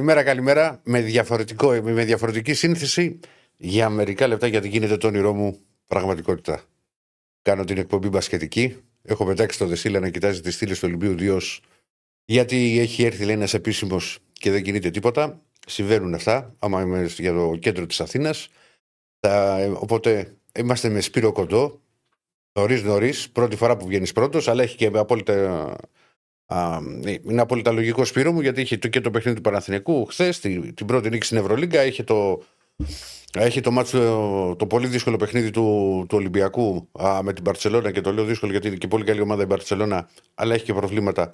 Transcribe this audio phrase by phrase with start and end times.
[0.00, 0.80] Καλημέρα, καλημέρα.
[0.84, 3.20] Με, διαφορετικό, με διαφορετική σύνθεση
[3.56, 6.62] για μερικά λεπτά γιατί γίνεται το όνειρό μου πραγματικότητα.
[7.42, 8.76] Κάνω την εκπομπή μπασκετική.
[9.02, 11.62] Έχω πετάξει το Δεσίλα να κοιτάζει τι στήλε του Ολυμπίου Διός
[12.24, 15.42] γιατί έχει έρθει λέει ένας επίσημος και δεν κινείται τίποτα.
[15.66, 18.48] Συμβαίνουν αυτά, άμα είμαι για το κέντρο της Αθήνας.
[19.74, 21.80] Οπότε είμαστε με Σπύρο Κοντό,
[22.52, 25.76] νωρίς νωρίς, πρώτη φορά που βγαίνεις πρώτος, αλλά έχει και απόλυτα Α,
[27.22, 30.74] είναι απόλυτα λογικό Σπύρο μου γιατί είχε το, και το παιχνίδι του Παναθηνικού χθες, την,
[30.74, 31.84] την πρώτη νίκη στην Ευρωλίγκα.
[31.84, 32.42] Είχε το,
[33.38, 33.98] έχει το, μάτσο,
[34.58, 38.50] το πολύ δύσκολο παιχνίδι του, του Ολυμπιακού α, με την Παρσελώνα και το λέω δύσκολο
[38.52, 41.32] γιατί είναι και πολύ καλή ομάδα η Παρσελώνα, αλλά έχει και προβλήματα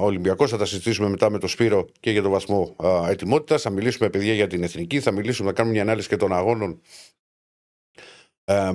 [0.00, 0.50] ο Ολυμπιακός.
[0.50, 2.76] Θα τα συζητήσουμε μετά με τον Σπύρο και για τον βαθμό
[3.08, 3.62] ετοιμότητας.
[3.62, 5.00] Θα μιλήσουμε, παιδιά, για την εθνική.
[5.00, 6.80] Θα μιλήσουμε, να κάνουμε μια ανάλυση και των αγώνων
[8.48, 8.72] ε,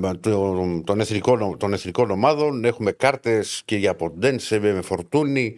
[0.84, 2.66] των, εθνικών, των εθνικών ομάδων.
[2.66, 5.58] Έχουμε κάρτες και για Ποντένσε με φορτούνι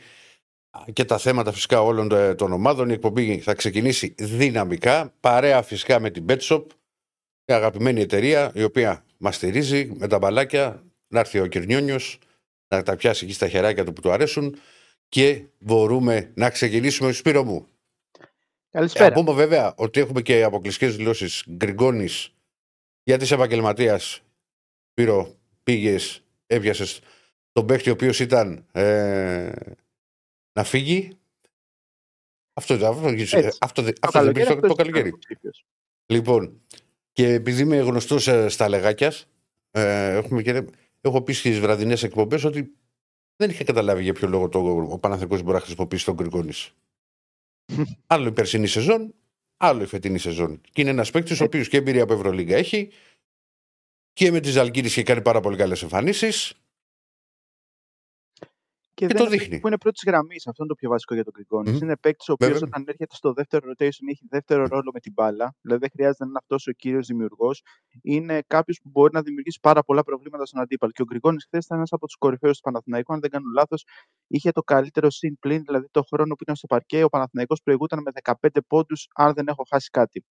[0.94, 2.90] και τα θέματα φυσικά όλων των ομάδων.
[2.90, 6.64] Η εκπομπή θα ξεκινήσει δυναμικά, παρέα φυσικά με την Betshop,
[7.46, 10.84] η αγαπημένη εταιρεία η οποία μας στηρίζει με τα μπαλάκια.
[11.08, 12.00] Να έρθει ο Κυρνιόνιο
[12.68, 14.56] να τα πιάσει εκεί στα χεράκια του που του αρέσουν
[15.10, 17.12] και μπορούμε να ξεκινήσουμε.
[17.12, 17.68] Σπύρο μου.
[18.70, 19.06] Καλησπέρα.
[19.06, 22.34] Ε, πούμε βέβαια ότι έχουμε και αποκλειστικές δηλώσεις Γκριγκόνης
[23.04, 27.02] γιατί είσαι επαγγελματία, Σπύρο, πήγες, έπιασες
[27.52, 29.52] τον παίχτη ο οποίος ήταν ε,
[30.54, 31.18] να φύγει.
[32.54, 33.08] Αυτό, αυτό,
[33.60, 35.14] αυτό, αυτό, δεν αυτός το καλοκαίρι.
[36.06, 36.62] Λοιπόν,
[37.12, 39.14] και επειδή είμαι γνωστός ε, στα λεγάκια,
[39.72, 40.66] ε, έχουμε και,
[41.02, 42.74] έχω πει στις βραδινές εκπομπές ότι
[43.36, 46.52] δεν είχε καταλάβει για ποιο λόγο το, ο Παναθηναϊκός μπορεί να χρησιμοποιήσει τον Γκριγκόνη.
[48.08, 49.14] άλλο η περσινή σεζόν,
[49.64, 50.62] άλλο η φετινή σεζόν.
[50.74, 51.48] Και είναι ένας παίκτης ο ε.
[51.48, 52.90] οποίος και εμπειρία από Ευρωλίγκα έχει
[54.14, 56.54] και με τη Ζαλγκύρη είχε κάνει πάρα πολύ καλές εμφανίσεις.
[58.94, 59.60] Και, και δεν το είναι δείχνει.
[59.60, 61.72] Που είναι πρώτης γραμμής, αυτό είναι το πιο βασικό για τον Γκριγκόνη.
[61.72, 61.82] Mm-hmm.
[61.82, 65.56] Είναι παίκτης ο οποίος όταν έρχεται στο δεύτερο rotation έχει δεύτερο ρόλο με την μπάλα.
[65.62, 67.64] Δηλαδή δεν χρειάζεται να είναι αυτός ο κύριος δημιουργός.
[68.02, 70.92] Είναι κάποιος που μπορεί να δημιουργήσει πάρα πολλά προβλήματα στον αντίπαλο.
[70.92, 73.14] Και ο Γκριγκόνης χθες ήταν ένας από τους κορυφαίους του Παναθηναϊκού.
[73.14, 73.86] Αν δεν κάνω λάθος,
[74.28, 77.04] είχε το καλύτερο συν πλήν, δηλαδή το χρόνο που ήταν στο παρκέ.
[77.04, 78.12] Ο Παναθηναϊκός προηγούταν με
[78.42, 80.26] 15 πόντους, αν δεν έχω χάσει κάτι.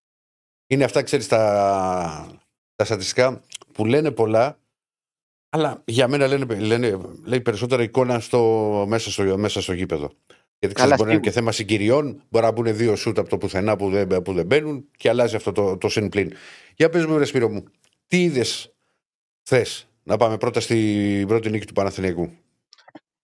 [0.67, 2.41] Είναι αυτά, ξέρεις, τα,
[2.75, 4.59] τα στατιστικά που λένε πολλά,
[5.55, 10.13] αλλά για μένα λένε, λένε, λέει περισσότερα εικόνα στο, μέσα, στο, μέσα στο γήπεδο.
[10.59, 13.39] Γιατί ξέρεις, μπορεί να είναι και θέμα συγκυριών, μπορεί να μπουν δύο σούτ από το
[13.39, 16.33] πουθενά που δεν, που δεν μπαίνουν και αλλάζει αυτό το, το συν πλήν.
[16.77, 17.65] Για πες μου, Ρεσπύρο μου,
[18.07, 18.75] τι είδες
[19.43, 19.65] θε
[20.03, 22.31] να πάμε πρώτα στην πρώτη νίκη του Παναθηναϊκού;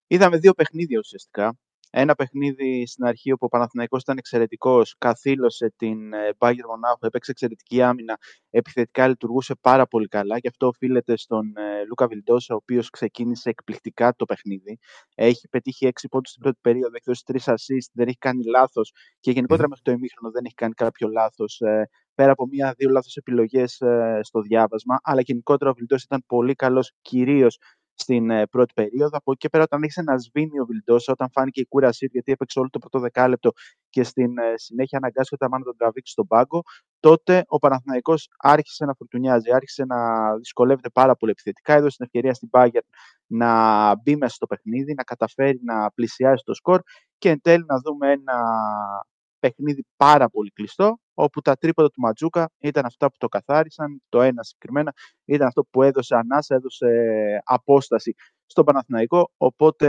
[0.07, 1.59] Είδαμε δύο παιχνίδια ουσιαστικά.
[1.91, 7.31] Ένα παιχνίδι στην αρχή όπου ο Παναθηναϊκός ήταν εξαιρετικός, καθήλωσε την ε, Bayern Μονάχου, έπαιξε
[7.31, 8.19] εξαιρετική άμυνα,
[8.51, 13.49] επιθετικά λειτουργούσε πάρα πολύ καλά και αυτό οφείλεται στον ε, Λούκα Βιλντόσα, ο οποίος ξεκίνησε
[13.49, 14.79] εκπληκτικά το παιχνίδι.
[15.15, 18.93] Έχει πετύχει 6 πόντους στην πρώτη περίοδο, έχει δώσει 3 assist, δεν έχει κάνει λάθος
[19.21, 21.61] και γενικότερα μέχρι το ημίχρονο δεν έχει κάνει κάποιο λάθος.
[21.61, 23.83] Ε, πέρα από μία-δύο λάθος επιλογές
[24.21, 27.59] στο διάβασμα, αλλά γενικότερα ο Βιλντόσα ήταν πολύ καλός κυρίως
[28.01, 29.17] στην ε, πρώτη περίοδο.
[29.17, 32.33] Από εκεί και πέρα, όταν έχει ένα σβήνιο Βιλντόσα, όταν φάνηκε η κούρασή του, γιατί
[32.33, 33.51] έπαιξε όλο το πρώτο δεκάλεπτο
[33.91, 36.63] και στην ε, συνέχεια αναγκάστηκε ο να τον τραβήξει στον πάγκο,
[37.01, 39.99] τότε ο Παναθηναϊκός άρχισε να φουρτουνιάζει, άρχισε να
[40.37, 41.73] δυσκολεύεται πάρα πολύ επιθετικά.
[41.75, 42.89] Έδωσε την ευκαιρία στην Bayern
[43.27, 46.81] να μπει μέσα στο παιχνίδι, να καταφέρει να πλησιάσει το σκορ
[47.19, 48.43] και εν τέλει να δούμε ένα
[49.39, 54.03] παιχνίδι πάρα πολύ κλειστό, όπου τα τρίποτα του Ματζούκα ήταν αυτά που το καθάρισαν.
[54.09, 54.93] Το ένα συγκεκριμένα
[55.25, 56.87] ήταν αυτό που έδωσε ανάσα, έδωσε
[57.45, 58.15] απόσταση
[58.47, 59.33] στον Παναθηναϊκό.
[59.37, 59.89] Οπότε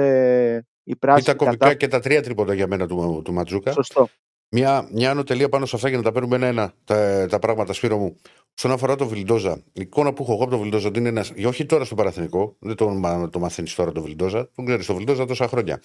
[0.83, 1.23] η πράσινη.
[1.23, 3.71] Ήταν κομβικά και τα τρία τρίποτα για μένα του, του Ματζούκα.
[3.71, 4.09] Σωστό.
[4.51, 7.73] Μια, μια άνω τελεία πάνω σε αυτά για να τα παίρνουμε ένα-ένα τα, τα πράγματα,
[7.73, 8.15] Σπύρο μου.
[8.57, 11.33] Όσον αφορά το Βιλντόζα, η εικόνα που έχω εγώ από το Βιλντόζα είναι ένας.
[11.45, 15.25] Όχι τώρα στο Παραθυνικό, δεν το, το μαθαίνεις τώρα το Βιλντόζα, τον ξέρεις το Βιλντόζα
[15.25, 15.81] τόσα χρόνια.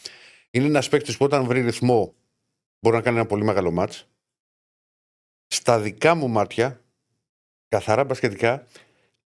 [0.51, 2.15] Είναι ένας παίκτης που όταν βρει ρυθμό
[2.81, 4.09] μπορεί να κάνει ένα πολύ μεγάλο μάτς.
[5.47, 6.83] Στα δικά μου μάτια,
[7.69, 8.67] καθαρά μπασκετικά,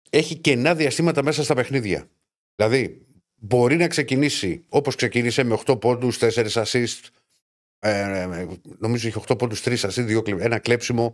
[0.09, 2.09] έχει κενά διαστήματα μέσα στα παιχνίδια.
[2.55, 7.07] Δηλαδή, μπορεί να ξεκινήσει όπως ξεκίνησε με 8 πόντους, 4 assist,
[7.79, 8.47] ε, ε,
[8.77, 11.13] νομίζω έχει 8 πόντους, 3 assist, 2, ένα κλέψιμο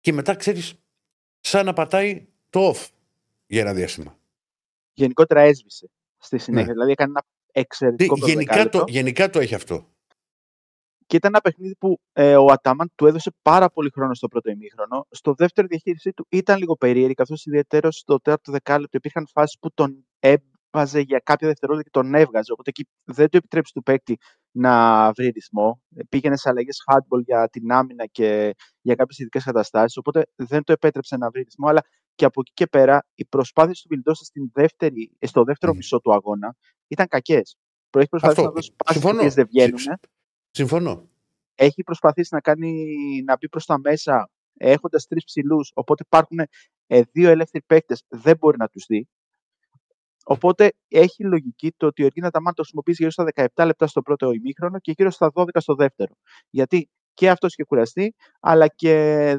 [0.00, 0.74] και μετά ξέρεις
[1.40, 2.88] σαν να πατάει το off
[3.46, 4.18] για ένα διάστημα.
[4.92, 6.72] Γενικότερα έσβησε στη συνέχεια, ναι.
[6.72, 9.88] δηλαδή έκανε ένα εξαιρετικό γενικά το, γενικά το έχει αυτό.
[11.06, 14.50] Και ήταν ένα παιχνίδι που ε, ο Ατάμαν του έδωσε πάρα πολύ χρόνο στο πρώτο
[14.50, 15.06] ημίχρονο.
[15.10, 19.70] Στο δεύτερο διαχείρισή του ήταν λίγο περίεργη, καθώς ιδιαίτερο στο τέταρτο δεκάλεπτο υπήρχαν φάσεις που
[19.74, 22.52] τον έβαζε για κάποια δευτερόλεπτα και τον έβγαζε.
[22.52, 24.16] Οπότε εκεί δεν το επιτρέψει του παίκτη
[24.50, 25.80] να βρει ρυθμό.
[26.08, 29.96] Πήγαινε σε αλλαγές hardball για την άμυνα και για κάποιες ειδικές καταστάσεις.
[29.96, 31.68] Οπότε δεν το επέτρεψε να βρει ρυθμό.
[31.68, 31.82] Αλλά
[32.14, 34.24] και από εκεί και πέρα οι προσπάθειες του Βιλντόσα
[35.20, 35.76] στο δεύτερο mm.
[35.76, 36.56] μισό του αγώνα
[36.88, 37.56] ήταν κακές.
[37.90, 39.80] Έχεις προσπαθήσει να δώσεις πάσει που δεν βγαίνουν.
[40.56, 41.08] Συμφωνώ.
[41.54, 42.84] έχει προσπαθήσει να, κάνει,
[43.24, 45.70] να μπει προς τα μέσα έχοντας τρεις ψηλούς.
[45.74, 46.38] Οπότε υπάρχουν
[46.86, 49.08] ε, δύο ελεύθεροι παίκτες, δεν μπορεί να τους δει.
[50.24, 54.02] Οπότε έχει λογική το ότι ο Εργίνα Ταμάν το χρησιμοποιήσει γύρω στα 17 λεπτά στο
[54.02, 56.14] πρώτο ημίχρονο και γύρω στα 12 στο δεύτερο.
[56.50, 58.92] Γιατί και αυτός είχε κουραστεί, αλλά και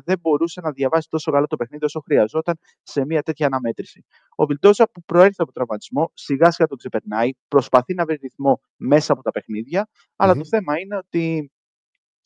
[0.06, 4.06] δεν μπορούσε να διαβάσει τόσο καλό το παιχνίδι όσο χρειαζόταν σε μια τέτοια αναμέτρηση.
[4.36, 9.14] Ο Βιλντόσα που προέρχεται από τραυματισμό, σιγά σιγά τον ξεπερνάει, προσπαθεί να βρει ρυθμό μέσα
[9.14, 11.52] από τα παιχνίδια, αλλά το θέμα είναι ότι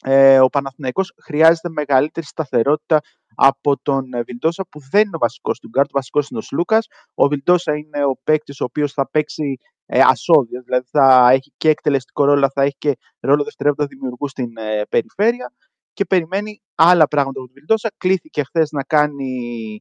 [0.03, 2.99] ε, ο Παναθηναϊκός χρειάζεται μεγαλύτερη σταθερότητα
[3.35, 6.41] από τον ε, Βιλντόσα που δεν είναι ο βασικός του γκαρντ, ο βασικός είναι ο
[6.41, 6.87] Σλούκας.
[7.13, 9.57] Ο Βιλντόσα είναι ο παίκτης ο οποίος θα παίξει
[9.93, 14.57] ε, άσσο-δύο, δηλαδή θα έχει και εκτελεστικό ρόλο, θα έχει και ρόλο δευτερεύοντα δημιουργού στην
[14.57, 15.53] ε, περιφέρεια
[15.93, 17.91] και περιμένει άλλα πράγματα από τον Βιλντόσα.
[17.97, 19.79] Κλήθηκε χθες να κάνει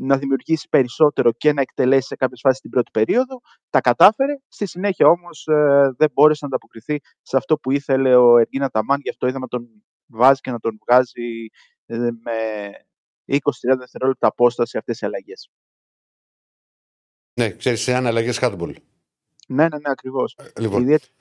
[0.00, 3.40] να δημιουργήσει περισσότερο και να εκτελέσει σε κάποιες φάσεις την πρώτη περίοδο.
[3.70, 4.32] Τα κατάφερε.
[4.48, 9.00] Στη συνέχεια όμως ε, δεν μπόρεσε να ανταποκριθεί σε αυτό που ήθελε ο Εργίνα Ταμάν.
[9.02, 11.46] Γι' αυτό είδαμε τον βάζει και να τον βγάζει
[11.86, 12.70] ε, με
[13.26, 13.38] 20-30
[13.78, 15.50] δευτερόλεπτα απόσταση αυτές οι αλλαγές.
[17.40, 18.74] Ναι, ξέρεις, σε αλλαγές hardball.
[19.52, 20.36] Ναι, ναι, ναι, ακριβώς.
[20.38, 21.12] Ε, λοιπόν, Ιδιαίτερα...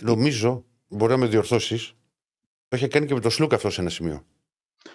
[0.00, 1.94] νομίζω, μπορεί να με διορθώσεις,
[2.68, 4.24] το είχε κάνει και με το Σλούκ αυτό σε ένα σημείο.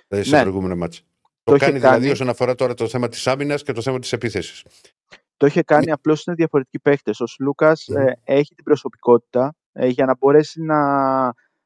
[0.08, 0.42] Δηλαδή σε ναι.
[0.42, 1.04] προηγούμενο μάτσο.
[1.44, 4.14] Το, το κάνει δηλαδή όσον αφορά τώρα το θέμα της άμυνας και το θέμα της
[4.14, 4.64] επίθεσης.
[5.38, 7.20] Το είχε κάνει, απλώς είναι διαφορετικοί παίχτες.
[7.20, 10.78] Ο Λούκα ε, έχει την προσωπικότητα ε, για να μπορέσει να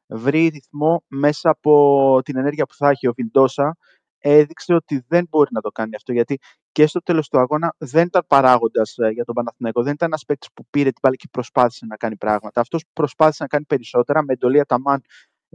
[0.07, 3.07] βρει ρυθμό μέσα από την ενέργεια που θα έχει.
[3.07, 3.77] Ο Βιλντόσα
[4.19, 6.39] έδειξε ότι δεν μπορεί να το κάνει αυτό γιατί
[6.71, 9.83] και στο τέλος του αγώνα δεν ήταν παράγοντας ε, για τον Παναθηναϊκό.
[9.83, 12.61] Δεν ήταν ένας παίκτης που πήρε την πάλι και προσπάθησε να κάνει πράγματα.
[12.61, 15.01] Αυτός που προσπάθησε να κάνει περισσότερα με εντολή Αταμάν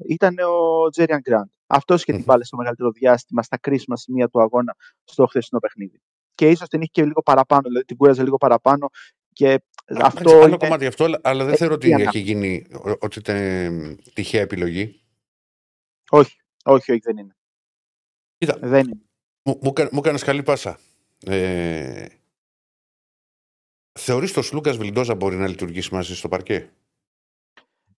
[0.09, 1.49] ήταν ο Τζέριαν Γκραντ.
[1.67, 6.01] Αυτός είχε την μπάλα στο μεγαλύτερο διάστημα, στα κρίσιμα σημεία του αγώνα στο χθεσινό παιχνίδι.
[6.35, 8.89] Και ίσως την είχε και λίγο παραπάνω, δηλαδή την κούραζε λίγο παραπάνω.
[9.33, 9.63] Και
[10.01, 10.57] αυτό άλλο είναι...
[10.57, 12.67] κομμάτι αυτό, αλλά δεν θεωρώ ότι έχει γίνει
[13.01, 15.03] ότι ήταν τυχαία επιλογή.
[16.11, 17.37] Όχι, όχι, όχι, δεν είναι.
[18.39, 19.01] Κοίτα, δεν είναι.
[19.43, 20.79] Μου, μου, μου έκανε καλή πάσα.
[21.27, 22.07] Ε,
[23.99, 26.71] θεωρείς το Λούκα Βιλντόσα μπορεί να λειτουργήσει μαζί στο παρκέ;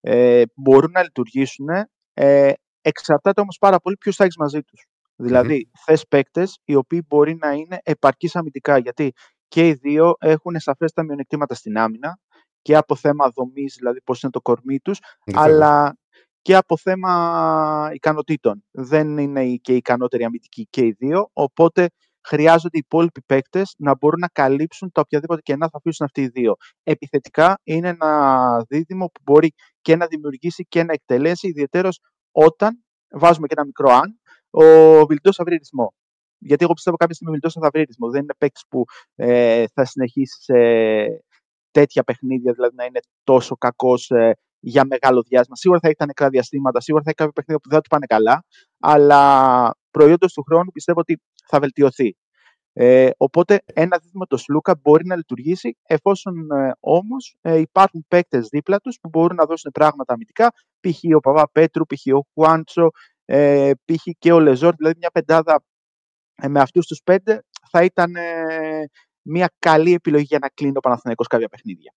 [0.00, 1.68] Ε, μπορούν να λειτουργήσουν.
[2.14, 4.86] Ε, Εξαρτάται όμως πάρα πολύ ποιου θα έχεις μαζί τους.
[5.16, 5.80] Δηλαδή, mm-hmm.
[5.84, 8.78] θες παίκτες οι οποίοι μπορεί να είναι επαρκεί αμυντικά.
[8.78, 9.12] Γιατί
[9.48, 12.18] και οι δύο έχουν σαφέστα μειονεκτήματα στην άμυνα
[12.62, 14.98] και από θέμα δομής, δηλαδή πώς είναι το κορμί τους,
[15.34, 15.96] αλλά
[16.42, 18.64] και από θέμα ικανοτήτων.
[18.70, 21.30] Δεν είναι και οι ικανότεροι αμυντικοί και οι δύο.
[21.32, 21.88] Οπότε
[22.26, 26.28] χρειάζονται οι υπόλοιποι παίκτες να μπορούν να καλύψουν τα οποιαδήποτε κενά θα αφήσουν αυτοί οι
[26.28, 26.54] δύο.
[26.82, 31.88] Επιθετικά είναι ένα δίδυμο που μπορεί και να δημιουργήσει και να εκτελέσει, ιδιαίτερω
[32.32, 34.20] όταν βάζουμε και ένα μικρό αν,
[34.50, 35.94] ο Βιλντός θα βρει ρυθμό.
[36.38, 38.10] Γιατί εγώ πιστεύω κάποια στιγμή ο Βιλντός θα βρει ρυθμό.
[38.10, 38.84] Δεν είναι παίκτης που
[39.14, 40.54] ε, θα συνεχίσει σε
[41.70, 45.56] τέτοια παιχνίδια, δηλαδή να είναι τόσο κακός ε, για μεγάλο διάστημα.
[45.56, 47.88] Σίγουρα θα έχει τα νεκρά διαστήματα, σίγουρα θα έχει κάποια παιχνίδια που δεν θα του
[47.88, 48.44] πάνε καλά,
[48.80, 52.16] αλλά προϊόντος του χρόνου πιστεύω ότι θα βελτιωθεί.
[52.72, 58.48] Ε, οπότε ένα δίδυμο το Σλούκα μπορεί να λειτουργήσει εφόσον ε, όμως ε, υπάρχουν παίκτες
[58.48, 60.98] δίπλα τους που μπορούν να δώσουν πράγματα αμυντικά π.χ.
[61.16, 62.14] ο Παβά Πέτρου, π.χ.
[62.14, 62.90] ο Χουάντσο,
[63.24, 64.02] ε, π.χ.
[64.18, 65.64] και ο Λεζόρ, δηλαδή μια πεντάδα
[66.34, 68.90] ε, με αυτούς τους πέντε θα ήταν ε,
[69.22, 71.94] μια καλή επιλογή για να κλείνει ο Παναθηναϊκός κάποια παιχνίδια.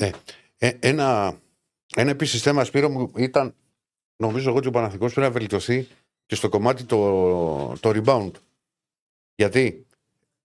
[0.00, 0.10] Ναι.
[0.58, 1.38] Ε, ένα,
[1.96, 3.54] ένα επίσης θέμα, Σπύρο μου, ήταν
[4.16, 5.88] νομίζω εγώ ότι ο Παναθηναϊκός πρέπει να βελτιωθεί
[6.26, 8.30] και στο κομμάτι το, το rebound
[9.34, 9.86] γιατί;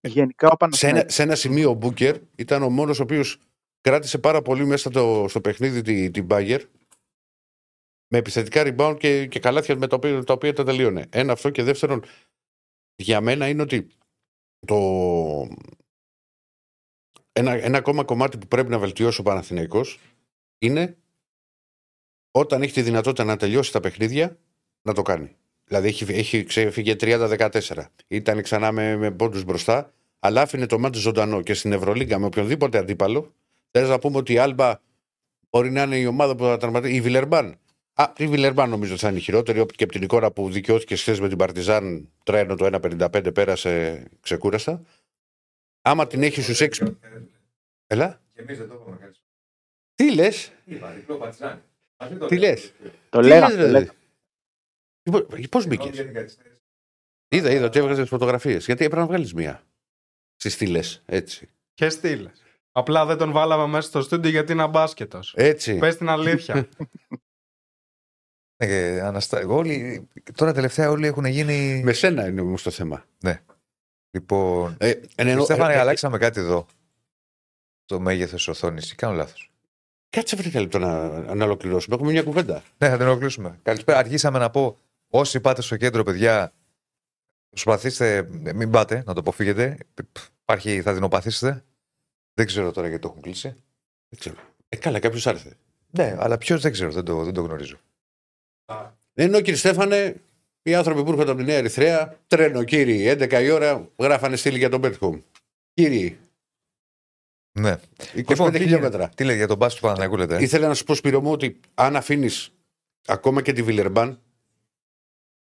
[0.02, 3.38] Γενικά, ο σε, ένα, σε ένα σημείο ο Μπούκερ ήταν ο μόνος ο οποίος
[3.82, 6.62] κράτησε πάρα πολύ μέσα το, στο παιχνίδι την, την Bagger
[8.08, 11.08] με επιθετικά rebound και, και καλάθια με τα οποία, τα οποία τα τελείωνε.
[11.10, 12.04] Ένα αυτό και δεύτερον,
[12.96, 13.88] για μένα είναι ότι
[14.68, 14.78] το...
[17.32, 20.00] ένα, ένα ακόμα κομμάτι που πρέπει να βελτιώσει ο Παναθηναϊκός
[20.58, 20.98] είναι
[22.32, 24.38] όταν έχει τη δυνατότητα να τελειώσει τα παιχνίδια
[24.82, 25.36] να το κάνει.
[25.72, 27.60] Δηλαδή έχει, έχει ξεφύγει 30-14.
[28.08, 32.26] Ήταν ξανά με, με πόντους μπροστά, αλλά άφηνε το μάτι ζωντανό και στην Ευρωλίγκα με
[32.26, 33.34] οποιονδήποτε αντίπαλο.
[33.72, 34.80] Θες να πούμε ότι η Άλμπα
[35.50, 36.94] μπορεί να είναι η ομάδα που θα τραυματίσει.
[36.94, 37.56] Η Βιλερμπάν.
[37.94, 41.20] Α, η Βιλερμπάν νομίζω θα είναι η χειρότερη και από την εικόνα που δικαιώθηκε χθες
[41.20, 44.82] με την Παρτιζάν τρένο το 1.55 πέρασε ξεκούραστα.
[45.82, 46.96] Άμα την έχεις στους 6.
[47.88, 48.22] Έλα.
[48.34, 49.12] Και εμεί δεν το έχουμε
[49.96, 50.52] Τι λες;
[52.28, 52.74] Τι λες.
[53.10, 53.92] Το λέγαμε.
[55.50, 55.98] Πώς μπήκες;
[57.28, 58.66] Είδα, είδα ότι έβγαζες τι φωτογραφίες.
[58.66, 59.64] Γιατί έπρεπε να βγάλεις μία.
[60.36, 61.50] Στις στήλες, έτσι.
[61.74, 62.32] Και στήλε.
[62.72, 65.34] Απλά δεν τον βάλαμε μέσα στο στούντιο γιατί είναι αμπάσκετος.
[65.38, 65.78] Έτσι.
[65.78, 66.70] Πες την αλήθεια.
[68.56, 69.46] ε, αναστα...
[69.48, 70.08] όλοι...
[70.36, 71.82] Τώρα τελευταία όλοι έχουν γίνει.
[71.84, 73.06] Με σένα είναι όμως το θέμα.
[73.20, 73.44] Ναι.
[74.12, 74.76] Λοιπόν.
[74.80, 76.66] Ε, εν, Στέφανε, ε, ε, αλλάξαμε κάτι εδώ.
[77.86, 78.96] Το μέγεθος οθόνης.
[78.96, 79.52] Κάνω λάθος.
[80.10, 81.96] Κάτσε βρήκα λεπτό να, να ολοκληρώσουμε.
[81.96, 82.64] Έχουμε μια κουβέντα.
[82.78, 83.60] Ναι, θα την ολοκληρώσουμε.
[83.64, 83.98] Καλησπέρα.
[83.98, 84.78] Αργήσαμε να πω
[85.12, 86.54] όσοι πάτε στο κέντρο, παιδιά,
[87.50, 89.78] προσπαθήστε, μην πάτε, να το αποφύγετε.
[90.42, 91.64] Υπάρχει, θα δεινοπαθήσετε.
[92.34, 93.48] Δεν ξέρω τώρα γιατί το έχουν κλείσει.
[94.10, 94.36] Δεν ξέρω.
[94.70, 95.58] Ε, καλά, κάποιος άρθε.
[95.90, 97.78] Ναι, αλλά ποιος δεν ξέρω, δεν το, δεν το γνωρίζω.
[99.14, 100.22] Ενώ κύριε Στέφανε,
[100.62, 104.58] οι άνθρωποι που έρχονται από τη Νέα Ερυθρέα, τρένο κύριοι, 11 η ώρα, γράφανε στήλη
[104.58, 105.20] για τον Πέτχομ.
[105.74, 106.20] Κύριοι,
[107.60, 107.72] Ναι.
[107.98, 108.98] 25 Λοιπόν, τι χιλιόμετρα.
[108.98, 110.36] γίνεται; Τι λέει για τον μπάσκετ του Παναθηναϊκού, λέτε.
[110.36, 112.54] ε; Ήθελα να σου πω, Σπύρο μου, ότι αν αφήνεις
[113.08, 114.22] ακόμα και τη Βιλερμπάν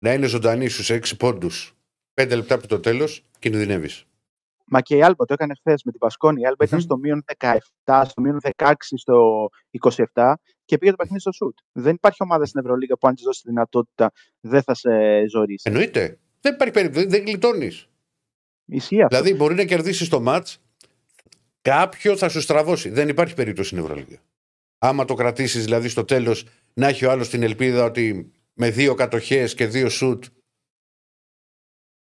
[0.03, 1.73] να είναι ζωντανή στους 6 πόντους
[2.13, 4.05] 5 λεπτά από το τέλος, κινδυνεύεις.
[4.65, 6.41] Μα και η Άλμπα το έκανε χθες με την Πασκόνη.
[6.41, 6.85] Η Άλμπα ήταν Μμμ.
[6.85, 7.23] στο μείον
[7.83, 9.49] 17, στο μείον 16, στο
[10.13, 10.33] 27
[10.65, 11.57] και πήγε το παιχνίδι στο σουτ.
[11.71, 14.89] Δεν υπάρχει ομάδα στην Ευρωλίγα που αν της δώσει τη δυνατότητα δεν θα σε
[15.27, 15.69] ζωρίσει.
[15.69, 16.19] Εννοείται.
[16.41, 17.05] Δεν υπάρχει περίπτωση.
[17.05, 17.87] Δεν γλιτώνεις.
[18.65, 19.17] Ισχύει αυτό.
[19.17, 20.47] Δηλαδή, μπορεί να κερδίσεις το ματ,
[21.61, 22.89] κάποιο θα σου στραβώσει.
[22.89, 24.17] Δεν υπάρχει περίπτωση στην Ευρωλίγα.
[24.77, 28.95] Άμα το κρατήσεις δηλαδή στο τέλος, να έχει ο άλλος την ελπίδα ότι με δύο
[28.95, 30.25] κατοχές και δύο σουτ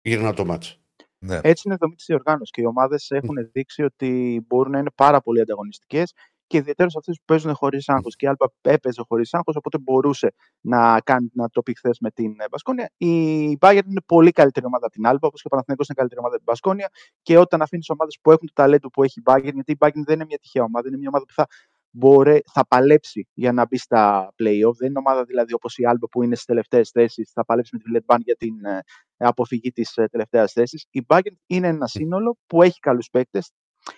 [0.01, 0.81] γυρνά το μάτς.
[1.19, 1.41] Ναι.
[1.43, 4.91] Έτσι είναι η δομή της διοργάνωσης και οι ομάδες έχουν δείξει ότι μπορούν να είναι
[4.95, 6.13] πάρα πολύ ανταγωνιστικές
[6.53, 8.17] και ιδιαίτερα σε αυτές που παίζουν χωρίς άγχος.
[8.17, 12.11] Και η Άλμπα έπαιζε χωρίς άγχος, οπότε μπορούσε να, κάνει, να το πει χθες με
[12.11, 12.91] την ε, Μπασκόνια.
[12.97, 13.13] Η
[13.61, 16.37] Bayern είναι πολύ καλύτερη ομάδα από την Άλμπα, όπως και ο Παναθηναϊκός είναι καλύτερη ομάδα
[16.37, 16.89] από την Μπασκόνια.
[17.23, 20.03] Και όταν αφήνεις ομάδες που έχουν το ταλέντο που έχει η Bayern, γιατί η Bayern
[20.05, 21.47] δεν είναι μια τυχαία ομάδα, είναι μια ομάδα που θα,
[21.95, 24.75] μπορέ, θα παλέψει για να μπει στα playoff.
[24.79, 27.79] Δεν είναι ομάδα δηλαδή όπως η Άλμπα που είναι στις τελευταίες θέσεις, θα παλέψει με
[27.79, 28.79] τη Βιλετμπάν για την ε,
[29.17, 30.87] αποφυγή της τελευταίας θέσης.
[30.91, 33.51] Η Bayern είναι ένα σύνολο που έχει καλούς παίκτες.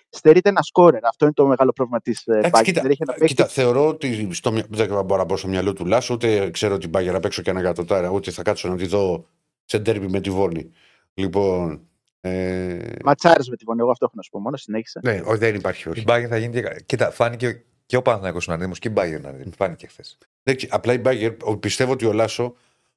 [0.09, 1.05] Στερείται ένα σκόρερ.
[1.05, 2.63] Αυτό είναι το μεγάλο πρόβλημα της Εντάξει, Bayern.
[2.63, 3.27] κοίτα, Δεν έχει ένα παίκτη.
[3.27, 6.77] κοίτα, θεωρώ ότι στο, μυα- δεν μπορώ να πω στο μυαλό του Λάσο, ούτε ξέρω
[6.77, 9.27] την Μπάγκερ απ' έξω και ένα εκατοτάρα, ούτε θα κάτσω να τη δω
[9.65, 10.71] σε ντέρμπι με τη Βόνη.
[11.13, 11.87] Λοιπόν.
[12.21, 13.79] Ε, Ματσάρες με τη Βονή.
[13.81, 14.57] Εγώ αυτό έχω να σου πω μόνο.
[14.57, 14.99] Συνέχισε.
[15.03, 15.87] ναι, όχι, δεν υπάρχει.
[15.87, 16.03] Η Όχι.
[16.07, 16.61] Bayern θα γίνει.
[16.61, 19.55] και- Κοίτα, φάνηκε και ο Παναθηναϊκός είναι αντίμος και η Bayern είναι αντίμος.
[19.55, 20.17] Φάνηκε χθες.
[20.43, 22.55] Εντάξει, απλά η Μπάγκερ, πιστεύω ότι ο Λάσο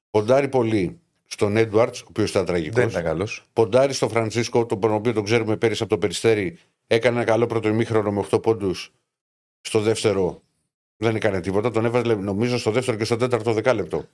[0.09, 2.75] ποντάρει πολύ στον Έντουαρτ, ο οποίος ήταν τραγικός.
[2.75, 3.45] Δεν ήταν καλός.
[3.53, 6.57] Ποντάρει στον Φρανσίσκο, τον οποίο τον ξέρουμε πέρυσι από το περιστέρι.
[6.87, 8.91] Έκανε ένα καλό πρώτο ημίχρονο με 8 πόντους.
[9.61, 10.41] Στο δεύτερο
[10.97, 11.71] δεν έκανε τίποτα.
[11.71, 14.05] Τον έβαζε νομίζω στο δεύτερο και στο τέταρτο δεκάλεπτο.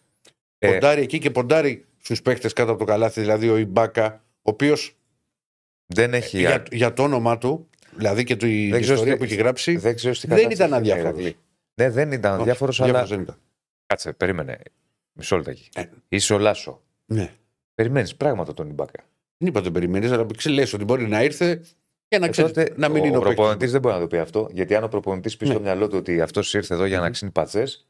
[0.57, 4.49] Ε, Ποντάρει εκεί και ποντάρει στους παίχτες κάτω από το καλάθι, δηλαδή ο Ιμπάκα, ο
[4.49, 4.95] οποίος
[5.85, 6.37] δεν έχει.
[6.37, 9.41] για, για το όνομά του, δηλαδή και του, η Δεν ξέρω ιστορία στη- που έχει
[9.41, 11.19] γράψει, δεν ξέρω στη δεν κατάσταση ήταν είναι η αδιάφορος.
[11.21, 11.37] Ηρακλή.
[11.75, 13.07] Ναι, δεν ήταν όχι, αδιάφορος, διάφορος αλλά.
[13.09, 13.37] δεν ήταν.
[13.85, 14.57] Κάτσε, περίμενε.
[15.13, 15.69] Μισό λεπτάκι.
[15.75, 15.83] Ε.
[16.09, 16.81] Είσαι ο Λάσο.
[17.05, 17.31] Ναι.
[17.75, 19.03] Περιμένεις πράγματα τον Ιμπάκα.
[19.37, 21.61] Δεν είπα δεν περιμένεις, αλλά ξέρεις ότι μπορεί να ήρθε
[22.07, 23.71] και να Ε, ξέρεις τότε να μην ο είναι ο προπονητής παίκτης.
[23.71, 24.49] δεν μπορεί να το πει αυτό.
[24.51, 25.51] Γιατί αν ο προπονητής πει Ναι.
[25.53, 27.11] στο μυαλό του ότι αυτός ήρθε εδώ για να Μμμ.
[27.11, 27.87] ξύνει πατσές,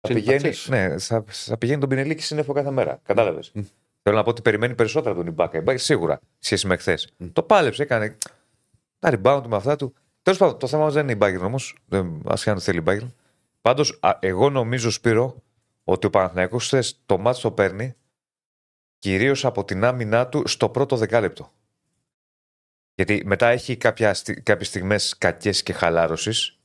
[0.00, 0.68] θα, Ξύνει πηγαίνει, πατσές.
[0.68, 3.00] ναι, θα, θα πηγαίνει τον Πινελίκη σύννεφο κάθε μέρα.
[3.02, 3.50] Κατάλαβες.
[3.54, 3.60] Μμ.
[4.02, 5.58] Θέλω να πω ότι περιμένει περισσότερα από τον Ιμπάκα.
[5.58, 7.08] Ιμπάκα σίγουρα σχέση με χθες.
[7.16, 7.26] Μμ.
[7.32, 8.16] Το πάλεψε, έκανε
[9.10, 9.94] τα rebound του με αυτά του.
[10.22, 11.76] Τέλος πάντων, το θέμα μα δεν είναι η Bayern όμως.
[12.24, 13.08] Α αν θέλει η Bayern.
[13.60, 15.42] Πάντως, εγώ νομίζω, Σπύρο,
[15.84, 17.94] ότι ο Παναθηναϊκός χθε το μάτι το παίρνει
[18.98, 21.52] κυρίως από την άμυνά του στο πρώτο δεκάλεπτο.
[22.94, 26.58] Γιατί μετά έχει κάποια, στι- κάποιες στιγμές κακές και χαλάρωσης.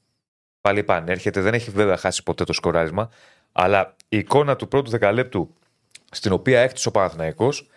[0.62, 1.41] Πάλι επανέρχεται.
[1.41, 3.10] Δεν έχει βέβαια χάσει ποτέ το σκοράρισμα.
[3.51, 5.53] Αλλά η εικόνα του πρώτου δεκαλέπτου
[6.12, 7.69] στην οποία έκτισε ο Παναθηναϊκός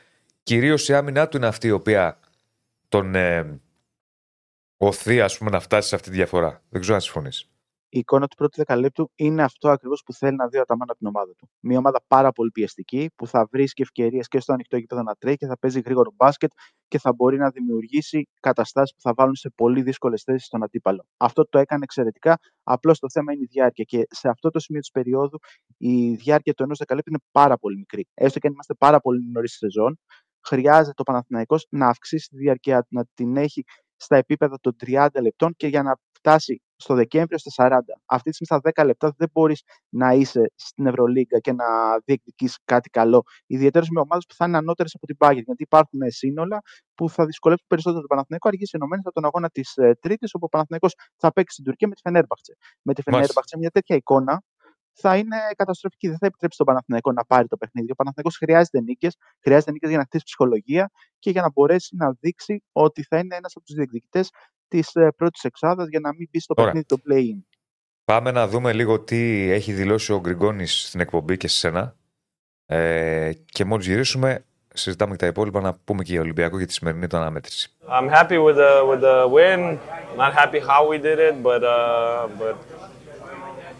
[0.43, 2.19] κυρίως η άμυνά του είναι αυτή η οποία
[2.89, 3.61] τον ε,
[4.87, 6.63] οθεί ας πούμε να φτάσει σε αυτή τη διαφορά.
[6.69, 7.49] Δεν ξέρω αν συμφωνείς.
[7.95, 10.99] η εικόνα του πρώτου δεκαλέπτου είναι αυτό ακριβώς που θέλει να δει ο Αταμάν από
[10.99, 11.51] την ομάδα του.
[11.61, 15.37] Μια ομάδα πάρα πολύ πιεστική που θα βρίσκει ευκαιρίες και στο ανοιχτό γήπεδο να τρέχει
[15.37, 16.51] και θα παίζει γρήγορο μπάσκετ
[16.89, 21.05] και θα μπορεί να δημιουργήσει καταστάσεις που θα βάλουν σε πολύ δύσκολες θέσεις τον αντίπαλο.
[21.17, 22.39] Αυτό το έκανε εξαιρετικά.
[22.63, 23.85] Απλώς το θέμα είναι η διάρκεια.
[23.85, 25.39] Και σε αυτό το σημείο της περίοδου
[25.79, 28.07] η διάρκεια του ενός δεκαλέπτου είναι πάρα πολύ μικρή.
[28.15, 29.99] Έστω και αν είμαστε πάρα πολύ νωρίς στη σεζόν,
[30.47, 33.65] χρειάζεται ο Παναθηναϊκός να αυξήσει τη διάρκεια του, να την έχει
[33.97, 37.79] στα επίπεδα των 30 λεπτών και για να φτάσει στο Δεκέμβριο στα 40.
[38.05, 41.65] Αυτή τη στιγμή στα 10 λεπτά δεν μπορείς να είσαι στην Ευρωλίγκα και να
[42.05, 43.23] διεκδικήσει κάτι καλό.
[43.47, 45.45] Ιδιαίτερα με ομάδε που θα είναι ανώτερε από την Bayern.
[45.45, 46.59] Γιατί υπάρχουν σύνολα
[46.95, 48.49] που θα δυσκολεύσουν περισσότερο τον Παναθηναϊκό.
[48.49, 51.89] Αργήσει ενωμένε από τον αγώνα της ε, Τρίτης, όπου ο Παναθηναϊκός θα παίξει στην Τουρκία
[51.89, 52.53] με τη Φενέρμπαχτσε.
[52.83, 53.13] Με τη Μάλιστα.
[53.13, 54.43] Φενέρμπαχτσε μια τέτοια εικόνα
[54.95, 56.09] θα είναι καταστροφική.
[56.09, 57.91] Δεν θα επιτρέψει τον Παναθηναϊκό να πάρει το παιχνίδι.
[57.91, 62.17] Ο Παναθηναϊκός χρειάζεται νίκες, χρειάζεται νίκες για να χτίσει ψυχολογία και για να μπορέσει να
[62.21, 64.31] δείξει ότι θα είναι ένας από τους διεκδικητές
[64.69, 66.73] της πρώτης εξάδας για να μην μπει στο Ωραία.
[66.73, 67.43] παιχνίδι το play-in.
[68.05, 71.97] Πάμε να δούμε λίγο τι έχει δηλώσει ο Γκριγκόνης στην εκπομπή και σε σένα.
[72.67, 76.73] Ε, και μόλις γυρίσουμε, συζητάμε και τα υπόλοιπα να πούμε και για Ολυμπιακό για τη
[76.73, 77.71] σημερινή του αναμέτρηση.
[77.89, 79.79] I'm happy with the with the win.
[80.17, 82.57] Not happy how we did it, but uh, but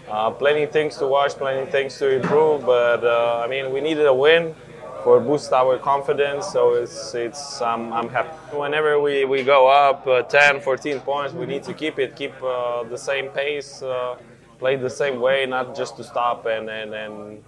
[0.09, 2.67] uh, plenty things to watch, plenty things to improve.
[2.67, 4.55] But uh, I mean, we needed a win
[5.03, 6.47] for boost our confidence.
[6.47, 8.31] So it's it's I'm I'm happy.
[8.57, 12.35] Whenever we we go up uh, 10, 14 points, we need to keep it, keep
[12.43, 13.83] uh, the same pace.
[13.83, 14.17] Uh,
[14.59, 17.45] play the same way, not just to stop and and, and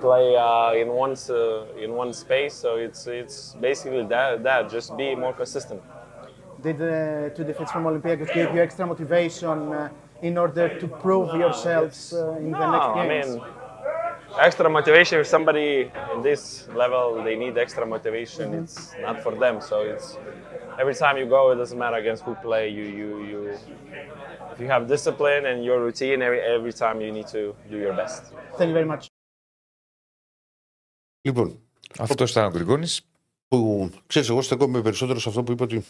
[0.00, 2.54] play uh, in one uh, in one space.
[2.54, 5.80] So it's it's basically that that just be more consistent.
[6.62, 9.90] Did the two defeats from Olympiacos give you extra motivation uh,
[10.29, 13.35] in order to prove yourselves uh, in the next No, I games?
[13.35, 13.41] mean,
[14.47, 15.15] extra motivation.
[15.23, 15.69] If somebody
[16.13, 16.41] in this
[16.81, 18.75] level they need extra motivation, it's
[19.05, 19.55] not for them.
[19.69, 20.07] So it's
[20.81, 22.63] every time you go, it doesn't matter against who play.
[22.77, 23.39] You you you.
[24.53, 27.95] If you have discipline and your routine, every every time you need to do your
[28.01, 28.21] best.
[28.57, 29.03] Thank you very much.
[31.21, 31.59] Λοιπόν,
[31.99, 32.87] Αυτό ήταν ο Γκριγκόνη.
[33.47, 35.83] που ξέρει, εγώ στεκόμαι περισσότερο σε αυτό που είπε ότι.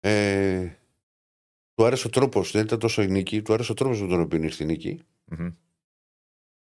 [0.00, 0.68] Ε,
[1.77, 4.19] του άρεσε ο τρόπος, δεν ήταν τόσο η νίκη, του άρεσε ο τρόπος με τον
[4.21, 5.01] οποίο είναι στη νίκη.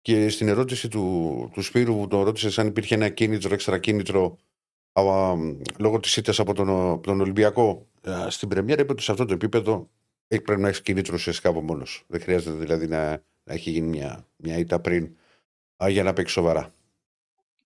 [0.02, 4.38] Και στην ερώτηση του, του Σπύρου που τον ρώτησες αν υπήρχε ένα κίνητρο, έξτρα κίνητρο
[4.94, 5.36] α, α,
[5.80, 9.26] λόγω της ήττας από τον, από τον Ολυμπιακό α, στην Πρεμιέρα, είπε ότι σε αυτό
[9.26, 9.90] το επίπεδο
[10.28, 12.04] έχει, πρέπει να έχεις κίνητρο ουσιαστικά από μόνος.
[12.08, 13.10] Δεν χρειάζεται δηλαδή να,
[13.44, 15.16] να έχει γίνει μια, μια ήττα πριν
[15.84, 16.74] α, για να παίξει σοβαρά.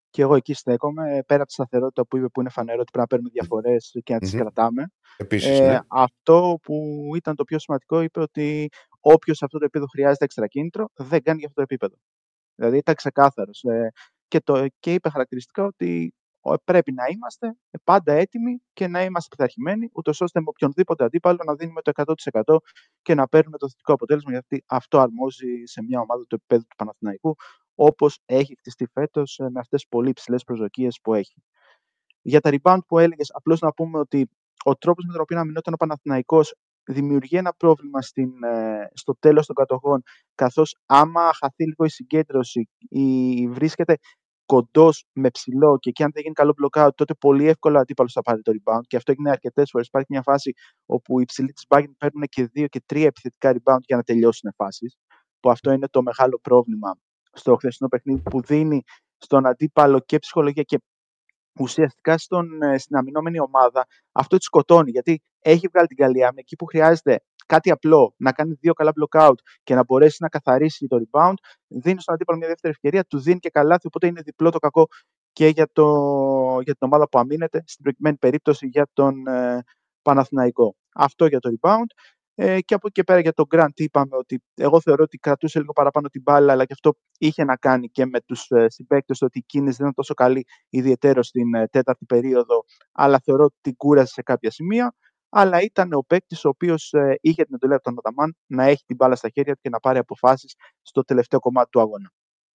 [0.10, 1.24] Και εγώ εκεί στέκομαι.
[1.26, 4.14] Πέρα από τη σταθερότητα που είπε που είναι φανερό ότι πρέπει να παίρνουμε διαφορές και
[4.14, 4.40] να τις Μμμ.
[4.40, 4.92] κρατάμε.
[5.18, 5.80] Επίσης, Ε, ναι.
[5.88, 10.48] Αυτό που ήταν το πιο σημαντικό είπε ότι όποιος σε αυτό το επίπεδο χρειάζεται έξτρα
[10.48, 11.96] κίνητρο δεν κάνει για αυτό το επίπεδο.
[12.56, 13.64] Δηλαδή ήταν ξεκάθαρος.
[14.28, 19.36] και, το, και είπε χαρακτηριστικά ότι ο- πρέπει να είμαστε πάντα έτοιμοι και να είμαστε
[19.36, 22.58] πειθαρχημένοι, ούτως ώστε με οποιονδήποτε αντίπαλο να δίνουμε το 100%
[23.02, 26.76] και να παίρνουμε το θετικό αποτέλεσμα, γιατί αυτό αρμόζει σε μια ομάδα του επίπεδου του
[26.76, 27.36] Παναθηναϊκού,
[27.76, 31.44] όπως έχει χτιστεί φέτος με αυτές τις πολύ ψηλέ προσδοκίες που έχει.
[32.22, 34.30] Για τα rebound που έλεγες, απλώς να πούμε ότι
[34.64, 36.54] ο τρόπος με τον οποίο αμυνόταν ο Παναθηναϊκός
[36.86, 40.04] δημιουργεί ένα πρόβλημα στην, ε, στο τέλος των κατοχών,
[40.36, 43.98] καθώς άμα χαθεί λίγο η συγκέντρωση ή βρίσκεται
[44.46, 48.14] κοντός με ψηλό και εκεί αν δεν γίνει καλό blockout, τότε πολύ εύκολα ο αντίπαλος
[48.14, 49.88] θα πάρει το rebound και αυτό έγινε αρκετές φορές.
[49.88, 50.54] Υπάρχει μια φάση
[50.86, 54.54] όπου οι ψηλοί της Bayern παίρνουν και δύο και τρία επιθετικά rebound για να τελειώσουν
[54.56, 54.96] φάσεις,
[55.40, 56.96] που αυτό είναι το μεγάλο πρόβλημα
[57.32, 58.82] στο χθεσινό παιχνίδι που δίνει
[59.18, 60.80] στον αντίπαλο και ψυχολογία και
[61.60, 64.92] ουσιαστικά στον, ε, στην αμυνόμενη ομάδα αυτό τη σκοτώνει.
[64.92, 68.92] Γιατί έχει βγάλει την καλή άμυνα εκεί που χρειάζεται κάτι απλό, να κάνει δύο καλά
[69.00, 71.34] blockout και να μπορέσει να καθαρίσει το rebound,
[71.68, 74.88] δίνει στον αντίπαλο μια δεύτερη ευκαιρία, του δίνει και καλάθι, οπότε είναι διπλό το κακό
[75.32, 75.86] και για, το,
[76.64, 79.64] για την ομάδα που αμήνεται, στην προκειμένη περίπτωση για τον ε,
[80.02, 80.76] Παναθηναϊκό.
[80.94, 81.88] Αυτό για το rebound.
[82.36, 85.60] Ε, και από εκεί και πέρα για τον Grant είπαμε ότι εγώ θεωρώ ότι κρατούσε
[85.60, 89.22] λίγο παραπάνω την μπάλα, αλλά και αυτό είχε να κάνει και με τους ε, συμπαίκτες
[89.22, 93.56] ότι η κίνηση δεν ήταν τόσο καλή, ιδιαίτερο στην ε, τέταρτη περίοδο, αλλά θεωρώ ότι
[93.62, 94.96] την κούρασε σε κάποια σημεία.
[95.36, 98.84] Αλλά ήταν ο παίκτης ο οποίος ε, είχε την εντολή από τον Αταμάν να έχει
[98.86, 102.12] την μπάλα στα χέρια του και να πάρει αποφάσεις στο τελευταίο κομμάτι του αγώνα.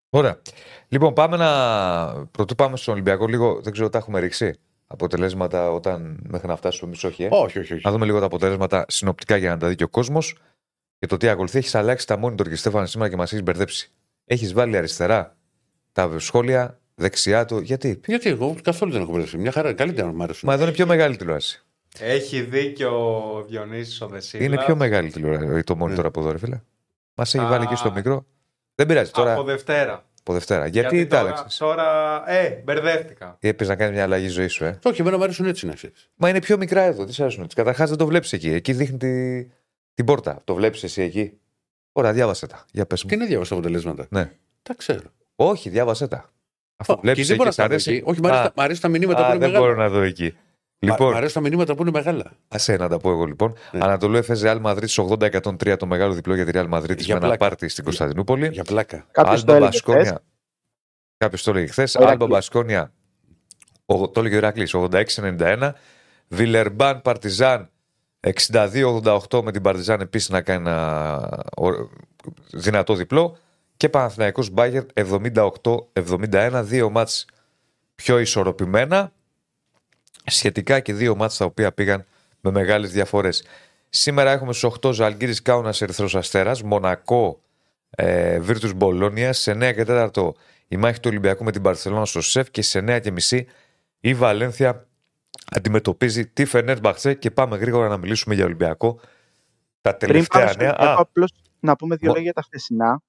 [0.09, 0.41] Ωραία.
[0.87, 2.25] Λοιπόν, πάμε να.
[2.25, 6.91] Πρωτού πάμε στον Ολυμπιακό, λίγο δεν ξέρω, τα έχουμε ρίξει; Αποτελέσματα όταν μέχρι να φτάσουμε
[6.91, 7.23] εμεί, όχι.
[7.23, 7.27] Ε.
[7.31, 7.81] Όχι, όχι, όχι.
[7.85, 10.37] Να δούμε λίγο τα αποτελέσματα συνοπτικά για να τα δει και ο κόσμος.
[10.99, 11.57] Και το τι ακολουθεί.
[11.57, 13.91] Έχεις αλλάξει τα monitor και Στέφανε σήμερα και μας έχεις μπερδέψει.
[14.25, 15.37] Έχεις βάλει αριστερά
[15.91, 17.59] τα σχόλια, δεξιά του.
[17.59, 19.37] Γιατί; Γιατί εγώ καθόλου δεν έχω μπερδευτεί.
[19.37, 20.49] Μια χαρά, καλύτερα να μου άρεσουν.
[20.49, 21.61] Μα εδώ είναι πιο μεγάλη τηλεόραση.
[21.99, 24.43] Έχει δίκιο ο Διονύσης ο Δεσίλα.
[24.43, 26.07] Είναι πιο μεγάλη τηλεόραση το monitor Ναι.
[26.07, 26.61] από εδώ, ρε φίλε.
[27.13, 27.47] Μας έχει Α.
[27.47, 28.25] βάλει εκεί στο μικρό.
[28.75, 29.33] Δεν πειράζει τώρα.
[29.33, 29.43] Από
[30.27, 30.61] Από, Δευτέρα.
[30.61, 30.87] Δευτέρα.
[30.89, 33.37] Γιατί, τα τώρα, άλλαξες; τώρα, ε, μπερδεύτηκα.
[33.39, 34.79] Ή έπαιζε να κάνεις μια αλλαγή ζωής σου, ε.
[34.83, 36.09] Όχι, εμένα μου αρέσουν έτσι να ξέρεις.
[36.15, 37.05] Μα είναι πιο μικρά εδώ.
[37.05, 37.47] Τι σα αρέσουν.
[37.55, 38.49] Καταρχάς δεν το βλέπεις εκεί.
[38.49, 39.43] Εκεί δείχνει τη...
[39.93, 40.41] την πόρτα.
[40.43, 41.37] Το βλέπεις εσύ εκεί;
[41.91, 42.65] Ωραία, διάβασε τα.
[42.71, 43.09] Για πες μου.
[43.09, 44.05] Τι είναι διάβασα τα αποτελέσματα.
[44.09, 44.31] Ναι.
[44.63, 45.09] Τα ξέρω.
[45.35, 46.29] Όχι, διάβασε τα.
[46.75, 47.91] Αφού Ω, βλέπεις και δεν μπορώ εκεί, να σ' τα δω αρέσει.
[47.91, 48.09] εκεί.
[48.09, 49.89] Όχι, μ' αρέσει Α, τα- μ' αρέσει τα μηνύματα που Α, είναι δεν μπορώ μεγάλα.
[49.89, 50.33] να δω εκεί.
[50.79, 52.31] Μ' Λοιπόν, αρέσει τα μηνύματα που είναι μεγάλα.
[52.47, 53.53] ας να τα πω εγώ λοιπόν.
[53.71, 53.79] Ναι.
[53.83, 57.19] Ανατολού έφεζε Real Madrid 80-103 το μεγάλο διπλό για τη Real Madrid με Για ένα
[57.19, 57.37] πλάκα.
[57.37, 58.47] πάρτι στην Κωνσταντινούπολη.
[58.51, 59.05] Για πλάκα.
[59.11, 59.93] Κάποιος το Άλμπα έλεγε χθες.
[59.95, 60.21] Μπασκόνια.
[61.17, 61.95] Κάποιος το έλεγε χθες.
[61.95, 62.21] Ο Ηρακλής.
[62.21, 62.91] Άλμπα Μπασκόνια.
[63.85, 65.73] ο- Το έλεγε ο Ηρακλή 86-91.
[66.27, 67.69] Βιλερμπάν Παρτιζάν
[68.19, 71.89] 62-88 με την Παρτιζάν επίσης να κάνει ένα ο-
[72.51, 73.37] δυνατό διπλό.
[73.77, 76.63] Και Παναθηναϊκός Μπάγκερ 78-71.
[76.63, 77.25] Δύο μάτς
[77.95, 79.11] πιο ισορροπημένα.
[80.29, 82.05] Σχετικά και δύο μάτς τα οποία πήγαν
[82.41, 83.43] με μεγάλες διαφορές.
[83.89, 87.41] Σήμερα έχουμε στους 8 Ζαλγκύρης Κάουνας Ερυθρός Αστέρας, Μονακό
[87.89, 90.31] ε, Βίρτους Μπολόνια, σε 9 και 4
[90.67, 93.47] η μάχη του Ολυμπιακού με την Παρσελόνα στο ΣΕΦ και σε 9 και μισή
[93.99, 94.87] η Βαλένθια
[95.51, 98.99] αντιμετωπίζει τη Φενέρμπαχτσε και πάμε γρήγορα να μιλήσουμε για Ολυμπιακό.
[99.81, 100.69] Τα Πριν τελευταία πάμε στο νέα.
[100.71, 103.01] Ολυμπιακό, Α, απλώς να πούμε δύο Μο- λόγια για τα χθεσινά.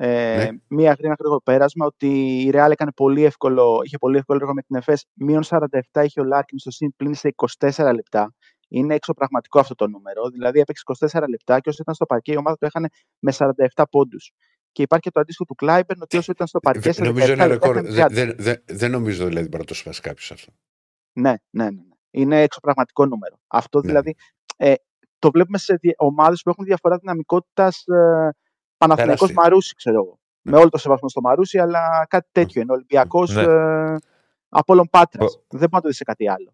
[0.00, 0.48] Ε, Ναι.
[0.68, 2.08] Μία γρήγορα γρήγορο πέρασμα ότι
[2.42, 5.04] η Real έκανε πολύ εύκολο, είχε πολύ εύκολο έργο με την ΕΦΕΣ.
[5.14, 8.34] Μείον 47 είχε ο Λάρκιν στο συν πλην σε 24 λεπτά.
[8.68, 10.28] Είναι εξωπραγματικό αυτό το νούμερο.
[10.28, 10.82] Δηλαδή έπαιξε
[11.20, 13.32] 24 λεπτά και όσο ήταν στο παρκέ η ομάδα του έχανε με
[13.74, 14.32] 47 πόντους.
[14.72, 17.32] Και υπάρχει και το αντίστοιχο του Κλάιμπερν ότι όσο ήταν στο παρκέ σε 17 Νομίζω
[17.32, 17.76] είναι λεπτά ρεκόρ.
[17.76, 18.14] έχανε Δεν 30.
[18.14, 20.52] δεν- δεν- δεν νομίζω δηλαδή μπορεί να το σπάσει κάποιος αυτό.
[21.12, 21.70] Ναι, ναι, ναι.
[21.70, 21.82] ναι.
[22.10, 23.36] Είναι εξωπραγματικό νούμερο.
[23.46, 23.86] Αυτό Ναι.
[23.86, 24.14] δηλαδή
[24.56, 24.74] ε,
[25.18, 27.84] το βλέπουμε σε ομάδες που έχουν διαφορά δυναμικότητας
[28.78, 29.42] Παναθηναϊκός Τεράστια.
[29.42, 30.18] Μαρούσι, ξέρω εγώ.
[30.42, 32.72] Με όλο το σεβασμό στο Μαρούσι, αλλά κάτι τέτοιο είναι.
[32.72, 33.42] Ολυμπιακός Ναι.
[33.42, 33.96] ε,
[34.48, 35.34] Απόλλων Πάτρας.
[35.34, 36.52] Ο- Δεν μπορεί να το δεις σε κάτι άλλο.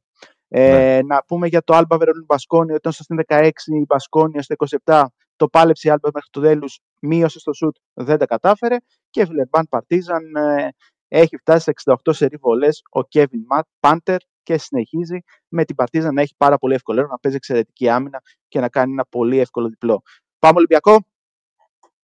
[0.49, 3.49] Ε, Να πούμε για το Άλμπα Βερολίνου Μπασκόνιο, όταν στο 16
[3.81, 5.05] η Μπασκόνια στο 27
[5.37, 6.67] το πάλεψε η Άλμπα μέχρι το τέλου,
[7.01, 8.77] μείωσε στο σουτ, δεν τα κατάφερε.
[9.11, 10.69] Και η Βιλερμπάν Παρτίζαν ε,
[11.09, 11.73] έχει φτάσει σε
[12.05, 16.59] 68 σερί βολές ο Κέβιν Μα- Πάντερ και συνεχίζει με την Παρτίζαν να έχει πάρα
[16.59, 20.03] πολύ εύκολο έργο, να παίζει εξαιρετική άμυνα και να κάνει ένα πολύ εύκολο διπλό.
[20.39, 20.99] Πάμε Ολυμπιακό.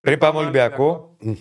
[0.01, 1.17] Πριν πάμε Ολυμπιακό.
[1.21, 1.33] Μμ.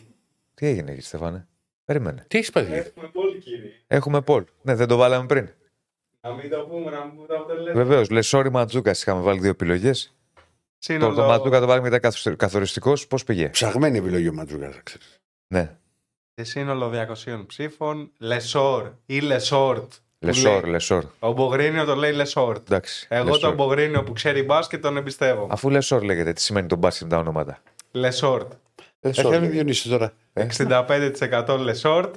[0.54, 1.48] Τι έγινε εκεί, Στεφάνε;
[1.86, 2.26] Περίμενε.
[2.28, 2.74] Τι έχει πάθει.
[2.74, 3.72] Έχουμε poll κύριε.
[3.88, 4.44] Έχουμε poll.
[4.62, 5.50] Ναι, δεν το βάλαμε πριν.
[6.22, 7.74] Να μην το πούμε, να μην πούμε το αποτέλεσμα.
[7.74, 10.14] Βεβαίως, Λεσόρ ή Μαντζούκα είχαμε βάλει δύο επιλογές.
[10.34, 10.42] Το,
[10.78, 11.16] Σύνολο...
[11.16, 13.08] το Μαντζούκα το βάλαμε μετά καθοριστικός.
[13.08, 15.20] Πώς πήγε; Ψαγμένη επιλογή ο Μαντζούκας, θα ξέρεις.
[15.48, 15.78] Ναι.
[16.36, 16.92] Σε σύνολο
[17.28, 19.94] 200 ψήφων, Λεσόρ ή Λεσόρτ.
[20.20, 20.72] που Λεσόρ, λέει.
[20.72, 21.04] Λεσόρ.
[21.20, 22.72] Ο Μπογρίνιο το λέει Λεσόρτ.
[22.72, 23.08] Εντάξει.
[23.10, 23.42] Εγώ Λεσόρ.
[23.42, 25.48] τον Μπογρίνιο που ξέρει μπάσκετ τον εμπιστεύω.
[25.50, 27.62] Αφού Λεσόρ λέγεται, τι σημαίνει το μπάσκετ με τα ονόματα.
[27.92, 28.52] Λεσόρτ.
[29.00, 30.14] Έχει κάνει Διονύσης τώρα.
[30.34, 32.16] 65% Λεσόρτ.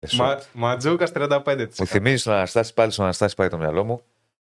[0.00, 0.26] Λεσόρ.
[0.26, 0.38] Μα...
[0.52, 1.66] Ματζούκα 35%.
[1.78, 4.02] Μου θυμίζεις τον Αναστάση πάλι στον Αναστάση πάει το μυαλό μου.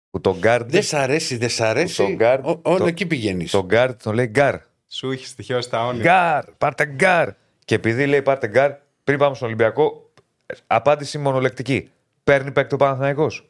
[0.10, 0.70] Που τον γκάρντ.
[0.72, 1.96] Δεν σ' αρέσει, δεν σ' αρέσει.
[2.04, 3.52] Το γκάρ- Ό- Όλο το- εκεί πηγαίνεις.
[3.52, 4.56] Τον γκάρντ τον λέει γκάρ.
[4.88, 6.04] Σου έχει στοιχειώσει τα όνειρα.
[6.04, 7.30] Γκάρ, πάρτε γκάρ.
[7.66, 8.72] Και επειδή λέει πάρτε γκάρ,
[9.04, 10.12] πριν πάμε στον Ολυμπιακό,
[10.68, 11.90] απάντηση μονολεκτική.
[12.24, 13.50] Παίρνει παίκτη ο Παναθηναϊκός.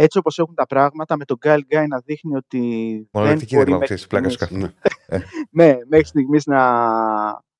[0.00, 2.58] Έτσι όπως έχουν τα πράγματα, με τον Κάιλ Γκάι να δείχνει ότι
[2.92, 4.92] δεν Μονολεκτική δεν μπορεί είπαμε, μέχρι ξέρεις, πλάκα σου στιγμής- κάνω.
[5.08, 5.18] Ναι.
[5.64, 6.60] ναι, μέχρι στιγμής να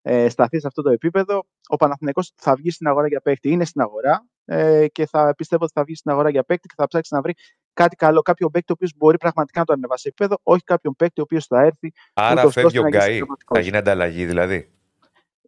[0.02, 3.50] ε, σταθεί σε αυτό το επίπεδο, ο Παναθηναϊκός θα βγει στην αγορά για παίκτη.
[3.50, 6.74] Είναι στην αγορά ε, και θα πιστεύω ότι θα βγει στην αγορά για παίκτη και
[6.76, 7.32] θα ψάξει να βρει
[7.72, 10.94] κάτι καλό, κάποιον παίκτη ο οποίος μπορεί πραγματικά να το ανεβάσει σε επίπεδο, όχι κάποιον
[10.96, 13.06] παίκτη ο οποίος θα έρθει, Άρα ούτως φεύγει ώστε ο να γίνει Γκάι.
[13.08, 13.58] συμπληρωματικός.
[13.58, 14.72] Θα γίνει ανταλλαγή δηλαδή.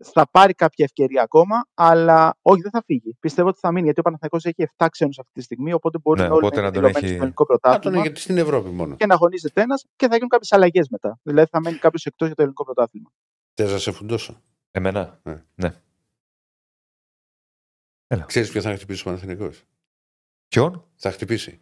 [0.05, 3.17] Θα πάρει κάποια ευκαιρία ακόμα, αλλά όχι, δεν θα φύγει.
[3.21, 6.21] Πιστεύω ότι θα μείνει, γιατί ο Παναθηναϊκός έχει 7 ξένους αυτή τη στιγμή, οπότε μπορεί
[6.21, 8.21] Ναι, όλοι οπότε να να είναι τον δηλωμένοι έχει- στο ελληνικό Α, τον πρωτάθλημα γιατί
[8.21, 8.97] στην Ευρώπη μόνο.
[8.97, 11.19] και να αγωνίζεται ένας και θα γίνουν κάποιες αλλαγές μετά.
[11.23, 13.11] Δηλαδή θα μένει κάποιος εκτός για το ελληνικό πρωτάθλημα.
[13.55, 14.43] Θε να σε φουντώσω.
[14.71, 15.21] Εμένα.
[15.23, 15.43] Ναι.
[18.15, 18.25] Ναι.
[18.27, 19.65] Ξέρεις ποιο θα χτυπήσει ο Παναθηναϊκός;
[20.49, 21.61] Ποιον; Θα χτυπήσει.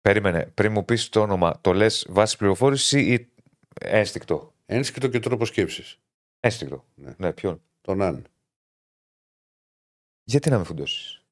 [0.00, 0.46] Περίμενε.
[0.46, 3.32] Πριν μου πεις το όνομα, το λες βάση πληροφόρηση ή
[3.80, 6.01] ένστικτο; Ένσκητο και τρόπο σκέψης.
[6.44, 6.84] Ένστικτο.
[6.94, 7.14] Ναι.
[7.18, 8.24] ναι ποιον; Τον Αν.
[10.24, 11.22] Γιατί να με φουντώσεις;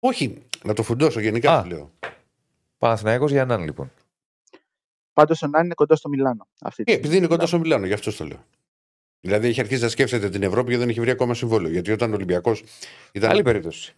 [0.00, 1.62] Όχι, να το φουντώσω γενικά Α.
[1.62, 1.92] σου λέω.
[2.78, 3.92] Παναθηναϊκός για έναν λοιπόν.
[5.12, 6.46] Πάντως ο Νάν είναι κοντά στο Μιλάνο.
[6.60, 6.98] Αυτή τη Ε, στιγμή.
[7.08, 8.44] επειδή είναι κοντά στο Μιλάνο, γι' αυτό το λέω.
[9.20, 11.70] Δηλαδή έχει αρχίσει να σκέφτεται την Ευρώπη και δεν έχει βρει ακόμα συμβόλαιο.
[11.72, 12.64] Γιατί όταν ο Ολυμπιακός
[13.12, 13.30] ήταν.
[13.30, 13.94] Άλλη περίπτωση.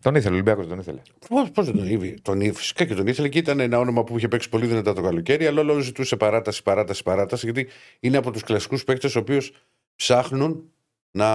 [0.00, 1.00] Τον ήθελε, ο Ολυμπιακός τον ήθελε.
[1.28, 2.14] Πώς δεν τον ήθελε.
[2.22, 2.52] Τον ήθελε.
[2.58, 5.46] Φυσικά και τον ήθελε και ήταν ένα όνομα που είχε παίξει πολύ δυνατά το καλοκαίρι,
[5.46, 7.50] αλλά όλο ζητούσε παράταση, παράταση, παράταση.
[7.50, 7.68] Γιατί
[8.00, 9.38] είναι από τους κλασικούς παίκτες ο οποίου
[9.96, 10.70] ψάχνουν
[11.10, 11.28] να.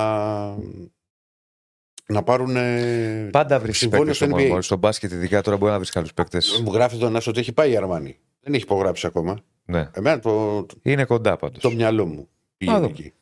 [2.06, 2.56] να πάρουν.
[2.56, 4.46] ε, Πάντα βρεις συμβόλαιο παίκτες στο όμω.
[4.46, 4.50] NBA.
[4.50, 6.62] Μόλι στον μπάσκετ, ειδικά τώρα μπορεί να βρεις καλούς παίκτες.
[6.66, 8.20] Μου γράφει τον Άσο ότι έχει πάει η Αρμάνη.
[8.42, 9.40] Δεν έχει υπογράψει ακόμα.
[9.66, 9.90] Ναι.
[9.94, 11.62] Εμένα το, το, Είναι κοντά πάντως.
[11.62, 12.86] το μυαλό μου πήγε Α, δω.
[12.86, 13.14] εκεί.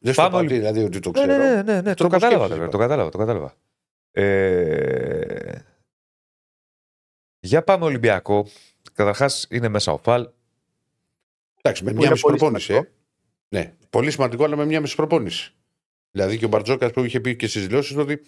[0.00, 1.36] Δεν στο Πάμε πάω όλοι- δηλαδή ότι το Ναι, ξέρω.
[1.44, 1.88] ναι, ναι, ναι, ναι.
[1.88, 2.70] Το Τρόπος κατάλαβα, σκέψης, βέβαια, είπα.
[2.70, 3.54] το κατάλαβα, το κατάλαβα.
[4.10, 5.58] Ε,
[7.40, 8.46] για πάμε Ολυμπιακό.
[8.92, 10.28] Καταρχάς είναι μέσα ο Φαλ.
[11.62, 12.72] Εντάξει, με Που μια είναι μισή πολύ προπόνηση.
[12.72, 12.74] Ε.
[12.74, 12.94] σημαντικό.
[13.48, 15.54] Ναι, πολύ σημαντικό, αλλά με μια μισή προπόνηση.
[16.10, 18.20] Δηλαδή και ο Μπαρτζόκας που είχε πει και στις δηλώσεις ότι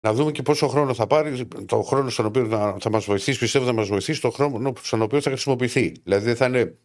[0.00, 3.38] να δούμε και πόσο χρόνο θα πάρει, το χρόνο στον οποίο θα, θα μας βοηθήσει,
[3.38, 5.92] πιστεύω θα μας βοηθήσει, το χρόνο στον οποίο θα χρησιμοποιηθεί.
[6.02, 6.78] Δηλαδή δεν θα είναι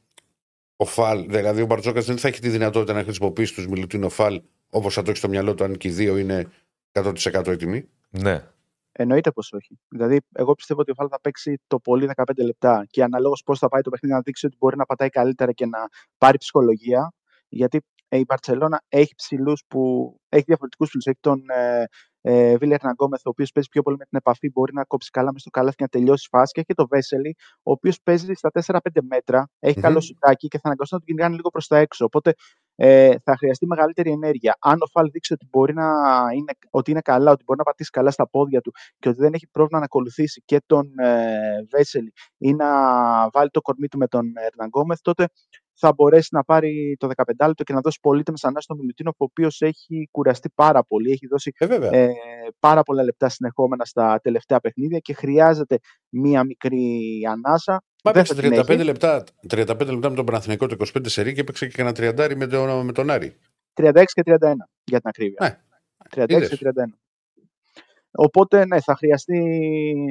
[0.75, 4.41] ο Φαλ, δηλαδή ο Μπαρτζόκας δεν θα έχει τη δυνατότητα να χρησιμοποιήσει τους Μιλουτίνο Φαλ
[4.69, 6.51] όπως θα το έχει στο μυαλό του, αν και οι δύο είναι
[6.91, 7.89] 100% έτοιμοι.
[8.09, 8.43] Ναι.
[8.91, 9.79] Εννοείται πως όχι.
[9.87, 13.59] Δηλαδή, εγώ πιστεύω ότι ο Φάλ θα παίξει το πολύ 15 λεπτά και αναλόγως πώς
[13.59, 15.79] θα πάει το παιχνίδι να δείξει ότι μπορεί να πατάει καλύτερα και να
[16.17, 17.13] πάρει ψυχολογία.
[17.53, 19.79] Γιατί ε, η Μπαρσελόνα έχει ψηλούς που.
[20.29, 21.05] έχει διαφορετικούς ψηλούς.
[21.05, 21.83] Έχει τον ε,
[22.25, 25.31] ε, Βίλερ Ναγκόμεθ, ο οποίος παίζει πιο πολύ με την επαφή, μπορεί να κόψει καλά
[25.31, 26.51] μες στο καλάθι και να τελειώσει φάση.
[26.53, 28.77] Και έχει και τον Βέσελη, ο οποίος παίζει στα 4-5
[29.09, 29.83] μέτρα, έχει Μμμ.
[29.83, 32.05] καλό σουτάκι και θα αναγκαστεί να τον κυνηγάνε λίγο προς τα έξω.
[32.05, 32.33] Οπότε
[32.75, 34.57] ε, θα χρειαστεί μεγαλύτερη ενέργεια.
[34.59, 35.85] Αν ο Φαλ δείξει ότι, μπορεί να
[36.35, 39.33] είναι, ότι είναι καλά, ότι μπορεί να πατήσει καλά στα πόδια του και ότι δεν
[39.33, 42.67] έχει πρόβλημα να ακολουθήσει και τον ε, Βέσελη ή να
[43.29, 45.27] βάλει το κορμί του με τον Ερναγκόμεθ, τότε
[45.75, 49.23] θα μπορέσει να πάρει το 15 λεπτό και να δώσει πολύτιμες ανάσεις στον Μιλουτίνο, ο
[49.23, 51.11] οποίος έχει κουραστεί πάρα πολύ.
[51.11, 51.89] Έχει δώσει Ε, βέβαια.
[51.93, 52.11] ε,
[52.59, 55.77] πάρα πολλά λεπτά συνεχόμενα στα τελευταία παιχνίδια και χρειάζεται
[56.09, 57.83] μία μικρή ανάσα.
[58.03, 58.83] Μα Δεν έπαιξε θα την 35 έχει.
[58.83, 62.47] λεπτά, 35 λεπτά με τον Παναθηναϊκό το 25 σερί και έπαιξε και ένα τριαντάρι με
[62.47, 63.37] τον, με τον Άρη.
[63.73, 64.37] 36 και 31
[64.83, 65.37] για την ακρίβεια.
[65.41, 65.57] Ναι.
[66.23, 66.49] 36 Είδες.
[66.57, 66.69] και 31.
[68.11, 69.39] Οπότε ναι, θα χρειαστεί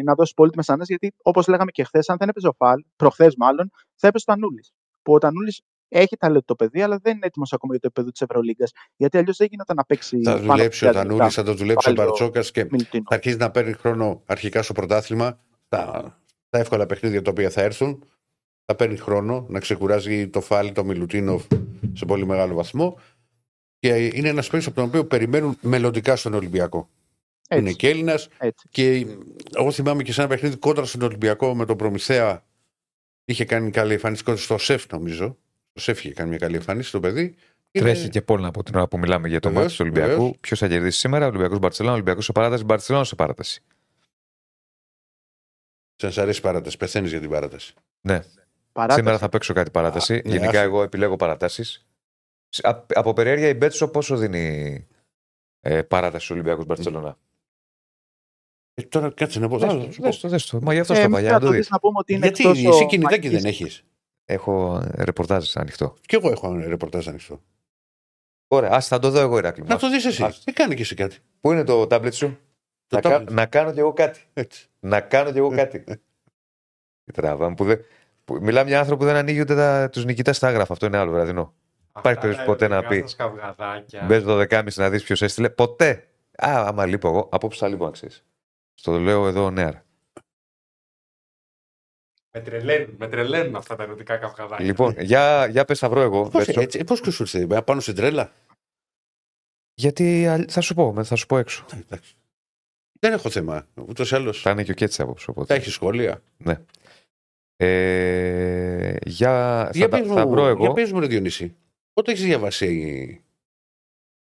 [0.05, 3.35] να δώσει πολύτιμες ανάσε γιατί όπως λέγαμε και χθες, αν δεν έπαιζε ο Φαλ, προχθές
[3.37, 4.73] μάλλον, θα έπαιζε ο Τανούλης.
[5.03, 5.55] Που ο Τανούλη
[5.89, 8.73] έχει ταλέντο το παιδί, αλλά δεν είναι έτοιμος ακόμα για το επίπεδο της Ευρωλίγκας.
[8.97, 10.23] Γιατί αλλιώς δεν γίνεται να παίξει.
[10.23, 12.51] Θα πάνω από δουλέψει ο 30 Τανούλης, λεπτά θα το δουλέψει ο πάλι ο Μπαρτσόκας
[12.51, 13.05] και Μιλουτίνο.
[13.09, 15.39] θα αρχίσει να παίρνει χρόνο αρχικά στο πρωτάθλημα.
[15.69, 16.03] Τα,
[16.51, 18.05] τα εύκολα παιχνίδια τα οποία θα έρθουν.
[18.65, 21.45] Θα παίρνει χρόνο να ξεκουράζει το Φάλι, το Μιλουτίνοφ
[21.93, 22.99] σε πολύ μεγάλο βαθμό.
[23.79, 26.89] Και είναι ένας παίκτης από τον οποίο περιμένουν μελλοντικά στον Ολυμπιακό.
[27.49, 27.65] Έτσι.
[27.65, 28.29] Είναι και Έλληνας.
[28.39, 28.69] Έτσι.
[28.71, 29.07] Και
[29.57, 32.45] εγώ θυμάμαι και σε ένα παιχνίδι κόντρα στον Ολυμπιακό με τον Προμηθέα.
[33.25, 35.39] Είχε κάνει καλή εμφάνιση κόντρα στο Σεφ, νομίζω.
[35.73, 37.23] Το Σεφ είχε κάνει μια καλή εμφάνιση το παιδί.
[37.71, 40.21] Είναι- Τρέχει και πόλνα από την ώρα που μιλάμε για το Βεβαίως, μάτι του Ολυμπιακού.
[40.23, 40.37] βεβαίως.
[40.41, 43.63] Ποιος θα κερδίσει σήμερα, Ολυμπιακός Μπαρσελόνα, Ολυμπιακός σε παράταση, Μπαρσελόνα σε παράταση.
[45.97, 46.77] Σαν σ' αρέσει η παράταση.
[46.77, 47.75] Πεθαίνεις για την παράταση.
[48.01, 48.21] Ναι,
[48.73, 48.99] Παράταση.
[48.99, 50.15] σήμερα θα παίξω κάτι παράταση.
[50.15, 50.61] Α, ναι, Γενικά, άσε.
[50.61, 51.87] εγώ επιλέγω παρατάσεις.
[52.95, 54.87] Από περιέργεια η Μπέτσο πόσο δίνει
[55.61, 57.19] ε, παράταση ο Ολυμπιακός Μπαρσελόνα;
[58.75, 59.59] Ε, τώρα κάτσε να πω.
[59.59, 60.05] Δες θα το, σου πω.
[60.05, 60.59] δες το, δες το.
[60.63, 61.61] Μα γι' αυτό Ε, στο εμείς παλιά θα να το το δεις.
[61.61, 63.43] δεις να πούμε ότι είναι Γιατί εκτός ο εσύ κινητάκι Μακής.
[63.43, 63.85] δεν έχεις.
[64.25, 65.97] Έχω ε, ρεπορτάζ ανοιχτό.
[66.07, 67.41] Κι εγώ έχω ένα ρεπορτάζ ανοιχτό.
[68.49, 69.67] Ωραία, ας θα το δω εγώ, Ηράκλειο.
[69.69, 70.23] Να το δεις εσύ.
[70.25, 70.43] Ας.
[70.45, 71.19] Δεν κάνει και εσύ κάτι.
[71.41, 72.39] Πού είναι το τάμπλετ σου,
[72.87, 73.31] Το να, κα- tablet.
[73.31, 74.21] να κάνω κι εγώ κάτι.
[74.33, 74.67] Έτσι.
[74.81, 75.85] Να κάνω κι εγώ κάτι.
[77.05, 77.81] Τι τράβαμε που δεν.
[78.25, 80.73] Που, μιλάμε για άνθρωπο που δεν ανοίγει ούτε τους νικητές στα άγραφα.
[80.73, 81.55] Αυτό είναι άλλο βραδινό.
[81.99, 83.05] Υπάρχει περίπτωση ποτέ να πει.
[83.07, 84.05] Σκαυγαδάκια.
[84.07, 85.51] Μπες το 12.30 να δεις ποιος έστειλε.
[85.51, 86.07] Ποτέ.
[86.47, 88.25] Α, άμα λείπω εγώ, απόψε θα λείπω να ξέρεις.
[88.83, 89.85] Στο λέω εδώ νέα.
[92.31, 94.65] Με τρελαίνουν, με τρελαίνουν αυτά τα ερωτικά καυγαδάκια.
[94.65, 96.29] Λοιπόν, για, για πες, θα βρω εγώ.
[96.29, 96.61] Πώς, Μπέτσο.
[96.61, 98.33] έτσι, πώς και σου ήρθε, πάνω στην τρέλα;
[99.75, 101.65] γιατί α, θα σου πω, με- θα σου πω έξω.
[101.73, 102.15] Ε, εντάξει.
[103.01, 103.67] Δεν έχω θέμα.
[103.75, 104.41] Ούτως ή άλλως.
[104.41, 105.25] Θα είναι και ο Κέτση απόψε.
[105.25, 105.55] Θα Οπότε.
[105.55, 106.23] έχεις σχόλια.
[106.37, 106.57] Ναι.
[107.57, 110.73] Ε, για, Για θα, τα- πες θα μου, βρω για εγώ.
[110.73, 111.57] πες μου, ρε Διονύση.
[111.93, 113.25] Πότε έχεις διαβάσει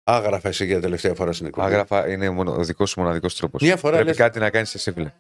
[0.04, 1.66] άγραφα εσύ για τελευταία φορά στην εκπομπή.
[1.66, 3.62] Άγραφα είναι μονο- ο δικός σου μοναδικός τρόπος.
[3.62, 5.12] Μια φορά Πρέπει λες- κάτι να κάνεις εσύ, φίλε.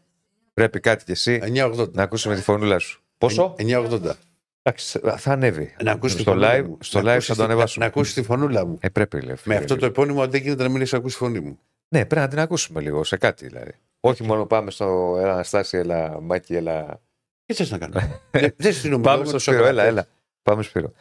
[0.54, 1.90] Πρέπει κάτι κι εσύ 980.
[1.94, 3.02] να ακούσει με τη φωνούλα σου.
[3.18, 4.14] Πόσο; 980.
[4.62, 5.74] Εντάξει, θα ανέβει.
[5.82, 6.78] Να ακούσεις τη στο φωνούλα live, μου.
[6.80, 7.84] στο Να live ακούσεις θα το τη- ανεβάσουμε.
[7.84, 8.78] Να ακούσεις τη φωνούλα μου.
[8.80, 9.36] Ε, πρέπει, λέει.
[9.44, 11.58] Με αυτό το επώνυμο δεν γίνεται να μην έχει ακούσει τη φωνή μου.
[11.88, 13.70] Ναι, πρέπει να την ακούσουμε λίγο σε κάτι δηλαδή.
[14.00, 17.00] Όχι μόνο πάμε στο έλα Αναστάση, έλα Μάκη, έλα.
[17.46, 19.92] Τι θες να κάνω; Δεν- Δεν συνομιλώ Πάμε με στο τους Σπύρο, έλα, ακροατές.
[19.92, 20.06] έλα.
[20.42, 20.92] Πάμε Σπύρο.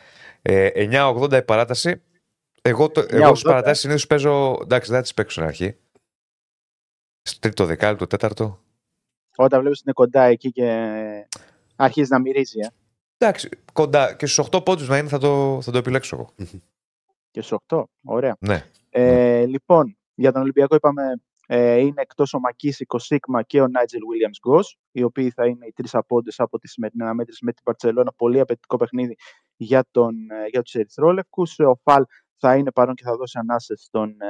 [0.41, 2.01] Ε, 9.80 η παράταση.
[2.65, 3.11] Εγώ, το, 9.80.
[3.11, 4.59] εγώ στις παρατάσεις συνήθως παίζω.
[4.61, 5.77] Εντάξει, δεν θα τις παίξω στην αρχή.
[7.21, 8.59] Στο τρίτο δεκάλεπτο, τέταρτο.
[9.35, 11.27] Όταν βλέπεις ότι είναι κοντά εκεί και
[11.75, 12.59] αρχίζει να μυρίζει.
[12.59, 12.67] Ε.
[13.17, 16.47] Εντάξει, κοντά και στους 8 πόντους να είναι θα το, θα το επιλέξω εγώ.
[17.31, 17.83] Και στους 8.
[18.03, 18.37] Ωραία.
[18.39, 18.65] Ναι.
[18.89, 24.01] Ε, λοιπόν, για τον Ολυμπιακό είπαμε ε, είναι εκτός ο Μακίσικο Σίγμα και ο Νάιτζελ
[24.01, 27.63] Williams Γκος, οι οποίοι θα είναι οι τρεις απόντες από τη σημερινή αναμέτρηση με την
[27.63, 28.13] Παρτσελώνα.
[28.13, 29.15] Πολύ απαιτητικό παιχνίδι
[29.55, 31.59] για, τον, ε, για τους Ερυθρόλευκους.
[31.59, 32.03] Ο Φαλ
[32.47, 34.25] θα είναι παρόν και θα δώσει ανάσες στον ε,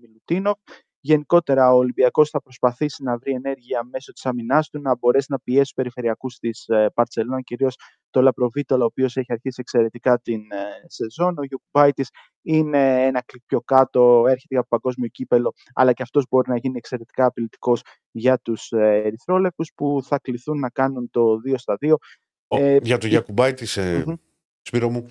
[0.00, 0.58] Μιλουτίνοφ.
[1.00, 5.38] Γενικότερα, ο Ολυμπιακός θα προσπαθήσει να βρει ενέργεια μέσω της αμυνά του, να μπορέσει να
[5.40, 7.76] πιέσει του περιφερειακούς της ε, Παρσελόνα, κυρίως
[8.10, 11.38] το Λαπροβίτολο, ο οποίος έχει αρχίσει εξαιρετικά την ε, σεζόν.
[11.38, 12.04] Ο Γιουκουμπάιτη
[12.42, 16.76] είναι ένα κλικ πιο κάτω, έρχεται από παγκόσμιο κύπελο, αλλά και αυτός μπορεί να γίνει
[16.76, 21.92] εξαιρετικά απειλητικός για τους ε, Ερυθρόλεπτου που θα κληθούν να κάνουν το 2 στα 2.
[22.46, 24.14] Ο- Ε, για το Γιακουμπάη τη ε, Μμμ.
[24.62, 25.06] Σπύρο μου.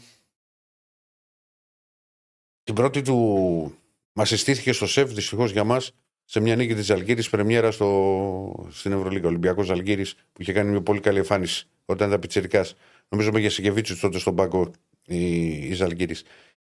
[2.67, 3.77] Την πρώτη του
[4.13, 5.91] μας συστήθηκε στο ΣΕΒ δυστυχώς για μας
[6.23, 8.67] σε μια νίκη της Αλγύρη πρεμιέρα στο...
[8.69, 9.27] στην Ευρωλίγα.
[9.27, 12.65] Ολυμπιακός Αλγύρη που είχε κάνει μια πολύ καλή εμφάνιση όταν ήταν πιτσερικά.
[13.09, 14.71] Νομίζω με Γεσικεβίτσου τότε στον πάγκο
[15.05, 16.15] η, η Ζαλγκύρη.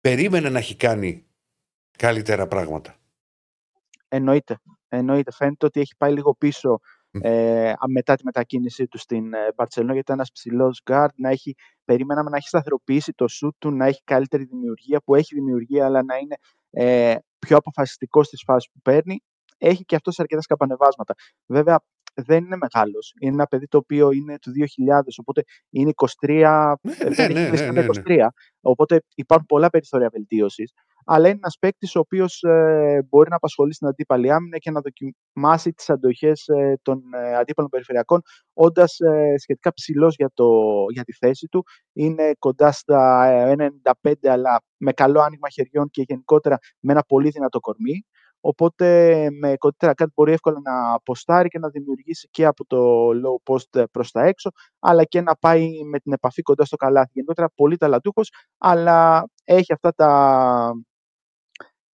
[0.01, 1.25] Περίμενε να έχει κάνει
[1.99, 2.97] καλύτερα πράγματα.
[4.09, 4.59] Εννοείται.
[4.89, 5.33] Εννοείται.
[5.33, 6.98] Φαίνεται ότι έχει πάει λίγο πίσω Μμ.
[7.11, 11.29] Ε, α- μετά τη μετακίνησή του στην ε, Μπαρτσελόνα, γιατί ήταν ένας ψηλός γκάρτ, να
[11.31, 15.85] έχει, περιμέναμε να έχει σταθεροποιήσει το σουτ του, να έχει καλύτερη δημιουργία, που έχει δημιουργία,
[15.85, 16.37] αλλά να είναι
[16.71, 19.23] ε, πιο αποφασιστικός στις φάσεις που παίρνει.
[19.59, 21.15] Έχει και αυτό αρκετά σκαπανεβάσματα.
[21.47, 21.81] Βέβαια,
[22.15, 23.15] δεν είναι μεγάλος.
[23.21, 26.75] Είναι ένα παιδί το οποίο είναι του 2000, οπότε είναι 23.
[26.83, 28.25] Ναι, δεν ναι, έχει ναι, κλείσει ναι, καν ναι, ναι.
[28.25, 28.29] 23.
[28.61, 30.73] Οπότε υπάρχουν πολλά περιθώρια βελτίωσης.
[31.11, 32.45] Αλλά είναι ένας παίκτης ο οποίος
[33.09, 37.71] μπορεί να απασχολεί στην αντίπαλη άμυνα και να δοκιμάσει τις αντοχές ε, των ε, αντίπαλων
[37.71, 38.21] περιφερειακών,
[38.53, 38.97] όντας
[39.39, 41.65] σχετικά ψηλός για, το- για τη θέση του.
[41.93, 43.55] Είναι κοντά στα ε,
[44.03, 48.03] 1,95, αλλά με καλό άνοιγμα χεριών και γενικότερα με ένα πολύ δυνατό κορμί.
[48.41, 53.53] Οπότε με κοντύτερα κάτι μπορεί εύκολα να αποστάρει και να δημιουργήσει και από το low
[53.53, 57.11] post προς τα έξω, αλλά και να πάει με την επαφή κοντά στο καλάθι.
[57.13, 60.73] Γενικότερα πολύ ταλαντούχος, αλλά έχει αυτά τα,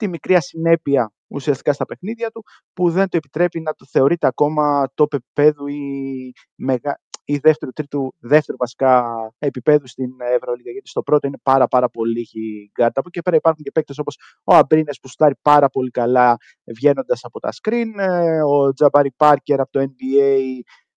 [0.04, 4.92] τη μικρή ασυνέπεια ουσιαστικά στα παιχνίδια του, που δεν το επιτρέπει να το θεωρείται ακόμα
[4.94, 7.00] top επίπεδου ή, μεγα...
[7.24, 9.04] ή δεύτερο, τρίτο, δεύτερο βασικά
[9.38, 10.70] επίπεδου στην Ευρωλίγα.
[10.70, 13.00] Γιατί στο πρώτο είναι πάρα, πάρα πολύ η γκάρτα.
[13.00, 16.36] Από εκεί και πέρα υπάρχουν και παίκτες όπως ο Αμπρίνες που στάρει πάρα πολύ καλά
[16.76, 20.40] βγαίνοντας από τα screen, ε, ο Τζαμπάρι Πάρκερ από το NBA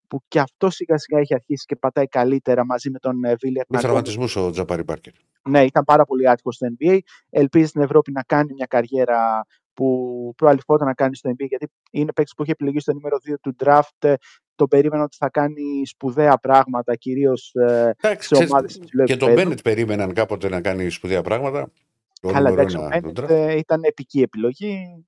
[0.08, 3.68] που και αυτό σιγά σιγά έχει αρχίσει και πατάει καλύτερα μαζί με τον ε, Βίλιαρτ
[3.68, 5.12] Με να κάνουν τραυματισμούς ο Τζαπάρη Πάρκερ.
[5.48, 6.98] Ναι, ήταν πάρα πολύ άτυχο στο NBA.
[7.30, 12.12] Ελπίζει στην Ευρώπη να κάνει μια καριέρα που προαλυφόταν να κάνει στο NBA, γιατί είναι
[12.12, 13.80] παίκτης που είχε επιλεγεί στο νούμερο 2 του draft.
[13.98, 14.14] ε,
[14.54, 19.28] Το περίμενα ότι θα κάνει σπουδαία πράγματα, κυρίως Εντάξει, σε ξέρεις, ομάδες υψηλού και τον
[19.28, 19.48] επίπεδου.
[19.48, 21.70] Μπένετ περίμεναν κάποτε να κάνει σπουδαία πράγματα.
[22.20, 23.28] Το Αλλά νούμερο εντάξει, ο ένα του Bennett, draft.
[23.30, 25.06] ε, ήταν επική επιλογή.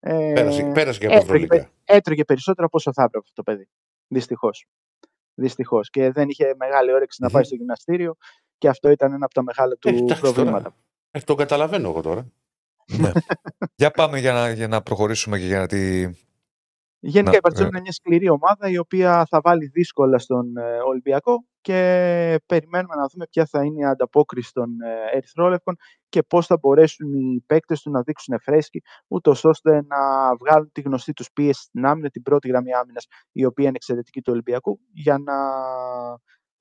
[0.00, 1.70] Ε, Πέρασε, πέρασε και από έτρωγε, Ευρωλίγα.
[1.84, 3.68] έτρωγε περισσότερο από όσο θα έπρεπε αυτό το παιδί.
[4.08, 4.66] Δυστυχώς.
[5.34, 5.90] Δυστυχώς.
[5.90, 7.46] Και δεν είχε μεγάλη όρεξη να πάει Μμμ.
[7.46, 8.16] στο γυμναστήριο
[8.60, 10.62] και αυτό ήταν ένα από τα μεγάλα του Ε, εντάξει, προβλήματα.
[10.62, 10.74] τώρα.
[11.10, 12.26] Ε, το καταλαβαίνω εγώ τώρα.
[12.98, 13.10] Ναι.
[13.80, 16.10] για πάμε για να, για να προχωρήσουμε και για να τη.
[17.02, 17.70] Γενικά Να, η Μπαρτζόνα ε.
[17.70, 21.78] είναι μια σκληρή ομάδα η οποία θα βάλει δύσκολα στον ε, Ολυμπιακό και
[22.46, 25.76] περιμένουμε να δούμε ποια θα είναι η ανταπόκριση των ε, Ερυθρόλευκων
[26.08, 29.96] και πώς θα μπορέσουν οι παίκτες του να δείξουν φρέσκοι ούτως ώστε να
[30.36, 34.20] βγάλουν τη γνωστή τους πίεση στην άμυνα, την πρώτη γραμμή άμυνας η οποία είναι εξαιρετική
[34.20, 35.34] του Ολυμπιακού για να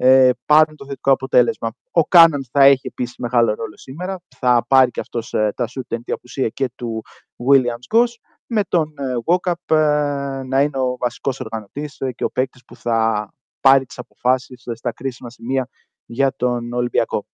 [0.01, 1.71] ε, πάρουν το θετικό αποτέλεσμα.
[1.91, 5.91] Ο Κάναν θα έχει επίσης μεγάλο ρόλο σήμερα, θα πάρει και αυτός ε, τα σούτ
[5.91, 7.03] εν τη απουσία και του
[7.49, 8.07] Williams Goss
[8.45, 12.75] με τον ε, Walkup ε, να είναι ο βασικός οργανωτής ε, και ο παίκτης που
[12.75, 15.69] θα πάρει τις αποφάσεις ε, στα κρίσιμα σημεία
[16.05, 17.25] για τον Ολυμπιακό.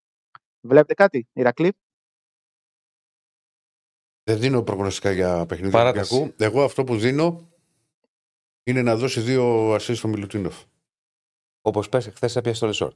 [0.62, 1.74] Βλέπετε κάτι, Ηρακλή;
[4.24, 6.14] Δεν δίνω προγνωστικά για παιχνίδι του Παράταση.
[6.16, 6.44] Ολυμπιακού.
[6.44, 7.50] Εγώ αυτό που δίνω
[8.64, 10.64] είναι να δώσει δύο ασίστ στο Μιλουτίνοφ.
[11.68, 12.94] Όπως πες, χθες έπιασε το Λεσόρ.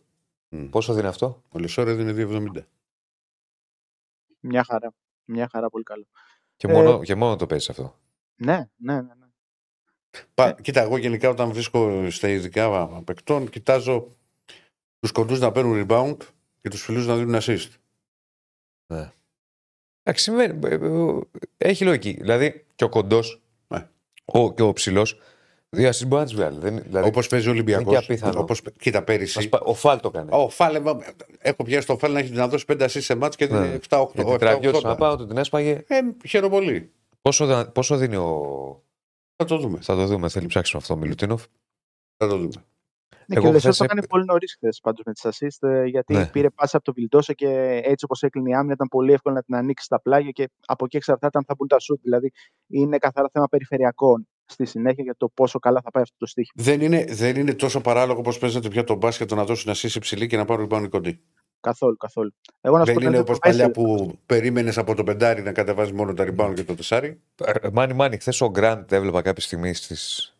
[0.50, 0.70] Μμ.
[0.70, 2.66] Πόσο δίνει αυτό, Ο Λεσόρ έδινε 2,70.
[4.40, 4.94] Μια χαρά.
[5.26, 6.06] Μια χαρά, πολύ καλό.
[6.56, 8.00] και Ε, μόνο, και μόνο το παίζεις αυτό.
[8.36, 9.02] Ναι, ναι, ναι.
[9.02, 9.28] ναι.
[10.34, 14.16] Πα, Κοίτα, εγώ γενικά όταν βρίσκω στα ειδικά παικτών, κοιτάζω
[15.00, 16.18] τους κοντούς να παίρνουν rebound
[16.62, 17.70] και τους ψηλούς να δίνουν assist.
[20.04, 20.68] Εντάξει, συμβαίνει.
[20.68, 21.20] ε, ε,
[21.58, 22.12] Έχει λογική.
[22.12, 23.90] Δηλαδή και ο κοντός Ναι.
[24.26, 25.20] ο, και ο ψηλός.
[25.72, 26.60] Δύο assist μπορεί να τις βγάλει.
[26.60, 27.82] Δεν, δηλαδή, Όπως παίζει ο Ολυμπιακό.
[27.82, 28.40] είναι και απίθανο.
[28.40, 29.38] Όπως, κοίτα, πέρυσι.
[29.38, 30.30] μας πα- ο Φάλ το κάνει.
[30.32, 30.82] Ο Φάλε,
[31.40, 33.60] έχω πιάσει το Φάλε να έχει να δώσει 5 assist σε μάτς και Ναι.
[33.62, 34.12] δίνει 7-8.
[34.16, 34.38] Γιατί 7-80.
[34.40, 35.84] τραβιόταν πάνω, του την έσπαγε.
[35.88, 36.92] Ε, χαίρομαι πολύ.
[37.22, 38.84] Πόσο, δα- πόσο δίνει ο.
[39.36, 39.78] Θα το δούμε.
[39.82, 40.30] Θα το δούμε.
[40.30, 41.44] Θέλει ψάξουμε αυτό ο Μιλουτίνοφ.
[42.18, 42.50] Θα το δούμε.
[43.26, 45.24] Ναι, Εγώ και ο Λεσόρ χθες το έπ- έκανε πολύ νωρίς χθες πάντως με τις
[45.26, 46.28] assist, ε, γιατί Ναι.
[46.28, 47.48] πήρε πάσα από τον Βιλντόσα και
[47.84, 50.86] έτσι όπως έκλεινε η άμυνα ήταν πολύ εύκολο να την ανοίξει στα πλάγια και από
[50.86, 52.00] εκεί εξαρτάται αν θα μπουν τα σουτ.
[52.02, 52.32] Δηλαδή
[52.68, 56.64] είναι καθαρά θέμα περιφερειακών στη συνέχεια για το πόσο καλά θα πάει αυτό το στοίχημα.
[56.64, 59.96] Δεν είναι, δεν είναι τόσο παράλογο όπω παίζεται πια το μπάσκετ το να δώσουν assist
[59.96, 61.20] υψηλή και να πάρουν rebound οι κοντοί.
[61.62, 62.34] Καθόλου, καθόλου.
[62.62, 65.04] Εγώ να σου Δεν πω είναι κάτι, όπως το παλιά Vessel- που περίμενες από το
[65.04, 67.22] πεντάρι να κατεβάζει μόνο τα rebound και το τεσάρι.
[67.44, 70.36] Ε, Μάνι, μάνι, χθες ο Γκραντ έβλεπα κάποια στιγμή στις...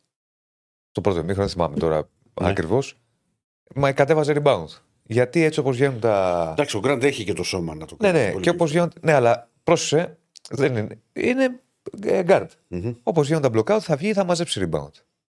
[0.92, 2.10] στο πρώτο μήχρονο, δεν θυμάμαι τώρα
[2.42, 2.50] Ναι.
[2.50, 3.00] ακριβώς.
[3.76, 4.66] Μα κατέβαζε rebound.
[5.04, 6.48] Γιατί έτσι όπως βγαίνουν τα.
[6.52, 8.24] Εντάξει, ο Γκραντ έχει και το σώμα να το Ναι, κάνει.
[8.26, 8.92] ναι, Πολύ και όπως βγαίνουν.
[9.02, 10.18] Ναι, αλλά πρόσεχε.
[10.50, 11.00] Δεν είναι.
[11.14, 11.50] Είναι ε,
[12.02, 12.48] guard.
[12.68, 12.94] Μμμ.
[13.04, 14.92] Όπως βγαίνουν τα blockout θα βγει ή θα μαζέψει rebound.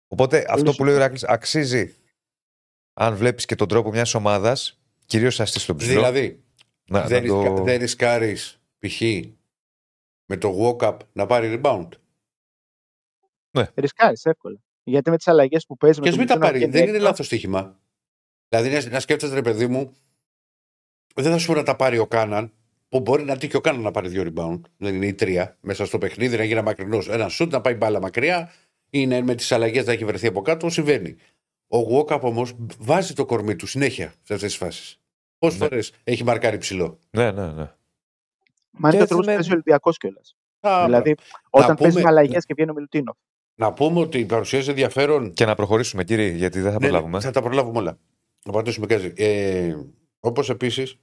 [0.07, 1.95] Οπότε αυτό που λέει ο Ηράκλης αξίζει
[2.93, 5.93] αν βλέπεις και τον τρόπο μιας ομάδας, κυρίως αστή στον ψηλό.
[5.93, 6.43] Δηλαδή,
[6.85, 7.41] να, δεν, να το...
[7.41, 9.01] ρισκά, δεν ρισκάρεις π.χ.
[10.25, 11.87] με το walk-up να πάρει rebound.
[13.75, 14.59] Ρισκάρεις εύκολα.
[14.83, 16.71] Γιατί με τις αλλαγές που παίζεις με Και τον μην τα Μιλουτίνοφ πάρει.
[16.71, 17.79] και Δεν είναι έξω, λάθος στοίχημα.
[18.49, 19.93] Δηλαδή, να, να σκέφτεσαι, ρε παιδί μου,
[21.15, 22.53] δεν θα σου πω να τα πάρει ο Κάναν,
[22.93, 24.59] που μπορεί να τύχει ο Κάναν να πάρει δύο rebound.
[24.77, 27.09] Δεν είναι η τρία μέσα στο παιχνίδι, να γίνει μακρινός.
[27.09, 28.51] Ένα σουτ, να πάει μπάλα μακριά,
[28.89, 30.69] ή να με τις αλλαγές να έχει βρεθεί από κάτω.
[30.69, 31.15] Συμβαίνει.
[31.67, 34.99] Ο Walkup όμως βάζει το κορμί του συνέχεια σε αυτές τις φάσεις.
[35.37, 35.65] Πόσες Ναι.
[35.67, 36.99] φορές έχει μαρκάρει ψηλό.
[37.09, 37.71] Ναι, ναι, ναι.
[38.71, 40.35] Μα είναι Και το τρόπο που έτσι παίζει με- ο Ολυμπιακός κιόλας.
[40.59, 41.15] Α, Δηλαδή,
[41.49, 43.15] όταν παίζει πούμε- με αλλαγές και βγαίνει ο Μιλουτίνο.
[43.55, 47.19] Να πούμε ότι παρουσιάζει ενδιαφέρον Και να προχωρήσουμε, κύριε, γιατί δεν θα Ναι, ναι, προλάβουμε.
[47.19, 47.97] θα τα προλάβουμε όλα.
[48.45, 49.13] Να πατήσουμε κάτι.
[49.15, 49.75] Ε,
[50.19, 50.99] Όπως επίση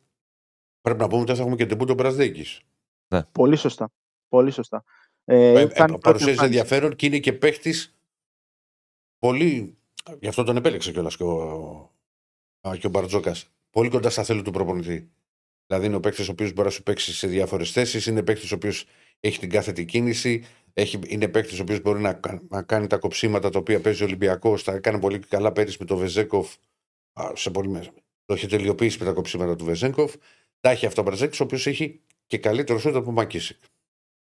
[0.80, 2.44] πρέπει να πούμε ότι θα έχουμε και την Πούτο Μπρασδίκη.
[3.32, 3.90] Πολύ σωστά.
[4.28, 4.84] Πολύ σωστά.
[5.24, 6.44] Ε, Ε, ήταν ε, η πρώτη παρουσιάζει εμφάνιση.
[6.59, 7.94] ενδιαφέρον και είναι και παίχτης
[9.18, 9.76] πολύ.
[10.20, 11.92] Γι' αυτό τον επέλεξε κιόλας και ο,
[12.68, 13.48] α, και ο Μπαρτζόκας.
[13.70, 15.11] Πολύ κοντά στα θέλη του προπονητή.
[15.66, 18.07] Δηλαδή είναι ο παίκτη ο οποίος μπορεί να σου παίξει σε διάφορες θέσεις.
[18.07, 18.84] Είναι παίκτη ο οποίος
[19.20, 20.44] έχει την κάθετη κίνηση.
[20.72, 24.02] Έχει, είναι παίκτη ο οποίος μπορεί να, κα- να κάνει τα κοψίματα τα οποία παίζει
[24.02, 24.64] ο Ολυμπιακός.
[24.64, 26.55] Τα έκανε πολύ καλά πέρυσι με τον Βεζέκοφ.
[27.12, 27.90] α, Σε πολύ μέσα.
[28.24, 30.14] Το έχει τελειοποιήσει με τα κοψίματα του Βεζέκοφ.
[30.61, 33.58] Τα έχει αυτό ο Μπαρτζόκη, ο οποίος έχει και καλύτερο σούτ από Μακίσικ.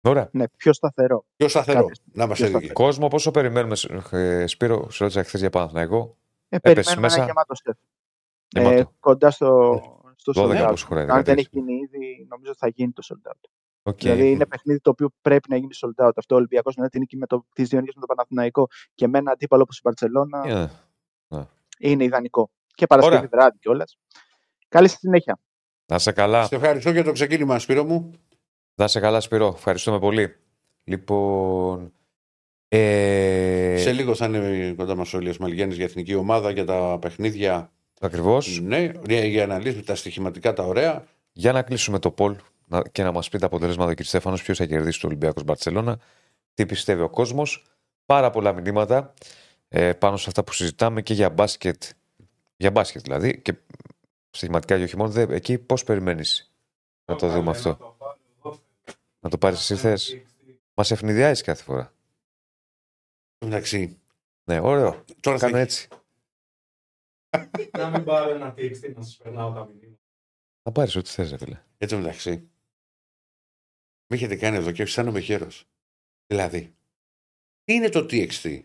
[0.00, 0.28] Ωραία.
[0.32, 1.24] Ναι, πιο σταθερό.
[1.36, 1.84] Πιο σταθερό.
[1.86, 2.00] Κάτι.
[2.12, 2.72] Να είμαστε Πιο δίκαιοι.
[2.74, 3.76] Κόσμο, πόσο περιμένουμε,
[4.10, 6.16] ε, Σπύρο, σε ρώτησα χθες για Παναθηναϊκό.
[6.48, 7.16] Ε, Έπεσε περιμένουμε μέσα.
[7.16, 7.76] ένα γεμάτο ΣΕΦ.
[8.56, 8.92] Ε, Γεμάτο.
[9.00, 9.80] κοντά στο,
[10.16, 10.68] στο 12 sold out.
[10.68, 11.08] πόσο χωράει.
[11.08, 11.38] Αν δεν 13.
[11.38, 13.48] έχει γίνει ήδη, νομίζω θα γίνει το sold out.
[13.82, 13.98] Οκ.
[13.98, 16.10] Δηλαδή είναι παιχνίδι το οποίο πρέπει να γίνει sold out.
[16.16, 19.08] Αυτό ο Ολυμπιακός μετά την νίκη με το, τις δύο νίκες με τον Παναθηναϊκό και
[19.08, 21.42] με ένα αντίπαλο όπως η Μπαρσελόνα Ε,
[21.78, 22.50] είναι ιδανικό.
[22.74, 23.28] Και Παρασκευή Ωραία.
[23.32, 23.98] βράδυ κιόλας.
[24.68, 25.38] Καλή στη συνέχεια.
[25.88, 26.46] Να είσαι καλά.
[26.46, 28.10] Σε ευχαριστώ για το ξεκίνημα, Σπύρο μου.
[28.74, 29.52] Να είσαι καλά, Σπύρο.
[29.56, 30.36] Ευχαριστούμε πολύ.
[30.84, 31.92] Λοιπόν.
[32.68, 36.98] Ε, Σε λίγο θα είναι κοντά μας ο Ηλίας Μαλγιάννης για εθνική ομάδα για τα
[37.00, 37.72] παιχνίδια.
[38.00, 38.60] Ακριβώς.
[38.60, 41.04] Ναι, για, για να λύσουμε τα στοιχηματικά τα ωραία.
[41.32, 44.58] Για να κλείσουμε το poll να, και να μας πει τα αποτελέσματα, κύριε Στέφανος, ποιος
[44.58, 45.98] θα κερδίσει το Ολυμπιακός Μπαρσελόνα,
[46.54, 47.66] τι πιστεύει ο κόσμος.
[48.06, 49.14] Πάρα πολλά μηνύματα
[49.68, 51.82] ε, πάνω σε αυτά που συζητάμε και για μπάσκετ.
[52.56, 53.40] Για μπάσκετ δηλαδή.
[53.40, 53.54] Και
[54.30, 55.10] στοιχηματικά και όχι μόνο.
[55.10, 56.52] Δε, εκεί πώς περιμένεις
[57.04, 57.96] να το δούμε αυτό;
[59.20, 60.22] Να το πάρεις εσύ θες;
[60.74, 61.92] Μας ευνηδιάζεις κάθε φορά.
[63.38, 64.00] Εντάξει.
[64.44, 65.04] Ναι, ωραίο.
[65.20, 65.88] Τώρα θα Κάνω έχει- έτσι.
[67.78, 70.02] Να μην πάρω ένα TXT να σας περνάω τα μηνύματα.
[70.62, 71.62] Θα πάρεις ό,τι θες, φίλε.
[71.78, 72.30] Εν τω μεταξύ,
[74.06, 75.48] με έχετε κάνει εδώ και αισθάνομαι χέρο.
[76.26, 76.74] Δηλαδή,
[77.64, 78.64] τι είναι το TXT.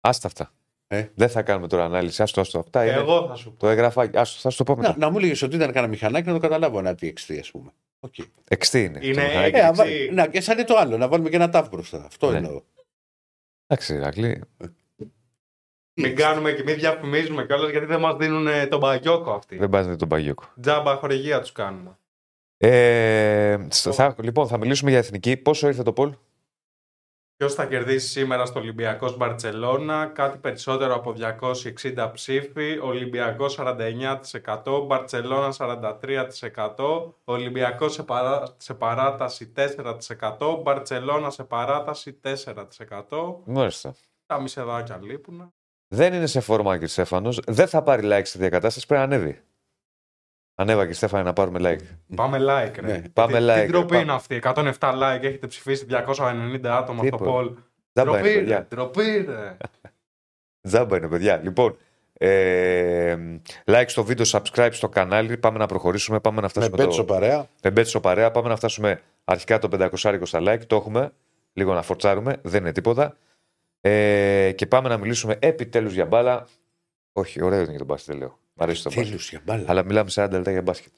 [0.00, 0.54] Άστα αυτά.
[0.92, 1.10] Ε.
[1.14, 2.22] Δεν θα κάνουμε τώρα ανάλυση.
[2.22, 2.58] Άστο, άστο.
[2.58, 2.94] Αυτά είναι.
[2.94, 3.56] Εγώ θα σου πω.
[3.58, 4.10] Το έγραφα.
[4.14, 4.88] Άστο, θα σου το πω μετά.
[4.88, 7.70] Να, να μου έλεγε ότι ήταν κανένα μηχανάκι να το καταλάβω ένα TXT, ας πούμε.
[8.00, 8.14] Οκ.
[8.48, 8.98] Εξτή είναι.
[9.02, 9.68] Είναι Το μηχανάκι; Ε, TXT.
[9.68, 12.04] αβα- να, και σαν είναι το άλλο, να βάλουμε και ένα τάφ μπροστά.
[12.06, 12.36] Αυτό Ναι.
[12.36, 12.60] εννοώ.
[13.66, 14.40] Εντάξει, Ρακλή.
[15.94, 19.56] Μην κάνουμε και μην διαφημίζουμε κιόλας γιατί δεν μας δίνουν ε, τον παγιόκο αυτοί.
[19.56, 20.44] Δεν πας τον Παγιόκο.
[20.60, 21.96] Τζάμπα χορηγία τους κάνουμε.
[22.56, 25.36] Ε, θα, λοιπόν, θα μιλήσουμε για εθνική.
[25.36, 26.12] Πόσο ήρθε το Πολ;
[27.42, 35.52] Ποιος θα κερδίσει σήμερα στο Ολυμπιακός Μπαρσελόνα, κάτι περισσότερο από 260 ψήφοι, Ολυμπιακός 49%, Μπαρσελόνα
[35.52, 43.42] 43%, Ολυμπιακός σε, παρά- σε παράταση 4%, Μπαρσελόνα σε παράταση 4%.
[43.44, 43.94] Μάλιστα.
[44.26, 45.52] Τα μισεδάκια λείπουν.
[45.88, 47.40] Δεν είναι σε φόρμα, κύριε Στέφανος.
[47.46, 48.86] Δεν θα πάρει like στη διακατάσταση.
[48.86, 49.42] Πρέπει να ανέβει.
[50.62, 52.14] Ανέβα και Στέφανε να πάρουμε like.
[52.16, 52.86] Πάμε like, ρε.
[52.86, 53.02] Ναι.
[53.12, 53.62] Πάμε Τι- like.
[53.64, 54.40] Τι ντροπή ρε, είναι αυτή.
[54.42, 57.30] 107 like, έχετε ψηφίσει 290 άτομα στο Τίποτα.
[57.30, 57.54] poll.
[57.92, 58.34] Τζάμπα είναι, Ντροπή, ρε.
[58.38, 58.66] παιδιά.
[58.68, 59.56] Ντροπή, ρε.
[60.68, 61.36] Τζάμπα είναι, παιδιά.
[61.42, 61.76] Λοιπόν,
[62.18, 63.16] ε,
[63.64, 65.36] like στο βίντεο, subscribe στο κανάλι.
[65.36, 66.20] Πάμε να προχωρήσουμε.
[66.20, 66.76] Πάμε να Με φτάσουμε.
[66.76, 67.12] πέτσο το...
[67.12, 67.46] παρέα.
[67.62, 68.30] Με μπέτσο παρέα.
[68.30, 70.60] Πάμε να φτάσουμε αρχικά το 500 στα like.
[70.66, 71.10] Το έχουμε.
[71.52, 72.36] Λίγο να φορτσάρουμε.
[72.42, 73.16] Δεν είναι τίποτα.
[73.80, 76.46] Ε, και πάμε να μιλήσουμε επιτέλους για μπάλα.
[77.12, 78.38] Όχι, ωραίο είναι για τον μπάσκετ, δεν λέω.
[78.62, 79.06] Μ' αρέσει το μπάσκετ.
[79.06, 79.64] Τέλου για μπάλα.
[79.68, 80.92] Αλλά μιλάμε 40 λεπτά για μπάσκετ.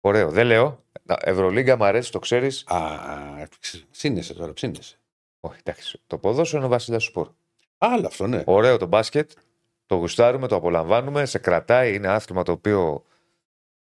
[0.00, 0.30] Ωραίο.
[0.30, 0.84] Δεν λέω.
[1.02, 2.64] Να, Ευρωλίγκα μου αρέσει, το ξέρεις.
[2.66, 3.48] Α,
[3.90, 4.98] ψήνεσαι τώρα, ψήνεσαι.
[5.40, 6.00] Όχι, εντάξει.
[6.06, 7.28] Το ποδόσφαιρο είναι ο βασιλιάς του σπορ.
[7.78, 8.42] Άλλο αυτό, ναι.
[8.46, 9.30] Ωραίο το μπάσκετ.
[9.86, 11.26] Το γουστάρουμε, το απολαμβάνουμε.
[11.26, 11.94] Σε κρατάει.
[11.94, 13.04] Είναι άθλημα το οποίο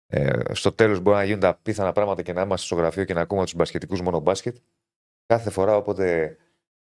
[0.07, 3.15] ε, στο τέλος μπορεί να γίνουν τα πίθανα πράγματα και να είμαστε στο γραφείο και
[3.15, 4.57] να ακούμε τους μπασκετικούς μόνο μπάσκετ.
[5.27, 6.37] Κάθε φορά όποτε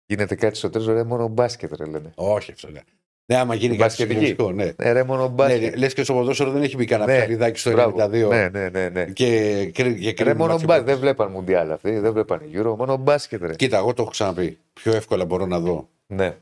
[0.05, 2.11] γίνεται κάτι στο τέλος, ρε μόνο μπάσκετ, ρε λένε.
[2.15, 2.81] Όχι αυτό, ναι.
[3.27, 4.25] Ναι, άμα γίνει κάτι Μπασκετική.
[4.25, 4.73] συγκλονιστικό, ναι.
[4.83, 5.61] Ναι, ρε μόνο μπάσκετ.
[5.61, 7.97] Ναι, λες και στο ποδόσφαιρο δεν έχει μπει κανένα Ναι, ψαλιδάκι στο Μπράβο.
[8.03, 8.09] 92.
[8.29, 8.89] Ναι, ναι, ναι.
[8.89, 9.05] ναι.
[9.05, 10.65] Και, και, και Ρε κρίνουμε μόνο μάτσο μπάσκετ.
[10.65, 10.85] πρώτος.
[10.85, 12.75] Δεν βλέπαν Μουντιάλ αυτοί, δεν βλέπαν Euro.
[12.77, 13.55] Μόνο μπάσκετ, ρε.
[13.55, 14.57] Κοίτα, εγώ το έχω ξαναπεί.
[14.73, 16.37] Πιο εύκολα μπορώ να δω Ναι.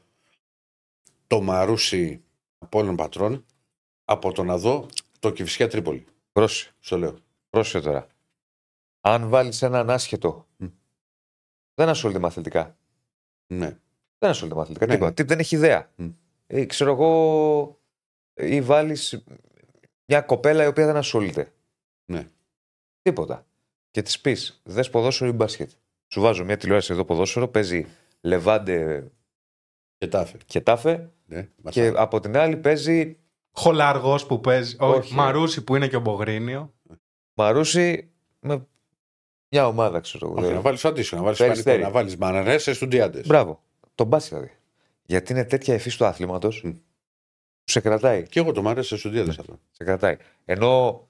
[1.28, 2.22] το Μαρούσι
[2.58, 3.46] από όλων πατρών
[4.06, 4.86] από το να δω
[5.20, 6.06] το Κυφσιά Τρίπολη.
[6.32, 6.72] Πρόσεχε.
[6.80, 7.16] Στο λέω.
[7.50, 8.08] Πρόσεχε τώρα.
[9.02, 10.48] Αν βάλεις έναν άσχετο.
[10.58, 10.66] Μμ.
[11.76, 12.76] Δεν ασχολείται με αθλητικά.
[13.48, 13.78] Ναι.
[14.20, 14.86] Δεν ασχολείται με αθλητικά.
[14.86, 15.10] Ναι, τίποτα.
[15.10, 15.16] ναι.
[15.16, 15.90] Τι, Δεν έχει ιδέα.
[15.96, 16.08] Μμ.
[16.56, 17.80] Ε, ξέρω εγώ.
[18.34, 19.24] Ή βάλεις
[20.06, 21.54] μια κοπέλα η οποία δεν ασχολείται.
[22.06, 22.28] Ναι.
[23.02, 23.46] Τίποτα.
[23.92, 25.70] Και της πεις, δες ποδόσφαιρο ή μπάσκετ.
[26.08, 27.88] Σου βάζω μια τηλεόραση εδώ ποδόσφαιρο, παίζει
[28.22, 29.08] Λεβάντε
[29.98, 30.38] Και τάφε.
[30.46, 31.12] και Τάφε.
[31.26, 31.50] Ναι.
[31.70, 33.18] Και από την άλλη παίζει
[33.52, 34.76] Χολαργός που παίζει.
[34.80, 34.98] Όχι.
[34.98, 35.14] Όχι.
[35.14, 36.74] Μαρούσι που είναι και ο Μπογρίνιο.
[37.34, 38.68] Μαρούσι με
[39.50, 40.36] μια ομάδα, ξέρω εγώ.
[40.38, 41.16] Όχι, Δεν- να βάλεις αντίστοιχο.
[41.16, 41.82] Να βάλεις Περιστέρι.
[41.82, 43.22] να βάλεις μαναρέσε στουντιάντε.
[43.26, 43.64] Μπράβο.
[43.96, 44.54] Το μπάσκετ δηλαδή.
[45.06, 46.70] Γιατί είναι τέτοια ευφύ τους άθληματο Μμ.
[46.72, 48.24] που σε κρατάει.
[48.28, 49.36] Και εγώ το μαρέσε στουντιάντε Ναι.
[49.40, 49.60] αυτό.
[49.72, 50.18] Σε κρατάει.
[50.46, 51.08] Ενώ.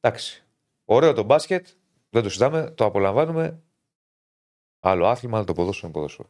[0.00, 0.44] Εντάξει.
[0.84, 1.66] Ωραίο το μπάσκετ.
[2.10, 2.70] Δεν το συζητάμε.
[2.70, 3.62] Το απολαμβάνουμε.
[4.80, 6.28] Άλλο άθλημα, άλλο το ποδόσφαιρο είναι ποδόσφαιρο.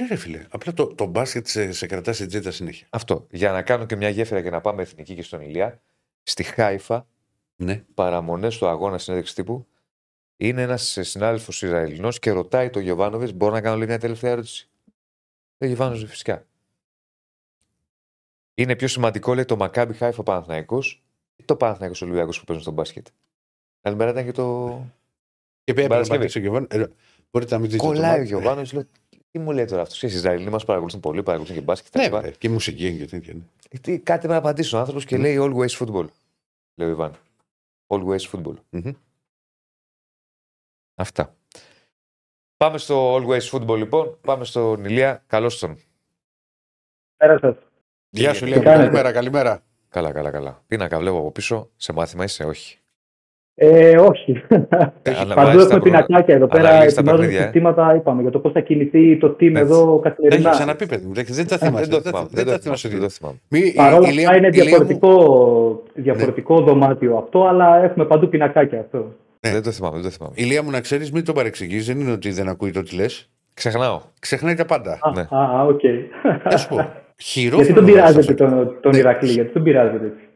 [0.00, 0.46] Ναι, ρε φίλε.
[0.50, 2.86] Απλά το, το μπάσκετ σε, σε κρατά στην τζίτα συνέχεια.
[2.90, 3.26] Αυτό.
[3.30, 5.82] Για να κάνω και μια γέφυρα και να πάμε εθνική και στον Ηλία.
[6.22, 7.06] Στη Χάιφα,
[7.56, 7.84] Ναι.
[7.94, 9.66] παραμονές του αγώνα συνέντευξη τύπου,
[10.36, 14.68] είναι ένας συνάδελφος Ισραηλινός και ρωτάει τον Γιωβάνοβιτς: Μπορώ να κάνω λίγο μια τελευταία ερώτηση.
[15.64, 16.46] Ο Γιωβάνοβιτ φυσικά.
[18.54, 20.82] Είναι πιο σημαντικό, λέει, το Μακάμπι Χάιφα Παναθναϊκό
[21.36, 23.06] ή το Παναθναϊκό Ολυμπιακός που παίζουν στο μπάσκετ;
[23.80, 24.68] Καλημέρα ήταν και το.
[25.64, 26.18] Και πρέπει να Παρασκευή.
[26.18, 26.68] πατήσει ο Γιωβάνος.
[26.70, 26.90] Ε,
[27.30, 27.82] μπορείτε να μην δείτε.
[27.82, 28.26] το Κολλάει ο μάτι.
[28.26, 28.72] Γιωβάνοβιτ.
[28.72, 28.84] Λέω:
[29.30, 30.02] Τι μου λέει τώρα αυτός.
[30.02, 31.94] Οι Ισραηλοί μας παρακολουθούν πολύ, παρακολουθούν και μπάσκετ.
[31.96, 32.20] Ναι, τα λοιπά.
[32.20, 33.34] ρε, και η μουσική και τέτοια.
[33.34, 33.40] Ναι.
[33.70, 36.06] Ε, τι- Κάτι πρέπει να απαντήσει ο άνθρωπος και λέει Always football.
[36.74, 37.14] Λέει ο Ιβάν.
[37.86, 38.54] Always football.
[38.70, 38.92] Μμμ.
[40.94, 41.36] Αυτά.
[42.56, 44.16] Πάμε στο Always football λοιπόν.
[44.20, 45.22] Πάμε στον Ηλία.
[45.26, 45.76] Καλώς τον.
[47.16, 47.54] Πέρα σας.
[48.10, 48.58] Γεια σου, Τι Λέα.
[48.58, 49.62] κάνετε; Καλημέρα, καλημέρα.
[49.88, 50.62] Καλά, καλά, καλά.
[50.66, 51.68] Πίνακα βλέπω από πίσω.
[51.76, 52.78] Σε μάθημα είσαι, όχι.
[53.56, 54.42] Ε, όχι.
[55.04, 56.68] αναβάζεις Παντού τα έχουμε προ- πινακάκια εδώ πέρα.
[56.68, 57.42] αναλύεις τα Ετοιμάζουμε παιχνίδια, ε.
[57.52, 59.60] συστήματα, είπαμε, για το πώς θα κινηθεί το team Έτσι.
[59.60, 60.48] εδώ Δεν καθημερινά.
[60.48, 61.12] έχεις ξαναπεί, παιδί μου.
[61.14, 61.80] Δεν δεν τα θυμάσαι.
[61.84, 62.28] δεν το δεν θυμάμαι.
[62.28, 62.88] τα- Δεν Δεν τα το θυμάσαι.
[62.88, 63.06] θυμάμαι.
[63.08, 63.38] Δεν το θυμάμαι.
[63.48, 67.44] Μη- η- Παρ' όλα η Λέα- αυτά είναι η Λέα μου- διαφορετικό, διαφορετικό δωμάτιο αυτό,
[67.46, 69.14] αλλά έχουμε παντού πινακάκια αυτό.
[69.44, 69.50] Ναι.
[69.52, 69.94] Δεν το θυμάμαι.
[69.94, 70.34] Δεν το θυμάμαι.
[70.36, 71.86] Η Λία μου να ξέρεις, μην το παρεξηγείς.
[71.86, 73.30] Δεν είναι ότι δεν ακούει το τι λες.
[73.54, 74.02] Ξεχνάω.
[74.18, 74.98] Ξεχνάει τα πάντα.
[75.02, 75.20] Α, Ναι.
[75.30, 75.80] α, α, οκ.
[76.50, 76.92] Να σου πω.
[77.22, 77.62] Χειρόφρονο.
[77.64, 78.98] γιατί τον πειράζετε βάζεις τον, τον Ναι.
[78.98, 80.28] Ηρακλή, γιατί τον πειράζετε έτσι.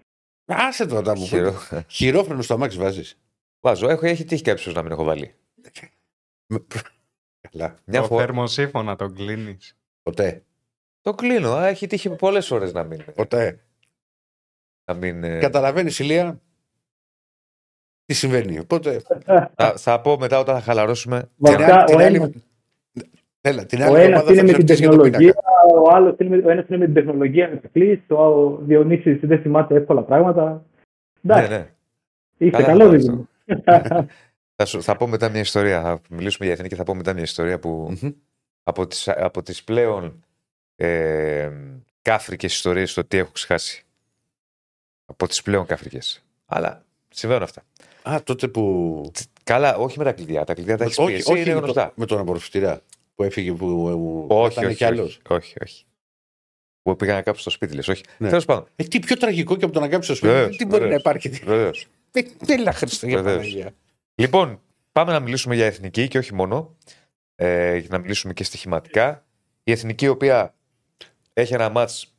[0.46, 0.64] αυτό.
[0.66, 1.52] Άσε το όταν μου Χειρό.
[1.70, 1.84] πει.
[1.88, 3.18] Χειρόφρονο στο αμάξι βάζεις.
[3.60, 3.88] Βάζω.
[3.88, 5.34] Έχω, έχει τύχει κάποιο να μην έχω βάλει.
[7.50, 7.74] Καλά.
[7.84, 8.24] Μια το φορά.
[8.24, 9.76] θερμοσύφωνα τον κλείνεις.
[10.02, 10.42] Ποτέ.
[11.00, 11.52] Το κλείνω.
[11.52, 13.04] Α, έχει τύχει πολλές φορέ να μην.
[13.14, 13.60] Ποτέ.
[14.84, 16.40] Να μην ε, Καταλαβαίνεις, Ηλία,
[18.08, 18.58] τι συμβαίνει.
[18.58, 19.02] Οπότε.
[19.56, 21.18] θα, θα πω μετά όταν θα χαλαρώσουμε.
[21.20, 22.42] Την Βασικά, άλλη, ο την ένας- άλλη,
[23.40, 25.82] Έλα, την Ο άλλη ένας εβδομάδα είναι θα με την ψαχτείς για τον τεχνολογία, πίνακα.
[25.90, 29.18] ο άλλος είναι, με- ο ένας είναι με την τεχνολογία με τα κλείσει, ο Διονύσης
[29.22, 30.64] δεν θυμάται εύκολα πράγματα.
[31.20, 31.70] Ναι, Εντάξει, ναι.
[32.38, 33.28] είστε Καλά καλό το δίδυμο.
[34.56, 35.82] Θα, σου- θα πω μετά μια ιστορία.
[35.82, 38.10] Θα μιλήσουμε για εθνική και θα πω μετά μια ιστορία που Μμμ.
[38.62, 40.24] από, τις, από τις πλέον
[40.76, 41.50] ε,
[42.02, 43.82] κάφρικες ιστορίες το τι έχω ξεχάσει.
[45.06, 46.24] Από τις πλέον κάφρικες.
[46.46, 47.62] Αλλά συμβαίνουν αυτά.
[48.10, 49.10] Α, τότε που.
[49.44, 50.44] Καλά, όχι με τα κλειδιά.
[50.44, 51.86] Τα κλειδιά τα έχεις πει όχι, εσύ, όχι είναι με, γνωστά.
[51.86, 52.80] το, με τον απορροφητήρα
[53.14, 53.56] που έφυγε που.
[53.56, 55.20] που Όχι, ήταν όχι, κι άλλος.
[55.28, 55.84] όχι, όχι, όχι.
[56.82, 58.02] Που πήγα να κάψω στο σπίτι, λες, όχι.
[58.18, 58.28] Ναι.
[58.28, 60.32] Τέλος πάντων, Ε, τι πιο τραγικό και από το να κάψεις το σπίτι.
[60.32, 61.00] Βεβαίως, τι μπορεί να βεβαίως.
[61.00, 61.28] υπάρχει.
[61.28, 61.86] βεβαίως.
[62.12, 63.36] Ε, Τέλα Χριστέ για Βεβαίως.
[63.36, 63.72] Παναγία.
[64.14, 64.60] Λοιπόν,
[64.92, 66.76] πάμε να μιλήσουμε για εθνική και όχι μόνο.
[67.34, 69.26] Ε, για να μιλήσουμε και στοιχηματικά.
[69.64, 70.54] Η εθνική, η οποία
[71.32, 72.14] έχει ένα μάτς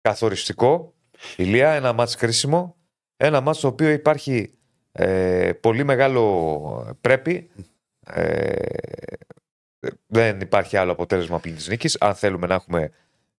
[0.00, 0.94] καθοριστικό,
[1.36, 2.76] ηλία, ένα μάτς κρίσιμο,
[3.16, 4.52] ένα μάτς στο οποίο υπάρχει
[4.92, 7.50] ε, πολύ μεγάλο πρέπει.
[8.06, 8.54] Ε,
[10.06, 11.96] δεν υπάρχει άλλο αποτέλεσμα πλην της νίκης.
[12.00, 12.90] Αν θέλουμε να έχουμε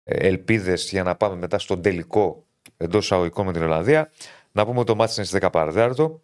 [0.04, 2.46] ε, ελπίδες για να πάμε μετά στον τελικό
[2.76, 4.10] εντός εισαγωγικών με την Ολλανδία,
[4.52, 6.20] να πούμε ότι το μάτς είναι στις 10 παραδέρατο.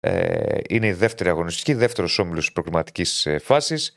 [0.00, 3.96] Ε, είναι η δεύτερη αγωνιστική, δεύτερος όμιλος της προκριματικής φάσης.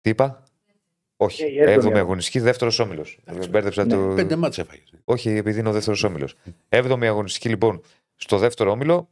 [0.00, 0.42] Τι είπα,
[1.16, 1.42] Όχι.
[1.42, 2.38] Ε, η έβδομη Έβδομη αγωνιστική.
[2.38, 3.18] αγωνιστική, δεύτερος όμιλος.
[3.50, 4.14] Μπέρδεψα Ναι, το.
[4.14, 4.92] Πέντε μάτσε έφαγες.
[5.04, 6.34] Όχι, επειδή είναι ο δεύτερος όμιλος.
[6.68, 7.82] Έβδομη αγωνιστική λοιπόν
[8.18, 9.08] στο δεύτερο όμιλο.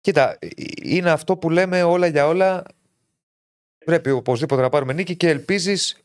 [0.00, 0.48] Κοίτα, ε,
[0.82, 2.62] είναι αυτό που λέμε όλα για όλα.
[3.84, 5.96] Πρέπει οπωσδήποτε να πάρουμε νίκη και ελπίζεις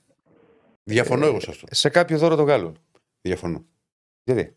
[0.84, 1.68] Διαφωνώ εγώ σε αυτό.
[1.72, 2.78] σε κάποιο δώρο των Γάλλων.
[3.22, 3.66] Διαφωνώ.
[4.24, 4.56] Γιατί;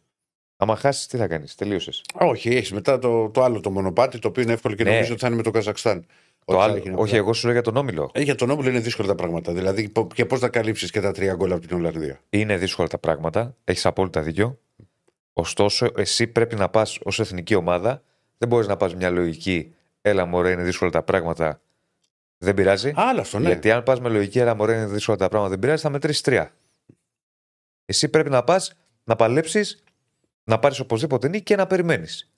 [0.56, 2.02] Άμα χάσεις, τι θα κάνεις, τελείωσες.
[2.22, 4.90] Α, όχι, έχεις μετά το, το άλλο το μονοπάτι, το οποίο είναι εύκολο και Ναι.
[4.90, 6.00] νομίζω ότι θα είναι με το Καζακστάν.
[6.00, 6.06] Το
[6.44, 7.20] Ότι θα άλλο, έχει να όχι, πάει.
[7.20, 8.10] εγώ σου λέω για τον όμιλο.
[8.14, 9.52] Ε, για τον Όμιλο είναι δύσκολα τα πράγματα.
[9.52, 12.20] Δηλαδή, πο- και πώς θα καλύψεις και τα τρία γκολ από την Ολλανδία.
[12.30, 13.56] Είναι δύσκολα τα πράγματα.
[13.64, 14.58] Έχεις απόλυτα δίκιο.
[15.36, 18.02] Ωστόσο, εσύ πρέπει να πας ως εθνική ομάδα.
[18.38, 19.74] Δεν μπορείς να πας μια λογική.
[20.00, 21.60] Έλα, μωρέ, είναι δύσκολα τα πράγματα.
[22.38, 22.92] Δεν πειράζει.
[22.94, 23.46] Άλλα αυτό, ναι.
[23.46, 25.50] Γιατί αν πας με λογική, έλα, μωρέ, είναι δύσκολα τα πράγματα.
[25.50, 26.54] Δεν πειράζει, θα μετρήσεις τρία.
[27.84, 28.74] Εσύ πρέπει να πας
[29.04, 29.82] να παλέψεις,
[30.44, 32.32] να πάρεις οπωσδήποτε νίκη και να περιμένεις.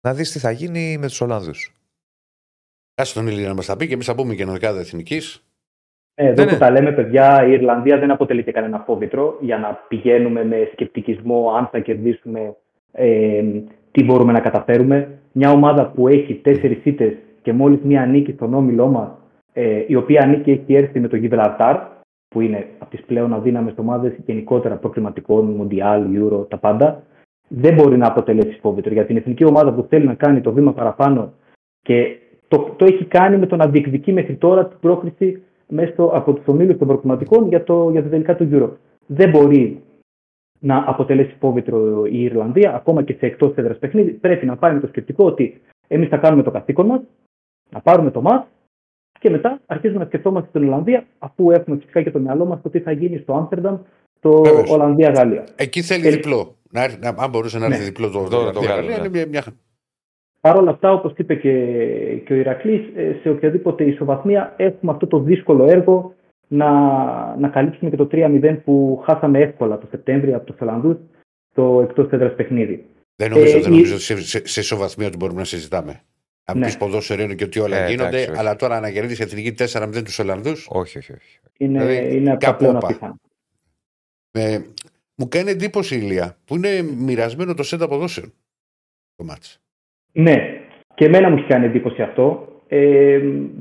[0.00, 1.74] Να δεις τι θα γίνει με τους Ολλανδούς.
[2.94, 5.42] Άσε τον Ηλία να μας τα πει και εμείς θα πούμε και ενωδικά εθνικής.
[6.22, 6.58] Ε, εδώ Ναι, που ναι.
[6.58, 11.52] τα λέμε, παιδιά, η Ιρλανδία δεν αποτελεί και κανένα φόβητρο για να πηγαίνουμε με σκεπτικισμό
[11.58, 12.56] αν θα κερδίσουμε,
[12.92, 13.42] ε,
[13.90, 15.08] τι μπορούμε να καταφέρουμε.
[15.32, 19.10] Μια ομάδα που έχει τέσσερις ήττε και μόλις μία νίκη στον όμιλό μας,
[19.52, 21.76] ε, η οποία νίκη έχει έρθει με το Γιβραλτάρ,
[22.28, 27.02] που είναι από τις πλέον αδύναμες ομάδες γενικότερα προκριματικών, Μοντιάλ, Euro, τα πάντα,
[27.48, 30.72] δεν μπορεί να αποτελέσει φόβητρο για την εθνική ομάδα που θέλει να κάνει το βήμα
[30.72, 31.32] παραπάνω
[31.82, 32.16] και
[32.48, 35.42] το, το έχει κάνει με το να διεκδικεί μέχρι τώρα την πρόκριση
[35.72, 38.70] μέσα στο- από τους ομίλους των προκριματικών για, το, για τα τελικά του Euro.
[39.06, 39.82] Δεν μπορεί
[40.58, 44.10] να αποτελέσει φόβητρο η Ιρλανδία, ακόμα και σε εκτός έδρας παιχνίδι.
[44.10, 47.00] Πρέπει να πάει με το σκεπτικό ότι εμείς θα κάνουμε το καθήκον μας,
[47.70, 48.46] να πάρουμε το μάτ
[49.20, 52.68] και μετά αρχίζουμε να σκεφτόμαστε την Ολλανδία, αφού έχουμε φυσικά και το μυαλό μας το
[52.70, 53.78] τι θα γίνει στο Άμστερνταμ,
[54.20, 54.70] το Βέβαιως.
[54.70, 55.44] Ολλανδία-Γαλλία.
[55.56, 56.56] Εκεί θέλει Ε, διπλό.
[56.70, 57.84] Να, έρθει- να, αν μπορούσε να έρθει Ναι.
[57.84, 59.08] διπλό το Δώρο το Ολλανδία, Γάλλο, είναι ναι.
[59.08, 59.42] μια, μια...
[60.42, 61.50] Παρ' όλα αυτά, όπως είπε και,
[62.26, 62.80] και ο Ηρακλής,
[63.22, 66.14] σε οποιαδήποτε ισοβαθμία έχουμε αυτό το δύσκολο έργο
[66.48, 66.70] να,
[67.36, 70.96] να καλύψουμε και το 3-0 που χάσαμε εύκολα το Σεπτέμβριο από τους Ολλανδούς
[71.50, 72.86] στο εκτός έδρας παιχνίδι.
[73.16, 76.00] Δεν νομίζω, Ε, δεν η- νομίζω ότι σε, σε, σε ισοβαθμία ότι μπορούμε να συζητάμε.
[76.44, 76.66] Αν Ναι.
[76.66, 78.38] πει ποδόσφαιρο είναι και ότι όλα Ε, γίνονται, εντάξει, όχι.
[78.38, 80.66] αλλά τώρα να κερδίσει η εθνική 4-0 τους Ολλανδούς.
[80.70, 81.38] Όχι, όχι, όχι.
[81.56, 82.86] Είναι, Δηλαδή, είναι από τα κάπου πλέον όπα.
[82.86, 83.16] απίθανα.
[84.32, 84.60] Ε,
[85.14, 88.26] μου κάνει εντύπωση η Ηλία που είναι μοιρασμένο το σέντα ποδόσφαιρο.
[89.16, 89.60] Το μάτς.
[90.12, 90.36] Ναι,
[90.94, 92.46] και εμένα μου έχει κάνει εντύπωση αυτό.
[92.68, 93.20] Ε,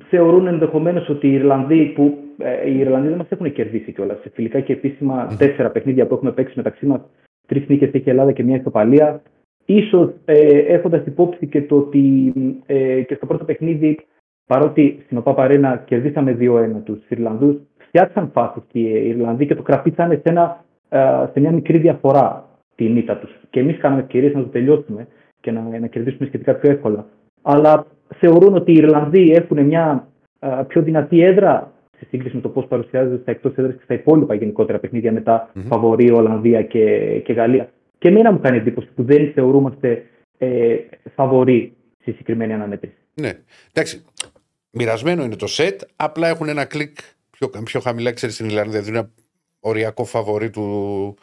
[0.09, 4.19] θεωρούν ενδεχομένως ότι οι Ιρλανδοί, που ε, οι Ιρλανδοί δεν μας έχουν κερδίσει κιόλας.
[4.21, 5.37] Σε φιλικά και επίσημα Μμμ.
[5.37, 7.01] τέσσερα παιχνίδια που έχουμε παίξει μεταξύ μας,
[7.47, 9.21] τρεις νίκες έχει η Ελλάδα και μια ισοπαλία.
[9.65, 12.33] Ίσως ε, έχοντας υπόψη και το ότι
[12.65, 13.99] ε, και στο πρώτο παιχνίδι,
[14.45, 19.61] παρότι στην ΟΠΑ Παρένα κερδίσαμε 2-1 τους Ιρλανδούς, φτιάξαν φάσει και οι Ιρλανδοί και το
[19.61, 20.99] κρατήσανε σε, ένα, ε,
[21.33, 23.31] σε μια μικρή διαφορά την ήττα τους.
[23.49, 25.07] Και εμείς κάναμε ευκαιρίε να το τελειώσουμε
[25.41, 27.07] και να, να κερδίσουμε σχετικά πιο εύκολα.
[27.41, 27.85] Αλλά
[28.19, 30.07] θεωρούν ότι οι Ιρλανδοί έχουν μια
[30.39, 33.93] α, πιο δυνατή έδρα σε σύγκριση με το πώς παρουσιάζεται στα εκτός έδρας και στα
[33.93, 35.63] υπόλοιπα γενικότερα παιχνίδια μετά Μμμ.
[35.63, 37.71] Φαβορή, Ολλανδία και, και Γαλλία.
[37.97, 40.05] Και εμένα μου κάνει εντύπωση που δεν θεωρούμαστε
[40.37, 40.75] ε,
[41.15, 42.95] φαβορή στη συγκεκριμένη αναμέτρηση.
[43.13, 43.31] Ναι.
[43.73, 44.05] Εντάξει.
[44.71, 46.97] Μοιρασμένο είναι το σετ, απλά έχουν ένα κλικ
[47.29, 48.81] πιο, πιο χαμηλά, ξέρεις στην Ιρλανδία.
[48.81, 49.09] Δηλαδή ένα
[49.59, 51.15] οριακό φαβορή του,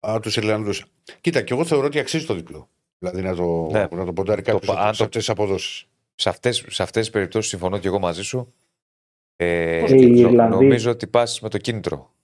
[0.00, 0.84] α, τους Ιρλανδούς.
[1.20, 2.68] Κοίτα, και εγώ θεωρώ ότι αξίζει το διπλό.
[3.10, 3.86] Δηλαδή να το, Ναι.
[3.98, 5.86] να το ποντάρει Το κάποιο πα- αν σε το- αυτές τις αποδόσεις.
[6.14, 8.54] Σε αυτές, σε αυτές τις περιπτώσεις συμφωνώ και εγώ μαζί σου.
[9.36, 12.14] Ε, Πώς οι νο- Ιρλανδοί- νομίζω ότι πας με το κίνητρο.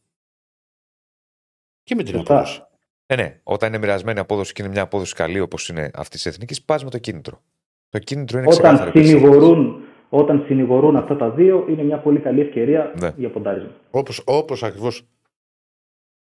[1.83, 2.35] Και με την Σωστά.
[2.35, 2.63] απόδοση.
[3.07, 6.27] Ε, ναι, όταν είναι μοιρασμένη απόδοση και είναι μια απόδοση καλή όπως είναι αυτή της
[6.27, 7.43] εθνικής, πας με το κίνητρο.
[7.89, 8.89] Το κίνητρο είναι Όταν ξεκάθαρο.
[8.91, 13.13] επί της συνηγορούν, όταν συνηγορούν αυτά τα δύο, είναι μια πολύ καλή ευκαιρία Ναι.
[13.17, 13.71] για ποντάρισμα.
[13.91, 15.07] Όπως, όπως ακριβώς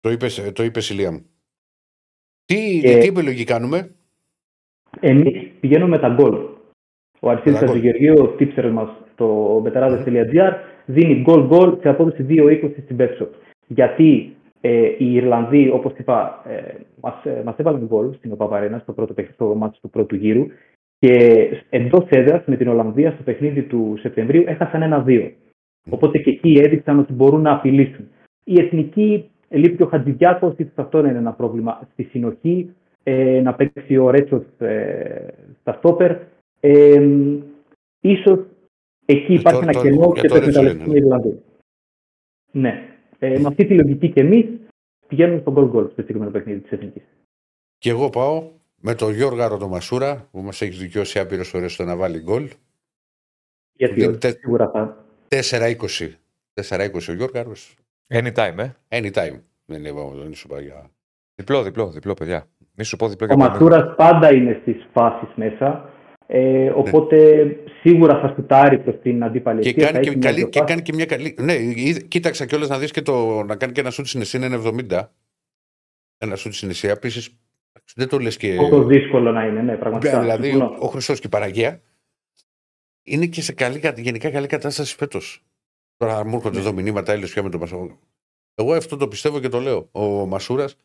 [0.00, 1.26] το είπες, το είπες Ηλία μου.
[2.44, 3.94] Τι, Και- τι επιλογή κάνουμε;
[5.00, 6.34] Εμείς πηγαίνουμε με τα γκολ.
[7.20, 7.74] Ο Αριστίδη Με τα γκολ.
[7.74, 10.52] Χατζηγεωργίου, ο τύψερ μας στο betarades.gr,
[10.86, 13.28] δίνει γκολ γκολ σε απόδοση 2-20 στην Betshop.
[13.66, 18.92] Γιατί ε, οι Ιρλανδοί, όπως είπα, ε, μας ε, μας έβαλαν γκολ στην ΟΠΑΠΑΡΕΝΑ στο
[18.92, 20.46] πρώτο παιχνίδι, στο μάτι του πρώτου γύρου.
[20.98, 25.32] Και εντός έδρας με την Ολλανδία στο παιχνίδι του Σεπτεμβρίου έχασαν ένα-δύο.
[25.90, 28.08] Οπότε και εκεί έδειξαν ότι μπορούν να απειλήσουν.
[28.44, 31.88] Η εθνική λείπει και ο Χατζηδιάκο, ίσως αυτό να είναι ένα πρόβλημα.
[31.92, 36.16] Στη συνοχή, ε, να παίξει ο Ρέτσος ε, στα στόπερ.
[36.60, 37.08] Ε,
[38.00, 38.38] ίσως
[39.04, 40.94] εκεί Ε, υπάρχει το- ένα το- κενό για και το το Ρέτσο εκμεταλλευτούν είναι.
[40.94, 41.42] οι Ιρλανδοί.
[42.52, 42.86] Ναι.
[43.18, 44.46] Ε, με αυτή τη λογική και εμείς
[45.08, 47.02] πηγαίνουμε στο γκολ γκολ στο συγκεκριμένο παιχνίδι της εθνικής.
[47.78, 51.96] Και εγώ πάω με τον Γιώργα Ροδομασούρα που μας έχει δικαιώσει άπειρες φορές στο να
[51.96, 52.48] βάλει γκολ.
[53.72, 55.06] Γιατί Δίνει όχι, τε- σίγουρα θα.
[55.28, 56.18] 4-20.
[56.54, 57.76] 4-20 ο Γιώργαρος.
[58.14, 58.70] Anytime, ε.
[58.88, 59.40] Anytime.
[59.64, 60.90] Δεν είπαμε τον σου για...
[61.34, 62.46] Διπλό, διπλό, διπλό, παιδιά.
[62.74, 63.70] Μη σου πω διπλό Ο για παράδειγμα.
[63.76, 65.90] Ματσούρα πάντα είναι στις φάσεις μέσα.
[66.26, 67.46] Ε, οπότε
[67.80, 70.48] σίγουρα θα σουτάρει προς την αντίπαλη Και αιστεία, θα κάνει και, έχει μια καλή, δύο
[70.48, 70.74] και φάσεις.
[70.74, 71.36] κάνει και μια καλή.
[71.40, 73.42] Ναι, είδε- κοίταξα κιόλας να δεις και το.
[73.42, 75.10] να κάνει και ένα σουτ στην Εσύνα είναι 70.
[76.18, 76.92] Ένα σουτ στην Εσύνα.
[76.92, 77.36] Επίσης
[77.96, 78.54] δεν το λες και.
[78.54, 80.20] Πόσο δύσκολο να είναι, ναι, πραγματικά.
[80.20, 80.70] δηλαδή Συμφωνώ.
[80.80, 81.80] ο, ο Χριστό και η Παραγία
[83.02, 85.42] είναι και σε καλή, κα- γενικά καλή κατάσταση φέτος.
[85.96, 87.96] Τώρα μου έρχονται εδώ μηνύματα έλεος πια με τον Μασούρας.
[88.54, 89.88] Εγώ αυτό το πιστεύω και το λέω.
[89.92, 90.76] Ο Μασούρας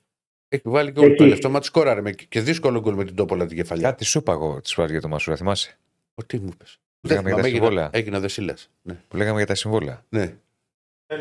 [0.49, 1.21] έχει βάλει και όλο το Έχει.
[1.23, 3.89] τελευταίο μάτι σκόραρε με, και δύσκολο γκολ με την τόπολα την κεφαλιά.
[3.89, 5.77] Κάτι σου είπα εγώ της φορά για το Μασούρα, θυμάσαι;
[6.15, 6.79] Ο τι μου είπες.
[7.01, 7.89] Λέγαμε για τα συμβόλαια.
[7.93, 8.55] Έγινα δεσίλα.
[8.81, 9.03] Ναι.
[9.07, 10.05] Που λέγαμε για τα συμβόλαια.
[10.09, 10.35] ναι.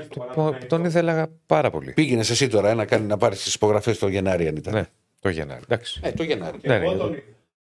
[0.09, 1.93] Που- Τον ήθελα πάρα πολύ.
[1.93, 4.75] Πήγαινες εσύ τώρα ε, να, κάνει, να πάρεις τις υπογραφές το Γενάρη αν ήταν.
[4.75, 4.87] Ναι,
[5.21, 5.63] το Γενάρη.
[5.65, 6.01] Εντάξει.
[6.05, 6.59] Ε, το Γενάρη.
[6.63, 7.23] Ναι, ναι, τον-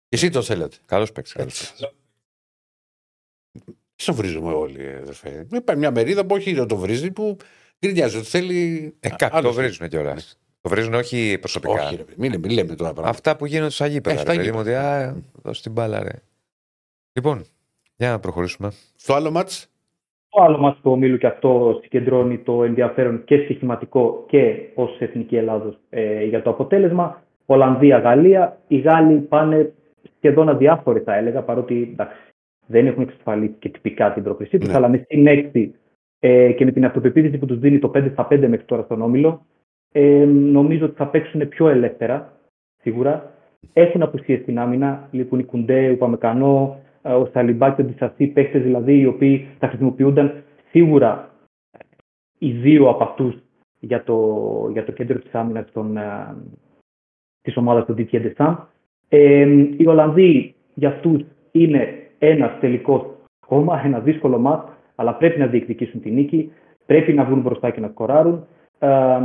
[0.09, 0.77] Εσύ το θέλετε.
[0.85, 1.33] Καλός παίκτης.
[1.33, 1.91] καλός παίκτης.
[3.95, 5.47] Τι βρίζουμε όλοι, ε, αδερφέ.
[5.53, 7.37] Υπάρχει μια μερίδα που όχι δεν το βρίζει, που
[7.85, 8.93] γκρινιάζει ότι θέλει.
[8.99, 9.67] Ε, κάποιοι άλλο το θέλει.
[9.67, 10.37] βρίζουν κιόλας.
[10.67, 11.73] Το βρίζουν όχι προσωπικά.
[11.73, 13.09] Όχι, ρε, παιδί, μην, μην λέμε τώρα πράγματα.
[13.09, 14.15] Αυτά που γίνονται στα γήπεδα.
[14.15, 14.99] Ε, ρε στα παιδί μου, γήπεδα.
[14.99, 16.09] ότι α, δώσ' την μπάλα, ρε.
[17.13, 17.45] Λοιπόν,
[17.95, 18.71] για να προχωρήσουμε.
[18.95, 19.71] Στο άλλο μάτς,
[20.29, 25.35] Το άλλο μάτι του ομίλου και αυτό συγκεντρώνει το ενδιαφέρον και στοιχηματικό και ως Εθνική
[25.37, 27.23] Ελλάδος ε, για το αποτέλεσμα.
[27.45, 28.57] Ολλανδία-Γαλλία.
[28.67, 29.73] Οι Γάλλοι πάνε
[30.17, 32.17] σχεδόν αδιάφοροι, θα έλεγα, παρότι εντάξει,
[32.65, 34.75] δεν έχουν εξασφαλίσει και τυπικά την πρόκρισή τους, Ναι.
[34.75, 35.75] αλλά με συνέκτη
[36.19, 39.01] ε, και με την αυτοπεποίθηση που τους δίνει το 5 στα 5 μέχρι τώρα στον
[39.01, 39.45] όμιλο,
[39.99, 42.33] ε, νομίζω ότι θα παίξουν πιο ελεύθερα,
[42.81, 43.31] σίγουρα.
[43.73, 48.27] Έχουν απουσίες στην άμυνα, λείπουν οι Κουντέ, ο Παμεκανό, ε, ο Σαλιμπά και ο Ντισασί,
[48.27, 51.31] παίχτε δηλαδή οι οποίοι θα χρησιμοποιούνταν σίγουρα
[52.37, 53.35] οι δύο από αυτούς
[53.79, 55.65] για το, για το κέντρο της άμυνας
[57.41, 58.57] της ομάδας του Didier Deschamps.
[59.09, 59.45] Ε,
[59.77, 61.21] οι Ολλανδοί για αυτούς
[61.51, 63.05] είναι ένας τελικός
[63.43, 66.51] ακόμα, ένα δύσκολο μάτς, αλλά πρέπει να διεκδικήσουν τη νίκη,
[66.85, 68.47] πρέπει να βγουν μπροστά και να σκοράρουν.
[68.79, 69.19] Ε,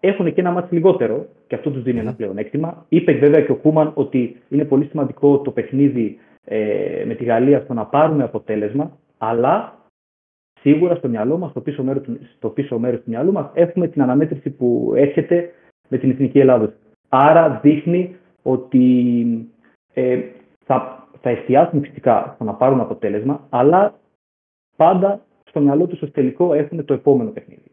[0.00, 2.84] έχουν και ένα μάτι λιγότερο και αυτό τους δίνει ένα πλεονέκτημα.
[2.88, 7.60] Είπε βέβαια και ο Κούμαν ότι είναι πολύ σημαντικό το παιχνίδι ε, με τη Γαλλία
[7.60, 9.72] στο να πάρουμε αποτέλεσμα, αλλά
[10.60, 13.88] σίγουρα στο μυαλό μας, στο πίσω μέρος, του- στο πίσω μέρος του μυαλού μας, έχουμε
[13.88, 15.50] την αναμέτρηση που έρχεται
[15.88, 16.72] με την Εθνική Ελλάδα.
[17.08, 19.14] Άρα δείχνει ότι
[19.94, 20.20] ε,
[20.64, 23.94] θα, θα εστιάσουν φυσικά στο να πάρουν αποτέλεσμα, αλλά
[24.76, 27.67] πάντα στο μυαλό τους ως τελικό έχουν το επόμενο παιχνίδι.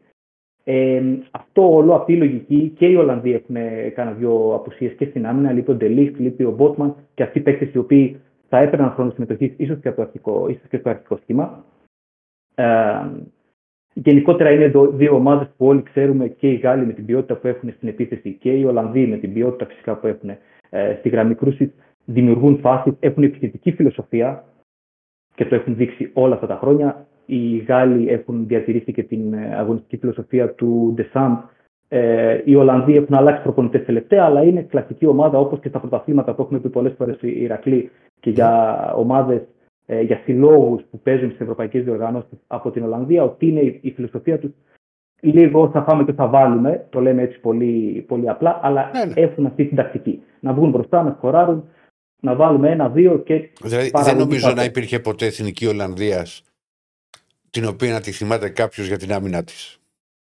[0.68, 3.55] Ε, αυτό όλο, αυτή η λογική και οι Ολλανδοί έχουν
[3.93, 5.51] κάνει δύο απουσίες και στην άμυνα.
[5.51, 9.11] Λείπει ο Ντελίχτ, λείπει ο Μπότμαν και αυτοί οι παίκτες οι οποίοι θα έπαιρναν χρόνο
[9.11, 11.66] συμμετοχής ίσως και, από το αρχικό- ίσως και στο αρχικό σχήμα.
[12.55, 13.07] Ε,
[13.93, 17.47] γενικότερα είναι δο- δύο ομάδες που όλοι ξέρουμε και οι Γάλλοι με την ποιότητα που
[17.47, 20.30] έχουν στην επίθεση και οι Ολλανδοί με την ποιότητα φυσικά που έχουν
[20.70, 21.70] ε, στη γραμμή κρούσης.
[22.05, 24.43] Δημιουργούν φάσεις, έχουν επιθετική φιλοσοφία
[25.36, 27.07] και το έχουν δείξει όλα αυτά τα χρόνια.
[27.26, 31.38] Οι Γάλλοι έχουν διατηρήσει και την ε, αγωνιστική φιλοσοφία του Ντεσάμπ.
[31.88, 36.34] Ε, οι Ολλανδοί έχουν αλλάξει προπονητές τελευταία, αλλά είναι κλασική ομάδα όπως και στα πρωταθλήματα
[36.34, 39.41] που έχουμε πει πολλές φορές οι Ηρακλή και για ομάδες,
[39.86, 43.91] ε, για συλλόγους που παίζουν στις ευρωπαϊκές διοργανώσεις από την Ολλανδία, ότι είναι η, η
[43.91, 44.51] φιλοσοφία τους
[45.21, 46.86] λίγο θα φάμε και θα βάλουμε.
[46.89, 49.21] Το λέμε έτσι πολύ, πολύ απλά, αλλά Ναι, ναι.
[49.21, 50.21] έχουν αυτή την τακτική.
[50.39, 51.63] Να βγουν μπροστά, να σκοράρουν,
[52.21, 54.59] να βάλουμε ένα-δύο και Δηλαδή δεν παραγωγή νομίζω πάτε.
[54.59, 56.43] να υπήρχε ποτέ εθνική Ολλανδίας
[57.56, 59.80] την οποία να τη θυμάται κάποιος για την άμυνα της.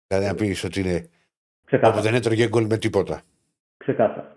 [0.06, 0.96] Δηλαδή να πεις ότι είναι.
[0.96, 2.00] όπου ξεκάθαρα.
[2.02, 3.22] δεν έτρωγε γκολ με τίποτα.
[3.76, 4.36] ξεκάθαρα.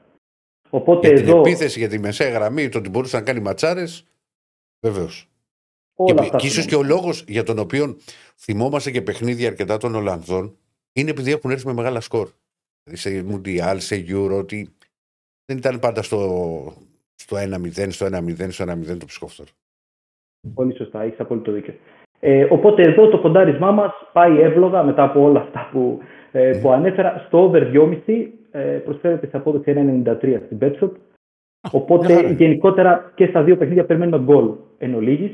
[0.69, 4.05] Οπότε Για την εδώ επίθεση, για τη μεσαία γραμμή, το ότι μπορούσε να κάνει ματσάρες.
[4.85, 5.29] Βεβαίως.
[5.95, 6.85] όλα Και, αυτά και ίσως σημαίνουν.
[6.87, 7.97] και ο λόγος για τον οποίο
[8.35, 10.57] θυμόμαστε και παιχνίδια αρκετά των Ολλανδών
[10.93, 12.29] είναι επειδή έχουν έρθει με μεγάλα σκορ.
[12.83, 14.75] Δηλαδή σε Μουντιάλ, σε Euro, ότι
[15.45, 16.19] δεν ήταν πάντα στο,
[17.15, 19.49] στο 1-0, στο 1-0, στο 1-0 το ψυχόφθορο.
[20.53, 21.73] Πολύ σωστά, έχεις απόλυτο δίκιο.
[22.19, 25.99] Ε, οπότε εδώ το ποντάρισμά μας πάει εύλογα μετά από όλα αυτά που,
[26.31, 27.23] ε, που ανέφερα.
[27.27, 30.91] Στο over 2,5 ε, προσφέρεται σε απόδοση 1,93 στην Betshop.
[31.71, 32.31] Οπότε μια χαρά.
[32.31, 35.31] γενικότερα και στα δύο παιχνίδια περιμένουμε γκολ εν ολίγης.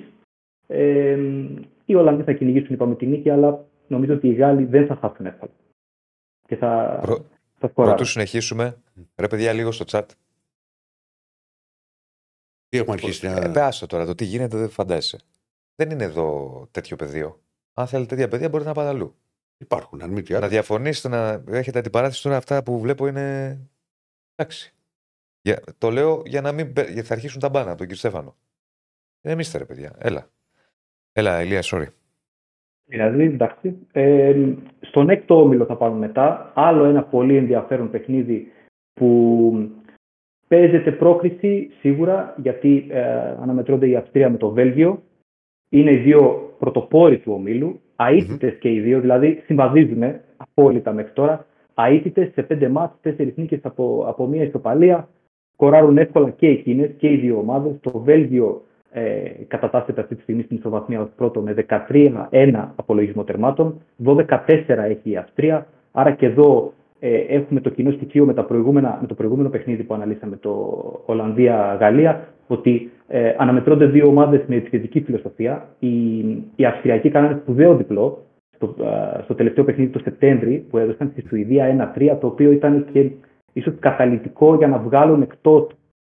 [0.67, 1.17] Ε,
[1.85, 5.25] οι Ολλανδοί θα κυνηγήσουν είπαμε τη νίκη, αλλά νομίζω ότι οι Γάλλοι δεν θα χάσουν
[5.25, 5.51] εύκολα.
[6.47, 7.25] Και θα, Προ-
[7.57, 7.95] θα σκοράρουν.
[7.95, 8.77] Πρωτού συνεχίσουμε,
[9.15, 10.05] ρε παιδιά, λίγο στο chat.
[12.69, 13.31] Τι έχουμε αρχίσει να.
[13.31, 15.17] Ε, πε τώρα, το τι γίνεται δεν φαντάζεσαι.
[15.75, 17.41] Δεν είναι εδώ τέτοιο πεδίο.
[17.73, 19.15] Αν θέλετε τέτοια παιδεία, μπορείτε να πάτε αλλού.
[19.57, 20.47] Υπάρχουν, αν μη τι Να άλλο.
[20.47, 23.57] διαφωνήσετε, να έχετε αντιπαράθεση τώρα, αυτά που βλέπω είναι.
[24.35, 24.73] Εντάξει.
[25.41, 26.71] Για, το λέω για να μην.
[26.71, 28.35] μπε- Γιατί θα αρχίσουν τα μπάνα από τον κύριο Στέφανο.
[29.21, 29.95] Είναι εμείς ρε παιδιά.
[29.97, 30.29] Έλα.
[31.11, 31.85] Έλα, Ελία, sorry.
[32.85, 33.77] Δηλαδή, εντάξει.
[33.91, 36.51] Ε, στον έκτο όμιλο θα πάμε μετά.
[36.55, 38.51] Άλλο ένα πολύ ενδιαφέρον παιχνίδι
[38.93, 39.71] που
[40.47, 43.03] παίζεται πρόκριση σίγουρα γιατί ε,
[43.41, 45.03] αναμετρώνται η Αυστρία με το Βέλγιο.
[45.73, 47.79] Είναι οι δύο πρωτοπόροι του ομίλου.
[47.95, 50.03] Αίτητες και οι δύο, δηλαδή συμβαδίζουν
[50.37, 51.45] απόλυτα μέχρι τώρα.
[51.75, 55.07] Αίτητες σε πέντε μάτς, τέσσερις νίκες από, από μία ισοπαλία.
[55.53, 57.75] Σκοράρουν εύκολα και εκείνες και οι δύο ομάδες.
[57.81, 58.61] Το Βέλγιο
[58.91, 61.65] ε, κατατάσσεται αυτή τη στιγμή στην ισοβαθμία ως πρώτο με
[62.31, 63.81] 13-1 απολογισμό τερμάτων.
[64.05, 64.25] 12-4
[64.67, 65.67] έχει η Αυστρία.
[65.91, 69.83] Άρα και εδώ ε, έχουμε το κοινό στοιχείο με, τα προηγούμενα, με το προηγούμενο παιχνίδι
[69.83, 70.51] που αναλύσαμε, το
[71.05, 75.75] Ολλανδία-Γαλλία, ότι ε, αναμετρώνται δύο ομάδες με επιθετική φιλοσοφία.
[75.79, 75.89] Οι,
[76.55, 78.25] οι Αυστριακοί κάνανε σπουδαίο διπλό
[78.55, 82.85] στο, α, στο τελευταίο παιχνίδι το Σεπτέμβρη που έδωσαν στη Σουηδία 1-3, το οποίο ήταν
[82.93, 83.09] και
[83.53, 85.67] ίσως καταλητικό για να βγάλουν εκτός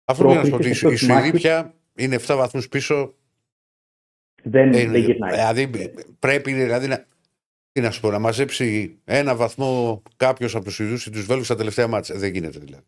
[0.06, 1.32] Αφού να σου πω ότι πρόκριση η εκτός Σουηδία μάχης.
[1.42, 3.14] πια είναι 7 βαθμούς πίσω.
[4.44, 5.32] δεν, Ε, δεν γυρνάει.
[5.32, 5.70] δηλαδή
[6.20, 7.06] πρέπει δηλαδή να,
[7.74, 11.46] τι να σου πω, να μαζέψει ένα βαθμό κάποιος από τους Σουηδούς ή τους Βέλγους
[11.46, 12.16] στα τελευταία μάτσα.
[12.18, 12.84] Δεν γίνεται δηλαδή.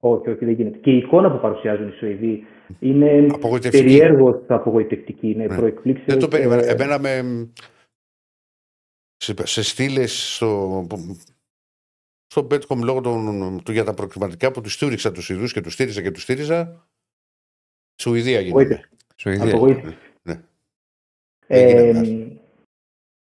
[0.00, 0.78] Όχι, όχι, δεν γίνεται.
[0.78, 2.44] Και η εικόνα που παρουσιάζουν οι Σουηδοί
[2.78, 3.82] είναι Απογοητευτική.
[3.84, 5.30] περιέργως απογοητευτική.
[5.30, 5.56] Είναι Ναι.
[5.56, 6.62] προεκπλήξεως, Δεν το περίμενα.
[6.64, 7.22] ε, Εμένα με.
[9.16, 10.86] Σε, σε στήλες στο.
[12.26, 15.72] Στο Betcom λόγω των, του για τα προκριματικά που τους στήριξα τους Ιδού και τους
[15.72, 16.86] στήριζα και τους στήριζα.
[18.00, 18.50] Σουηδία γίνεται.
[18.62, 18.88] απογοήτευση.
[19.16, 19.54] Σουηδία.
[19.54, 19.96] Απογοήτευση.
[20.22, 20.42] Ναι.
[21.46, 22.40] Ε, Έγινε,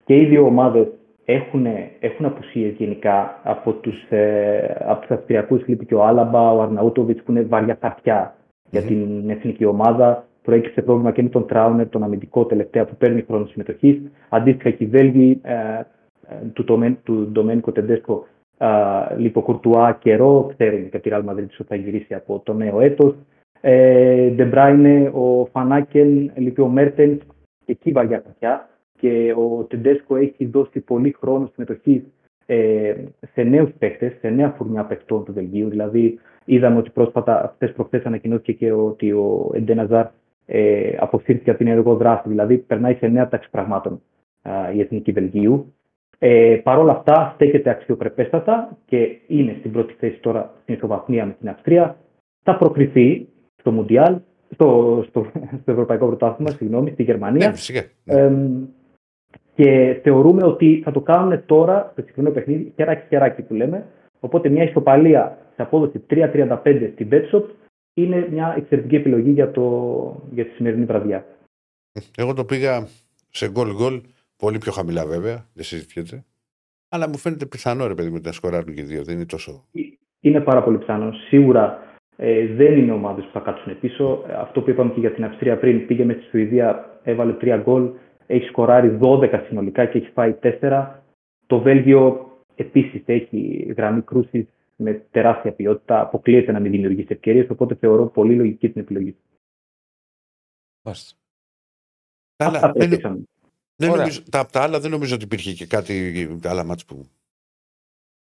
[0.05, 0.87] και οι δύο ομάδες
[1.33, 1.65] έχουν,
[1.99, 7.23] έχουν απουσίες γενικά από τους, ε, από τους Αυστριακούς λείπει και ο Άλαμπα, ο Αρναούτοβιτς
[7.23, 8.35] που είναι βαριά χαρτιά
[8.69, 8.87] για Μμμ.
[8.87, 10.23] την εθνική ομάδα.
[10.41, 14.01] Προέκυψε πρόβλημα και με τον Τράουνερ, τον αμυντικό τελευταία που παίρνει χρόνο συμμετοχής.
[14.29, 18.25] Αντίστοιχα και οι Βέλγοι ε, ε, του, Ντομέν- του Ντομένικο Τεντέσκο
[18.57, 18.67] ε,
[19.17, 22.53] λείπει ο Κουρτουά καιρό, ξέρουν και από τη Real Madrid ότι θα γυρίσει από το
[22.53, 23.15] νέο έτος.
[23.61, 27.21] Ε, Ντεμπράινε, ο Φανάκεν, λείπει ο Μέρτενς
[27.65, 28.68] και εκεί βαριά χαρτιά
[28.99, 32.03] και ο Τεντέσκο έχει δώσει πολύ χρόνο συμμετοχή
[32.45, 32.93] ε,
[33.33, 35.69] σε νέους παίχτε, σε νέα φουρνιά παιχτών του Βελγίου.
[35.69, 40.05] Δηλαδή, είδαμε ότι πρόσφατα, αυτέ προχθές ανακοινώθηκε και ότι ο Εντέναζαρ
[40.45, 42.29] ε, αποσύρθηκε από την ενεργό δράση.
[42.29, 44.01] Δηλαδή, περνάει σε νέα τάξη πραγμάτων
[44.41, 45.73] α, η εθνική Βελγίου.
[46.19, 51.35] Ε, Παρ' όλα αυτά, στέκεται αξιοπρεπέστατα και είναι στην πρώτη θέση τώρα στην ισοβαθμία με
[51.39, 51.97] την Αυστρία.
[52.43, 54.19] Θα προκριθεί στο Μουντιάλ,
[54.53, 55.25] στο, στο,
[55.61, 57.47] στο Ευρωπαϊκό Πρωτάθλημα, συγγνώμη, στη Γερμανία.
[57.47, 57.81] Ναι, φυσικά.
[58.03, 58.19] Ναι.
[58.19, 58.65] Εμ,
[59.59, 63.85] και θεωρούμε ότι θα το κάνουν τώρα στο συγκεκριμένο παιχνίδι, χεράκι χεράκι που λέμε.
[64.19, 67.43] Οπότε μια ισοπαλία σε απόδοση 3-35 στην Betshop
[67.93, 71.25] είναι μια εξαιρετική επιλογή για, το, για τη σημερινή βραδιά.
[72.17, 72.87] Εγώ το πήγα
[73.29, 74.01] σε γκολ γκολ,
[74.37, 76.23] πολύ πιο χαμηλά βέβαια, δεν συζητιέται.
[76.89, 79.03] Αλλά μου φαίνεται πιθανό ρε παιδί μου να σκοράρουν και οι δύο.
[79.03, 79.65] Δεν είναι τόσο.
[80.19, 81.11] Είναι πάρα πολύ πιθανό.
[81.11, 81.79] Σίγουρα
[82.15, 84.23] ε, δεν είναι ομάδες που θα κάτσουν πίσω.
[84.27, 87.59] Ε, Αυτό που είπαμε και για την Αυστρία πριν, πήγε με στη Σουηδία, έβαλε 3
[87.63, 87.89] γκολ,
[88.31, 90.87] έχει σκοράρει 12 συνολικά και έχει φάει 4.
[91.47, 96.01] Το Βέλγιο επίσης έχει γραμμή κρούσης με τεράστια ποιότητα.
[96.01, 99.15] Αποκλείεται να μην δημιουργήσει ευκαιρίες, οπότε θεωρώ πολύ λογική την επιλογή.
[100.81, 101.17] Μάλιστα.
[102.37, 103.27] Αλλά Αυτά δεν, τρέχησαν.
[103.75, 104.01] δεν Ωραία.
[104.01, 105.93] νομίζω, τα, τα άλλα δεν νομίζω ότι υπήρχε και κάτι
[106.43, 107.07] άλλα μάτς που.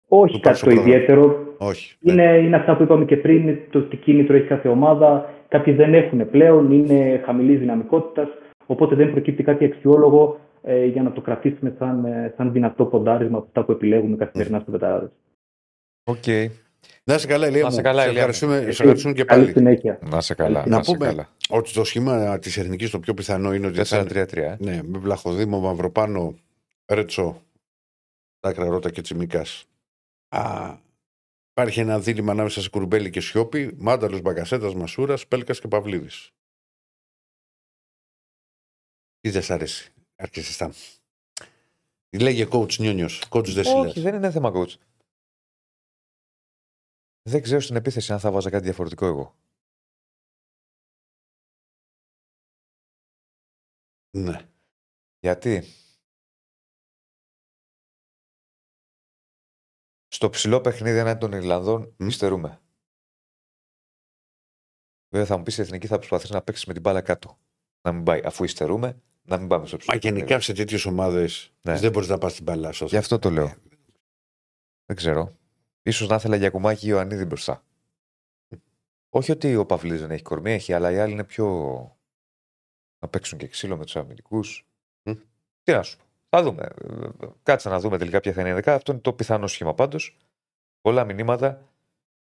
[0.09, 0.95] Όχι Το κάτι πάσο το πρόγραμμα.
[0.95, 1.55] ιδιαίτερο.
[1.59, 1.97] Όχι.
[2.01, 2.13] ναι.
[2.13, 5.35] Είναι, είναι αυτά που είπαμε και πριν, το τι κίνητρο έχει κάθε ομάδα.
[5.49, 8.29] Κάποιοι δεν έχουν πλέον, είναι χαμηλής δυναμικότητας.
[8.71, 13.37] Οπότε δεν προκύπτει κάτι αξιόλογο ε, για να το κρατήσουμε σαν, ε, σαν δυνατό ποντάρισμα
[13.39, 15.11] από αυτά που επιλέγουμε καθημερινά στο Μπεταράδες.
[16.05, 16.27] Οκ.
[17.05, 17.63] Να είσαι καλά, Ηλία.
[17.63, 17.83] Να είσαι μου.
[17.83, 18.29] καλά, σε Ηλία μου.
[18.29, 19.53] ευχαριστούμε, σε Ε, ευχαριστούμε και Καλή πάλι.
[19.53, 19.99] συνέχεια.
[20.11, 20.65] Να σε καλά.
[20.67, 21.29] Να Να σε πούμε- καλά.
[21.49, 24.37] Ότι το σχήμα της εθνικής το πιο πιθανό είναι ότι θα είναι 4-3-3.
[24.43, 24.57] ε.
[24.61, 26.35] Ναι, με Βλαχοδήμο, Μαυροπάνο,
[26.93, 27.43] Ρέτσο,
[28.41, 29.65] Τάκρα Ρώτα και Τσιμίκας.
[31.51, 36.31] Υπάρχει ένα δίλημα ανάμεσα σε Κουρμπέλη και Σιώπη, Μάνταλος Μπαγκασέτας, Μασούρας, Πέλκας και Παυλίδης.
[39.21, 40.73] Τι δεν σ' αρέσει, αρκεσιστά.
[42.21, 43.81] Λέγε coach Νιόνιο, coach Δεσίλα.
[43.81, 44.75] Όχι, δεν είναι θέμα coach.
[47.23, 49.37] Δεν ξέρω στην επίθεση αν θα βάζα κάτι διαφορετικό εγώ.
[54.11, 54.49] Ναι.
[55.19, 55.63] Γιατί;
[60.09, 62.07] Στο ψηλό παιχνίδι εναντίον των Ιρλανδών Μμ.
[62.07, 62.63] υστερούμε.
[65.09, 67.39] Βέβαια θα μου πεις η εθνική θα προσπαθήσει να παίξει με την μπάλα κάτω.
[67.81, 68.21] Να μην πάει.
[68.25, 69.95] Αφού υστερούμε, να μην πάμε στο ψηλό.
[69.95, 70.43] Μα γενικά παιχνίδι.
[70.45, 71.79] σε τέτοιες ομάδες Ναι.
[71.79, 72.85] δεν μπορείς να πας στην μπαλά σου.
[72.85, 73.55] Γι' αυτό το λέω.
[74.87, 75.37] Δεν ξέρω.
[75.83, 77.63] Ίσως να ήθελα για κουμάκι Ιωαννίδη μπροστά.
[79.11, 81.47] Όχι ότι ο Παυλής δεν έχει κορμί, έχει, αλλά οι άλλοι είναι πιο.
[82.99, 84.67] να παίξουν και ξύλο με τους αμυντικούς.
[85.03, 85.13] Μμ.
[85.63, 86.05] Τι να σου πω.
[86.29, 86.69] Θα δούμε.
[87.43, 88.77] Κάτσε να δούμε τελικά ποια θα είναι η δεκάδα.
[88.77, 90.17] Αυτό είναι το πιθανό σχήμα πάντως.
[90.81, 91.69] Πολλά μηνύματα.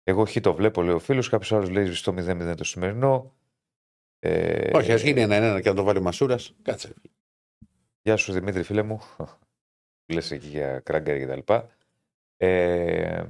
[0.02, 1.28] Εγώ χ το βλέπω, λέει ο φίλος.
[1.28, 3.32] Κάποιος άλλος λέει στο 0-0 το σημερινό.
[4.24, 6.54] Ε, Όχι, ας γίνει ένα-ένα και να το βάλει Μασούρας.
[6.62, 6.94] Κάτσε.
[8.02, 9.00] Γεια σου Δημήτρη, φίλε μου.
[10.12, 11.70] Λες εκεί για κράγκερ και τα λοιπά.
[12.36, 13.24] Ε,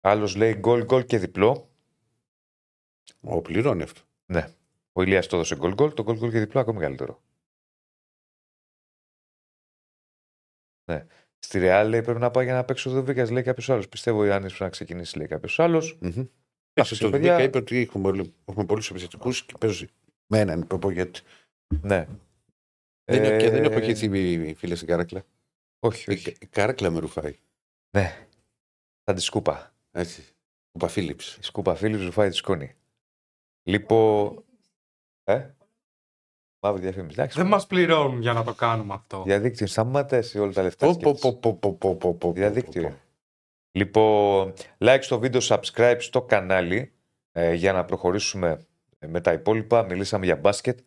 [0.00, 1.70] άλλος λέει γκολ γκολ και διπλό.
[3.20, 4.00] Ο πληρώνει αυτό.
[4.26, 4.48] Ναι.
[4.92, 5.94] Ο Ηλίας το έδωσε γκολ γκολ.
[5.94, 7.22] Το γκολ γκολ και διπλό ακόμη καλύτερο.
[10.84, 11.06] Ναι.
[11.38, 13.88] Στη Ρεάλ λέει πρέπει να πάει για να παίξει ο Δοβίκα, λέει κάποιος άλλος.
[13.88, 15.98] Πιστεύω ο Ιωάννης πρέπει να ξεκινήσει, λέει κάποιος άλλος.
[16.00, 16.26] Μμμ.
[16.78, 17.30] Εντάξει, Έσαι το παιδιά.
[17.32, 19.86] Δουβίκα είπε ότι έχουμε, πολύ- έχουμε πολλούς επιθετικούς και παίζει
[20.26, 21.20] με έναν προπογέτη.
[21.82, 22.06] Ναι.
[23.04, 25.24] Δεν, είναι- και δεν Ε, έχω χυθεί φίλε στην Κάρακλα.
[25.78, 26.36] Όχι, Η, όχι.
[26.40, 27.36] η Κάρακλα με ρουφάει.
[27.96, 28.26] Ναι.
[29.04, 29.74] Θα τη σκούπα.
[29.90, 30.22] Έτσι.
[30.72, 31.36] Ο Παφίλιψ.
[31.36, 32.74] Η σκούπα φίλη ρουφάει τη σκόνη.
[33.62, 34.44] Λοιπόν.
[35.24, 35.50] Ε;
[36.62, 37.14] Μαύρη διαφήμιση.
[37.18, 39.22] Εντάξει, Δεν μας πληρώνουν για να το κάνουμε αυτό.
[39.22, 39.66] Διαδίκτυο.
[39.66, 40.86] Σταμάτα εσύ όλα τα λεφτά.
[40.86, 41.20] Πω, σκέφτεσαι.
[41.22, 42.98] πω, πω, πω, πω, πω, πω, Διαδίκτυο.
[43.84, 44.52] Πω, είναι.
[44.52, 46.92] Λοιπόν, like στο βίντεο, subscribe στο κανάλι
[47.32, 48.66] ε, για να προχωρήσουμε
[49.06, 49.84] με τα υπόλοιπα.
[49.84, 50.78] Μιλήσαμε για μπάσκετ,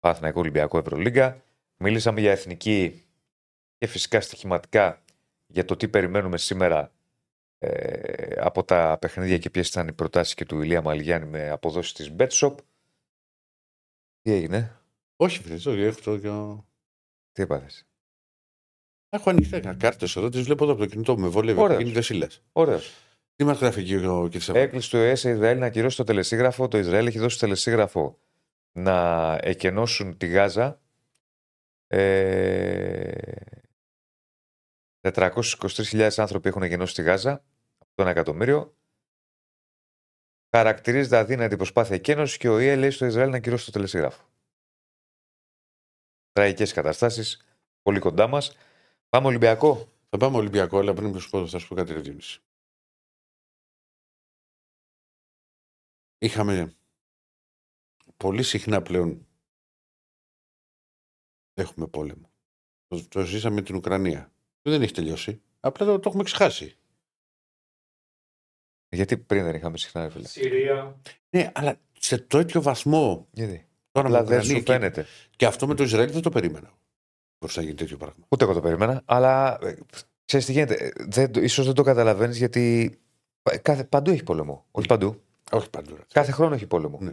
[0.00, 1.42] Παναθηναϊκό Ολυμπιακό Ευρωλίγκα.
[1.76, 3.04] Μιλήσαμε για εθνική
[3.78, 5.02] και φυσικά στοιχηματικά
[5.46, 6.92] για το τι περιμένουμε σήμερα
[7.58, 11.92] ε, από τα παιχνίδια και ποιες ήταν οι προτάσεις και του Ηλία Μαλιγιάννη με αποδόσεις
[11.92, 12.54] της BetShop.
[14.22, 14.80] Τι έγινε,
[15.16, 16.20] Όχι, φίλε, όχι, έχω το.
[16.20, 16.66] το-
[17.32, 17.86] τι έπαθες.
[19.14, 21.20] Έχω ανοιχτά κάρτε εδώ, τις βλέπω εδώ από το κινητό μου.
[21.20, 21.60] Με βολεύει.
[21.60, 21.80] Ωραίος.
[21.80, 22.30] Είναι Δεσίλα.
[22.52, 22.92] Ωραίος.
[23.36, 24.40] Τι μας γράφει εκεί ο κ.
[24.40, 24.64] Σαββίδη.
[24.64, 26.68] Έκλεισε το ΕΕ Ισραήλ να ακυρώσει το τελεσίγραφο.
[26.68, 28.18] Το Ισραήλ έχει δώσει τελεσίγραφο
[28.72, 30.80] να εκενώσουν τη Γάζα.
[31.86, 33.12] Ε...
[35.00, 37.44] 423.000 άνθρωποι έχουν εκενώσει τη Γάζα
[37.78, 38.76] από το 1 εκατομμύριο.
[40.56, 44.24] Χαρακτηρίζεται αδύνατη προσπάθεια εκένωσης και ο ΙΕ λέει στο Ισραήλ να ακυρώσει το τελεσίγραφο.
[46.32, 47.44] Τραγικές καταστάσεις,
[47.82, 48.56] πολύ κοντά μας.
[49.12, 52.40] Πάμε Ολυμπιακό; Θα πάμε Ολυμπιακό, αλλά πριν σου πω, θα σου πω κάτι ρεζίμηση.
[56.18, 56.76] Είχαμε
[58.16, 59.26] πολύ συχνά πλέον
[61.54, 62.30] έχουμε πόλεμο.
[62.86, 64.32] Το, το ζήσαμε με την Ουκρανία.
[64.62, 65.42] Δεν έχει τελειώσει.
[65.60, 66.78] Απλά το, το έχουμε ξεχάσει.
[68.88, 70.26] Γιατί πριν δεν είχαμε συχνά, ρε φίλε.
[70.28, 71.00] Συρία.
[71.30, 73.28] Ναι, αλλά σε τέτοιο βαθμό.
[73.32, 75.06] Γιατί; Τώρα με Αλλά δεν Ουκρανία σου και- φαίνεται.
[75.36, 76.80] Και αυτό με το Ισραήλ δεν το περίμενα.
[77.42, 78.24] Πώς θα γίνει τέτοιο πράγμα.
[78.28, 79.74] Ούτε εγώ το περίμενα, αλλά ε,
[80.24, 80.74] ξέρεις τι γίνεται.
[80.74, 82.94] Ε, Δεν, το- ίσως δεν το καταλαβαίνεις γιατί
[83.42, 84.64] πα- κάθε, παντού έχει πόλεμο.
[84.70, 85.20] Όχι παντού.
[85.52, 85.94] Όχι παντού.
[85.96, 86.02] ρε.
[86.12, 86.98] Κάθε χρόνο έχει πόλεμο.
[87.00, 87.12] Ναι.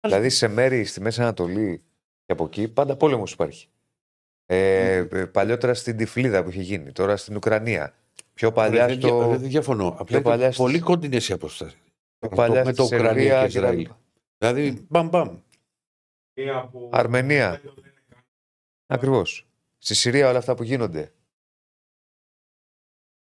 [0.00, 1.82] Δηλαδή σε μέρη στη Μέση Ανατολή
[2.24, 3.68] και από εκεί πάντα πόλεμος υπάρχει.
[4.46, 7.94] Ε, ε, παλιότερα στην Τυφλίδα που είχε γίνει, τώρα στην Ουκρανία.
[8.34, 9.28] Πιο παλιά Ρε, δεν, δια- στο.
[9.28, 9.86] δεν διαφωνώ.
[9.88, 11.76] Απλά πιο παλιά είναι στις- πολύ κοντινέ οι αποστάσει.
[12.18, 13.78] πιο παλιά με στη το Ουκρανία Σερβία και και τα Ισραήλ.
[13.78, 13.98] λοιπά.
[14.38, 15.38] Δηλαδή, μπαμ μπαμ.
[16.34, 17.60] Μία που- Αρμενία.
[18.90, 19.48] Ακριβώς.
[19.78, 21.12] Στη Συρία όλα αυτά που γίνονται.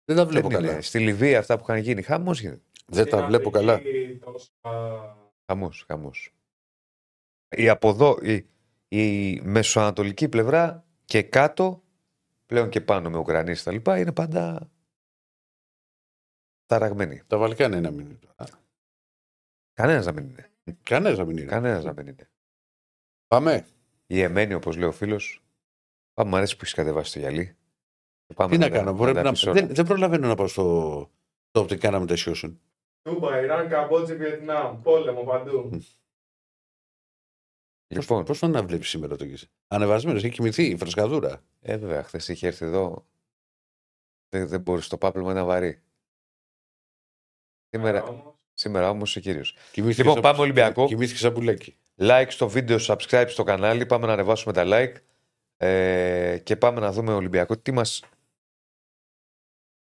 [0.06, 0.68] Δεν τα βλέπω Δεν είναι.
[0.70, 0.82] καλά.
[0.82, 2.02] Στη Λιβύη αυτά που είχαν γίνει.
[2.02, 2.62] Χαμός γίνεται.
[2.86, 3.74] Δεν τα Στην βλέπω καλά.
[3.74, 6.34] Αφρική τόσα- Χαμός, χαμός.
[7.50, 8.46] Η αποδό, η,
[8.88, 11.84] η μεσοανατολική πλευρά και κάτω,
[12.46, 14.70] πλέον και πάνω με Ουκρανίες και τα λοιπά, είναι πάντα
[16.66, 17.22] ταραγμένη.
[17.28, 18.20] Τα Βαλκάνια είναι να μην είναι.
[19.74, 20.50] Κανένας να μην είναι.
[20.84, 21.46] Κανένας να μην είναι.
[21.48, 22.30] Κανένας να μην είναι.
[23.28, 23.68] Πάμε.
[24.08, 25.44] Η Εμένη, όπως λέει ο φίλος,
[26.20, 27.56] πάμε, μου αρέσει που έχεις κατεβάσει το γυαλί.
[28.28, 28.94] Και Πάμε Τι να τα- κάνω.
[28.94, 29.30] Πρέπει τα να...
[29.30, 29.66] επεισόδια.
[29.66, 30.64] δεν, δεν προλαβαίνω να πάω στο,
[31.50, 32.62] στο οπτικά να μετασιώσουν.
[33.02, 34.82] Τούμπα, Ιράν, Καμπότζη, Βιετνάμ.
[34.82, 35.70] Πόλεμο παντού.
[37.94, 39.44] Λοιπόν, Πώς να βλέπει σήμερα το γύρο.
[39.68, 41.44] Ανεβασμένος, έχει κοιμηθεί η φρεσκαδούρα.
[41.60, 43.08] ε, βέβαια, χθες είχε έρθει εδώ.
[44.30, 45.82] Δεν, δεν μπορείς, το πάπλωμα είναι βαρύ.
[47.70, 49.56] Σήμερα, Όμως, σήμερα όμως ο κύριος.
[49.72, 50.86] Κοιμήθηκες Λοιπόν, σαν- πάμε Ολυμπιακό.
[50.88, 51.78] Κοιμήθηκες σαν πουλέκι.
[51.98, 53.86] Like στο βίντεο, subscribe στο κανάλι.
[53.86, 54.96] Πάμε να ανεβάσουμε τα like.
[55.62, 57.58] Ε, και πάμε να δούμε Ολυμπιακό.
[57.58, 58.04] Τι μας,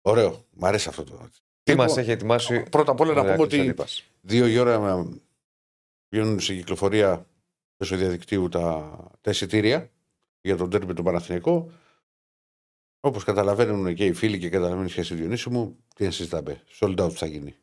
[0.01, 0.45] Ωραίο.
[0.51, 1.17] Μ' αρέσει αυτό το.
[1.17, 1.29] τι
[1.63, 2.63] Τι Λοιπόν, μας έχει ετοιμάσει.
[2.69, 5.19] Πρώτα απ' όλα να ο πούμε Ηράκλειος ότι Αντίπας; δύο η ώρα ε,
[6.09, 7.25] βγαίνουν σε κυκλοφορία
[7.77, 9.89] μέσω διαδικτύου τα, τα εισιτήρια
[10.41, 11.71] για τον τέρμι του Παναθηναϊκό.
[12.99, 16.63] Όπως καταλαβαίνουν και οι φίλοι και καταλαβαίνει και εσύ Διονύση μου, τι να συζητάμε.
[16.79, 17.55] Sold out θα γίνει.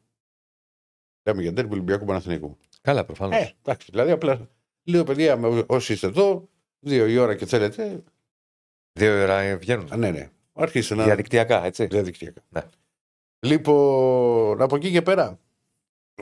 [1.29, 2.59] Λέμε για τέρμι Ολυμπιακού Παναθηναϊκού.
[2.81, 3.37] Καλά, προφανώς.
[3.37, 4.49] Ε, εντάξει, δηλαδή απλά
[4.85, 6.49] λέω παιδιά, με- όσοι είστε εδώ,
[6.81, 8.03] δύο η ώρα και θέλετε.
[8.93, 9.93] Δύο ώρα βγαίνουν.
[9.93, 10.31] Α, ναι, ναι.
[10.53, 11.05] Αρχίστε να.
[11.05, 11.87] Διαδικτυακά, έτσι.
[11.87, 12.43] Διαδικτυακά.
[12.49, 12.63] Ναι.
[13.41, 15.39] Λοιπόν, από εκεί και πέρα.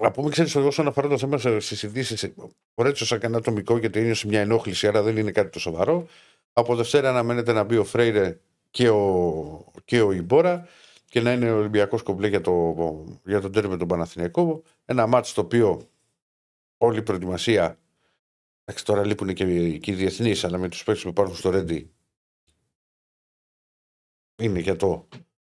[0.01, 2.33] Να πούμε, ξέρεις, όσον αφορά το θέμα στις ειδήσεις,
[2.75, 6.07] κορέτσο σαν κανένα ατομικό γιατί είναι σε μια ενόχληση, άρα δεν είναι κάτι το σοβαρό.
[6.53, 8.39] Από Δευτέρα αναμένεται να μπει ο Φρέιρε
[8.71, 10.69] και ο, και ο Ιμπόρα
[11.05, 12.75] και να είναι ο Ολυμπιακός κομπλέ για, το,
[13.25, 14.63] για τον τέρμι με τον Παναθηναϊκό.
[14.85, 15.89] Ένα μάτσο το οποίο
[16.79, 17.79] όλη η προετοιμασία.
[18.69, 21.91] Εντάξει, τώρα λείπουν και, και οι διεθνείς, αλλά με τους παίκτες που υπάρχουν στο Ρέντι
[24.43, 25.09] είναι για το,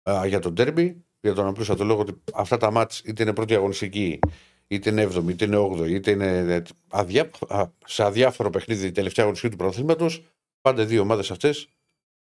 [0.09, 1.05] α, για το ντέρμπι.
[1.21, 4.19] Για τον απλούστατο λόγο ότι αυτά τα μάτς είτε είναι πρώτη αγωνιστική,
[4.67, 9.23] είτε είναι 7η, είτε είναι 8η, είτε είναι ε, αδιά, α, σε αδιάφορο παιχνίδι τελευταία
[9.25, 10.23] αγωνιστική του πρωταθλήματος,
[10.61, 11.67] πάντα οι δύο ομάδες αυτές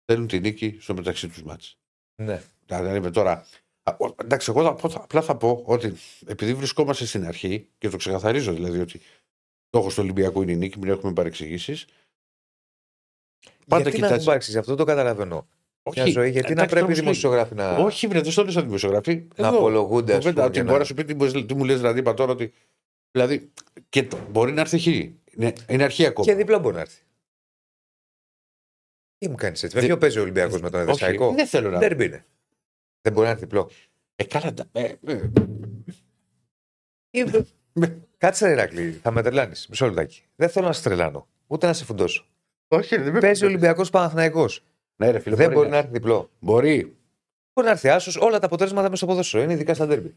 [0.06, 1.78] θέλουν τη νίκη στο μεταξύ τους μάτς.
[2.16, 2.44] Ναι.
[2.66, 3.46] Δηλαδή με τώρα.
[3.84, 5.94] α, ο- Εντάξει, εγώ θα πω- θα- απλά θα πω ότι
[6.26, 9.02] επειδή βρισκόμαστε στην αρχή και το ξεκαθαρίζω δηλαδή ότι
[9.76, 11.86] στόχο του Ολυμπιακού είναι η νίκη, μην έχουμε παρεξηγήσεις.
[13.68, 15.48] Πάντα γιατί να κοιτάς- μην πάρξει αυτό, το καταλαβαίνω.
[15.96, 18.52] Μια ζωή, γιατί να εντάξει, πρέπει οι όμως, δημοσιογράφοι να, Όχι, βρε, δεν στο λέω
[18.52, 19.28] σαν δημοσιογράφη.
[19.36, 19.58] να Εδώ.
[19.58, 20.12] απολογούνται.
[20.14, 21.78] ας Κουβέντα, πούμε, ότι για μπορεί να- να σου πει τι, μου- τι μου λες,
[21.78, 22.54] δηλαδή, είπα τώρα ότι.
[23.12, 23.52] Δηλαδή,
[23.90, 24.86] και το, μπορεί να έρθει χ.
[24.88, 26.26] Είναι, είναι αρχή ακόμα.
[26.28, 27.02] Και διπλό μπορεί να έρθει.
[29.18, 29.76] Τι μου κάνεις έτσι.
[29.76, 31.34] Με Δεν- ποιο παίζει ο Ολυμπιακός με τον Όχι, Εδεσσαϊκό.
[31.34, 31.80] δεν θέλω να.
[31.80, 32.26] Δεν είναι.
[33.02, 33.70] Δεν μπορεί να έρθει διπλό.
[34.16, 35.30] Ε, καλά, τα- ε, ε,
[38.18, 39.68] Κάτσε, ρε Ηρακλή, θα με τρελάνεις.
[39.68, 40.24] Μισό λεπτάκι.
[40.36, 41.28] Δεν θέλω να σε τρελάνω.
[41.48, 42.26] Ούτε να σε φουντώσω.
[42.68, 44.46] όχι, δεν με Παίζει ο Ολυμπιακός Παναθναϊκό.
[44.96, 46.30] Ναι, ρε, φίλε, Δεν μπορεί μπορεί να- να έρθει διπλό.
[46.40, 46.96] Μπορεί.
[47.54, 49.44] Μπορεί να έρθει άσος όλα τα αποτέλεσματα μέσα στο ποδόσφαιρο.
[49.44, 50.16] Είναι ειδικά στα ντέρμπι.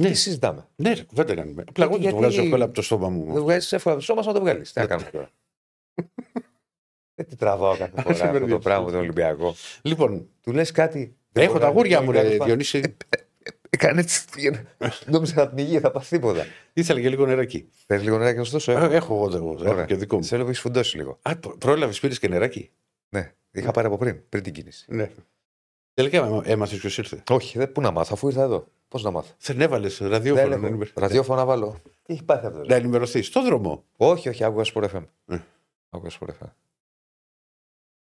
[0.00, 0.08] Ναι.
[0.08, 0.68] Τι συζητάμε.
[0.76, 1.64] Ναι, ρε, δεν τα κάνουμε.
[1.68, 3.42] Απλά εγώ δεν το Γιατί- βγάζω εύκολα από το στόμα Δεν μου.
[3.42, 4.72] βγάζεις εύκολα από το σώμα σου να το βγάλεις.
[4.72, 5.30] Τι να κάνουμε τώρα.
[7.14, 8.64] Δεν τη τραβάω κάθε Ας φορά αυτό το μπερδέψεις.
[8.64, 9.54] πράγμα με τον Ολυμπιακό.
[9.82, 11.16] Λοιπόν, Του λες κάτι.
[11.32, 12.96] δεν έχω μπορεί τα να γούρια έρθει μου, ο ρε, Ολυμπιακός Διονύση.
[13.80, 14.24] Έκανε έτσι.
[15.06, 16.44] Νόμιζα θα πνιγεί, θα πάθει τίποτα.
[16.72, 17.68] Ήθελα και λίγο νεράκι.
[17.86, 18.72] Θε λίγο νεράκι να σου δώσω.
[18.72, 18.84] Ε, Έχω.
[18.94, 19.84] Έχω εγώ, εγώ, έχω Ωραία.
[19.84, 20.22] και δικό μου.
[20.22, 21.18] Σε έλεγα έχεις φουντώσει λίγο.
[21.22, 22.70] Α, πρόλαβες, πήρες και νεράκι;
[23.08, 24.84] Ναι, είχα πάρει από πριν, πριν την κίνηση.
[24.88, 25.10] Ναι.
[25.94, 27.22] Τελικά έμαθες ποιος ήρθε.
[27.30, 28.66] Όχι, δεν, πού να μάθω, αφού ήρθα εδώ.
[28.88, 30.48] Πώς να μάθω; Δεν έβαλε Δεν ραδιόφωνο.
[30.52, 30.60] έχω.
[30.60, 31.80] να ενημερ- Ραδιόφωνο να βάλω.
[32.02, 32.64] Τι έχει πάθει αυτό.
[32.64, 33.26] Να ενημερωθείς.
[33.26, 35.02] Στο δρόμο; Όχι, όχι, άκουγα Sport FM.
[35.26, 35.38] Ε.
[35.90, 36.48] Άκουγα Sport FM.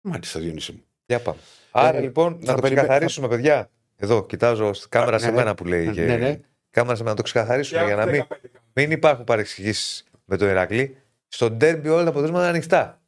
[0.01, 0.83] Μάλιστα, Διονύση μου.
[1.05, 1.39] Για πάμε.
[1.71, 3.69] Άρα Ε, λοιπόν, θα να το περιμέ- ξεκαθαρίσουμε, παιδιά.
[4.03, 5.55] Εδώ, κοιτάζω στη κάμερα Α, σε ναι, μένα ναι.
[5.55, 5.89] που λέει.
[5.91, 6.01] Και...
[6.01, 6.39] Ναι, ναι.
[6.69, 8.23] Κάμερα σε μένα να το ξεκαθαρίσουμε για να μην,
[8.73, 10.97] μην υπάρχουν παρεξηγήσεις με το Ηρακλή.
[11.27, 13.01] Στο ντέρμπι όλα τα αποτελέσματα είναι ανοιχτά.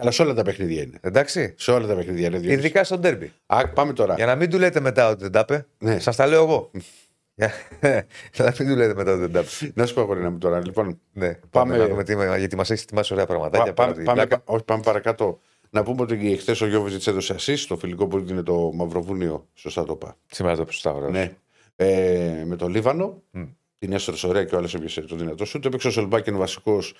[0.00, 0.98] Αλλά σε όλα τα παιχνίδια είναι.
[1.00, 1.54] Εντάξει.
[1.58, 2.38] Σε όλα τα παιχνίδια είναι.
[2.38, 2.58] Διονύση.
[2.58, 3.32] Ειδικά στο ντέρμπι.
[3.46, 4.14] Α, πάμε τώρα.
[4.14, 5.98] Για να μην του λέτε μετά ότι δεν τα είπε, Ναι.
[5.98, 6.70] σας τα λέω εγώ.
[7.34, 7.52] Για
[8.32, 9.72] για να μην του λέτε μετά ότι δεν τα είπε.
[9.74, 10.60] Να σου πω, αγόρι μου τώρα.
[10.64, 13.72] Λοιπόν, Ναι, πάμε, Πάμε- να δούμε τι, γιατί μας έχεις ετοιμάσει ωραία πραγματάκια.
[13.72, 14.42] πά- πέρα πάμε, τη πάμε, πλάκα.
[14.44, 15.40] όχι, πάμε παρακάτω.
[15.70, 19.48] Να πούμε ότι χθες ο Γιώβιτ έδωσε ασή στο φιλικό που είναι το Μαυροβούνιο.
[19.54, 20.18] Σωστά το είπα.
[20.26, 21.10] Σήμερα το πει σωστά, ωραία.
[21.10, 21.36] Ναι.
[21.76, 23.22] Ε, με το Λίβανο.
[23.30, 23.44] Μμ.
[23.78, 25.58] Την έστερε ωραία και ο άλλος έπιασε το δυνατό σου.
[25.58, 26.94] Το έπαιξε ο Σολμπάκεν βασικός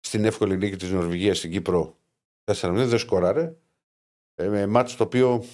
[0.00, 1.96] στην εύκολη νίκη της Νορβηγίας στην Κύπρο
[2.44, 2.72] 4-0.
[2.74, 3.54] Δεν σκοράρε.
[4.34, 5.44] Ε, με μάτς το οποίο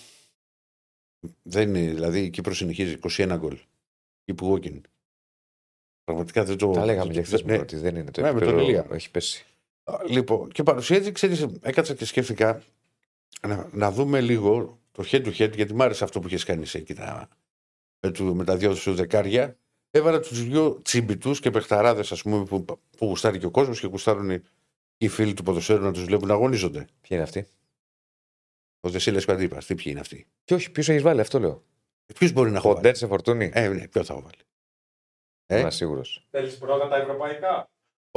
[1.42, 1.92] δεν είναι.
[1.92, 3.58] Δηλαδή η Κύπρο συνεχίζει 21 γκολ.
[4.24, 4.80] Keep walking.
[6.04, 6.70] Πραγματικά δεν το.
[6.70, 7.58] Τα λέγαμε και χθες ναι.
[7.58, 8.68] ότι δεν είναι το Ναι, με τον επίπεδο.
[8.68, 8.86] Ηλία.
[8.90, 9.46] Έχει πέσει.
[9.88, 12.62] Α, Λοιπόν, και παρουσίαση, ξέρεις, έκατσα και σκέφτηκα
[13.46, 16.62] να, να δούμε λίγο το head to head, γιατί μ' άρεσε αυτό που είχες κάνει
[16.62, 17.28] εσύ εκεί τα-
[18.00, 19.56] με, του, με τα δυο σου δεκάρια.
[19.90, 23.86] Έβαλα τους δύο τσιμπιτού και παιχταράδες, ας πούμε, που, που γουστάρει και ο κόσμος και
[23.86, 24.42] γουστάρουν οι,
[24.98, 26.78] οι φίλοι του ποδοσφαίρου να τους βλέπουν να αγωνίζονται.
[26.78, 27.46] Ποιοι είναι αυτοί;
[28.80, 31.64] Ο Δεσίλες Παντύπας, τι ποιοι είναι αυτοί; Και όχι, ποιος έχεις βάλει, αυτό λέω.
[32.14, 33.50] Ποιος μπορεί να έχω βάλει; Χοντέρ σε φορτούνη.
[33.54, 34.42] Ε, ναι, ποιο θα έχω βάλει;
[35.46, 36.26] Ε; Είμαι σίγουρος.
[36.30, 37.68] Θέλεις πρώτα τα ευρωπαϊκά;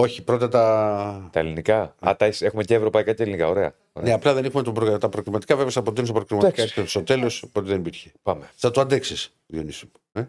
[0.01, 1.29] Όχι, πρώτα τα.
[1.31, 1.95] Τα ελληνικά.
[1.99, 3.47] Α, τα έχεις- έχουμε και ευρωπαϊκά και ελληνικά.
[3.47, 3.73] Ωραία.
[3.93, 4.09] Ωραία.
[4.09, 4.97] Ναι, απλά δεν έχουμε το προ...
[4.97, 5.55] τα προκριματικά.
[5.55, 6.63] Βέβαια, στα αποτέλεσμα προκριματικά Εντάξει.
[6.79, 8.11] έρχεται στο τέλος, οπότε δεν υπήρχε.
[8.23, 8.49] Πάμε.
[8.55, 9.85] Θα το αντέξεις, Διονύση.
[9.85, 9.91] μου,
[10.21, 10.27] Ε;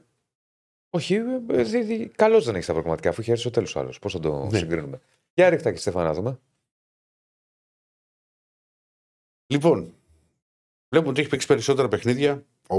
[0.90, 1.18] Όχι,
[2.16, 3.98] καλώς δεν έχεις τα προγραμματικά, αφού είχε έρθει στο τέλος άλλος.
[3.98, 4.58] Πώς θα το Ναι.
[4.58, 5.00] συγκρίνουμε.
[5.34, 6.38] Για ρίχτα και Στέφανα να δούμε.
[9.46, 9.94] Λοιπόν,
[10.88, 12.76] βλέπουμε ότι έχει παίξει περισσότερα παιχνίδια ο,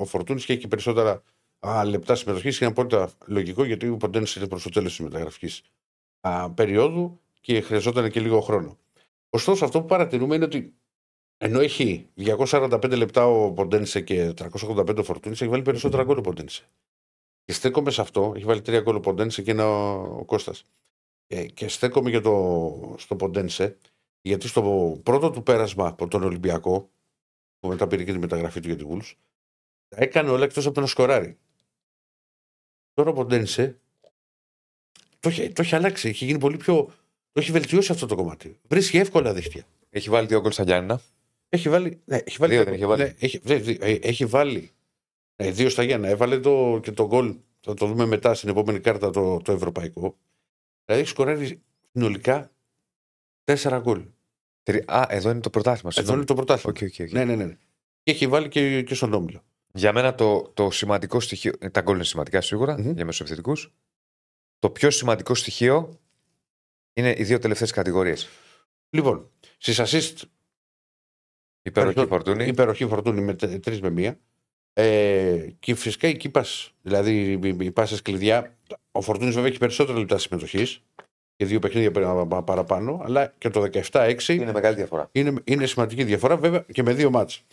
[0.00, 1.22] ο Φορτούνης και έχει περισσότερα
[1.66, 2.60] α, λεπτά συμμετοχής.
[2.60, 5.62] Είναι απόλυτα λογικό γιατί ο Ποντένε είναι προς το τέλος της μεταγραφικής
[6.54, 8.78] περίοδου και χρειαζόταν και λίγο χρόνο.
[9.30, 10.74] Ωστόσο, αυτό που παρατηρούμε είναι ότι
[11.36, 16.20] ενώ έχει 245 λεπτά ο Ποντένσε και 385 ο Φορτούνης, έχει βάλει περισσότερα γκολ ο
[16.20, 16.68] Ποντένσε.
[17.44, 20.64] Και στέκομαι σε αυτό, έχει βάλει τρία γκολ ο Ποντένσε και ένα ο Κώστας.
[21.26, 23.78] Ε, και στέκομαι για το, στο Ποντένσε,
[24.22, 26.90] γιατί στο πρώτο του πέρασμα από τον Ολυμπιακό,
[27.58, 29.12] που μετά πήρε και τη μεταγραφή του για την Wolves,
[29.88, 31.38] τα έκανε όλα εκτός από το να σκοράρει.
[32.92, 33.80] Τώρα ο Ποντένσε
[35.24, 36.08] το έχει, το έχει αλλάξει.
[36.08, 36.74] Έχει γίνει πολύ πιο.
[37.32, 38.58] Το έχει βελτιώσει αυτό το κομμάτι.
[38.68, 39.64] Βρίσκει εύκολα δίχτυα.
[39.90, 41.00] Έχει βάλει δύο γκολ στα Γιάννηνα.
[41.48, 42.00] Έχει βάλει.
[42.04, 43.02] Ναι, έχει βάλει, Δύο δεν είχε βάλει.
[43.02, 44.70] Ναι, έχει, δε- δε- ε, έχει βάλει.
[45.36, 46.08] ε, δύο στα Γιάννα.
[46.08, 47.34] Έβαλε το, και το γκολ.
[47.60, 50.16] Θα το δούμε μετά στην επόμενη κάρτα το, το ευρωπαϊκό.
[50.84, 51.60] Δηλαδή έχει σκοράρει
[51.92, 52.50] συνολικά
[53.44, 54.02] τέσσερα γκολ.
[54.62, 55.88] Τρι- Α, εδώ είναι το πρωτάθλημα.
[55.96, 56.16] Εδώ συγγνώμη.
[56.18, 56.74] είναι το πρωτάθλημα.
[56.78, 57.12] Οκ, οκ, οκ.
[57.12, 57.56] Ναι, ναι, ναι.
[58.02, 59.42] Και έχει βάλει και, και στον Όμιλο.
[59.72, 61.52] Για μένα το, το σημαντικό στοιχείο.
[61.72, 62.90] Τα γκολ είναι σημαντικά σίγουρα Μμμ.
[62.92, 63.52] για μεσοεπιθετικούς.
[64.64, 66.00] Το πιο σημαντικό στοιχείο
[66.94, 68.28] είναι οι δύο τελευταίες κατηγορίες.
[68.90, 70.22] Λοιπόν, στις assist
[71.62, 72.06] Υπεροχή Ευχαριστώ.
[72.06, 72.46] Φορτούνη.
[72.46, 74.18] Υπεροχή Φορτούνη με τρεις με μία.
[74.72, 76.44] Ε, και φυσικά οι κύπα,
[76.82, 78.56] δηλαδή οι- οι πάσες κλειδιά.
[78.92, 80.82] Ο Φορτούνης βέβαια έχει περισσότερα λεπτά συμμετοχής
[81.36, 85.08] και δύο παιχνίδια πέρα- πα- παραπάνω, αλλά και το 17-6 Είναι μεγάλη διαφορά.
[85.12, 87.44] είναι, είναι σημαντική διαφορά, βέβαια και με δύο μάτς.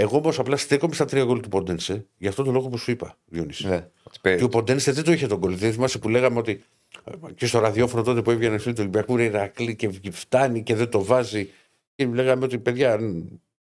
[0.00, 2.90] Εγώ όμως απλά στέκομαι στα τρία γκολ του Ποντένσε, για αυτόν τον λόγο που σου
[2.90, 3.66] είπα, Διονύση.
[3.66, 3.88] Ναι.
[4.02, 5.56] Ότι πέ- Και ο Ποντένσε δεν το είχε τον γκολ.
[5.56, 6.62] Δεν θυμάσαι που λέγαμε ότι
[7.04, 10.74] ε, και στο ραδιόφωνο τότε που έβγαινε φίλοι του Ολυμπιακού είναι Ηρακλή και φτάνει και
[10.74, 11.50] δεν το βάζει.
[11.94, 13.28] Και λέγαμε ότι παιδιά, αν,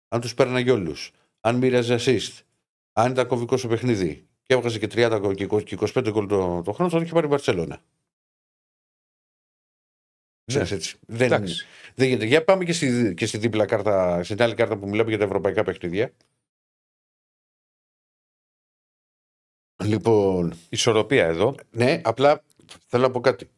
[0.08, 1.10] αν τους πέρναγε όλους,
[1.40, 2.40] αν μοίραζε assist,
[2.92, 6.26] αν ήταν κομβικός στο παιχνίδι και έβγαζε και 30 γκολ και 20 και 25 γκολ
[6.26, 7.78] το, το χρόνο, θα το είχε πάρει η Μπαρσελόνα.
[10.46, 10.96] Ξέρεις έτσι.
[11.06, 11.34] Δεν, Ναι.
[11.34, 11.66] Εντάξει.
[11.94, 12.24] δεν γίνεται.
[12.24, 15.24] Για πάμε και στη, και στη δίπλα κάρτα, στην άλλη κάρτα που μιλάμε για τα
[15.24, 16.12] ευρωπαϊκά παιχνίδια.
[19.84, 21.54] Λοιπόν, Ισορροπία εδώ.
[21.70, 22.42] ναι, απλά
[22.86, 23.48] θέλω να πω κάτι.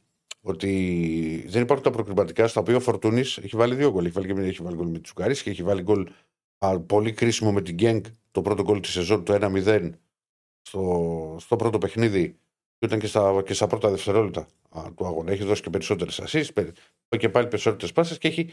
[0.40, 4.04] Ότι δεν υπάρχουν τα προκριματικά στα οποία ο Φορτούνης έχει βάλει δύο γκολ.
[4.04, 6.08] Έχει βάλει, και με- έχει βάλει γκολ με τους Γκάρι και έχει βάλει γκολ
[6.58, 8.04] α, πολύ κρίσιμο με την Γκένγκ.
[8.30, 9.90] Το πρώτο γκολ της σεζόν, το 1-0
[10.62, 12.38] στο, στο πρώτο παιχνίδι.
[12.78, 15.32] Και ήταν και στα, και στα πρώτα δευτερόλεπτα α, του αγώνα.
[15.32, 16.46] Έχει δώσει και περισσότερες ασεί.
[17.18, 18.50] Και πάλι περισσότερες πάσες και έχει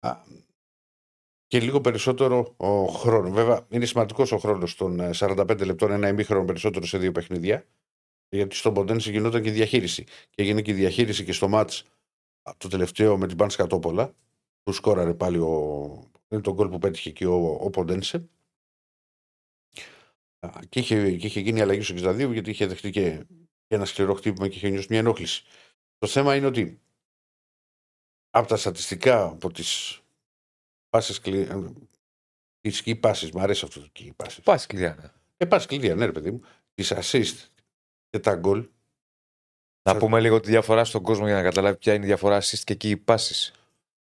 [0.00, 0.16] α,
[1.46, 3.30] και λίγο περισσότερο ο χρόνος.
[3.30, 7.66] Βέβαια, είναι σημαντικός ο χρόνος των ε, 45 λεπτών, ένα ημίχρονο περισσότερο σε δύο παιχνίδια.
[8.28, 10.04] Γιατί στον Ποντένσε γινόταν και η διαχείριση.
[10.04, 11.84] Και έγινε και η διαχείριση και στο μάτς
[12.56, 14.14] το τελευταίο με την Πάνσκα Τόπολα,
[14.62, 18.28] που σκόραρε πάλι ο, είναι το γκολ που πέτυχε και ο, ο Ποντένσε.
[20.40, 23.26] Α, Και είχε, και είχε γίνει αλλαγή στο 62 γιατί είχε δεχτεί και, και
[23.68, 25.44] ένα σκληρό χτύπημα και είχε νιώσει μια ενόχληση.
[25.98, 26.80] Το θέμα είναι ότι
[28.30, 30.00] από τα στατιστικά, από τις
[30.90, 31.72] πάσες κλειδιά.
[32.60, 34.38] Τις key passes, μου αρέσει αυτό το key passes.
[34.44, 34.96] Πάση κλειδιά.
[35.00, 35.10] ναι.
[35.36, 36.42] Ε, πας κλειδιά, ναι, ρε παιδί μου.
[36.74, 37.46] Τις assist
[38.10, 38.68] και τα γκολ.
[39.82, 42.40] Να Θα- πούμε λίγο τη διαφορά στον κόσμο για να καταλάβει ποια είναι η διαφορά
[42.42, 43.52] assist και εκεί οι πάσει.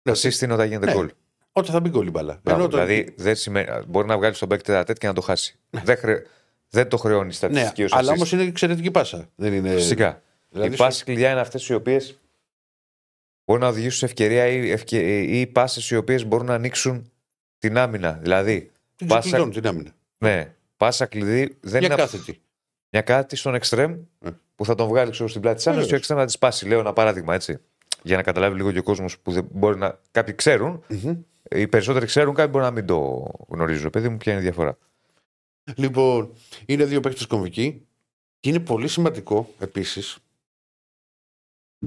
[0.02, 0.92] Ναι, Assist είναι όταν γίνεται Ναι.
[0.92, 1.10] γκολ.
[1.52, 2.40] Όταν θα μπει γκολ η μπαλά.
[2.42, 5.20] Μπράβο, Ενώ όταν- Δηλαδή δεν σημαίνει, μπορεί να βγάλει τον παίκτη τετατέτ και να το
[5.20, 5.58] χάσει.
[5.70, 6.22] Δεν, χρε...
[6.70, 8.14] δεν το χρεώνεις η ναι, στατιστική ως αλλά assist.
[8.14, 9.28] όμως είναι εξαιρετική πάσα.
[9.34, 9.70] Δεν είναι...
[9.74, 10.22] Φυσικά.
[10.50, 12.18] Δηλαδή, οι πάσει κλειδιά είναι αυτές οι οποίες
[13.44, 14.98] μπορούν να οδηγήσουν σε ευκαιρία ή, ευκαι...
[15.20, 17.10] ή πάσει οι οποίες μπορούν να ανοίξουν
[17.58, 18.12] την άμυνα.
[18.12, 19.90] Δηλαδή, την πάσα- ξεκλειδώνουν την άμυνα.
[20.18, 22.40] ναι, πάσα κλειδί δεν Για είναι κάθετη.
[22.90, 24.30] μια κάτι στον εξτρέμ Ε.
[24.54, 25.88] που θα τον βγάλει ξέρω, στην πλάτη της άμυνας Βεβαίως.
[25.88, 26.68] και ο εξτρέμ να τη σπάσει.
[26.68, 27.58] Λέω ένα παράδειγμα έτσι.
[28.02, 29.98] Για να καταλάβει λίγο και ο κόσμος που δεν μπορεί να.
[30.10, 31.16] Κάποιοι ξέρουν, Μμμ.
[31.50, 33.90] οι περισσότεροι ξέρουν, κάποιοι μπορεί να μην το γνωρίζουν.
[33.90, 34.78] Παιδί μου, ποια είναι η διαφορά.
[35.76, 36.34] Λοιπόν,
[36.66, 37.86] είναι δύο παίκτες κομβικοί
[38.40, 40.18] και είναι πολύ σημαντικό επίσης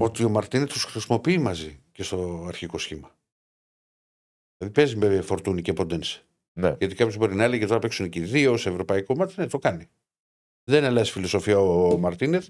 [0.00, 3.16] ότι ο Μαρτίνε τους χρησιμοποιεί μαζί και στο αρχικό σχήμα.
[4.56, 6.24] Δηλαδή παίζει με φορτούνη και ποντένσε.
[6.52, 6.76] Ναι.
[6.78, 9.34] Γιατί κάποιος μπορεί να έλεγε τώρα παίξουν και οι δύο σε ευρωπαϊκό μάτι.
[9.36, 9.90] Ναι, το κάνει.
[10.64, 12.48] Δεν αλλάζει φιλοσοφία ο Μαρτίνεθ.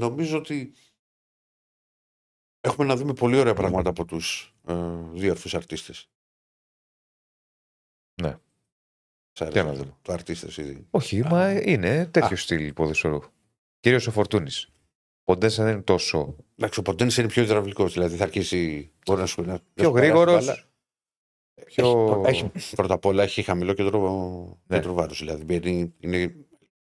[0.00, 0.72] Νομίζω ότι
[2.60, 4.74] έχουμε να δούμε πολύ ωραία πράγματα από τους ε,
[5.12, 6.08] δύο αυτούς αρτίστες.
[8.22, 8.38] Ναι.
[9.38, 9.96] Σ' Τι άρεσε να δούμε.
[10.02, 10.86] το αρτίστε ήδη.
[10.90, 11.26] Όχι, Α.
[11.28, 12.36] μα είναι τέτοιο Α.
[12.36, 13.18] στυλ ποδοσφαιρού.
[13.80, 14.68] Κυρίως ο Φορτούνης.
[15.24, 16.36] Ποντέσα δεν είναι τόσο.
[16.56, 17.92] Εντάξει, ο Ποντένσε είναι πιο υδραυλικός.
[17.92, 18.90] Δηλαδή θα αρχίσει.
[19.06, 20.44] Μπορεί να σου να, να Πιο σου περάσει γρήγορος.
[20.46, 20.62] μπάλα.
[21.64, 22.22] Πιο...
[22.26, 24.76] Έχει, έχει, πρώτα απ' όλα έχει χαμηλό κέντρο, Ναι.
[24.76, 25.14] κέντρο βάρου.
[25.14, 26.34] Δηλαδή μπαίνει- είναι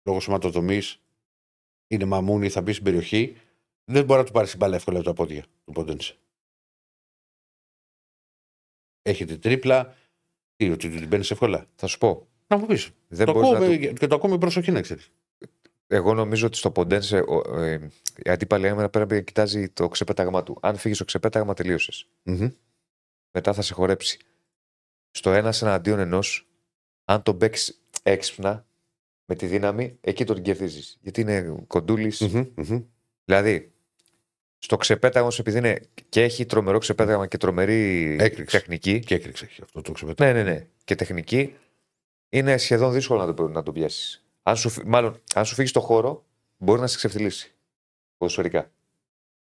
[0.03, 1.01] λόγω σωματοδομής,
[1.87, 3.37] είναι μαμούνι, θα μπει στην περιοχή.
[3.91, 6.17] Δεν μπορεί να του πάρεις την μπάλα εύκολα από τα πόδια του Ποντένσε.
[9.01, 9.95] Έχει την τρίπλα.
[10.55, 12.27] Τι, ότι την παίρνεις εύκολα; Θα σου πω.
[12.49, 12.89] Να μου πεις.
[13.07, 15.11] Δεν Το μπορείς να ακούω του- με- Και το ακούω με προσοχή να ξέρεις.
[15.87, 17.89] Εγώ νομίζω ότι στο Ποντένσε ο- ε,
[18.23, 20.57] η αντίπαλη άμυνα πρέπει να κοιτάζει το ξεπέταγμα του.
[20.61, 22.07] Αν φύγεις στο ξεπέταγμα, τελείωσες.
[23.31, 24.17] Μετά θα σε χορέψει.
[25.11, 26.47] Στο ένας εναντίον ενός,
[27.05, 28.65] αν τον παίξεις έξυπνα,
[29.25, 30.97] με τη δύναμη, εκεί τον κερδίζεις.
[31.01, 32.23] Γιατί είναι κοντούλης.
[33.25, 33.71] Δηλαδή,
[34.57, 38.57] στο ξεπέταγμα, σου, επειδή είναι και έχει τρομερό ξεπέταγμα και τρομερή Έκρηξη.
[38.57, 38.99] τεχνική.
[38.99, 40.25] Και έκρηξε έχει αυτό το ξεπετά.
[40.25, 40.67] Ναι, ναι, ναι.
[40.83, 41.55] Και τεχνική
[42.29, 44.23] είναι σχεδόν δύσκολο να το, να το πιάσει.
[44.43, 46.25] Αν σου, φύ- μάλλον, αν σου φύγει στο χώρο,
[46.57, 47.55] μπορεί να σε ξεφτυλίσει.
[48.17, 48.71] Ποδοσφαιρικά.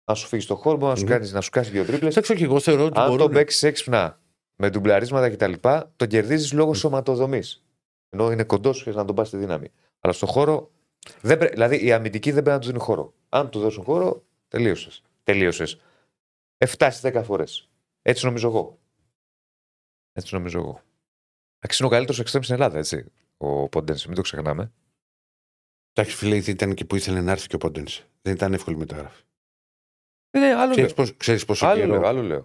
[0.04, 1.10] Αν σου φύγει στο χώρο, μπορεί να σου, Μμμ.
[1.10, 2.10] κάνεις, να σου κάνεις δύο τρίπλες.
[2.12, 3.18] Εντάξει, όχι, εγώ θεωρώ ότι Αν μπορούν.
[3.26, 4.20] τον παίξεις έξυπνα
[4.56, 5.52] με ντουμπλαρίσματα κτλ.,
[5.96, 7.64] τον κερδίζεις λόγω σωματοδομής.
[8.08, 9.72] Ενώ είναι κοντός και να τον πας στη δύναμη.
[10.00, 10.70] Αλλά στο χώρο
[11.20, 13.14] Δεν πρέ- δηλαδή οι αμυντικοί δεν πρέπει να του δίνουν χώρο.
[13.28, 15.02] Αν του δώσουν χώρο, τελείωσες.
[15.22, 15.80] Τελείωσες.
[16.58, 17.68] 7 στι 10 φορές.
[18.02, 18.78] Έτσι νομίζω εγώ.
[20.12, 20.80] Έτσι νομίζω εγώ.
[21.64, 23.04] Εντάξει, είναι ο καλύτερος εξτρέμ στην Ελλάδα, έτσι.
[23.36, 24.72] Ο Ποντένσε, μην το ξεχνάμε.
[25.92, 28.04] Εντάξει, φίλε, ήταν και που ήθελε να έρθει και ο Πόντενσε.
[28.22, 29.22] Δεν ήταν εύκολη μεταγραφή.
[30.38, 30.94] Ναι, άλλο Ξέρεις λέω.
[30.96, 31.92] πόσο, ξέρεις πόσο Άλλο καιρό.
[31.92, 32.42] λέω, άλλο λέω.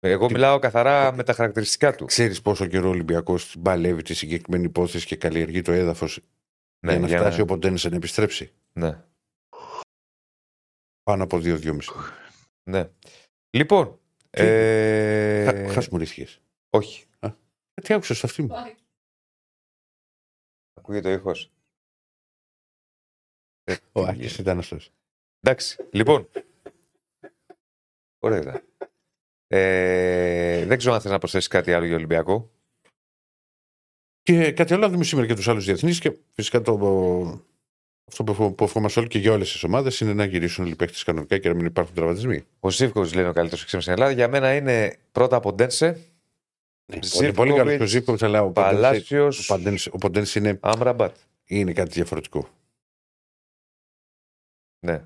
[0.00, 2.04] Εγώ μιλάω καθαρά με τα χαρακτηριστικά του.
[2.04, 6.20] Ξέρεις πόσο καιρό ο Ολυμπιακός παλεύει τη συγκεκριμένη υπόθεση και καλλιεργεί το έδαφος
[6.86, 9.04] Ναι, για να για φτάσει να- ο Ποντένσε να επιστρέψει; ναι,
[11.02, 11.90] Πάνω από δύο-δυόμιση.
[12.70, 12.88] ναι.
[13.50, 13.98] Λοιπόν.
[14.30, 15.68] Ε...
[15.72, 16.28] Χασμουρίθηκε.
[16.70, 17.04] όχι.
[17.82, 18.54] Τι άκουσα στο αυτή μου.
[20.74, 21.50] Ακούγεται ο ήχος.
[23.64, 24.90] Ε, Ο τι Άκης ήταν αυτός.
[25.40, 26.28] Εντάξει, λοιπόν.
[28.18, 28.40] Ωραία.
[28.40, 28.62] ήταν.
[29.46, 32.50] Ε, δεν ξέρω αν θες να προσθέσεις κάτι άλλο για Ολυμπιακό.
[34.22, 35.98] Και κάτι άλλο, να δούμε σήμερα και τους άλλους διεθνείς.
[36.00, 36.72] Και φυσικά το,
[38.08, 40.72] αυτό που, ευχο- που ευχόμαστε όλοι και για όλες τις ομάδες είναι να γυρίσουν όλοι
[40.72, 42.46] οι παίχτε κανονικά και να μην υπάρχουν τραυματισμοί.
[42.60, 44.10] Ο Ζήφκο λέει ο καλύτερος εξήμενο στην Ελλάδα.
[44.12, 46.10] Για μένα είναι πρώτα από Ντένσε,
[46.86, 50.38] Ναι, Ζήφκοβιτς, πολύ, πολύ καλό ο Ζήφκοβιτς, αλλά ο Ποντένσε- Παλάσιο, ο Ποντένσε- ο Ποντένσε
[50.38, 51.16] είναι, Άμραμπατ.
[51.44, 52.48] είναι κάτι διαφορετικό.
[54.86, 55.02] Ναι.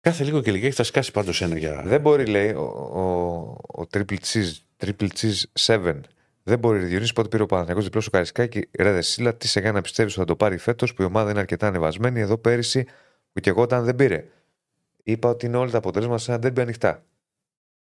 [0.00, 1.82] Κάθε λίγο και λίγο θα σκάσει πάντως ένα για.
[1.82, 3.02] Δεν μπορεί, λέει, ο, ο,
[3.82, 6.00] ο Triple Cheese, Triple Cheese 7.
[6.42, 8.68] Δεν μπορεί, Διονύσης, πότε πήρε ο Παναθηναϊκός διπλός ο Καρισκάκη.
[8.78, 11.30] Ρε Δεσίλα, τι σε κάνει να πιστεύεις ότι θα το πάρει φέτος που η ομάδα
[11.30, 12.20] είναι αρκετά ανεβασμένη.
[12.20, 12.84] Εδώ πέρυσι
[13.32, 14.28] που και εγώ όταν δεν πήρε.
[15.02, 17.04] Είπα ότι είναι όλα τα αποτελέσματα σε ένα τέρμπι ανοιχτά.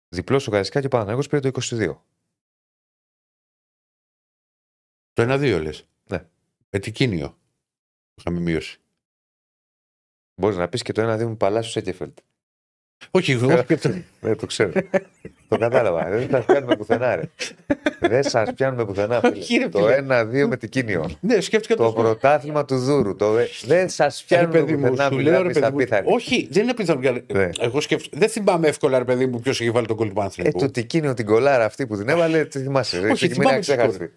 [0.08, 2.04] Διπλός ο Καρισκάκη ο Παναθηναϊκός πήρε το 22.
[5.26, 5.84] Το 1-2 λες.
[6.06, 6.18] Ναι.
[6.70, 7.36] Ετικίνιο.
[8.14, 8.78] Είχαμε μείωση.
[10.34, 12.18] Μπορείς να πεις και το 1-2 με Παλάσιος Σέκεφελτ.
[13.10, 14.72] Όχι, εγώ και το- Δεν το ξέρω.
[15.48, 16.10] το κατάλαβα.
[16.10, 17.22] Δεν σα πιάνουμε πουθενά, ρε.
[18.00, 19.20] Δεν σας πιάνουμε πουθενά.
[19.20, 19.38] φίλε.
[19.38, 19.96] Όχι, ρε, το φίλε.
[20.44, 21.10] 1-2 με την Κίνιο.
[21.20, 23.16] Ναι, σκέφτηκα το πρωτάθλημα του Δούρου.
[23.16, 23.32] Το...
[23.64, 25.10] Δεν σας Ρε πιάνουμε παιδί μου, πουθενά.
[25.10, 25.78] σου λέω ρε Μιλάμε στα παιδί μου.
[25.78, 26.06] πίθαρη.
[26.08, 27.00] Όχι, δεν είναι πιθανό.
[27.32, 27.48] Ναι.
[27.60, 28.20] Εγώ σκέφτομαι.
[28.20, 30.58] Δεν θυμάμαι εύκολα, ρε παιδί μου, ποιος έχει βάλει τον κόλπο του Ε, Παναθηναϊκού.
[30.58, 33.00] το Τικίνιο την κολάρα αυτή που την έβαλε, τη θυμάσαι.
[33.00, 33.10] Ρε.
[33.10, 34.12] Όχι, Έχει θυμάμαι μείνει τη αξέχαστη.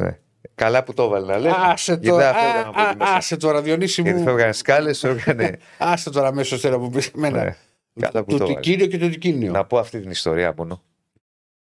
[0.00, 0.18] Ναι.
[0.54, 1.52] Καλά που το έβαλε να λέει.
[1.56, 3.12] Άσε Γιατί τώρα, δεν φεύγαν από α, εκεί α, μέσα.
[3.16, 4.24] άσε τώρα, Διονύση Γιατί μου.
[4.24, 5.58] φεύγανε σκάλες, έκανε.
[5.78, 7.44] Άσε τώρα αμέσως τώρα που πεις εμένα.
[7.44, 7.56] Ναι.
[8.00, 8.60] Καλά που Το το έβαλε.
[8.60, 9.52] τικίνιο και το τικίνιο.
[9.52, 10.82] Να πω αυτή την ιστορία μόνο.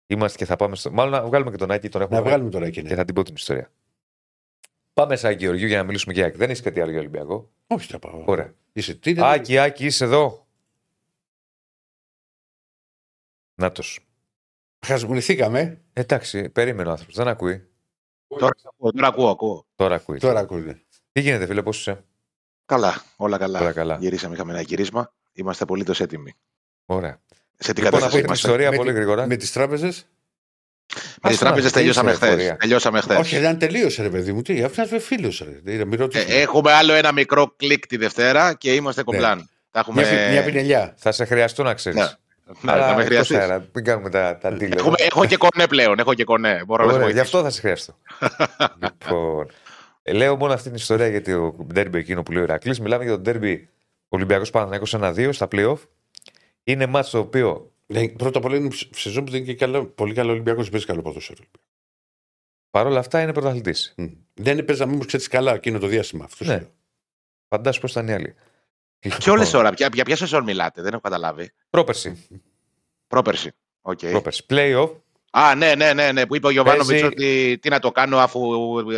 [0.07, 0.91] Είμαστε και θα πάμε στο.
[0.91, 2.87] Μάλλον να βγάλουμε και τον Άκη, τον έχουμε Να βγάλει βγάλουμε τώρα εκείνη.
[2.89, 3.71] και θα την πω την ιστορία.
[4.93, 6.37] Πάμε σε Άκη Γεωργίου για να μιλήσουμε και Άκη.
[6.37, 8.23] Δεν έχει κάτι άλλο για Ολυμπιακό; Όχι, θα πάω.
[8.25, 8.53] Ωραία.
[8.73, 9.21] Είσαι τι είναι.
[9.23, 10.47] Άκη, Άκη, είσαι εδώ.
[13.55, 13.99] Νάτος.
[14.85, 15.81] Χασμουνηθήκαμε.
[15.93, 17.15] Εντάξει, περίμενε ο άνθρωπος.
[17.15, 17.68] Δεν ακούει.
[18.37, 18.53] Τώρα,
[18.93, 19.65] τώρα ακούω, ακούω.
[19.75, 20.21] Τώρα ακούεις.
[20.21, 20.81] Τώρα ακούνε.
[21.11, 22.03] Τι γίνεται, φίλε, πώς είσαι;
[22.65, 23.59] Καλά, όλα καλά.
[23.59, 23.97] Όλα καλά.
[23.99, 25.13] Γυρίσαμε, είχαμε ένα γύρισμα.
[25.33, 26.35] Είμαστε απολύτως έτοιμοι.
[26.85, 27.19] Ωραία.
[27.57, 29.27] Σε τι Λοιπόν, να πω κατάσταση την είμαστε; ιστορία Με πολύ τη- γρήγορα.
[29.27, 30.07] Με τις τράπεζες.
[30.95, 32.41] Με τις Ας τράπεζες να τελειώσαμε αρχίσει η χθες.
[32.43, 32.59] εφορία.
[32.59, 33.17] Τελειώσαμε χθες.
[33.17, 34.41] Όχι, δεν τελείωσε, ρε παιδί μου.
[34.41, 35.33] Τι, αυτός είναι φίλο.
[35.63, 36.25] Να μην ρωτήσω.
[36.27, 39.49] Ε, έχουμε άλλο ένα μικρό κλικ τη Δευτέρα και είμαστε κομπλάν.
[39.71, 40.01] Τα έχουμε.
[40.01, 40.93] Μια, πι- μια πινελιά.
[40.97, 42.19] Θα σε χρειαστώ να ξέρεις.
[42.61, 42.73] Ναι.
[42.73, 43.37] Ναι, θα με χρειαστείς.
[43.73, 44.77] Μην κάνουμε τα, τα deal.
[44.77, 45.99] Έχουμε, έχω και κονέ πλέον.
[45.99, 46.63] Έχω και κονέ.
[46.65, 47.37] Μπορώ να σε Ωραία, γι' βοηθήσω.
[47.37, 47.95] αυτό θα σε χρειαστώ.
[48.83, 49.51] λοιπόν,
[50.01, 52.79] ε, λέω μόνο αυτή την ιστορία γιατί ο ντέρμπι εκείνο που λέει ο Ηρακλής.
[52.79, 53.69] Μιλάμε για τον ντέρμπι
[54.09, 55.77] Ολυμπιακός Παναθηναϊκός 1-2 στα playoff.
[56.63, 59.55] Είναι μάτς το οποίο Ναι, πρώτα απ' όλα είναι ψ- σεζόν που δεν είναι και
[59.57, 61.43] καλό, πολύ καλό Ολυμπιακός, παίζει καλό ποδόσφαιρο.
[62.69, 63.93] παρόλα αυτά είναι πρωταθλητής.
[63.97, 64.05] Μμ.
[64.33, 66.23] Δεν παίζαμε όμω ξέρεις καλά εκείνο το διάστημα.
[66.25, 66.51] Αυτό Ναι.
[66.53, 66.69] σου λέω.
[67.47, 68.35] Φαντάσου πώς ήταν οι άλλοι.
[68.99, 69.71] Και όλες ώρα.
[69.75, 71.51] Για, για ποια σεζόν μιλάτε, δεν έχω καταλάβει.
[71.69, 72.27] Πρόπερση.
[73.07, 73.51] Πρόπερση.
[73.81, 74.09] Okay.
[74.11, 74.45] Πρόπερση.
[74.49, 74.91] Playoff.
[75.31, 78.17] Α, ναι, ναι, ναι, ναι, που είπε ο Γιωβάνοβιτς Παίζει- ότι τι να το κάνω
[78.17, 78.39] αφού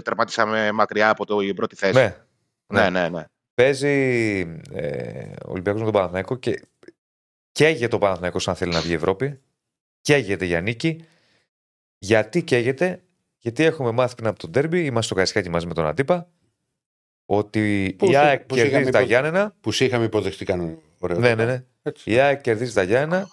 [0.03, 1.93] τερματίσαμε μακριά από το, την πρώτη θέση.
[1.93, 2.15] Ναι.
[2.67, 3.09] ναι, ναι.
[3.09, 3.25] ναι.
[3.53, 3.89] Παίζει
[4.73, 6.61] ε, ο Ολυμπιακός με τον Παναθηναϊκό και
[7.51, 9.41] καίγεται ο Παναθηναϊκός αν θέλει να βγει Ευρώπη.
[10.01, 11.05] Καίγεται για νίκη.
[11.97, 13.03] Γιατί καίγεται,
[13.37, 16.29] γιατί έχουμε μάθει πριν από τον Τέρμπι, είμαστε στο Καρισκάκι μαζί με τον Αντίπα,
[17.25, 19.55] ότι Πώς- η ΑΕΚ πώς είχαμε κερδίζει τα υπο- Γιάννενα.
[19.61, 20.77] Που σε είχαμε υποδεχτεί κανένα.
[20.99, 21.19] Ωραίο.
[21.19, 21.63] Ναι, ναι, ναι.
[21.83, 22.11] Έτσι.
[22.11, 23.27] Η ΑΕΚ κερδίζει τα Γιάννενα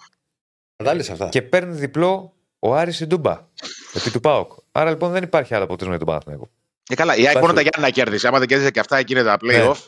[0.75, 1.29] Κατάλαβες αυτά.
[1.29, 3.47] και παίρνει διπλό ο Άρης Ντούμπα
[3.93, 4.51] επί του ΠΑΟΚ.
[4.71, 6.49] Άρα λοιπόν δεν υπάρχει άλλο αποτέλεσμα για τον Παναθηναϊκό.
[6.83, 7.39] Και καλά, η ΑΕΚ Πάσου.
[7.39, 8.27] μόνο τα Γιάννα κέρδισε.
[8.27, 9.85] Άμα δεν κέρδισε και αυτά, εκείνη τα playoff.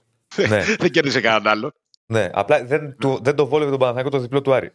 [0.48, 1.72] ναι, δεν κέρδισε κανέναν άλλο.
[2.06, 4.72] ναι, απλά δεν, του, δεν το βόλευε τον Παναθηναϊκό το διπλό του Άρη.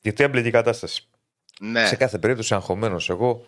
[0.00, 1.08] Γιατί έμπλεκε η κατάσταση.
[1.60, 1.86] Ναι.
[1.86, 3.44] Σε κάθε περίπτωση, αγχωμένος εγώ,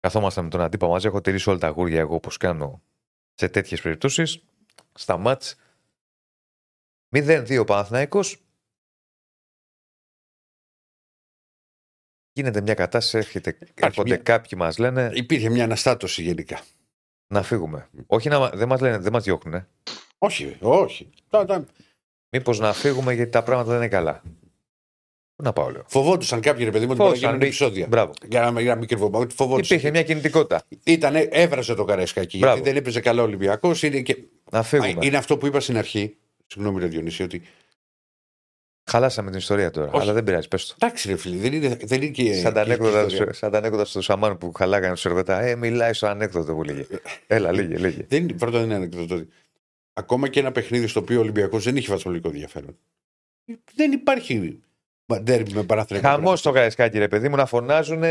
[0.00, 1.06] καθόμασταν με τον αντίπα μαζί.
[1.06, 2.82] Έχω τηρήσει όλα τα γούρια εγώ όπως κάνω
[3.34, 4.38] σε τέτοιες περιπτώσεις.
[4.98, 5.56] Στα μάτς.
[7.16, 8.36] 0-2 ο Παναθηναϊκός.
[12.32, 16.60] Γίνεται μια κατάσταση, έρχεται, έρχονται μια- κάποιοι μας λένε Υπήρχε μια αναστάτωση γενικά.
[17.32, 17.88] να φύγουμε.
[18.06, 19.66] Όχι να δεν μας λένε, δεν μας διώχνουν.
[20.18, 21.10] Όχι, όχι.
[21.28, 21.66] Τα- τα-
[22.36, 24.22] Μήπως να φύγουμε γιατί τα πράγματα δεν είναι καλά.
[25.34, 25.84] Πού να πάω, λέω.
[25.88, 27.86] Φοβόντουσαν κάποιοι ρε παιδί μου ότι μπορεί να Φοβόντουσαν, γίνουν επεισόδια.
[27.86, 28.12] Μπράβο.
[28.28, 29.24] Για να, για να μην κρυβόμαστε.
[29.24, 29.76] ότι Φοβόντουσαν.
[29.76, 30.62] Υπήρχε μια κινητικότητα.
[30.84, 32.38] Ήτανε, έβρασε το Καρέσκακι.
[32.38, 32.54] Μπράβο.
[32.54, 33.82] Γιατί δεν έπαιζε καλά ο Ολυμπιακός.
[33.82, 34.94] Είναι και Να φύγουμε.
[35.00, 36.16] Είναι αυτό που είπα στην αρχή.
[36.46, 37.42] Συγγνώμη, Ρε Διονύση, ότι.
[38.90, 39.90] Χαλάσαμε την ιστορία τώρα.
[39.90, 40.02] Όχι.
[40.02, 40.74] Αλλά δεν πειράζει, πες το.
[40.78, 42.34] Εντάξει, ρε φίλε, δεν είναι, δεν είναι και.
[42.34, 43.32] Σαν τα και ανέκδοτα, ιστορία.
[43.32, 45.40] σαν τα ανέκδοτα στο Σαμάν που χαλάγανε στο Σερβετά.
[45.40, 46.86] Ε, μιλάει στο ανέκδοτο που λέγε.
[47.26, 48.06] Έλα, λέγε, λέγε.
[48.08, 49.14] Δεν είναι, πρώτα δεν είναι ανεκδοτό.
[49.14, 49.28] ότι
[49.92, 52.78] Ακόμα και ένα παιχνίδι στο οποίο ο Ολυμπιακός δεν είχε βαθμολογικό ενδιαφέρον.
[53.74, 54.62] Δεν υπάρχει
[55.20, 56.00] ντέρμπι με παράθυρα.
[56.00, 58.02] Χαμός στο Καραϊσκάκι, ρε παιδί μου, να φωνάζουν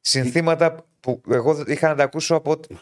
[0.00, 2.50] συνθήματα που εγώ είχα να τα ακούσω από.
[2.50, 2.78] όταν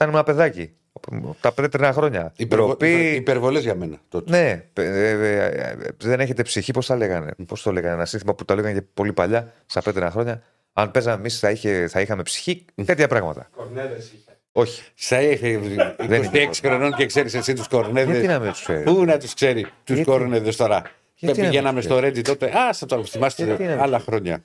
[0.00, 0.74] ήμουν ένα παιδάκι.
[0.96, 2.32] Από τα πρέτρινα χρόνια.
[2.46, 3.14] Ντροπή.
[3.14, 4.30] Υπερβολές για μένα τότε.
[4.30, 7.30] Ναι, ε, ε, ε, δεν έχετε ψυχή, πώς τα λέγανε.
[7.46, 10.42] Πώς το λέγανε, ένα σύνθημα που τα λέγανε και πολύ παλιά, στα πρέτρινα χρόνια.
[10.72, 13.48] Αν παίζαμε εμείς, θα, είχε- θα είχαμε ψυχή, τέτοια πράγματα.
[13.56, 14.36] Κορνέδες είχε.
[14.52, 14.82] Όχι.
[14.94, 15.60] Σα έχει
[15.98, 18.26] 26 χρονών και ξέρεις εσύ τους Γιατί κορνέδε.
[18.26, 18.82] να με τους φέρει.
[18.84, 20.82] Πού να τους ξέρει τους Γιατί; κορνέδες τώρα;
[21.14, 22.58] Γιατί να Πηγαίναμε μην στο Ρέντι τότε.
[22.58, 24.42] Α, θα το Γιατί θυμάστε να μην άλλα ξέρει; χρόνια.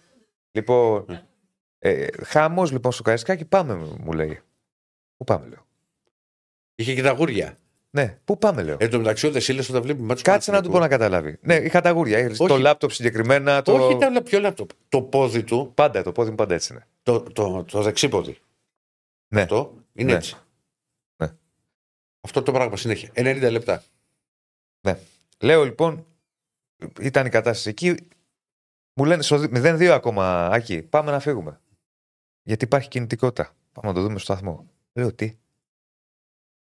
[0.52, 1.06] Λοιπόν,
[1.80, 4.40] ε, χαμός λοιπόν στο Καραϊσκάκι, πάμε, μου λέει.
[5.18, 5.68] Πού πάμε, λέω.
[6.80, 7.58] Είχε και τα γούρια.
[7.92, 8.78] Ναι, πού πάμε, λέω.
[8.80, 10.24] Εν τω μεταξύ, ο Δεσίλε όταν βλέπεις μάτσο.
[10.24, 11.38] Κάτσε να του πω να καταλάβει.
[11.42, 12.20] Ναι, είχα τα γούρια.
[12.20, 12.62] Είχα Το Όχι.
[12.62, 13.62] λάπτοπ συγκεκριμένα.
[13.62, 13.74] Το...
[13.74, 14.70] Όχι, ήταν πιο λάπτοπ.
[14.90, 16.88] Το πόδι του, Πάντα, το πόδι μου πάντα έτσι είναι.
[17.04, 18.38] το, το, το δεξίποδι.
[19.34, 19.42] Ναι.
[19.42, 20.18] Αυτό είναι Ναι.
[20.18, 20.36] έτσι.
[21.24, 21.28] Ναι.
[22.22, 23.12] Αυτό το πράγμα συνέχεια.
[23.16, 23.84] 90 λεπτά.
[25.42, 26.06] Λέω λοιπόν,
[27.00, 27.96] ήταν η κατάσταση εκεί.
[28.94, 31.60] Μου λένε στο 0-2 ακόμα, Άκη, πάμε να φύγουμε.
[32.44, 33.56] Γιατί υπάρχει κινητικότητα.
[33.74, 34.66] Πάμε να το δούμε στο σταθμό.
[34.94, 35.38] Λέω τι;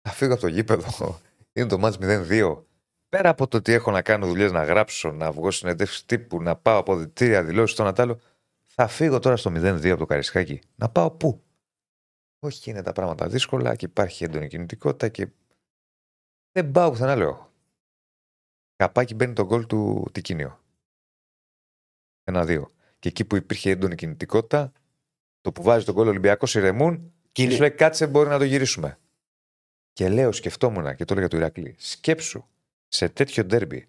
[0.09, 1.21] Θα φύγω από το γήπεδο.
[1.53, 2.63] Είναι το μάτς 0-2.
[3.09, 6.57] Πέρα από το ότι έχω να κάνω δουλειές, να γράψω, να βγω συνεντεύξεις τύπου, να
[6.57, 8.21] πάω αποδητήρια, δηλώσεις το ένα τ' άλλο,
[8.67, 10.61] θα φύγω τώρα στο 0-2 από το Καρισκάκι.
[10.75, 11.43] Να πάω πού;
[12.39, 15.29] Όχι, είναι τα πράγματα δύσκολα και υπάρχει έντονη κινητικότητα και.
[16.53, 17.53] Δεν πάω πουθενά, λέω.
[18.77, 20.61] Καπάκι μπαίνει το γκολ του Τικίνιο.
[22.25, 22.71] Ένα-δύο.
[22.99, 24.73] Και εκεί που υπήρχε έντονη κινητικότητα,
[25.41, 28.45] το που βάζει τον γκολ Ολυμπιακός ηρεμούν και είναι- σου λέει κάτσε μπορεί να το
[28.45, 28.99] γυρίσουμε.
[29.99, 32.45] Και λέω, σκεφτόμουν και το έλεγα του Ηρακλή, σκέψου
[32.89, 33.87] σε τέτοιο ντέρμπι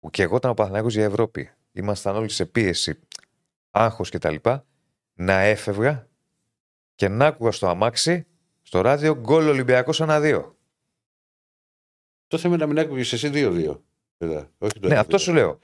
[0.00, 2.98] που και εγώ ήταν ο Παναθηναϊκός για Ευρώπη, ήμασταν όλοι σε πίεση,
[3.70, 4.34] άγχος κτλ.
[5.14, 6.08] Να έφευγα
[6.94, 8.26] και να άκουγα στο αμάξι,
[8.62, 10.44] στο ράδιο, γκολ Ολυμπιακός 1-2.
[12.26, 13.80] Το θέμα είναι να μην άκουγες εσύ 2-2.
[14.18, 14.50] Βέβαια.
[14.58, 14.98] Όχι το Ναι, 1-2.
[14.98, 15.58] αυτό σου λέω.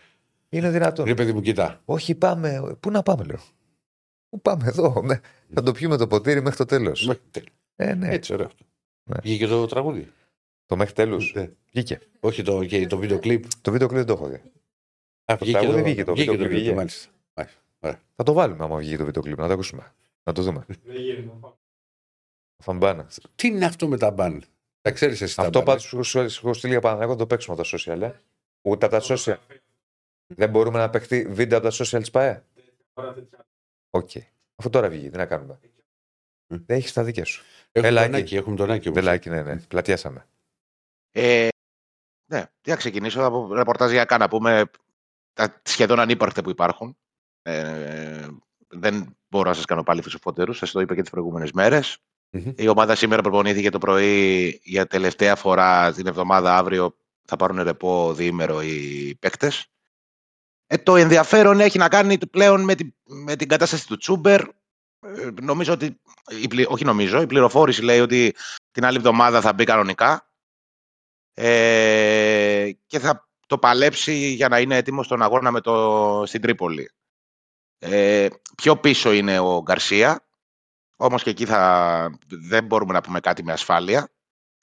[0.49, 1.05] Είναι δυνατόν.
[1.05, 1.81] Ρε παιδί μου, κοιτά.
[1.85, 2.77] Όχι, πάμε.
[2.81, 3.41] Πού να πάμε, λέω.
[4.29, 5.21] Πού πάμε εδώ, ναι.
[5.55, 7.07] Θα το πιούμε το ποτήρι μέχρι το τέλος.
[7.07, 7.49] Μέχρι τέλος.
[7.77, 8.09] Ε, ναι.
[8.09, 8.65] Έτσι, ωραίο αυτό.
[9.05, 9.17] Ναι.
[9.23, 10.13] Βγήκε το τραγούδι.
[10.67, 11.33] Το μέχρι τέλους.
[11.35, 11.51] Ναι.
[11.71, 12.01] Βγήκε.
[12.21, 13.45] Όχι το, και το βίντεο κλιπ.
[13.61, 14.43] Το βίντεο κλειπ δεν το έχω δει.
[15.25, 16.75] Α, Το τραγούδι βγήκε, το βίντεο κλιπ βγήκε.
[16.75, 17.11] μάλιστα.
[18.17, 19.95] Θα το βάλουμε άμα βγει το βίντεο κλειπ, να το ακούσουμε.
[20.25, 20.65] Να το δούμε.
[20.69, 21.31] Δεν γίνεται.
[22.63, 23.09] Φαμπάνα.
[23.35, 24.45] Τι είναι αυτό με τα μπαν.
[24.81, 25.37] Τα ξέρεις εσύ.
[25.37, 27.79] τα Αυτό μπαν, πάντως ε; σου σου έχω στείλει για Παναγιώτο, το παίξουμε από τα
[27.79, 28.01] social.
[28.01, 28.21] Ε.
[28.63, 29.37] Ούτε από τα social.
[30.27, 32.45] Δεν μπορούμε να παιχτεί βίντεο από τα social της ΠαΕ.
[33.91, 34.11] Οκ.
[34.57, 35.59] Αφού τώρα βγει, τι να κάνουμε.
[35.63, 36.57] Ε.
[36.67, 37.45] Δεν έχεις τα δίκαια σου.
[37.73, 38.23] Έχουμε Έλα, τον Άκη.
[38.23, 38.89] Άκη, έχουμε τον Άκη.
[38.89, 39.01] όμως.
[39.01, 39.57] Βελάκι, ναι, ναι.
[39.69, 40.27] Πλατιάσαμε.
[41.11, 41.49] Ε,
[42.27, 44.71] ναι, τι να ξεκινήσω από ρεπορταζιακά να πούμε
[45.33, 46.97] τα σχεδόν ανύπαρκτα που υπάρχουν.
[47.43, 48.27] Ε,
[48.69, 50.53] δεν μπορώ να σας κάνω πάλι φυσοφότερου.
[50.53, 51.99] Σας το είπα και τις προηγούμενες μέρες.
[52.31, 52.53] Μμμ.
[52.57, 56.57] Η ομάδα σήμερα προπονήθηκε το πρωί για τελευταία φορά την εβδομάδα.
[56.57, 59.67] Αύριο θα πάρουν ρεπό διήμερο οι παίκτες.
[60.67, 64.43] Ε, το ενδιαφέρον έχει να κάνει πλέον με την, με την κατάσταση του Τσούμπερ.
[65.03, 66.01] Ε, νομίζω ότι,
[66.43, 68.35] η πλη- όχι νομίζω, η πληροφόρηση λέει ότι
[68.71, 70.31] την άλλη εβδομάδα θα μπει κανονικά
[71.35, 76.91] ε, και θα το παλέψει για να είναι έτοιμος στον αγώνα με το, στην Τρίπολη.
[77.79, 80.27] Ε, πιο πίσω είναι ο Γκαρσία,
[80.97, 84.13] όμως και εκεί θα, δεν μπορούμε να πούμε κάτι με ασφάλεια.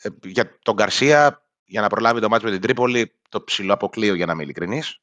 [0.02, 4.14] Ε, για τον Γκαρσία, για να προλάβει το μάτι με την Τρίπολη, το ψηλό αποκλείω
[4.14, 5.02] για να είμαι ειλικρινής.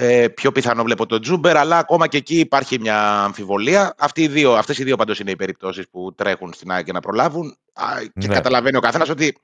[0.00, 3.94] Ε, πιο πιθανό βλέπω τον Τζούμπερ, αλλά ακόμα και εκεί υπάρχει μια αμφιβολία.
[3.98, 6.92] Αυτοί οι δύο, αυτές οι δύο πάντως είναι οι περιπτώσεις που τρέχουν στην ΑΕΚ για
[6.92, 7.56] να προλάβουν.
[7.72, 8.34] Α, Και Ναι.
[8.34, 9.36] καταλαβαίνει ο καθένας ότι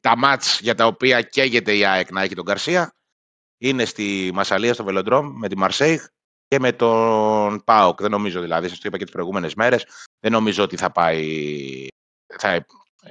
[0.00, 2.94] τα μάτς για τα οποία καίγεται η ΑΕΚ να έχει τον Γκαρσία
[3.58, 6.00] είναι στη Μασαλία, στο Βελοντρόμ, με τη Μαρσέιγ
[6.48, 8.00] και με τον Πάοκ.
[8.00, 9.86] Δεν νομίζω δηλαδή, σας το είπα και τις προηγούμενες μέρες,
[10.20, 11.86] δεν νομίζω ότι θα πάει,
[12.38, 12.66] θα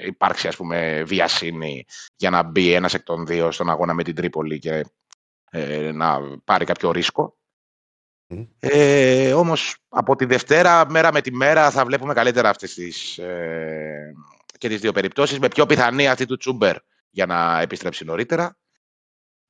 [0.06, 1.86] υπάρξει ας πούμε βιασύνη
[2.16, 4.86] για να μπει ένας εκ των δύο στον αγώνα με την Τρίπολη και
[5.56, 7.38] ε, να πάρει κάποιο ρίσκο.
[8.27, 8.45] Μμμ.
[8.60, 14.14] Ε, όμως από τη Δευτέρα, μέρα με τη μέρα, θα βλέπουμε καλύτερα αυτές τις, ε,
[14.57, 16.76] και τις δύο περιπτώσεις, με πιο πιθανή αυτή του Τσούμπερ
[17.10, 18.57] για να επιστρέψει νωρίτερα.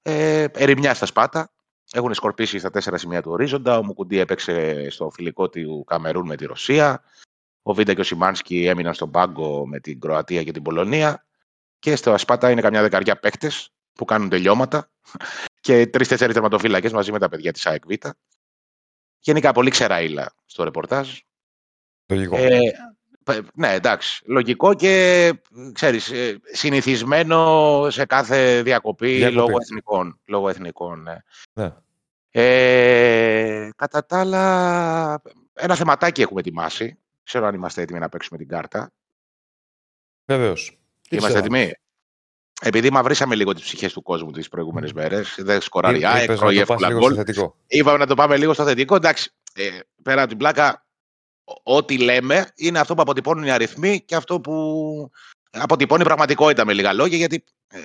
[0.01, 1.49] Ε, ερημιά στα σπάτα.
[1.91, 3.77] Έχουν σκορπίσει στα τέσσερα σημεία του ορίζοντα.
[3.77, 7.03] Ο Μουκουντή έπαιξε στο φιλικό του Καμερούν με τη Ρωσία.
[7.61, 11.25] Ο Βίντα και ο Σιμάνσκι έμειναν στον πάγκο με την Κροατία και την Πολωνία.
[11.79, 14.89] Και στο Ασπάτα είναι καμιά δεκαριά παίκτες που κάνουν τελειώματα.
[15.65, 17.91] Και τρει-τέσσερι τερματοφύλακες μαζί με τα παιδιά της ΑΕΚ Β.
[19.19, 21.17] Γενικά πολύ ξεραίλα στο ρεπορτάζ.
[22.07, 22.37] Λογικό.
[22.37, 22.59] Ε,
[23.23, 24.23] Πε- Ναι, εντάξει.
[24.25, 25.33] Λογικό και
[25.73, 29.35] ξέρεις, ε, συνηθισμένο σε κάθε διακοπή, Διακοπή.
[29.35, 30.19] λόγω εθνικών.
[30.25, 31.17] Λόγω εθνικών ναι.
[31.53, 31.73] Ναι.
[32.31, 35.21] Ε, κατά τα άλλα,
[35.53, 36.97] ένα θεματάκι έχουμε ετοιμάσει.
[37.23, 38.91] Ξέρω αν είμαστε έτοιμοι να παίξουμε την κάρτα.
[40.25, 40.79] Βεβαίως.
[41.09, 41.55] Τι είμαστε ξέρω.
[41.55, 41.73] έτοιμοι;
[42.61, 46.35] Επειδή μαυρίσαμε λίγο τις ψυχές του κόσμου τις προηγούμενες μέρες, δεν σκοράρει η ΑΕΚ, Είπες
[46.35, 47.11] να τρώει το εύκολα πας λίγο γκολ.
[47.13, 47.55] στο θετικό.
[47.67, 48.95] Είπαμε να το πάμε λίγο στο θετικό.
[48.95, 50.85] Εντάξει, ε, πέρα από την πλάκα,
[51.43, 55.11] ό- ό,τι λέμε είναι αυτό που αποτυπώνουν οι αριθμοί και αυτό που
[55.51, 57.79] αποτυπώνει η πραγματικότητα με λίγα λόγια, γιατί ε,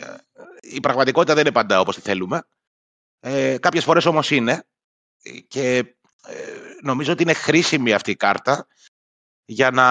[0.61, 2.43] η πραγματικότητα δεν είναι πάντα όπως τη θέλουμε.
[3.21, 4.65] Ε, κάποιες φορές όμως είναι
[5.49, 5.77] και
[6.27, 6.35] ε,
[6.83, 8.67] νομίζω ότι είναι χρήσιμη αυτή η κάρτα
[9.45, 9.87] για να,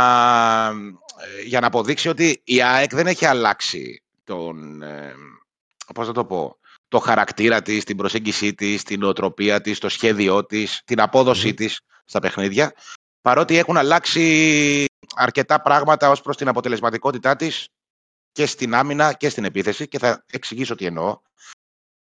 [1.38, 5.16] ε, για να αποδείξει ότι η ΑΕΚ δεν έχει αλλάξει τον, ε,
[5.94, 6.58] πώς να το πω,
[6.88, 11.82] το χαρακτήρα της, την προσέγγιση της, την νοοτροπία της, το σχέδιό της, την απόδοσή της
[12.06, 12.74] στα παιχνίδια,
[13.22, 14.86] παρότι έχουν αλλάξει
[15.16, 17.68] αρκετά πράγματα ως προς την αποτελεσματικότητά της
[18.32, 21.20] και στην άμυνα και στην επίθεση και θα εξηγήσω τι εννοώ.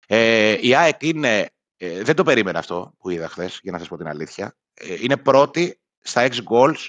[0.06, 3.88] Ε, η ΑΕΚ είναι, ε, δεν το περίμενα αυτό που είδα χθες, για να σας
[3.88, 6.86] πω την αλήθεια, ε, είναι πρώτη στα 6 goals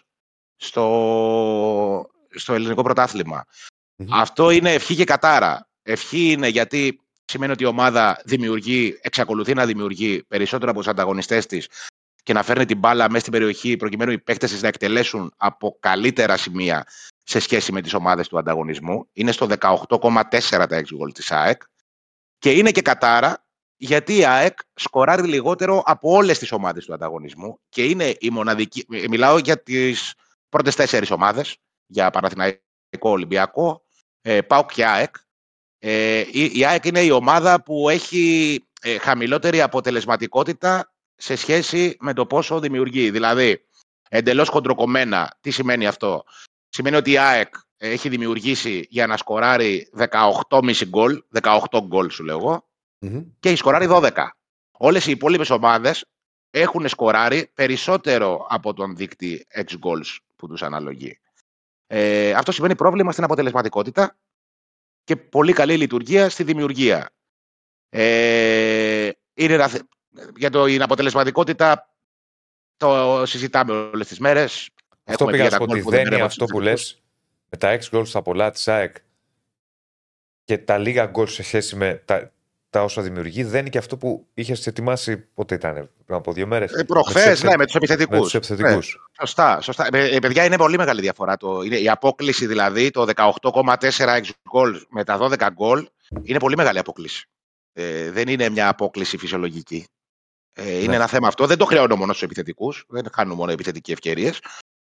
[0.56, 3.45] στο, στο ελληνικό πρωτάθλημα.
[3.99, 4.13] Μμμ.
[4.13, 5.69] Αυτό είναι ευχή και κατάρα.
[5.81, 11.45] Ευχή είναι γιατί σημαίνει ότι η ομάδα δημιουργεί, εξακολουθεί να δημιουργεί περισσότερο από τους ανταγωνιστές
[11.45, 11.67] της
[12.23, 16.38] και να φέρνει την μπάλα μέσα στην περιοχή προκειμένου οι παίκτες να εκτελέσουν από καλύτερα
[16.38, 16.88] σημεία
[17.23, 19.07] σε σχέση με τις ομάδες του ανταγωνισμού.
[19.13, 21.61] Είναι στο 18,4 τα 6 γκολ της ΑΕΚ.
[22.38, 23.45] Και είναι και κατάρα
[23.77, 28.85] γιατί η ΑΕΚ σκοράρει λιγότερο από όλες τις ομάδες του ανταγωνισμού και είναι η μοναδική.
[28.91, 30.13] ε, Μιλάω για τις
[30.49, 32.59] πρώτες τέσσερις ομάδες, για Παναθηναϊκό
[32.99, 33.84] Ολυμπιακό,
[34.22, 35.16] ε, ΠΑΟΚ και ΑΕΚ.
[35.80, 42.14] Ε, η, η ΑΕΚ είναι η ομάδα που έχει ε, χαμηλότερη αποτελεσματικότητα σε σχέση με
[42.14, 43.12] το πόσο δημιουργεί.
[43.12, 43.66] Δηλαδή,
[44.10, 46.24] εντελώς χοντροκομμένα, τι σημαίνει αυτό;
[46.70, 49.90] Σημαίνει ότι η ΑΕΚ έχει δημιουργήσει για να σκοράρει
[50.50, 52.68] 18,5 γκολ, 18 γκολ σου λέω εγώ,
[53.00, 53.24] Μμμ.
[53.40, 54.12] και έχει σκοράρει 12.
[54.72, 56.06] Όλες οι υπόλοιπες ομάδες
[56.50, 61.20] έχουν σκοράρει περισσότερο από τον δείκτη X goals που τους αναλογεί.
[61.91, 64.18] Ε, αυτό σημαίνει πρόβλημα στην αποτελεσματικότητα
[65.03, 67.10] και πολύ καλή λειτουργία στη δημιουργία.
[67.90, 69.86] Ε, είναι ένα θε-
[70.38, 71.94] για το, την αποτελεσματικότητα
[72.78, 74.70] το συζητάμε όλες τις μέρες.
[75.03, 76.16] Αυτό Έχουμε πήγα πει να για σου πω τα ότι γκολ που δεν είναι είναι
[76.16, 77.02] από αυτό τους που λες
[77.49, 78.95] με τα 6 γκολ στα πολλά της ΑΕΚ
[80.44, 82.32] και τα λίγα γκολ σε σχέση με τα,
[82.70, 85.74] τα όσα δημιουργεί, δεν είναι και αυτό που είχες ετοιμάσει πότε ήταν,
[86.06, 88.34] πριν από δύο μέρες; Ε, προχθές, ναι, με τους επιθετικούς.
[88.34, 88.98] Με τους επιθετικούς.
[89.20, 89.88] Σωστά, σωστά.
[89.94, 91.38] Ε, ε, παιδιά, είναι πολύ μεγάλη διαφορά.
[91.38, 93.06] Το, είναι, η απόκληση δηλαδή, το
[93.41, 95.88] 18,4 γκολ με τα 12 γκολ,
[96.24, 97.28] είναι πολύ μεγάλη απόκληση.
[97.74, 99.86] Ε, δεν είναι μια απόκληση φυσιολογική.
[100.54, 100.96] Ε, είναι Ναι.
[100.96, 101.46] ένα θέμα αυτό.
[101.46, 102.86] Δεν το χρεώνω μόνο στους επιθετικούς.
[102.88, 104.40] Δεν χάνουν μόνο επιθετικοί ευκαιρίες.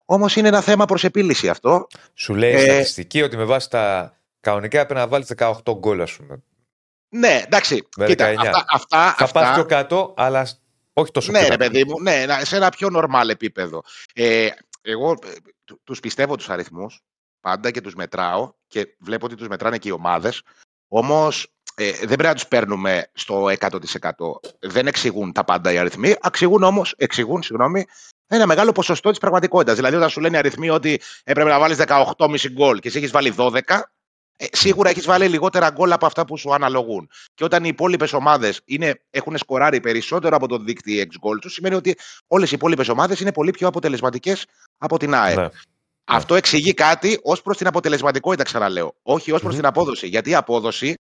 [0.06, 1.88] Όμως είναι ένα θέμα προς επίλυση αυτό.
[2.14, 6.02] Σου λέει η Ε, στατιστική ότι με βάση τα κανονικά έπρεπε να βάλεις 18 γκολ,
[6.02, 6.44] ας πούμε.
[7.14, 7.88] Ναι, εντάξει.
[7.98, 8.36] Με Κοίτα, 19.
[8.38, 10.48] αυτά, αυτά, Θα πας αυτά πιο κάτω, αλλά
[10.94, 11.70] όχι τόσο ναι, πιο ρε κάτω.
[11.72, 13.82] παιδί μου, ναι, να- σε ένα πιο normal επίπεδο.
[14.14, 14.48] Ε,
[14.82, 15.16] εγώ ε,
[15.66, 17.00] του- τους πιστεύω τους αριθμούς
[17.42, 20.42] πάντα και τους μετράω και βλέπω ότι τους μετράνε και οι ομάδες.
[20.88, 24.40] Όμως ε, δεν πρέπει να τους παίρνουμε στο 100%.
[24.60, 27.86] Δεν εξηγούν τα πάντα οι αριθμοί, εξηγούν όμως, εξηγούν, συγγνώμη,
[28.28, 29.76] ένα μεγάλο ποσοστό της πραγματικότητας.
[29.76, 33.12] Δηλαδή όταν σου λένε οι αριθμοί ότι έπρεπε να βάλεις 18,5 γκολ και εσύ έχεις
[33.12, 33.62] βάλει 12,
[34.38, 37.10] ε, σίγουρα έχεις βάλει λιγότερα γκολ από αυτά που σου αναλογούν.
[37.34, 38.62] Και όταν οι υπόλοιπες ομάδες
[39.10, 41.96] έχουν σκοράρει περισσότερο από τον δείκτη ex goal τους, σημαίνει ότι
[42.28, 44.46] όλες οι υπόλοιπες ομάδες είναι πολύ πιο αποτελεσματικές
[44.78, 45.38] από την ΑΕΚ.
[45.38, 45.48] Ναι.
[46.04, 48.96] Αυτό εξηγεί κάτι ως προς την αποτελεσματικότητα, ξαναλέω.
[49.02, 49.60] Όχι ως προς Μμμ.
[49.60, 50.08] την απόδοση.
[50.08, 50.96] Γιατί η απόδοση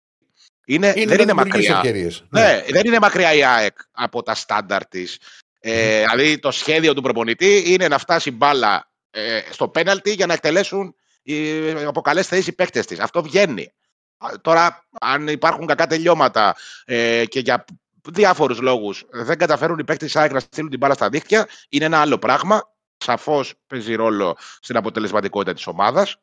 [0.65, 1.75] είναι, Είναι δεν να είναι δημιουργήσεις μακριά.
[1.75, 2.23] ευκαιρίες.
[2.29, 5.19] Ναι, δεν είναι μακριά η ΑΕΚ από τα στάνταρ της.
[5.59, 10.33] Ε, δηλαδή το σχέδιο του προπονητή είναι να φτάσει μπάλα ε, στο πέναλτι για να
[10.33, 12.99] εκτελέσουν οι από καλέ θέσει οι παίκτες της.
[12.99, 13.73] Αυτό βγαίνει.
[14.17, 17.65] Α, Τώρα, αν υπάρχουν κακά τελειώματα ε, και για
[18.09, 21.85] διάφορους λόγους δεν καταφέρουν οι παίκτες της ΑΕΚ να στείλουν την μπάλα στα δίχτυα, είναι
[21.85, 22.69] ένα άλλο πράγμα.
[22.97, 26.15] Σαφώς παίζει ρόλο στην αποτελεσματικότητα της ομάδας.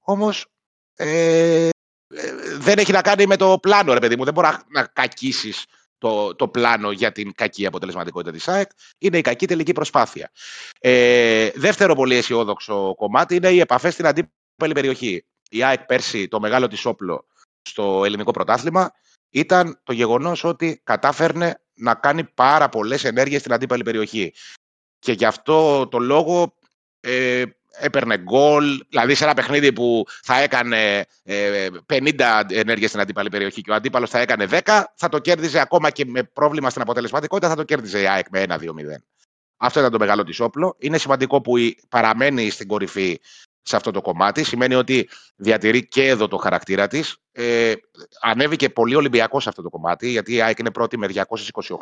[0.00, 0.46] Όμως
[0.94, 1.68] ε,
[2.14, 4.24] ε, δεν έχει να κάνει με το πλάνο, ρε παιδί μου.
[4.24, 5.64] Δεν μπορείς να, να κακίσεις
[5.98, 8.70] το, το πλάνο για την κακή αποτελεσματικότητα της ΑΕΚ.
[8.98, 10.30] Είναι η κακή τελική προσπάθεια.
[10.80, 14.36] Ε, δεύτερο πολύ αισιόδοξο κομμάτι είναι οι επαφές στην αντίπαλη
[14.70, 15.24] περιοχή.
[15.50, 17.26] Η ΑΕΚ πέρσι το μεγάλο της όπλο
[17.62, 18.92] στο ελληνικό πρωτάθλημα
[19.30, 24.34] ήταν το γεγονός ότι κατάφερνε να κάνει πάρα πολλές ενέργειες στην αντίπαλη περιοχή.
[24.98, 26.54] Και γι' αυτό το λόγο
[27.00, 27.42] ε,
[27.78, 33.60] έπαιρνε γκολ, δηλαδή σε ένα παιχνίδι που θα έκανε ε, 50 ενέργειες στην αντίπαλη περιοχή
[33.60, 37.48] και ο αντίπαλος θα έκανε 10, θα το κέρδιζε ακόμα και με πρόβλημα στην αποτελεσματικότητα,
[37.48, 38.58] θα το κέρδιζε η ΑΕΚ με 1-2-0.
[39.56, 40.76] Αυτό ήταν το μεγάλο της όπλο.
[40.78, 43.20] Είναι σημαντικό που η- παραμένει στην κορυφή
[43.62, 44.44] σε αυτό το κομμάτι.
[44.44, 47.16] Σημαίνει ότι διατηρεί και εδώ το χαρακτήρα της.
[47.32, 47.72] Ε,
[48.20, 51.08] ανέβηκε πολύ Ολυμπιακός σε αυτό το κομμάτι, γιατί η ΑΕΚ είναι πρώτη με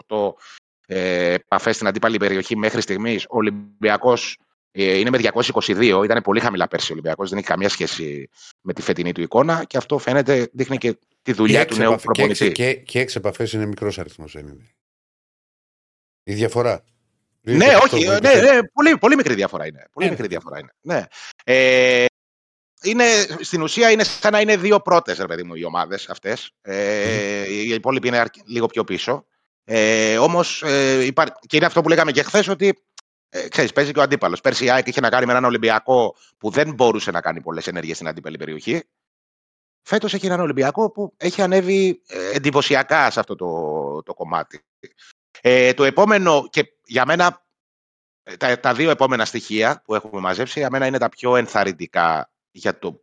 [0.09, 0.33] 228
[0.87, 3.25] ε, επαφές στην αντίπαλη περιοχή μέχρι στιγμής.
[3.25, 4.39] Ο Ολυμπιακός
[4.71, 6.01] ε, είναι με 222.
[6.05, 7.29] Ήταν πολύ χαμηλά πέρσι ο Ολυμπιακός.
[7.29, 8.29] Δεν έχει καμία σχέση
[8.61, 12.53] με τη φετινή του εικόνα και αυτό φαίνεται, δείχνει και τη δουλειά του νέου προπονητή.
[12.53, 14.75] Και, και, έξι επαφές είναι μικρός αριθμός, δεν είναι.
[16.23, 16.85] Η διαφορά.
[17.41, 19.89] Ναι, όχι, ναι, ναι, πολύ, πολύ μικρή διαφορά είναι.
[19.93, 20.13] Πολύ ναι.
[20.13, 20.73] μικρή διαφορά είναι.
[20.81, 21.05] Ναι.
[21.45, 22.05] Ε,
[22.83, 23.05] είναι,
[23.41, 26.51] στην ουσία είναι σαν να είναι δύο πρώτες, ρε παιδί μου, οι ομάδες αυτές.
[26.63, 27.49] Ε, mm.
[27.49, 29.27] Οι υπόλοιποι είναι λίγο πιο πίσω.
[29.65, 31.09] Ε, Όμως, ε,
[31.47, 32.83] και είναι αυτό που λέγαμε και χθες, ότι
[33.29, 34.41] ε, ξέρεις, παίζει και ο αντίπαλος.
[34.41, 37.67] Πέρσι η ΑΕΚ είχε να κάνει με έναν Ολυμπιακό που δεν μπορούσε να κάνει πολλές
[37.67, 38.83] ενέργειες στην αντίπαλη περιοχή.
[39.83, 44.65] Φέτος έχει έναν Ολυμπιακό που έχει ανέβει ε, εντυπωσιακά σε αυτό το, το κομμάτι.
[45.41, 47.45] Ε, το επόμενο, και για μένα,
[48.23, 52.31] ε, τα, τα δύο επόμενα στοιχεία που έχουμε μαζέψει, για μένα είναι τα πιο ενθαρρυντικά
[52.51, 53.03] για το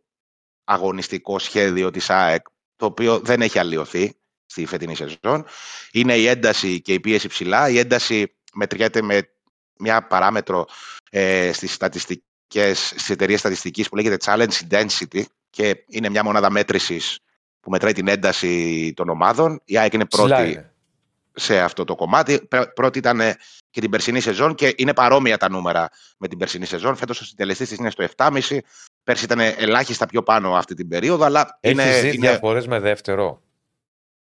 [0.64, 2.46] αγωνιστικό σχέδιο της ΑΕΚ,
[2.76, 4.16] το οποίο δεν έχει αλλοιωθεί
[4.46, 5.44] στη φετινή σεζόν.
[5.92, 7.68] Είναι η ένταση και η πίεση ψηλά.
[7.68, 9.30] Η ένταση μετριέται με
[9.78, 10.66] μια παράμετρο
[11.10, 17.18] ε, στις στατιστικές, στις εταιρείες στατιστικής που λέγεται Challenge Density και είναι μια μονάδα μέτρησης
[17.60, 19.60] που μετράει την ένταση των ομάδων.
[19.64, 20.70] Η ΑΕΚ είναι πρώτη
[21.38, 22.48] σε αυτό το κομμάτι.
[22.74, 23.20] Πρώτη ήταν
[23.70, 25.88] και την περσινή σεζόν και είναι παρόμοια τα νούμερα
[26.18, 26.96] με την περσινή σεζόν.
[26.96, 28.58] Φέτος ο συντελεστής της είναι στο 7,5.
[29.04, 31.24] Πέρσι ήταν ελάχιστα πιο πάνω αυτή την περίοδο.
[31.24, 32.28] Αλλά Έχεις είναι, δει είναι...
[32.28, 33.42] διαφορές με δεύτερο;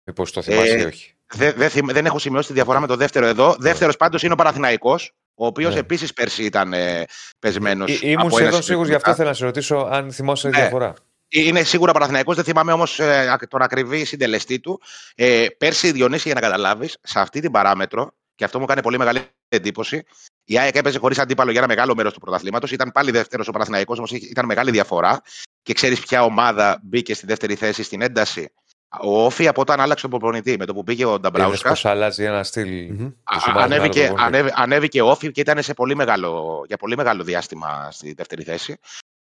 [0.04, 2.86] Μήπως το θυμάσαι ή Ε, όχι; Δεν, δεν, θυμ- δεν έχω σημειώσει τη διαφορά με
[2.86, 3.56] το δεύτερο εδώ.
[3.58, 5.80] Δεύτερος πάντως είναι ο Παναθηναϊκός, ο οποίος Ναι.
[5.80, 7.04] επίσης πέρσι ήταν ε,
[7.38, 7.90] πεσμένος.
[7.90, 10.60] Ή- Ήμουν σχεδόν σίγουρος γι' αυτό θέλω να σε ρωτήσω αν θυμάσαι τη Ναι.
[10.62, 10.94] διαφορά.
[11.28, 13.00] Είναι σίγουρα Παναθηναϊκός, δεν θυμάμαι όμως
[13.48, 14.80] τον ακριβή συντελεστή του.
[15.14, 18.98] Ε, πέρσι, Διονύση, για να καταλάβεις, σε αυτή την παράμετρο, και αυτό μου κάνει πολύ
[18.98, 20.04] μεγάλη εντύπωση,
[20.44, 22.70] η ΑΕΚ έπαιζε χωρίς αντίπαλο για ένα μεγάλο μέρος του πρωταθλήματος.
[22.70, 25.22] Ήταν πάλι δεύτερος ο Παναθηναϊκός, όμως ήταν μεγάλη διαφορά.
[25.62, 28.52] Και ξέρεις ποια ομάδα μπήκε στη δεύτερη θέση στην ένταση;
[29.00, 31.68] Ο Όφη από όταν άλλαξε τον προπονητή, με το που πήγε ο Είδες Νταμπράουσκα.
[31.68, 32.92] πώς αλλάζει ένα στυλ.
[32.92, 33.08] Μμμ.
[33.24, 34.36] του συμμάχου με Ανέβηκε, άλλο προπονητή.
[34.36, 38.78] ανέβη, ανέβηκε όφη και ήταν σε πολύ μεγάλο, για πολύ μεγάλο διάστημα στη δεύτερη θέση.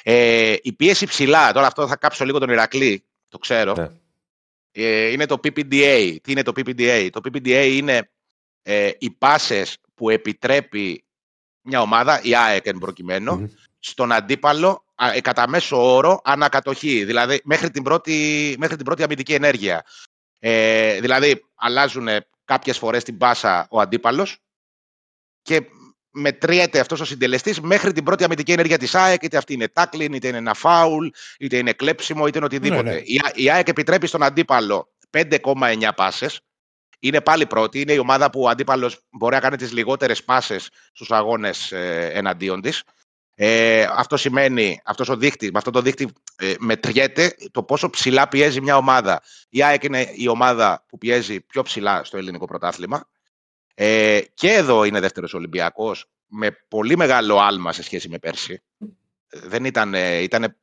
[0.03, 3.75] Ε, η πίεση ψηλά, τώρα αυτό θα κάψω λίγο τον Ηρακλή, το ξέρω.
[3.77, 3.89] Ναι.
[4.73, 6.17] Ε, είναι το PPDA.
[6.23, 7.09] Τι είναι το PPDA?
[7.13, 8.11] Το PPDA είναι
[8.63, 11.05] ε, οι πάσες που επιτρέπει
[11.63, 13.47] μια ομάδα, η ΑΕΚ εν προκειμενου Μμμ.
[13.79, 17.05] στον αντίπαλο α, ε, κατά μέσο όρο ανακατοχή.
[17.05, 19.85] Δηλαδή μέχρι την πρώτη, μέχρι την πρώτη αμυντική ενέργεια.
[20.39, 22.09] Ε, δηλαδή αλλάζουν
[22.45, 24.39] κάποιες φορές την πάσα ο αντίπαλος
[25.43, 25.63] και
[26.11, 30.12] μετριέται αυτός ο συντελεστής μέχρι την πρώτη αμυντική ενέργεια της ΑΕΚ, είτε αυτή είναι τάκλιν,
[30.12, 31.07] είτε είναι ένα φάουλ,
[31.39, 32.82] είτε είναι κλέψιμο, είτε είναι οτιδήποτε.
[32.82, 33.01] Ναι, ναι.
[33.05, 36.41] Η, Α- η ΑΕΚ επιτρέπει στον αντίπαλο 5,9 πάσες.
[36.99, 37.81] Είναι πάλι πρώτη.
[37.81, 42.11] Είναι η ομάδα που ο αντίπαλος μπορεί να κάνει τις λιγότερες πάσες στους αγώνες ε,
[42.12, 42.82] εναντίον της.
[43.35, 48.28] Ε, αυτό σημαίνει, αυτός ο δείκτη, με αυτό το δείκτη ε, μετριέται το πόσο ψηλά
[48.28, 49.23] πιέζει μια ομάδα.
[49.49, 53.09] Η ΑΕΚ είναι η ομάδα που πιέζει πιο ψηλά στο ελληνικό πρωτάθλημα.
[53.82, 58.62] Ε, και εδώ είναι δεύτερος Ολυμπιακός με πολύ μεγάλο άλμα σε σχέση με πέρσι.
[59.28, 60.57] Ε, Δεν ήταν, ε, ήταν, ε,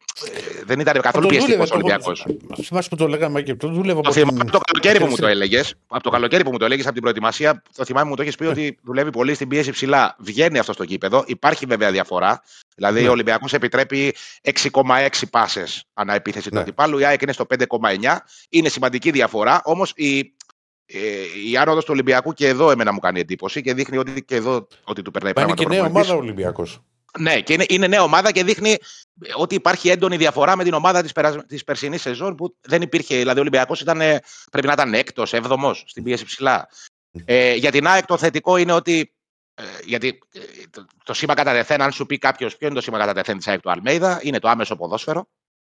[0.65, 2.25] δεν ήταν καθόλου Το πιεστικός δούλευε, το- Ολυμπιακός.
[2.65, 5.03] Θυμάσαι που το λέγαμε και το δούλευε Το από θυμάμαι την- από το καλοκαίρι που
[5.03, 5.73] μου το Στην- έλεγες.
[5.87, 8.35] Από το καλοκαίρι που μου το έλεγες από την προετοιμασία, το θυμάμαι μου το έχεις
[8.35, 10.15] πει ότι δουλεύει πολύ στην πίεση ψηλά.
[10.19, 11.23] Βγαίνει αυτό στο κήπεδο.
[11.27, 12.41] Υπάρχει βέβαια διαφορά.
[12.75, 13.07] Δηλαδή Ναι.
[13.07, 16.61] ο Ολυμπιακός επιτρέπει 6,6 πάσες ανά επίθεση του Ναι.
[16.61, 16.97] αντιπάλου.
[16.97, 18.23] Η ΑΕΚ είναι στο 5,9.
[18.49, 19.61] Είναι σημαντική διαφορά.
[19.63, 20.33] Όμως η,
[20.93, 20.99] ε,
[21.49, 24.67] η άνοδος του Ολυμπιακού και εδώ εμένα μου κάνει εντύπωση και δείχνει ότι και εδώ
[24.83, 25.63] ότι του περνάει Μα είναι πράγματα.
[25.63, 26.11] και ο νέα προπονητής.
[26.11, 26.81] ομάδα ο Ολυμπιακός.
[27.19, 28.77] Ναι, και είναι, είναι νέα ομάδα και δείχνει ε,
[29.35, 31.11] ότι υπάρχει έντονη διαφορά με την ομάδα της
[31.47, 33.17] της περσινής σεζόν που δεν υπήρχε.
[33.17, 36.69] Δηλαδή, ο Ολυμπιακός πρέπει να ήταν έκτος, έβδομος στην πίεση ψηλά.
[37.25, 39.11] Ε, για την ΑΕΚ το θετικό είναι ότι.
[39.53, 40.39] Ε, γιατί ε,
[40.69, 43.37] το, το σήμα κατά τεθέν, αν σου πει κάποιος ποιο είναι το σήμα κατά τεθέν
[43.37, 45.27] της ΑΕΚ του Αλμέιδα, είναι το άμεσο ποδόσφαιρο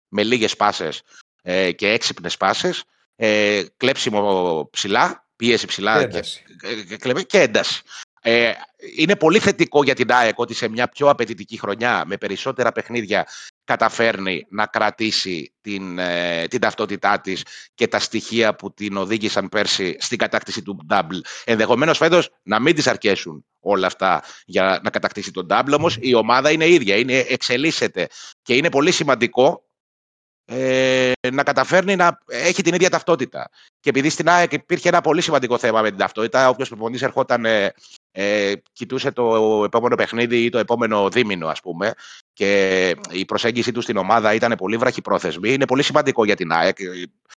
[0.08, 1.02] με λίγες πάσες
[1.42, 2.84] ε, και έξυπνες πάσες.
[3.20, 6.42] Ε, κλέψιμο ψηλά, πίεση ψηλά Και και, ένταση.
[6.88, 7.82] και, και- και ένταση.
[8.22, 8.52] Ε,
[8.96, 13.26] είναι πολύ θετικό για την ΑΕΚ ότι σε μια πιο απαιτητική χρονιά με περισσότερα παιχνίδια
[13.64, 17.42] καταφέρνει να κρατήσει την, ε, την ταυτότητά της
[17.74, 21.20] και τα στοιχεία που την οδήγησαν πέρσι στην κατάκτηση του double.
[21.44, 26.14] Ενδεχομένως φέτος να μην της αρκέσουν όλα αυτά για να κατακτήσει τον double, όμως η
[26.14, 28.06] ομάδα είναι ίδια, είναι, εξελίσσεται
[28.42, 29.67] και είναι πολύ σημαντικό
[30.50, 33.50] ε, να καταφέρνει να έχει την ίδια ταυτότητα.
[33.80, 37.44] Και επειδή στην ΑΕΚ υπήρχε ένα πολύ σημαντικό θέμα με την ταυτότητα, όποιος προπονητής ερχόταν,
[37.44, 37.74] ε,
[38.12, 41.92] ε, κοιτούσε το επόμενο παιχνίδι ή το επόμενο δίμηνο, ας πούμε,
[42.32, 45.52] και η προσέγγιση του στην ομάδα ήταν πολύ βραχυπρόθεσμη.
[45.52, 46.76] Είναι πολύ σημαντικό για την ΑΕΚ.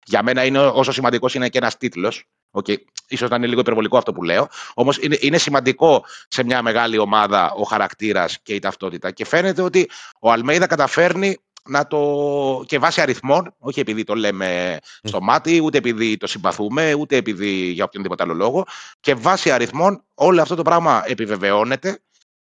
[0.06, 2.26] Για μένα είναι όσο σημαντικός είναι και ένας τίτλος.
[2.52, 2.76] Okay.
[3.08, 4.48] Ίσως να είναι λίγο υπερβολικό αυτό που λέω.
[4.74, 9.12] Όμως είναι, είναι σημαντικό σε μια μεγάλη ομάδα ο χαρακτήρας και η ταυτότητα.
[9.12, 12.64] Και φαίνεται ότι ο Αλμέιδα καταφέρνει να το.
[12.66, 17.50] και βάσει αριθμών, όχι επειδή το λέμε στο μάτι, ούτε επειδή το συμπαθούμε, ούτε επειδή
[17.50, 18.66] για οποιονδήποτε άλλο λόγο.
[19.00, 22.00] Και βάσει αριθμών όλο αυτό το πράγμα επιβεβαιώνεται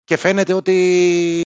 [0.04, 1.42] και φαίνεται ότι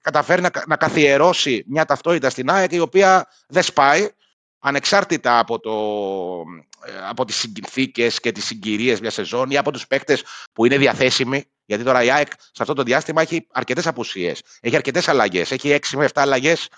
[0.00, 4.08] καταφέρει να, να καθιερώσει μια ταυτότητα στην ΑΕΚ η οποία δεν σπάει
[4.58, 5.74] ανεξάρτητα από, το,
[6.84, 10.78] ε, από τις συνθήκες και τις συγκυρίες μιας σεζόν ή από τους παίκτες που είναι
[10.78, 11.44] διαθέσιμοι.
[11.64, 15.68] Γιατί τώρα η ΑΕΚ σε αυτό το διάστημα έχει αρκετές απουσίες, έχει αρκετές αλλαγές, έχει
[15.68, 16.68] 6 με 7 αλλαγές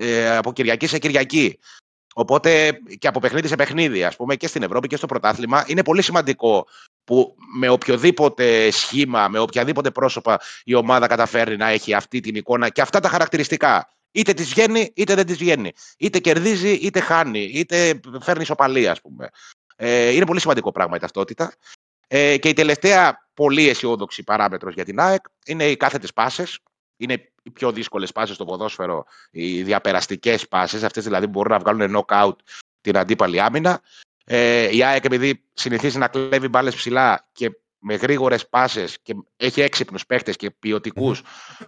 [0.00, 1.58] ε, από Κυριακή σε Κυριακή.
[2.14, 5.82] Οπότε και από παιχνίδι σε παιχνίδι, ας πούμε, και στην Ευρώπη και στο πρωτάθλημα, είναι
[5.82, 6.66] πολύ σημαντικό
[7.04, 12.68] που με οποιοδήποτε σχήμα, με οποιαδήποτε πρόσωπα η ομάδα καταφέρει να έχει αυτή την εικόνα
[12.68, 13.88] και αυτά τα χαρακτηριστικά.
[14.12, 15.72] Είτε της βγαίνει, είτε δεν της βγαίνει.
[15.98, 19.28] Είτε κερδίζει, είτε χάνει, είτε φέρνει ισοπαλία, ας πούμε.
[19.76, 21.52] Ε, είναι πολύ σημαντικό πράγμα η ταυτότητα.
[22.08, 26.58] Ε, και η τελευταία πολύ αισιόδοξη παράμετρος για την ΑΕΚ είναι οι κάθετες πάσες.
[27.00, 31.58] Είναι οι πιο δύσκολες πάσες στο ποδόσφαιρο, οι διαπεραστικές πάσες, αυτές δηλαδή που μπορούν να
[31.58, 32.36] βγάλουν knockout
[32.80, 33.80] την αντίπαλη άμυνα.
[34.24, 39.60] Ε, η ΑΕΚ επειδή συνηθίζει να κλέβει μπάλες ψηλά και με γρήγορες πάσες και έχει
[39.60, 41.22] έξυπνους παίχτε και ποιοτικούς,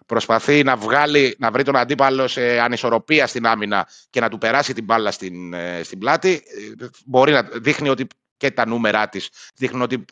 [0.06, 4.72] προσπαθεί να, βγάλει, να βρει τον αντίπαλο σε ανισορροπία στην άμυνα και να του περάσει
[4.72, 6.42] την μπάλα στην, ε, στην πλάτη.
[6.80, 8.06] Ε, μπορεί να δείχνει ότι
[8.36, 10.04] και τα νούμερά της δείχνουν ότι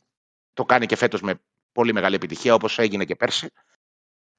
[0.53, 1.41] το κάνει και φέτος με
[1.73, 3.49] πολύ μεγάλη επιτυχία, όπως έγινε και πέρσι.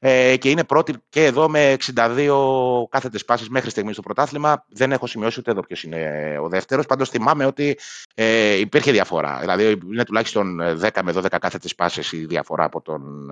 [0.03, 4.65] Ε, και είναι πρώτη και εδώ με 62 κάθετες πάσει μέχρι στιγμής στο πρωτάθλημα.
[4.69, 6.85] Δεν έχω σημειώσει ούτε εδώ ποιος είναι ο δεύτερος.
[6.85, 7.79] Πάντως θυμάμαι ότι
[8.15, 9.39] ε, υπήρχε διαφορά.
[9.39, 13.29] Δηλαδή είναι τουλάχιστον 10 με 12 κάθετες πάσει η διαφορά από τον,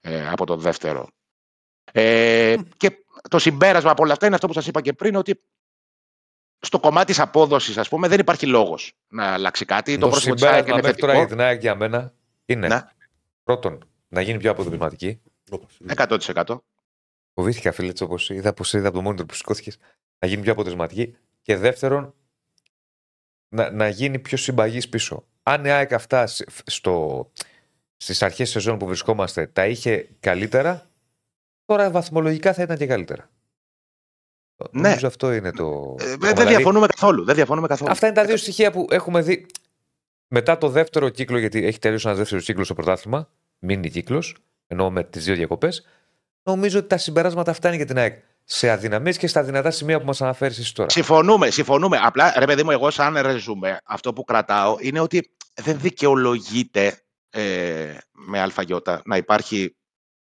[0.00, 1.08] ε, από τον δεύτερο.
[1.92, 5.42] Ε, και το συμπέρασμα από όλα αυτά είναι αυτό που σας είπα και πριν, ότι
[6.60, 9.98] στο κομμάτι της απόδοσης, ας πούμε, δεν υπάρχει λόγος να αλλάξει κάτι.
[9.98, 12.12] Το, το συμπέρασμα μέχρι τώρα για την ΑΕΚ για μένα
[12.44, 12.82] είναι ναι.
[13.42, 15.20] πρώτον να γίνει πιο αποτελεσματική.
[15.96, 16.58] 100%.
[17.34, 19.78] Φοβήθηκα, φίλε, έτσι όπως είδα, πως είδα από το monitor που σηκώθηκες
[20.18, 21.16] να γίνει πιο αποτελεσματική.
[21.42, 22.14] Και δεύτερον,
[23.48, 25.24] να, να γίνει πιο συμπαγής πίσω.
[25.42, 26.26] Αν η ΑΕΚ αυτά
[26.66, 27.30] στο,
[27.96, 30.90] στις αρχές τη σεζόν που βρισκόμαστε τα είχε καλύτερα,
[31.64, 33.30] τώρα βαθμολογικά θα ήταν και καλύτερα.
[34.70, 34.88] Ναι.
[34.88, 35.96] Νομίζω αυτό είναι το.
[35.98, 37.24] Ε, δεν δηλαδή, διαφωνούμε καθόλου.
[37.24, 37.90] Δεν διαφωνούμε καθόλου.
[37.90, 39.46] Αυτά είναι τα δύο στοιχεία που έχουμε δει.
[40.28, 44.36] Μετά το δεύτερο κύκλο, γιατί έχει τελειώσει ένας δεύτερος κύκλος στο πρωτάθλημα, μήνυ κύκλος,
[44.68, 45.86] ενώ με τις δύο διακοπές,
[46.42, 48.22] νομίζω ότι τα συμπεράσματα αυτά είναι για την ΑΕΚ.
[48.50, 50.90] Σε αδυναμίες και στα δυνατά σημεία που μας αναφέρεις εσύ τώρα.
[50.90, 51.98] Συμφωνούμε, συμφωνούμε.
[52.02, 57.96] Απλά, ρε παιδί μου, εγώ σαν ρεζούμε, αυτό που κρατάω είναι ότι δεν δικαιολογείται ε,
[58.12, 59.76] με αλφαγιώτα να υπάρχει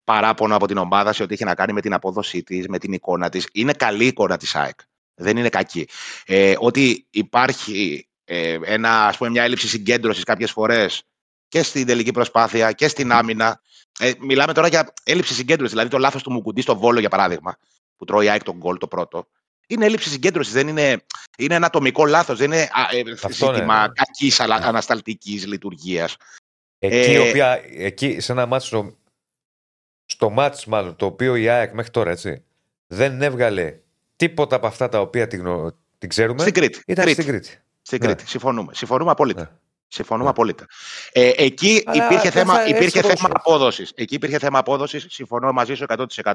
[0.04, 2.92] παράπονο από την ομάδα σε ό,τι έχει να κάνει με την απόδοσή της, με την
[2.92, 3.48] εικόνα της.
[3.52, 4.80] Είναι καλή η εικόνα της ΑΕΚ.
[5.14, 5.88] Δεν είναι κακή.
[6.26, 11.02] Ε, ότι υπάρχει ε, ένα, ας πούμε, μια έλλειψη συγκέντρωσης κάποιες φορές
[11.48, 13.60] και στην τελική προσπάθεια και στην άμυνα.
[13.98, 15.72] Ε, μιλάμε τώρα για έλλειψη συγκέντρωσης.
[15.72, 17.56] Δηλαδή το λάθος του Μουκουντή στο βόλο, για παράδειγμα,
[17.96, 19.26] που τρώει η ΑΕΚ τον γκολ το πρώτο.
[19.66, 20.52] Είναι έλλειψη συγκέντρωσης.
[20.52, 21.04] Δεν είναι,
[21.38, 22.38] είναι ένα ατομικό λάθος.
[22.38, 23.92] Δεν είναι ε, ζήτημα ναι.
[23.94, 26.16] κακής ανασταλτικής λειτουργίας.
[26.78, 28.96] Εκεί, ε, οποία, εκεί, σε ένα μάτσο,
[30.04, 32.44] στο μάτς μάλλον, το οποίο η ΑΕΚ μέχρι τώρα έτσι,
[32.86, 33.78] δεν έβγαλε
[34.16, 35.44] τίποτα από αυτά τα οποία την,
[35.98, 36.40] την ξέρουμε.
[36.40, 36.82] Στην Κρήτη.
[36.86, 37.22] Ήταν Κρήτη.
[37.22, 37.60] στην Κρήτη.
[37.82, 38.22] Στην Κρήτη.
[38.22, 38.28] Ναι.
[38.28, 38.74] Συμφωνούμε.
[38.74, 39.40] Συμφωνούμε απόλυτα.
[39.40, 39.48] Ναι.
[39.88, 40.30] Συμφωνούμε ναι.
[40.30, 40.66] απόλυτα.
[41.12, 43.92] Ε, εκεί Αλλά υπήρχε θέμα, υπήρχε θέμα απόδοσης.
[43.94, 45.06] Εκεί υπήρχε θέμα απόδοσης.
[45.08, 46.32] Συμφωνώ μαζί σου 100%.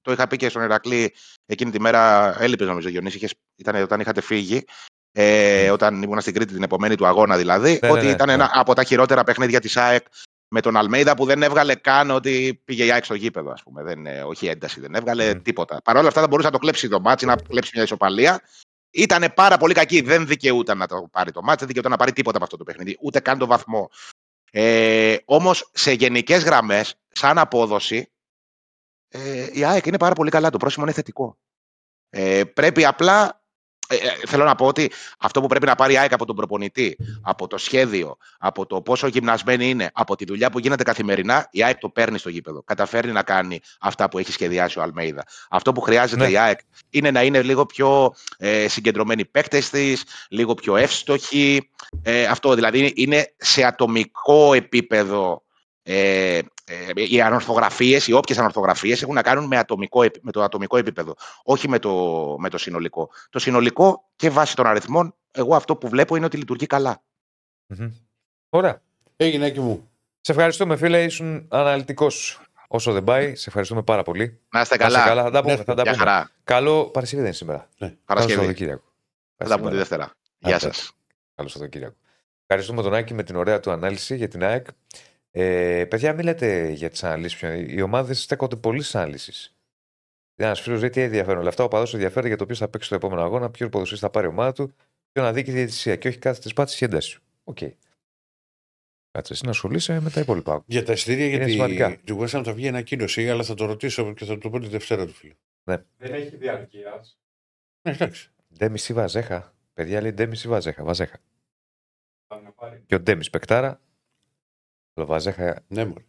[0.00, 1.14] Το είχα πει και στον Ηρακλή
[1.46, 2.34] εκείνη τη μέρα.
[2.40, 3.28] Έλειπες νομίζω, Διονύση.
[3.56, 4.64] Ήταν όταν είχατε φύγει.
[5.12, 7.78] Ε, όταν ήμουν στην Κρήτη την επομένη του αγώνα δηλαδή.
[7.82, 10.06] Ναι, ότι ναι, ναι, ήταν ένα από τα χειρότερα παιχνίδια της ΑΕΚ
[10.48, 13.82] με τον Αλμέιδα που δεν έβγαλε καν ότι πήγε η ΑΕΚ στο γήπεδο, ας πούμε.
[13.82, 15.42] Δεν, όχι ένταση, δεν έβγαλε mm.
[15.42, 15.80] τίποτα.
[15.84, 18.40] Παρ' όλα αυτά θα μπορούσε να το κλέψει το ματς, να κλέψει μια ισοπαλία.
[18.96, 20.00] Ήταν πάρα πολύ κακή.
[20.00, 22.64] Δεν δικαιούταν να το πάρει το μάτι, δεν δικαιούταν να πάρει τίποτα από αυτό το
[22.64, 23.90] παιχνίδι, ούτε καν το βαθμό.
[24.50, 28.12] Ε, Όμως σε γενικές γραμμές, σαν απόδοση,
[29.08, 30.50] ε, η ΑΕΚ είναι πάρα πολύ καλά.
[30.50, 31.38] Το πρόσημο είναι θετικό.
[32.10, 33.44] Ε, πρέπει απλά
[33.88, 36.36] ε, ε, θέλω να πω ότι αυτό που πρέπει να πάρει η ΑΕΚ από τον
[36.36, 41.48] προπονητή, από το σχέδιο, από το πόσο γυμνασμένη είναι, από τη δουλειά που γίνεται καθημερινά,
[41.50, 42.62] η ΑΕΚ το παίρνει στο γήπεδο.
[42.62, 45.24] Καταφέρνει να κάνει αυτά που έχει σχεδιάσει ο Αλμέιδα.
[45.50, 46.30] Αυτό που χρειάζεται ναι.
[46.30, 46.58] η ΑΕΚ
[46.90, 51.70] είναι να είναι λίγο πιο ε, συγκεντρωμένοι παίκτες της, λίγο πιο εύστοχοι.
[52.02, 55.45] Ε, αυτό δηλαδή είναι σε ατομικό επίπεδο
[55.88, 60.76] ε, ε, οι ανορθογραφίες, οι όποιες ανορθογραφίες έχουν να κάνουν με, ατομικό, με το ατομικό
[60.76, 61.90] επίπεδο, όχι με το,
[62.38, 63.10] με το συνολικό.
[63.30, 67.02] Το συνολικό και βάσει των αριθμών, εγώ αυτό που βλέπω είναι ότι λειτουργεί καλά.
[67.68, 67.92] Mm-hmm.
[68.48, 68.82] Ωραία.
[69.16, 69.90] Έγινε και μου.
[70.20, 71.04] Σε ευχαριστούμε, φίλε.
[71.04, 73.34] Ήσουν αναλυτικός όσο δεν πάει.
[73.34, 74.40] Σε ευχαριστούμε πάρα πολύ.
[74.48, 75.04] Να είστε καλά.
[75.04, 75.22] καλά.
[75.22, 75.56] Θα τα πούμε.
[75.56, 75.96] Θα τα πούμε.
[75.96, 76.30] Χαρά.
[76.44, 77.68] Καλό Παρασκευή δεν είναι σήμερα.
[77.78, 77.94] Ναι.
[78.04, 78.80] Παρασκευή.
[79.36, 80.10] Θα τα πούμε τη Δευτέρα.
[80.38, 80.92] Γεια σας.
[81.34, 81.96] Καλό Σαββατοκύριακο.
[82.46, 84.66] Ευχαριστούμε τον Άκη με την ωραία του ανάλυση για την ΑΕΚ.
[85.38, 87.40] Ε, παιδιά, μην λέτε για τις αναλύσεις.
[87.66, 89.56] Οι ομάδες στέκονται πολύ στις αναλύσεις.
[90.34, 91.38] Ένας φίλος λέει τι ενδιαφέρον.
[91.40, 94.00] Αλλά αυτά ο οπαδός ενδιαφέρεται για το ποιος θα παίξει το επόμενο αγώνα, ποιον ποδοσφαιριστή
[94.00, 94.74] θα πάρει η ομάδα του,
[95.12, 95.96] ποιο να δει και τη διαιτησία.
[95.96, 97.18] Και όχι κάθε τη πάτηση και ένταση.
[97.44, 97.58] Οκ.
[99.10, 100.62] Κάτσε εσύ να ασχολείσαι με τα υπόλοιπα.
[100.66, 101.96] Για τα εισιτήρια Είναι γιατί σημαντικά.
[102.04, 104.66] του West Ham θα βγει ανακοίνωση, αλλά θα το ρωτήσω και θα το πω τη
[104.66, 105.34] Δευτέρα του φίλου.
[105.64, 105.84] Δεν
[106.14, 107.04] έχει διαρκεία.
[107.82, 108.30] Ναι, εντάξει.
[108.58, 109.54] Ντέμις ή Βαζέχα.
[109.74, 110.84] Παιδιά λέει Ντέμις ή Βαζέχα.
[110.84, 111.18] Βαζέχα.
[112.26, 112.82] Θα με πάρει.
[112.86, 113.80] Και ο Ντέμις Πεκτάρα.
[114.98, 116.04] Ο Βαζέχα Ναι, μωρέ.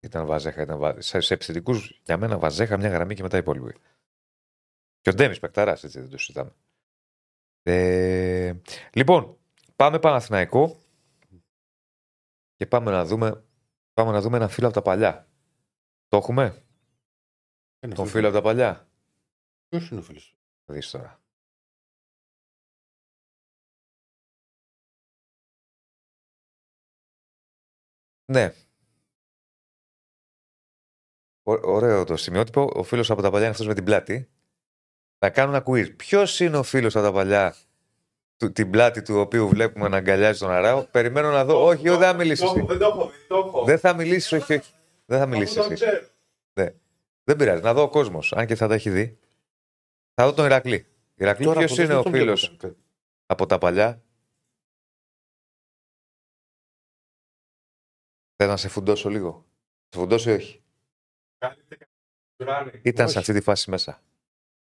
[0.00, 0.62] ήταν Βαζέχα.
[0.62, 1.00] Ήταν βα...
[1.00, 1.72] Σε, σε επιθετικού
[2.04, 3.74] για μένα Βαζέχα μια γραμμή και μετά οι υπόλοιποι.
[5.00, 6.52] Και ο Ντέμις Πεκτάρα, έτσι δεν το συζητάμε.
[7.62, 8.54] Ε,
[8.94, 9.38] λοιπόν,
[9.76, 10.82] πάμε Παναθηναϊκό
[12.54, 13.44] και πάμε να δούμε,
[13.94, 15.28] πάμε να δούμε ένα φίλο από τα παλιά.
[16.08, 16.62] Το έχουμε,
[17.78, 18.88] Ένας τον φίλος από τα παλιά.
[19.68, 21.20] Ποιος είναι ο φίλος του; Θα δεις τώρα.
[28.32, 28.52] Ναι.
[31.42, 32.70] Ω- ωραίο το σημειότυπο.
[32.74, 34.28] Ο φίλος από τα παλιά είναι αυτός με την πλάτη.
[35.18, 35.96] Θα κάνω ένα quiz.
[35.96, 37.54] Ποιος είναι ο φίλος από τα παλιά,
[38.36, 41.64] του, την πλάτη του οποίου βλέπουμε να αγκαλιάζει τον Αράο; Περιμένω να δω.
[41.64, 42.44] όχι, όχι, δεν θα μιλήσεις.
[42.44, 43.64] Το έχω, Δεν το έχω δει, το έχω.
[43.64, 44.72] Δεν θα μιλήσεις, όχι, όχι.
[45.06, 45.74] Δεν θα Αφού μιλήσεις το εσύ.
[45.74, 46.06] ξέρω.
[47.24, 47.62] Δεν πειράζει.
[47.62, 48.32] Να δω ο κόσμος.
[48.32, 49.18] Αν και θα τα έχει δει.
[50.14, 50.86] Θα δω τον Ηρακλή.
[51.14, 52.76] Ηρακλή, Τώρα ποιος από είναι δεν ο τον φίλος βλέπω.
[53.26, 54.02] από τα παλιά;
[58.40, 59.46] Θέλω να σε φουντώσω λίγο;
[59.88, 60.62] Σε φουντώσω ή όχι;
[61.38, 61.86] Καλύτερα
[62.36, 62.80] Τζουράνι.
[62.84, 63.12] Ήταν Όχι.
[63.12, 64.02] σε αυτή τη φάση μέσα.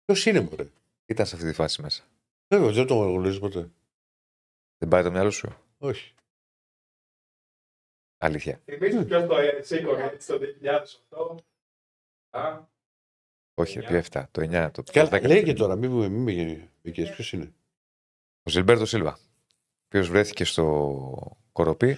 [0.05, 0.67] Ποιος είναι, μωρέ;
[1.05, 2.03] Ήταν σε αυτή τη φάση μέσα.
[2.47, 3.71] Βέβαια, δεν το γνωρίζεις ποτέ.
[4.77, 6.13] Δεν πάει το μυαλό σου; Όχι.
[8.17, 8.61] Αλήθεια.
[8.65, 10.39] Θυμήσου ποιος το σήκωνε έτσι το
[11.09, 11.37] 2008.
[12.29, 12.63] Α,
[13.53, 14.23] Όχι, επί 7.
[14.31, 14.69] Το 9.
[14.71, 15.25] Το Καλά, 10.
[15.25, 16.19] λέγε τώρα, μην μου μη
[16.81, 17.13] με γυρίσει.
[17.13, 17.53] Ποιος είναι;
[18.43, 19.13] Ο Ζιλμπέρτο Σίλβα.
[19.13, 21.97] Ο οποίος βρέθηκε στο κοροπή.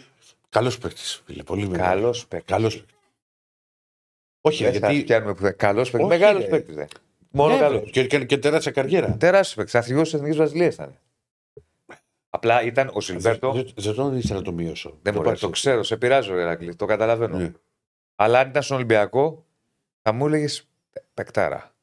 [0.50, 1.44] Καλός παίκτης, φίλε.
[1.44, 1.92] Πολύ μεγάλος.
[1.94, 2.56] Καλός παίκτης.
[2.56, 2.96] Καλός παίκτης.
[4.42, 5.06] Όχι, Δεν θα γιατί...
[5.06, 6.10] πιάνουμε που Καλός παίκτης.
[6.10, 6.50] Όχι, Μεγάλος ρε.
[6.50, 6.76] παίκτης.
[7.32, 7.90] Μόνο Ναι, καλός.
[7.92, 9.18] Και, και, και τεράστια καριέρα.
[9.18, 9.76] Τεράστιος παίκτης.
[9.76, 10.98] Αρχηγό της Εθνικής Βραζιλίας ήταν.
[12.30, 13.52] Απλά ήταν ο Ζιλμπέρτο.
[13.52, 14.90] Δεν, δεν τον ήθελα να το μειώσω.
[14.90, 15.62] Δεν το μπορεί, πάρεις το έτσι.
[15.62, 17.38] ξέρω, σε πειράζω, Ερακλή, το καταλαβαίνω.
[17.38, 17.52] Ναι.
[18.16, 19.46] Αλλά αν ήταν στον Ολυμπιακό,
[20.02, 20.68] θα μου έλεγες
[21.14, 21.76] πεκτάρα.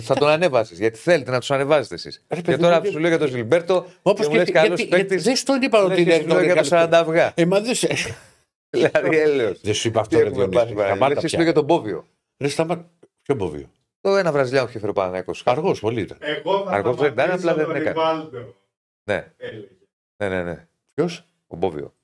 [0.00, 2.24] Θα τον ανέβασες, γιατί θέλετε να τους ανεβάζετε εσείς.
[2.28, 4.52] Ρε, Και παιδί τώρα μου, σου λέω για τον Ζιλμπέρτο, Όπως και μου λες και-
[4.52, 5.24] καλό γιατί- γιατί παίκτης.
[5.24, 7.32] Δεν στον είπα ότι είναι σου λέω για το 40 αυγά.
[7.36, 7.88] Ε, μα δεν σε-
[8.70, 9.60] Δηλαδή, έλεος.
[9.60, 10.58] Δεν σου είπα Τι αυτό, ρε έχουμε Διονύση.
[10.60, 10.96] πάθει, Παναγιώτη.
[10.98, 11.38] Σταμάτα Εσύ σου πια.
[11.38, 12.06] λέω για τον Μπόβιο.
[12.38, 12.90] Ρε, σταμάτα.
[13.22, 13.70] Ποιο μπόβιο.
[14.00, 15.42] Το ένα Βραζιλιάνο που είχε φέρει ο Παναγιώτος.
[15.46, 16.18] Αργός, πολύ ήταν.
[16.20, 17.90] Εγώ θα Αργός δεν ήταν, σταματήσω απλά δεν τον έκανε.
[17.90, 18.54] Ριβάλντο,
[19.10, 19.68] Ναι, έλεγε.
[20.22, 20.66] ναι, ναι, ναι.
[20.94, 21.94] Ποιος; Ο Μπόβιο.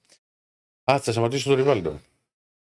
[0.92, 2.00] Α, θα σταματήσω τον Ριβάλντο.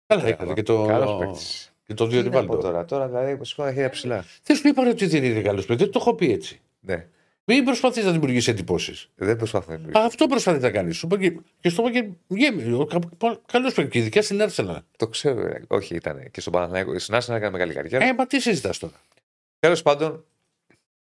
[0.07, 1.70] Καλά έκανε και το, Καλός παίκτης.
[1.91, 2.57] Και το Τι δύο να πω Ριβάλντο.
[2.63, 4.25] τώρα, τώρα δηλαδή σηκώνω τα χέρια ψηλά.
[4.43, 5.83] Δεν σου είπα ρε, ότι δεν είναι καλός παίκτη.
[5.83, 6.61] Δεν το έχω πει έτσι.
[6.81, 7.07] Ναι,
[7.45, 9.11] Μην προσπαθείς να δημιουργήσει εντυπώσεις.
[9.15, 10.05] δεν προσπαθώ να δημιουργήσω.
[10.07, 10.97] Αυτό προσπαθεί να κάνεις.
[10.97, 12.87] Σου είπα και, και στο είπα και γέμι.
[13.47, 13.99] Καλός παίκτη.
[13.99, 14.83] Ειδικά στην Άρσενα.
[14.97, 15.43] Το ξέρω.
[15.47, 15.61] ρε.
[15.69, 16.99] Όχι, ήταν και στον Παναθηναϊκό.
[16.99, 18.05] Στην Άσνα έκανε μεγάλη καριέρα.
[18.05, 18.95] Ε, μα τι συζητάς τώρα.
[19.59, 20.25] Τέλος πάντων,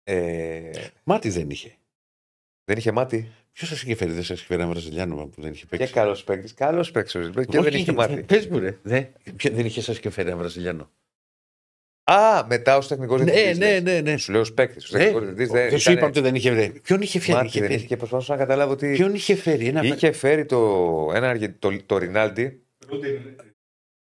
[0.04, 0.70] ε,
[1.04, 1.76] Μάτι δεν είχε.
[2.66, 3.32] Δεν είχε μάτι.
[3.52, 5.94] Ποιος σας είχε φέρει, δεν σας είχε φέρει ένα Βραζιλιάνο που δεν είχε Και παίξει.
[5.94, 6.54] καλός παίκτης.
[6.54, 7.52] Καλός παίκτης ο Ζιλμπέρτο.
[7.52, 8.24] Και Όχι, δεν είχε μάτι.
[8.24, 8.78] Πες μου, ρε.
[8.84, 9.04] Δε,
[9.36, 10.92] ποιο- δεν είχε σας και φέρει ένα Βραζιλιάνο;
[12.04, 13.60] Α, μετά ως τεχνικός Ναι, διευθυντής.
[13.66, 14.18] ναι, ναι, ναι.
[14.18, 14.92] Σου λέω ως παίκτης.
[14.94, 17.34] Ω Ε, τεχνικός διευθυντής Δεν σου είπα ότι δεν είχε φέρει; Ποιον είχε φέρει.
[17.34, 18.92] Μάτι είχε δεν φέρει; είχε και προσπαθούσα να καταλάβω ότι.
[18.92, 19.68] Ποιον είχε φέρει.
[19.68, 19.84] Ένα...
[19.84, 20.58] Είχε φέρει το,
[21.14, 23.20] ένα, Αργε- το, το Ρινάλντι, Ρούντιν,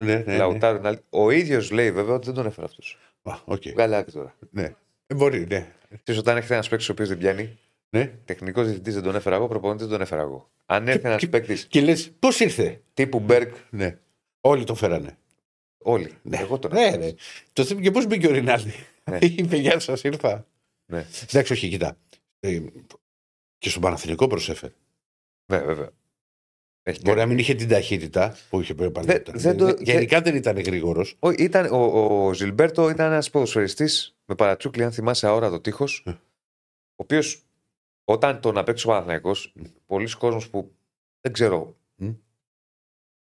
[0.05, 0.38] Ναι, ναι, ναι.
[0.38, 1.01] Λαουτάρο Ρινάλντι.
[1.09, 2.97] Ο ίδιος λέει βέβαια ότι δεν τον έφερε αυτός.
[3.23, 3.61] Α, οκ.
[3.73, 4.35] Βγάλε άκρη τώρα.
[4.51, 4.75] Ναι.
[5.07, 5.67] Ε, μπορεί, ναι.
[6.03, 7.57] Τι όταν έρχεται ένας παίκτης ο οποίος δεν πιάνει,
[7.95, 8.05] ναι.
[8.26, 10.49] τεχνικός διευθυντής δεν τον έφερα εγώ, προπονητής δεν τον έφερα εγώ.
[10.65, 13.99] Αν έρθει ένας και- παίκτη Και λες, πώς ήρθε; τύπου Μπέρκ, Ναι.
[14.41, 15.18] Όλοι το φέρανε.
[15.77, 16.11] όλοι.
[16.22, 16.38] Ναι.
[16.38, 17.05] Εγώ τον Ναι, έφερα.
[17.05, 17.11] ναι.
[17.53, 18.73] Το θέμα και πώς μπήκε ο Ρινάλντι;
[19.03, 19.18] Ναι.
[19.38, 20.47] Είπε, γεια σας, ήρθα.
[20.85, 21.05] Ναι.
[21.30, 21.97] Εντάξει, όχι, κοιτά.
[22.39, 22.61] Ε,
[23.57, 24.73] και στον Παναθηνικό προσέφερε.
[25.51, 25.89] Ναι, βέβαια.
[26.84, 29.38] Έχει Μπορεί να μην είχε την ταχύτητα που είχε πριν παλιότερα.
[29.38, 31.15] δεν το- Γενικά δεν ήταν γρήγορος.
[31.19, 31.77] Ο, ήταν, ο,
[32.27, 36.03] ο Ζιλμπέρτο ήταν ένας ποδοσφαιριστής με παρατσούκλι, αν θυμάσαι, αόρατο τείχος.
[36.05, 36.09] Ε.
[36.11, 36.15] Ο
[36.95, 37.43] οποίος
[38.11, 39.53] όταν τον απέξω ο Παναθηναϊκός,
[39.85, 40.75] πολλοί κόσμος που
[41.21, 42.11] δεν ξέρω Μμ.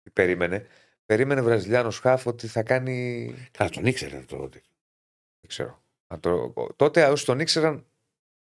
[0.03, 0.67] τι περίμενε,
[1.07, 3.35] περίμενε Βραζιλιάνος χάφ ότι θα κάνει.
[3.51, 4.63] Καλά, τον ήξερε τότε.
[5.41, 5.83] Δεν ξέρω.
[6.07, 7.87] Αν το- τότε όσοι τον ήξεραν,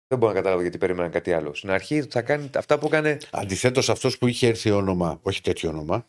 [0.06, 1.54] δεν μπορώ να καταλάβω γιατί περίμεναν κάτι άλλο.
[1.54, 3.18] Στην αρχή θα κάνει αυτά που έκανε.
[3.30, 6.08] Αντιθέτως, αυτός που είχε έρθει όνομα, όχι τέτοιο όνομα,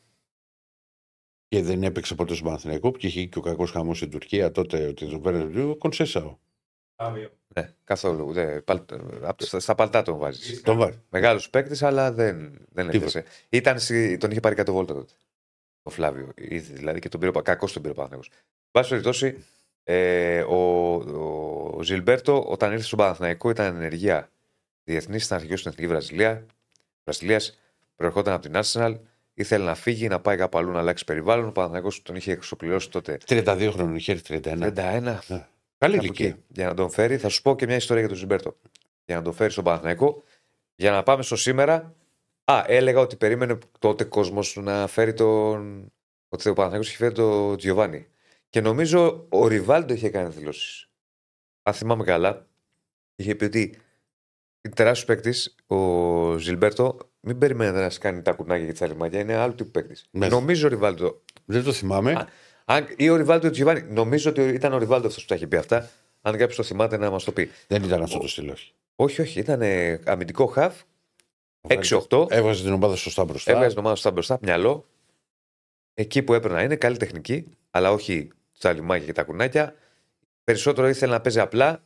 [1.48, 4.88] και δεν έπαιξε ποτέ στον Παναθηναϊκό, που είχε και ο κακός χαμός στην Τουρκία τότε,
[4.88, 6.38] ότι τον πέρασε ο Κονσέσαο.
[6.95, 7.30] Άβιο.
[7.56, 8.32] Ναι, καθόλου.
[8.34, 8.80] Δεν, παλ,
[9.22, 10.61] απ- στα, στα παλτά τον βάζεις.
[10.61, 10.99] Τον βάζεις.
[11.10, 13.20] Μεγάλος παίκτης, αλλά δεν, δεν Τίποτα.
[13.20, 13.24] έφτασε.
[13.49, 15.14] Ήταν, στη- τον είχε πάρει κάτω βόλτα τότε.
[15.84, 16.32] Ο Φλάβιο.
[16.36, 18.38] Ήδη, δηλαδή και τον πήρε κακός τον πήρε ο Παναθηναϊκός.
[18.72, 19.44] Βάση περιπτώσει,
[19.84, 20.56] ε, ο,
[21.78, 24.30] ο Ζιλμπέρτο όταν ήρθε στον Παναθηναϊκό ήταν ενεργεία
[24.84, 26.45] διεθνής, ήταν αρχηγός στην Εθνική Βραζιλία.
[27.03, 27.60] Βραζιλίας.
[27.95, 28.99] Προερχόταν από την Arsenal.
[29.34, 31.48] Ήθελε να φύγει, να πάει κάπου αλλού να αλλάξει περιβάλλον.
[31.48, 34.72] Ο Παναθηναϊκός τον είχε εξοπλώσει τότε 32 χρόνων, είχε έρθει 31.
[34.76, 35.44] 31.
[35.84, 36.28] Καλή Κάπου ηλικία.
[36.28, 37.18] εκεί, για να τον φέρει.
[37.18, 38.58] Θα σου πω και μια ιστορία για τον Ζιλμπέρτο.
[39.06, 40.24] Για να τον φέρει στον Παναθηναϊκό.
[40.76, 41.96] Για να πάμε στο σήμερα.
[42.44, 45.92] Α, έλεγα ότι περίμενε τότε κόσμος να φέρει τον.
[46.30, 48.08] Ότι ο Παναθηναϊκός είχε φέρει τον Τζιοβάνι.
[48.50, 50.90] Και νομίζω ο Ριβάλντο είχε κάνει δηλώσεις.
[51.64, 52.48] Αν θυμάμαι καλά,
[53.16, 53.78] είχε πει ότι
[54.62, 56.98] είναι τεράστιος παίκτης ο Ζιλμπέρτο.
[57.20, 59.20] Μην περιμένετε να σας κάνει τα κουνάκια και τα ρημάκια.
[59.20, 60.06] Είναι άλλου τύπου παίκτης.
[60.12, 60.28] Ναι.
[60.28, 62.12] Νομίζω ο Ριβάλντο Δεν το θυμάμαι.
[62.12, 62.28] Α,
[62.65, 63.81] αν, ή ο Ριβάλντο Τζιβάνι.
[63.81, 65.90] Νομίζω ότι ήταν ο Ριβάλντο αυτός που τα είχε πει αυτά.
[66.22, 67.49] Αν κάποιος το θυμάται να μας το πει.
[67.68, 68.73] Δεν ήταν αυτό το στυλ, όχι.
[68.95, 69.40] Όχι, όχι.
[69.40, 70.73] Ήταν ε, αμυντικό χαβ.
[71.68, 72.31] 6-8.
[72.31, 73.52] Έβγαζε την ομάδα σωστά μπροστά.
[73.52, 74.85] Έβγαζε την ομάδα στα μπροστά, μυαλό.
[75.94, 78.30] Εκεί που έπρεπε να είναι, καλή τεχνική, αλλά όχι
[78.60, 79.76] τα λιμάκια και τα κουνάκια.
[80.44, 81.84] Περισσότερο ήθελε να παίζει απλά.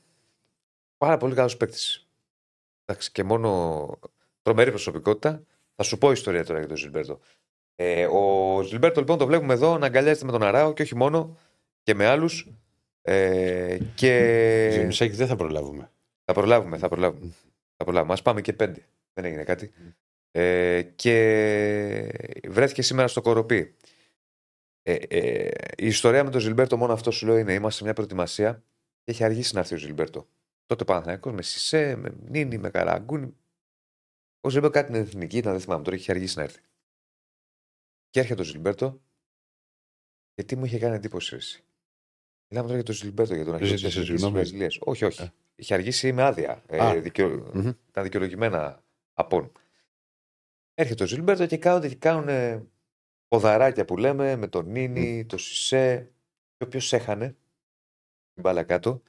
[0.98, 2.08] Πάρα πολύ καλός παίκτης.
[2.86, 3.90] Εντάξει, και μόνο
[4.42, 5.44] τρομερή προσωπικότητα.
[5.76, 7.20] Θα σου πω ιστορία τώρα για τον Ζιλμπέρτο.
[7.80, 11.38] Ε, ο Ζιλμπέρτο λοιπόν το βλέπουμε εδώ να αγκαλιάζεται με τον Αράο και όχι μόνο
[11.84, 12.48] και με άλλους.
[13.02, 14.70] Ε, και.
[14.72, 15.92] Ζημισάκη δεν θα προλάβουμε.
[16.24, 17.34] Θα προλάβουμε, θα προλάβουμε.
[17.76, 18.14] Θα προλάβουμε.
[18.14, 18.86] Ας πάμε και πέντε.
[19.14, 19.72] Δεν έγινε κάτι.
[20.32, 21.14] Ε, και
[22.48, 23.76] βρέθηκε σήμερα στο Κορωπί.
[24.82, 27.94] Ε, ε, η ιστορία με τον Ζιλμπέρτο, μόνο αυτό σου λέω είναι: Είμαστε σε μια
[27.94, 28.64] προετοιμασία
[29.04, 30.28] και έχει αργήσει να έρθει ο Ζιλμπέρτο.
[30.66, 33.36] Τότε Παναθηναϊκός με Σισε, με Νίνη, με Καραγκούνη.
[34.42, 36.60] Ο Ζιλμπέρτο κάτι την εθνική ήταν, δεν θυμάμαι τώρα, έχει αργήσει να έρθει.
[38.18, 39.02] Και έρχεται ο Ζιλμπέρτο
[40.34, 41.36] και τι μου είχε κάνει εντύπωση.
[41.36, 41.64] Εσύ.
[42.48, 44.42] Μιλάμε τώρα για τον Ζιλμπέρτο, για τον αρχηγό της Ζήτησε Εθνικής συγγνώμη.
[44.42, 44.78] Βραζιλίας.
[44.82, 45.22] Όχι, όχι.
[45.22, 45.34] Α.
[45.56, 46.64] Είχε αργήσει με άδεια.
[46.68, 47.02] Ε, Α.
[47.02, 47.52] δικαιο...
[47.54, 47.68] Μμμ.
[47.90, 48.84] Ήταν δικαιολογημένα
[49.14, 49.52] απών.
[50.74, 52.68] Έρχεται ο Ζιλμπέρτο και κάνουν, και κάνουν ε,
[53.28, 56.12] ποδαράκια που λέμε με τον Νίνη, τον Σισε.
[56.58, 57.28] Και όποιος έχανε
[58.34, 59.02] την μπάλα κάτω,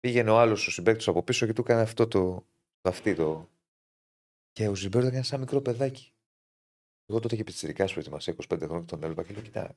[0.00, 2.46] πήγαινε ο άλλος ο συμπαίκτης από πίσω και του έκανε αυτό το,
[2.80, 3.50] το αυτή το.
[4.52, 6.12] Και ο Ζιλμπέρτο έκανε σαν μικρό παιδάκι.
[7.10, 9.76] Εγώ τότε είχε πιτσυρικά προετοιμασία 25 χρόνια και τον έλαβα και λέω: Κοιτά,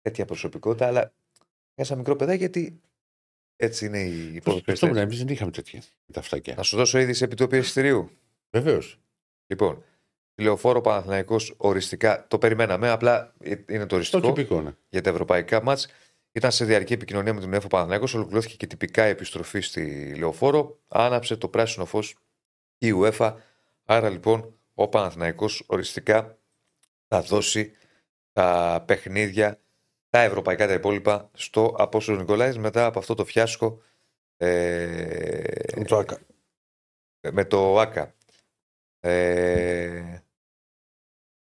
[0.00, 2.80] τέτοια προσωπικότητα, αλλά έκανε σαν μικρό παιδάκι γιατί
[3.56, 5.00] έτσι είναι οι Σκεφτόμουν, υποδοχέ.
[5.00, 6.54] εμείς δεν είχαμε τέτοια με τα αυτάκια.
[6.54, 8.10] Θα σου δώσω είδηση επί του εισιτηρίου.
[8.50, 8.98] Βεβαίως.
[9.46, 9.84] Λοιπόν,
[10.34, 14.74] τηλεοφόρο Παναθηναϊκός οριστικά το περιμέναμε, απλά ε, είναι το Το οριστικό τυπικό, ναι.
[14.88, 15.88] για τα ευρωπαϊκά μάτς.
[16.32, 20.80] Ήταν σε διαρκή επικοινωνία με τον ΕΦΟ Παναθηναϊκός, ολοκληρώθηκε και τυπικά η επιστροφή στη λεωφόρο.
[20.88, 22.16] Άναψε το πράσινο φως
[22.78, 23.34] η UEFA.
[23.84, 26.38] Άρα λοιπόν ο Παναθηναϊκός οριστικά
[27.08, 27.76] θα δώσει
[28.32, 29.60] τα παιχνίδια,
[30.08, 33.82] τα ευρωπαϊκά τα υπόλοιπα, στο Απόστολο Νικολάης μετά από αυτό το φιάσκο
[34.36, 35.44] ε,
[35.76, 36.18] Με το άκα.
[37.32, 38.14] με το ΆΚΑ.
[39.00, 40.22] Ε,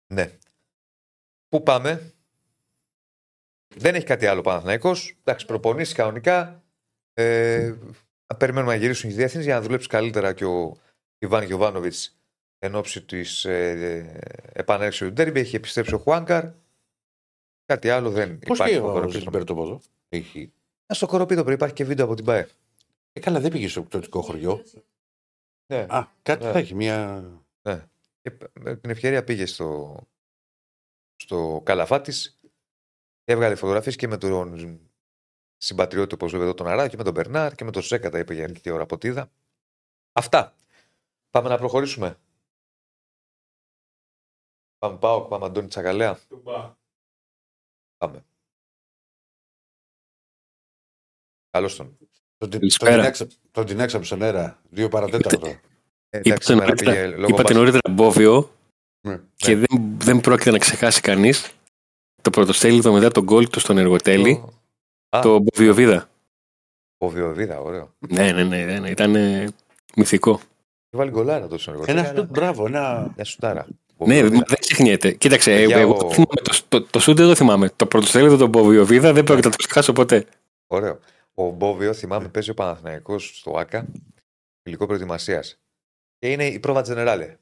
[0.06, 0.38] ναι.
[1.48, 2.12] Πού πάμε;
[3.74, 5.16] Δεν έχει κάτι άλλο Παναθηναϊκός.
[5.20, 6.64] Εντάξει, προπονήσεις κανονικά.
[7.14, 7.74] Ε,
[8.26, 10.76] να περιμένουμε να γυρίσουν οι διεθνείς για να δουλέψει καλύτερα και ο
[11.18, 12.21] Ιβάν Γιωβάνοβιτς
[12.64, 14.20] εν ώψη της ε,
[14.52, 15.40] επανέρξης του Ντέρμπι.
[15.40, 16.44] Έχει επιστρέψει ο Χουάνκαρ.
[17.64, 18.72] Κάτι άλλο δεν Πώς υπάρχει.
[18.74, 19.18] και στο ο κοροπή.
[19.18, 19.80] Ζιλμπέρτο από εδώ.
[20.08, 20.52] Έχει.
[20.86, 22.48] Ε, Στο κοροπίδο πριν υπάρχει και βίντεο από την ΠΑΕ.
[23.12, 24.62] Ε, καλά, δεν πήγε στο εκπτωτικό χωριό.
[25.66, 25.86] Ναι.
[25.88, 26.52] Α, κάτι Ναι.
[26.52, 26.74] θα έχει.
[26.74, 27.24] Μια.
[27.62, 27.84] Ναι.
[28.20, 29.96] Και με την ευκαιρία πήγε στο,
[31.16, 32.40] στο Καλαφάτης.
[33.24, 34.80] Έβγαλε φωτογραφίες και με τον
[35.56, 38.18] συμπατριώτη, όπως βέβαια εδώ τον Αρά, και με τον Μπερνάρ και με τον Σέκα τα
[38.18, 39.30] είπε για αρκετή ώρα από ό,τι είδα.
[40.12, 40.54] Αυτά.
[41.30, 42.16] Πάμε να προχωρήσουμε.
[44.82, 46.18] Πάμε πάω, πάμε Αντώνη Τσακαλέα.
[47.98, 48.24] Πάμε.
[51.50, 51.96] Καλώς τον.
[52.38, 52.96] Τον, την- τον, Καλησπέρα.
[52.96, 54.58] την έξα- τον την έξαψε στον αέρα.
[54.70, 55.46] Δύο παρατέταρτο.
[55.46, 55.58] Ε,
[56.18, 57.56] εντάξει, Είπατε σήμερα νωρίτερα, πήγε λόγω είπατε μπάσκετ.
[57.56, 58.50] νωρίτερα Μπόβιο
[59.06, 59.20] Ναι.
[59.36, 61.52] και δεν, δεν πρόκειται να ξεχάσει κανείς
[62.22, 64.44] το πρωτοστέλιδο μετά τον γκολ του στον Εργοτέλη,
[65.08, 65.20] Α.
[65.22, 66.08] το Μποβιοβίδα.
[66.98, 67.94] Ο Βιοβίδα, ωραίο.
[67.98, 69.48] Ναι, ναι, ναι, ναι, ήταν ε,
[69.96, 70.40] μυθικό.
[70.96, 73.12] Βάλει γκολάρα το στον Ένα αυτό, μπράβο, ένα.
[73.16, 73.66] Μια σουτάρα.
[74.02, 74.44] Ο Ναι, Βιοβίδα.
[74.48, 75.12] δεν ξεχνιέται.
[75.12, 77.68] Κοίταξε, Παιδιά, εγώ ο- το, θυμάμαι, το, το, το σούτ δεν το θυμάμαι.
[77.70, 80.26] Το πρωτοστέλιδο του Μποβιοβίδα δεν πρόκειται να το ξεχάσω ποτέ.
[80.66, 80.98] Ωραίο.
[81.34, 83.86] Ο Μπόβιο, θυμάμαι, παίζει ο Παναθηναϊκός στο ΑΚΑ,
[84.62, 85.60] υλικό προετοιμασίας.
[86.18, 87.36] Και είναι η πρόβα Τζενεράλε,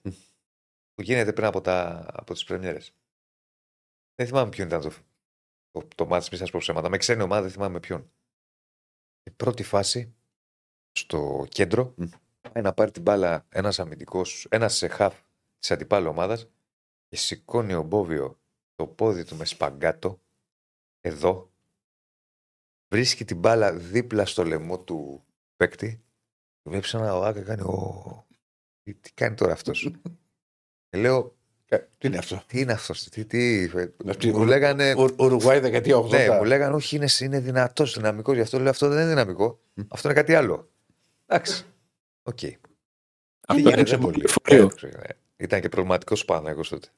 [0.95, 2.93] που γίνεται πριν από, τα, από τις πρεμιέρες.
[4.15, 4.91] Δεν θυμάμαι ποιον ήταν το,
[5.70, 6.89] το, το μάτς, μη σας πω ψέματα.
[6.89, 8.11] Με ξένη ομάδα δεν θυμάμαι ποιον.
[9.23, 10.15] Η πρώτη φάση,
[10.93, 12.05] στο κέντρο, Μμ.
[12.53, 15.15] πάει να πάρει την μπάλα ένας αμυντικός, ένας σε χαφ
[15.61, 16.49] της αντιπάλου ομάδας
[17.09, 18.41] και σηκώνει ο Μπόβιο
[18.74, 20.20] το πόδι του με σπαγκάτο,
[21.01, 21.53] εδώ,
[22.89, 25.24] βρίσκει την μπάλα δίπλα στο λαιμό του
[25.57, 26.05] παίκτη.
[26.69, 27.62] Βλέπει ένα ο Άκα κάνει.
[27.62, 28.27] Ο...
[28.82, 29.91] Τι, τι κάνει τώρα αυτός;
[30.97, 31.37] λέω,
[31.73, 33.05] Ε, Τι είναι αυτό; τι είναι αυτός.
[33.05, 33.65] Τι, τι...
[34.09, 34.93] Αυτή- Μου λέγανε.
[34.93, 36.09] Ο- Ουρουγουάη δεκαετία 80.
[36.11, 38.35] Ναι, μου λέγανε όχι, είναι, είναι δυνατός, δυναμικός.
[38.35, 39.61] Γι' αυτό λέω αυτό δεν είναι δυναμικό.
[39.89, 40.70] Αυτό είναι κάτι άλλο.
[41.27, 41.65] Εντάξει.
[42.23, 42.39] Οκ.
[43.47, 44.24] Αυτό γίνεται είναι πολύ.
[45.41, 45.45] Φορείο.
[45.45, 46.89] Ε, Ήταν και προβληματικός Παναγιώ τότε.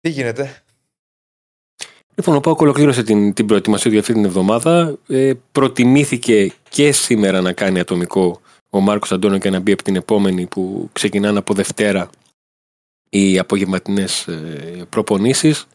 [0.00, 0.62] Τι γίνεται;
[2.14, 4.98] Λοιπόν, ο Πάοκ ολοκλήρωσε την, την προετοιμασία για αυτή την εβδομάδα.
[5.08, 9.96] Ε, προτιμήθηκε και σήμερα να κάνει ατομικό ο Μάρκος Αντώνιο και να μπει από την
[9.96, 12.10] επόμενη που ξεκινάνε από Δευτέρα
[13.10, 15.66] οι απογευματινές ε, προπονήσεις.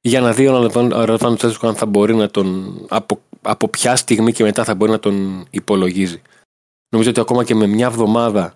[0.00, 0.70] Για να δει ο
[1.04, 2.78] Ραδβάνο Τσέσκο αν θα μπορεί να τον.
[2.88, 6.22] Από, από ποια στιγμή και μετά θα μπορεί να τον υπολογίζει.
[6.92, 8.54] Νομίζω ότι ακόμα και με μια εβδομάδα,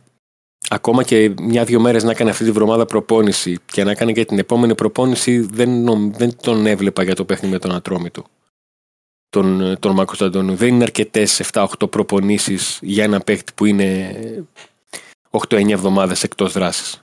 [0.68, 4.38] ακόμα και μια-δυο μέρες να έκανε αυτή τη βδομάδα προπόνηση και να έκανε και την
[4.38, 8.24] επόμενη προπόνηση, δεν, νομ- δεν τον έβλεπα για το παιχνίδι με τον Ατρόμητο.
[9.28, 10.54] Τον, τον Μάρκος Αντώνιου.
[10.54, 14.16] Δεν είναι αρκετές 7-8 προπονήσεις για ένα παίχτη που είναι
[15.30, 16.98] 8-9 εβδομάδες εκτός δράσης.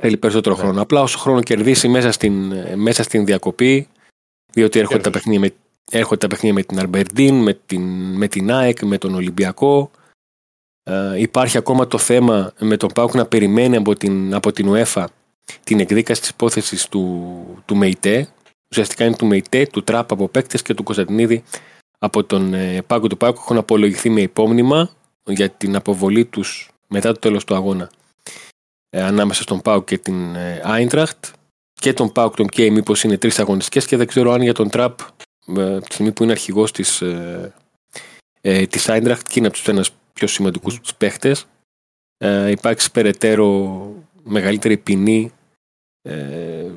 [0.00, 0.82] Θέλει περισσότερο χρόνο.
[0.82, 3.88] Απλά όσο χρόνο κερδίσει μέσα στην, μέσα στην διακοπή,
[4.52, 5.22] διότι έρχονται τα, Κέρδος.
[5.22, 5.54] παιχνίδια με,
[5.98, 7.82] έρχονται τα παιχνίδια με την Αρμπερντίν, με την,
[8.16, 9.90] με την ΑΕΚ, με τον Ολυμπιακό.
[10.82, 15.04] Ε, υπάρχει ακόμα το θέμα με τον Πάουκ να περιμένει από την, από την UEFA
[15.64, 18.28] την εκδίκαση της υπόθεσης του, του ΜΕΙΤΕ.
[18.70, 21.42] Ουσιαστικά είναι του ΜΕΙΤΕ, του Τραπ από παίκτες και του Κωνσταντινίδη
[21.98, 24.90] από τον ε, πάγκο του Πάουκ έχουν απολογηθεί με υπόμνημα
[25.24, 27.90] για την αποβολή τους μετά το τέλος του αγώνα
[28.90, 31.26] ε, ανάμεσα στον Πάουκ και την Άιντραχτ
[31.72, 34.68] και τον Πάουκ τον Κέι μήπως είναι τρεις αγωνιστικές και δεν ξέρω αν για τον
[34.68, 34.98] Τραπ
[35.46, 37.54] ε, τη στιγμή που είναι αρχηγός της, ε,
[38.40, 39.90] ε, της Άιντραχτ και είναι από τους ένας
[40.22, 40.90] πιο σημαντικούς mm.
[40.98, 41.46] παίχτες
[42.16, 43.92] ε, υπάρξει περαιτέρω
[44.22, 45.32] μεγαλύτερη ποινή
[46.02, 46.70] ε,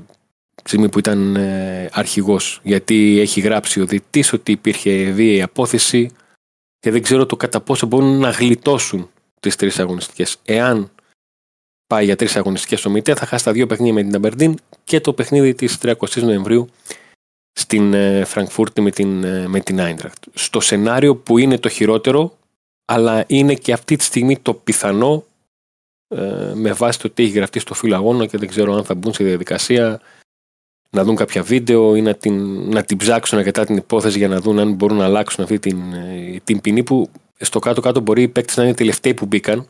[0.55, 6.09] τη στιγμή που ήταν ε, αρχηγός γιατί έχει γράψει ο διετής ότι υπήρχε βίαιη απόθεση
[6.79, 9.09] και δεν ξέρω το κατά πόσο μπορούν να γλιτώσουν
[9.39, 10.37] τις τρεις αγωνιστικές.
[10.45, 10.91] Εάν
[11.87, 15.01] πάει για τρεις αγωνιστικές ο ΜΙΤΕ θα χάσει τα δύο παιχνίδια με την Αμπερντίν και
[15.01, 16.69] το παιχνίδι της 30 Νοεμβρίου
[17.51, 20.23] στην ε, Φραγκφούρτη με την, ε, με την Άιντρακτ.
[20.33, 22.37] Στο σενάριο που είναι το χειρότερο
[22.85, 25.23] αλλά είναι και αυτή τη στιγμή το πιθανό
[26.07, 28.95] ε, με βάση το τι έχει γραφτεί στο φύλλο αγώνα και δεν ξέρω αν θα
[28.95, 30.01] μπουν σε διαδικασία
[30.89, 34.39] να δουν κάποια βίντεο ή να την, να την ψάξουν αρκετά την υπόθεση για να
[34.39, 38.27] δουν αν μπορούν να αλλάξουν αυτή την, ε, την ποινή που στο κάτω-κάτω μπορεί οι
[38.27, 39.67] παίκτες να είναι οι τελευταίοι που μπήκαν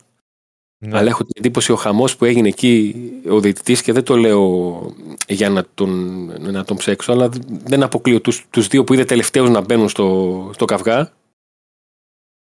[0.78, 0.98] Ναι.
[0.98, 2.94] αλλά έχω την εντύπωση ο χαμός που έγινε εκεί
[3.28, 4.94] ο διαιτητής και δεν το λέω
[5.28, 7.28] για να τον, να τον ψέξω αλλά
[7.64, 11.12] δεν αποκλείω τους, τους δύο που είδε τελευταίους να μπαίνουν στο, στο καυγά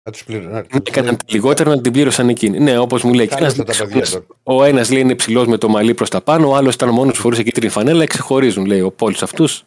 [0.06, 2.60] Να τους πληρω- να- έκαναν λιγότερο να την πλήρωσαν εκείνοι.
[2.60, 3.28] Ναι, όπως μου λέει.
[3.28, 4.26] και Κάνε ένας αυτά τα παιδιά τώρα.
[4.44, 7.16] ο ένας λέει είναι ψηλός με το μαλλί προς τα πάνω, ο άλλος ήταν μόνος
[7.16, 9.64] που φορούσε κίτρινη φανέλα, ξεχωρίζουν, λέει ο Πόλης αυτούς.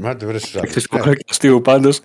[0.00, 0.68] Μάτε βρες τους άλλους.
[0.68, 1.14] Ξέρεις, Ναι.
[1.14, 2.00] το αστείο πάντως.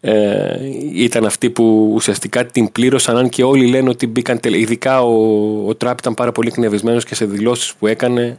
[0.00, 0.58] Ε,
[0.92, 4.54] ήταν αυτοί που ουσιαστικά την πλήρωσαν, αν και όλοι λένε ότι μπήκαν τελ...
[4.54, 8.38] Ειδικά ο, ο Τραπ ήταν πάρα πολύ εκνευρισμένος και σε δηλώσεις που έκανε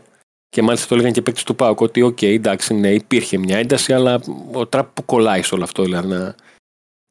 [0.49, 3.93] και μάλιστα το έλεγαν και παίκτες του ΠΑΟΚ ότι, οκ, εντάξει, ναι, υπήρχε μια ένταση,
[3.93, 4.19] αλλά
[4.51, 6.35] ο Τραπ πού κολλάει σε όλο αυτό, δηλαδή να,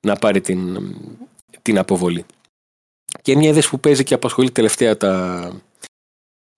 [0.06, 0.78] να πάρει την,
[1.62, 2.24] την αποβολή.
[3.22, 5.52] Και μια είδηση που παίζει και απασχολεί τελευταία τα,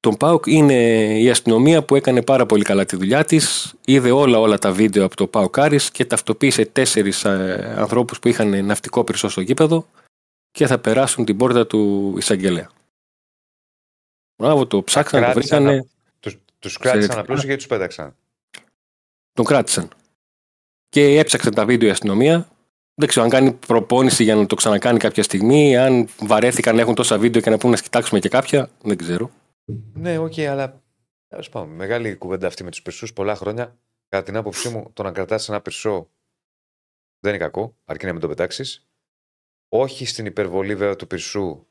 [0.01, 0.75] τον ΠΑΟΚ είναι
[1.19, 3.75] η αστυνομία που έκανε πάρα πολύ καλά τη δουλειά της.
[3.85, 8.29] Είδε όλα όλα τα βίντεο από το ΠΑΟΚ Άρης και ταυτοποίησε τέσσερις ε, ανθρώπους που
[8.29, 9.87] είχαν ναυτικό πυρσό στο γήπεδο
[10.51, 12.71] και θα περάσουν την πόρτα του εισαγγελέα.
[14.43, 15.89] Μπράβο, το ψάξαν, το Κράτησαν, βρήκανε,
[16.21, 17.21] τους, τους κράτησαν Εξαιρετικά.
[17.21, 18.15] απλώς και τους πέταξαν;
[19.33, 19.89] τον κράτησαν.
[20.89, 22.49] Και έψαξαν τα βίντεο η αστυνομία.
[23.01, 26.95] Δεν ξέρω αν κάνει προπόνηση για να το ξανακάνει κάποια στιγμή, αν βαρέθηκαν να έχουν
[26.95, 29.31] τόσα βίντεο και να πούνε να κοιτάξουμε και κάποια, δεν ξέρω.
[29.95, 30.83] Ναι, οκ, αλλά
[31.29, 33.79] τέλος πάντων, μεγάλη κουβέντα αυτή με τους πυρσούς πολλά χρόνια.
[34.09, 36.09] Κατά την άποψή μου, το να κρατάς ένα πυρσό
[37.21, 38.89] δεν είναι κακό, αρκεί να μην το πετάξεις.
[39.69, 41.67] Όχι στην υπερβολή βέβαια του πυρσού,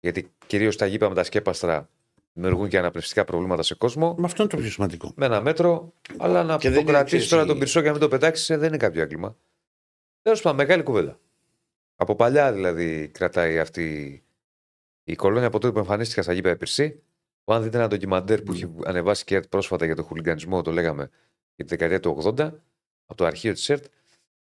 [0.00, 1.88] γιατί κυρίως τα γήπεδα με τα σκέπαστρα
[2.32, 4.14] δημιουργούν και αναπνευστικά προβλήματα σε κόσμο.
[4.18, 5.12] Με αυτό είναι το πιο σημαντικό.
[5.16, 7.80] Με ένα μέτρο, αλλά να Και το δεν είναι, κρατήσει ξέρεις, τώρα η- τον πυρσό
[7.80, 9.36] και να μην το πετάξεις δεν είναι κάποιο έγκλημα.
[10.22, 11.20] Τέλος πάντων, μεγάλη κουβέντα.
[11.96, 14.22] Από παλιά δηλαδή κρατάει αυτή
[15.04, 17.02] η κολόνια από τότε που εμφανίστηκαν στα γήπεδα Πυρσή.
[17.44, 20.62] Που αν δείτε ένα ντοκιμαντέρ που έχει ανεβάσει και η ΕΡΤ πρόσφατα για τον χουλιγκανισμό,
[20.62, 21.10] το λέγαμε
[21.54, 22.38] για τη δεκαετία του 80,
[23.06, 23.84] από το αρχείο της ΕΡΤ.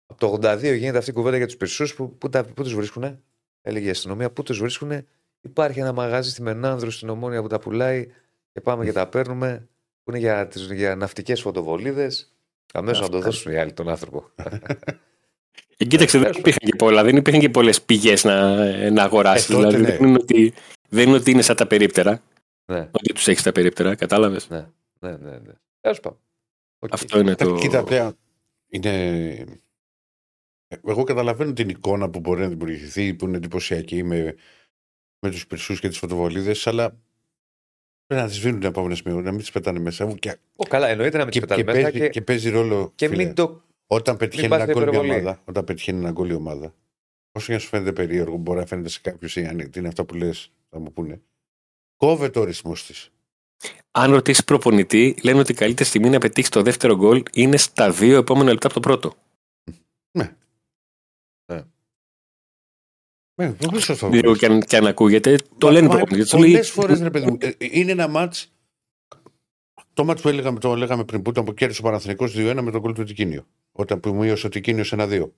[0.05, 2.75] Από το 82 γίνεται αυτή η κουβέντα για τους Πυρσούς που, που, τα- πού τους
[2.75, 3.21] βρίσκουνε.
[3.61, 5.05] Έλεγε η αστυνομία, πού τους βρίσκουνε.
[5.41, 8.07] Υπάρχει ένα μαγάζι στη Μενάνδρου στην Ομόνια που τα πουλάει
[8.51, 9.67] και πάμε και τα παίρνουμε.
[10.03, 12.33] Που είναι για, τις, για ναυτικές φωτοβολίδες.
[12.73, 14.29] Αμέσως να το δώσουν οι άλλοι τον άνθρωπο.
[15.83, 17.03] Ε, κοίταξε, δεν υπήρχαν και πολλά.
[17.03, 18.55] Δεν υπήρχαν και πολλές πηγές να,
[18.91, 19.49] να αγοράσεις.
[19.49, 19.97] Ε, τότε δηλαδή, ναι.
[19.97, 20.53] δεν, είναι ότι,
[20.89, 22.21] δεν είναι ότι είναι σαν τα περίπτερα.
[22.65, 24.67] ναι, Ότι τους έχεις τα περίπτερα, κατάλαβες; ναι,
[24.99, 25.31] ναι, ναι.
[25.31, 25.53] ναι.
[25.81, 26.19] Τέλος πάντων.
[26.79, 26.93] Οκ.
[26.93, 27.55] Αυτό είναι το.
[27.55, 28.17] Κοίτα, πλέον
[28.67, 29.45] είναι.
[30.85, 34.35] Εγώ καταλαβαίνω την εικόνα που μπορεί να δημιουργηθεί, που είναι εντυπωσιακή με,
[35.19, 36.97] με τους πυρσούς και τις φωτοβολίδες, αλλά
[38.05, 40.13] πρέπει να τις σβήνουν την επόμενη στιγμή, να μην τις πετάνε μέσα.
[40.19, 42.49] Και, Ω, καλά, εννοείται να μην και, τις και, πετάμε μέσα παίζει, και, και παίζει
[42.49, 42.91] ρόλο.
[42.95, 43.61] και φίλε, μην το.
[43.93, 45.21] Όταν πετυχαίνει πας ένα στην γκολ μια υπερβολή.
[45.21, 46.73] ομάδα, όταν πετυχαίνει ένα γκολ η ομάδα,
[47.31, 50.05] όσο και να σου φαίνεται περίεργο, μπορεί να φαίνεται σε κάποιους ή αν είναι αυτό
[50.05, 51.21] που λες, θα μου πούνε.
[51.97, 53.09] Κόβεται ο ρυθμός της.
[53.91, 57.91] Αν ρωτήσεις προπονητή, λένε ότι η καλύτερη στιγμή να πετύχεις το δεύτερο γκολ είναι στα
[57.91, 59.13] δύο επόμενα λεπτά από το πρώτο.
[63.35, 64.07] Ναι, πολύ σωστό.
[64.07, 66.29] Λίγο και αν, και αν ακούγεται, το λένε οι προπονητές.
[66.29, 68.35] Το λέει- Πολλέ φορές, ρε παιδί μου, ε, είναι ένα ματ.
[69.93, 72.71] Το ματ που έλεγαμε, το λέγαμε πριν που ήταν που κέρδισε ο Παναθηναϊκός 2-1 με
[72.71, 73.45] τον κόλ του Τικίνιο.
[73.75, 75.29] Όταν που μείωσε ο Τικίνιο 1-2.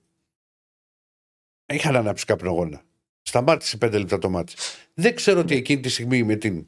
[1.66, 2.82] Είχαν ανάψει κάποιον αγώνα.
[3.22, 4.50] Σταμάτησε 5 λεπτά το μάτ.
[4.94, 6.66] Δεν ξέρω τι εκείνη τη στιγμή με την.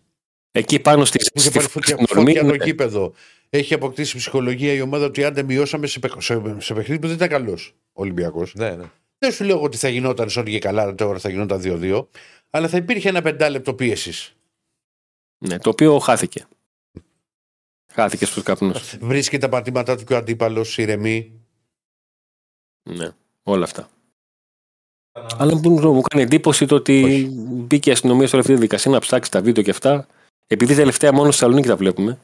[0.50, 2.64] Εκεί πάνω στη, που είχε στη, πάρει φωτιά, στην ορμή, φωτιά το ναι.
[2.64, 3.12] γήπεδο.
[3.50, 7.06] Έχει αποκτήσει ψυχολογία η ομάδα ότι αν δεν μειώσαμε σε, παιχ- σε, σε παιχνίδι που
[7.06, 8.54] δεν ήταν καλός ο Ολυμπιακός.
[8.54, 8.84] Ναι, ναι.
[9.18, 12.06] Δεν σου λέω ότι θα γινόταν σε ό,τι και καλά, τώρα θα γινόταν 2-2.
[12.50, 14.36] Αλλά θα υπήρχε ένα πεντάλεπτο πίεσης.
[15.38, 16.46] ναι, το οποίο χάθηκε.
[17.92, 18.96] Χάθηκε στους καπνούς.
[19.00, 21.37] Βρίσκει τα πατήματά του και ο αντίπαλος, ηρεμεί.
[22.82, 23.08] Ναι,
[23.42, 23.88] όλα αυτά.
[25.36, 27.28] Αλλά μου, μου κάνει εντύπωση το ότι Όχι.
[27.40, 30.06] μπήκε η αστυνομία σε όλη αυτή τη δικασία να ψάξει τα βίντεο και αυτά.
[30.46, 32.18] Επειδή τελευταία μόνο στη Θεσσαλονίκη τα βλέπουμε.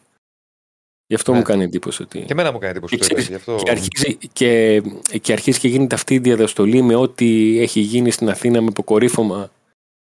[1.06, 1.38] Γι' αυτό Ναι.
[1.38, 2.18] μου κάνει εντύπωση ότι.
[2.24, 2.96] Και εμένα μου κάνει εντύπωση.
[2.96, 3.64] Και, το ξέρεις, είδα, γι' αυτό...
[3.64, 4.82] και, αρχίζει, και,
[5.20, 9.50] και αρχίζει και γίνεται αυτή η διαδοστολή με ό,τι έχει γίνει στην Αθήνα με αποκορύφωμα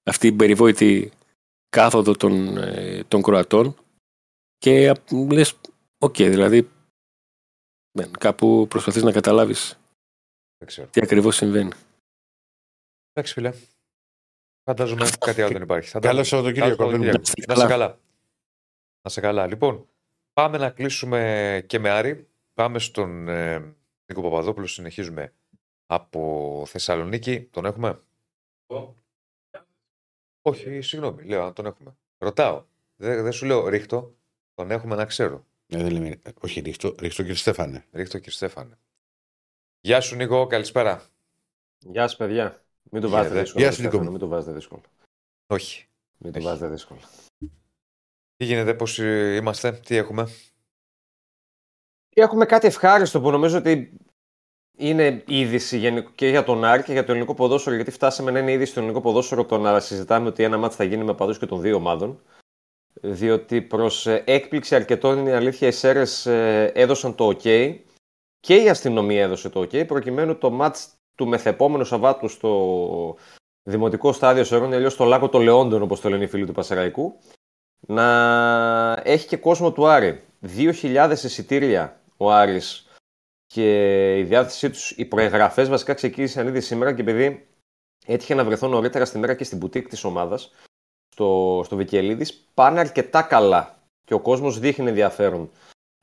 [0.04, 1.10] αυτή η περιβόητη
[1.68, 3.76] κάθοδος των, ε, των Κροατών
[4.58, 5.54] και απ- λες,
[5.98, 6.68] οκ, δηλαδή
[7.98, 9.78] ναι, κάπου προσπαθείς να καταλάβεις
[10.66, 10.88] Δεν ξέρω.
[10.90, 11.70] τι ακριβώς συμβαίνει.
[13.12, 13.52] Εντάξει, φίλε.
[14.62, 15.88] Φαντάζομαι κάτι άλλο δεν υπάρχει.
[15.88, 16.28] Θα τα Καλό δούμε.
[16.28, 16.76] Σαββατοκύριακο.
[16.76, 17.26] Καλό Απέναντι.
[17.26, 17.52] Σαββατοκύριακο.
[17.54, 17.98] Να 'σαι καλά.
[19.02, 19.46] Να 'σαι καλά.
[19.46, 19.88] Λοιπόν,
[20.32, 22.28] πάμε να κλείσουμε και με Άρη.
[22.54, 23.58] Πάμε στον ε,
[24.06, 24.66] Νίκο Παπαδόπουλο.
[24.66, 25.32] Συνεχίζουμε
[25.86, 27.40] από Θεσσαλονίκη.
[27.40, 28.00] Τον έχουμε;
[30.42, 31.22] Όχι, συγγνώμη.
[31.22, 31.96] Λέω αν τον έχουμε.
[32.18, 32.64] Ρωτάω.
[32.96, 34.16] Δεν, δεν σου λέω ρίχτω.
[34.54, 35.46] Τον έχουμε να ξέρω.
[35.66, 37.84] Ε, δεν λέμε, ε, όχι, ρίχτω, ρίχτω κύριε Στέφανε.
[37.92, 38.78] Ρίχτω και Στέφανε.
[39.86, 41.02] Γεια σου Νίκο, καλησπέρα.
[41.78, 42.62] Γεια σας, παιδιά.
[42.90, 43.40] Μην το Γεια, βάζετε δε.
[43.40, 43.64] δύσκολο.
[43.64, 43.90] Γεια σου, Νίκο.
[43.90, 44.80] Στέφανο, Μην το βάζετε δύσκολο.
[45.46, 45.86] Όχι.
[46.18, 46.46] Μην το Έχει.
[46.46, 47.00] βάζετε δύσκολο.
[48.36, 50.28] Τι γίνεται, πώς ε, είμαστε, τι έχουμε;
[52.14, 53.92] Έχουμε κάτι ευχάριστο που νομίζω ότι
[54.76, 57.74] είναι είδηση γενικ- και για τον Άρη και για το ελληνικό ποδόσφαιρο.
[57.76, 60.84] Γιατί φτάσαμε να είναι είδηση στο ελληνικό ποδόσφαιρο το να συζητάμε ότι ένα μάτι θα
[60.84, 62.22] γίνει με παδούς και των δύο ομάδων.
[62.92, 66.26] Διότι προς έκπληξη αρκετών είναι η αλήθεια οι Σέρες
[66.74, 67.78] έδωσαν το OK
[68.40, 73.16] και η αστυνομία έδωσε το OK προκειμένου το μάτς του μεθεπόμενου Σαββάτου στο
[73.62, 77.18] Δημοτικό Στάδιο Σερών, αλλιώς στο Λάκκο των Λεόντων, όπως το λένε οι φίλοι του Πασαραϊκού,
[77.80, 80.24] να έχει και κόσμο του Άρη.
[80.56, 82.86] 2.000 εισιτήρια ο Άρης
[83.46, 87.46] και η διάθεσή τους, οι προεγγραφές βασικά ξεκίνησαν ήδη σήμερα και επειδή
[88.06, 90.50] έτυχε να βρεθώ νωρίτερα στη μέρα και στην μπουτίκ της ομάδας,
[91.12, 95.50] στο, στο Βικελίδης, πάνε αρκετά καλά και ο κόσμος δείχνει ενδιαφέρον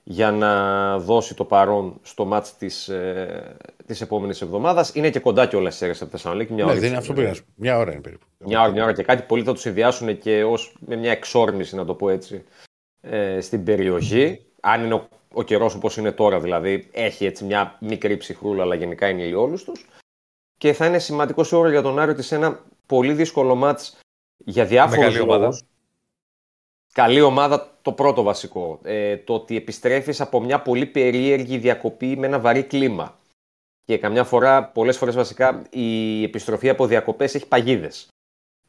[0.04, 3.56] για να δώσει το παρόν στο μάτς της, ε,
[3.86, 4.92] της επόμενης εβδομάδας.
[4.96, 6.54] Είναι και κοντά και όλα στις από τη Θεσσαλονίκη.
[6.54, 7.36] Μια Ναι, ώρα δεν είναι αυτό που είναι.
[7.56, 8.26] Μια ώρα είναι περίπου.
[8.38, 9.22] μια ώρα, μια ώρα και κάτι.
[9.22, 12.44] Πολλοί θα τους συνδυάσουν και ως, με μια εξόρμηση, να το πω έτσι,
[13.02, 14.46] ε, στην περιοχή.
[14.62, 18.76] Αν είναι ο, ο καιρός όπως είναι τώρα, δηλαδή, έχει έτσι μια μικρή ψυχρούλα, αλλά
[18.76, 19.72] γενικά είναι ηλιόλουστο.
[20.58, 23.98] Και θα είναι σημαντικό σίγουρα για τον Άριο ότι σε ένα πολύ δύσκολο μάτς
[24.38, 25.58] για διάφορους καλή ομάδα.
[26.94, 28.80] Καλή ομάδα, το πρώτο βασικό.
[28.84, 33.20] Ε, το ότι επιστρέφεις από μια πολύ περίεργη διακοπή με ένα βαρύ κλίμα.
[33.86, 38.08] Και καμιά φορά, πολλές φορές βασικά, η επιστροφή από διακοπές έχει παγίδες.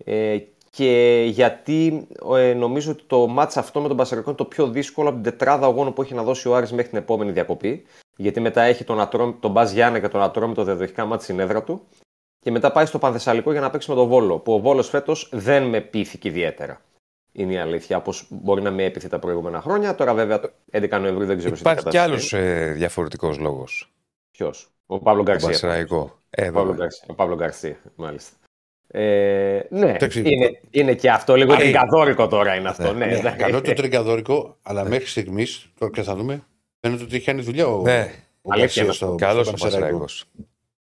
[0.05, 0.39] Ε,
[0.71, 2.07] και γιατί
[2.37, 5.31] ε, νομίζω ότι το μάτς αυτό με τον Πασαρικό είναι το πιο δύσκολο από την
[5.31, 7.85] τετράδα αγώνων που έχει να δώσει ο Άρης μέχρι την επόμενη διακοπή.
[8.17, 11.63] Γιατί μετά έχει τον, Ατρόμ, τον Μπαζ Γιάννε και τον Ατρόμητο διαδοχικά μάτς στην έδρα
[11.63, 11.83] του.
[12.41, 14.39] Και μετά πάει στο Πανθεσσαλικό για να παίξει με τον Βόλο.
[14.39, 16.81] Που ο Βόλος φέτος δεν με πείθηκε ιδιαίτερα.
[17.37, 19.95] Είναι η αλήθεια, όπως μπορεί να με έπειθε τα προηγούμενα χρόνια.
[19.95, 20.41] Τώρα, βέβαια,
[20.73, 23.93] 11 Νοεμβρίου δεν ξέρω σε τι Υπάρχει κι άλλος κατάσταση ε, διαφορετικός λόγος.
[24.31, 25.49] Ποιος; Ο Παύλο Γκαρσία.
[25.49, 26.19] Πασεραϊκό.
[26.31, 26.77] Ε, Ο Παύλο βέβαια.
[26.77, 28.37] Γκαρσία, ο Παύλο Γκαρσία, μάλιστα.
[28.87, 31.63] Ε, ναι, Εντάξει, είναι, είναι και αυτό λίγο Άρη.
[31.63, 32.93] τρικαδόρικο τώρα είναι αυτό.
[32.93, 33.31] Ναι, Ναι, ναι.
[33.39, 36.43] καλό το τρικαδόρικο, αλλά μέχρι στιγμής, τώρα και θα δούμε,
[36.81, 38.11] φαίνεται ότι έχει κάνει δουλειά ο, Ναι,
[38.43, 39.99] ο Αλήθεια Γκαρσίας είναι στο, καλός στο ο Πανσεραϊκό.
[39.99, 40.33] Πασεραϊκό.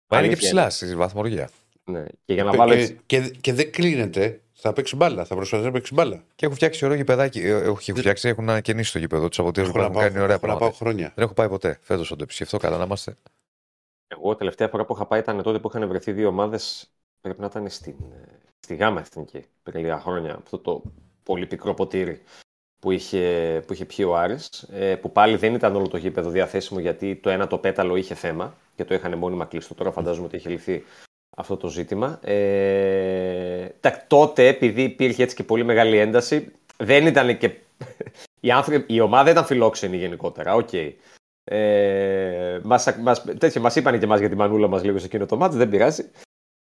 [0.07, 1.49] Μα είναι και Αλήθεια ψηλά στη βαθμολογία.
[1.85, 2.03] ναι.
[2.25, 2.97] Και για να Και- βάλω και, έτσι.
[3.05, 6.23] και, και δεν κλείνεται, θα παίξει μπάλα, θα προσπαθήσει να παίξει μπάλα.
[6.35, 7.39] Και έχουν φτιάξει ωραίο γηπεδάκι.
[7.39, 10.01] Ε, όχι, έχουν φτιάξει, έχουν ανακαινήσει το γήπεδο τους από ό,τι Έχω έχουν να πάω,
[10.01, 10.77] κάνει ωραία έχω να πάω πράγματα.
[10.77, 11.11] χρόνια.
[11.15, 11.79] Δεν έχω πάει ποτέ.
[11.81, 12.57] Φέτος θα το επισκεφτώ.
[12.57, 13.17] Καλά να είμαστε.
[14.07, 16.91] Εγώ τελευταία φορά που είχα πάει ήταν τότε που είχαν βρεθεί δύο ομάδες.
[17.21, 20.35] Πρέπει να ήταν στην, ε, στη Γάμα Εθνική πριν λίγα χρόνια.
[20.35, 20.81] Αυτό το
[21.23, 22.21] πολύ πικρό ποτήρι
[22.79, 26.29] που είχε, που είχε πιει ο Άρης, ε, που πάλι δεν ήταν όλο το γήπεδο
[26.29, 29.73] διαθέσιμο γιατί το ένα το πέταλο είχε θέμα και το είχαν μόνιμα κλειστό.
[29.73, 30.83] Τώρα φαντάζομαι ότι είχε λυθεί
[31.35, 32.19] αυτό το ζήτημα.
[32.23, 37.51] Ε, τα, τότε, επειδή υπήρχε έτσι και πολύ μεγάλη ένταση, δεν ήταν και.
[38.41, 40.55] Οι άνθρωποι, η ομάδα ήταν φιλόξενη γενικότερα.
[40.55, 40.69] Οκ.
[41.43, 45.25] Ε, μας, μας, τέτοιο, μας είπαν και εμάς για τη μανούλα μας λίγο σε εκείνο
[45.25, 46.11] το μάτς, δεν πειράζει.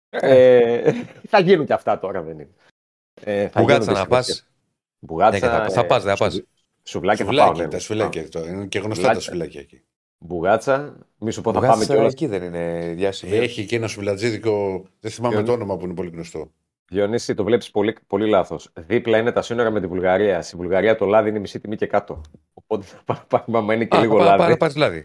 [0.10, 0.92] Ε,
[1.30, 2.50] θα γίνουν και αυτά τώρα, δεν είναι.
[3.22, 4.46] Ε, θα Μπουγάτσα γίνονται να πας; συνέχεια.
[5.00, 5.40] Μπουγάτσα.
[5.40, 6.34] Ναι, θα- θα ε, πας, δεν θα πας.
[6.34, 6.48] σουβλ-
[6.84, 7.46] Σουβλάκια θα πάω.
[7.46, 7.68] Σουβλάκι, ναι.
[7.68, 8.30] τα σουβλάκια.
[8.30, 9.22] το- Είναι και γνωστά τα Σουβλάκια.
[9.22, 9.84] σουβλάκια εκεί.
[10.20, 10.96] Μπουγάτσα.
[11.18, 12.12] Μη σου πω θα πάμε κιόλας.
[12.12, 13.36] εκεί δεν είναι διάσημη.
[13.38, 16.52] Έχει και ένα σουβλατζίδικο, δεν θυμάμαι Ποιο το είναι; όνομα που είναι πολύ γνωστό.
[16.92, 18.70] Διονύση, το βλέπεις πολύ, πολύ λάθος.
[18.74, 20.42] Δίπλα είναι τα σύνορα με τη Βουλγαρία.
[20.42, 22.22] Στη Βουλγαρία το λάδι είναι μισή τιμή και κάτω.
[22.54, 24.38] Οπότε θα πάμε, πάμε άμα είναι και Α, λίγο πά- λάδι.
[24.38, 25.04] Πάρε πάρεις λάδι.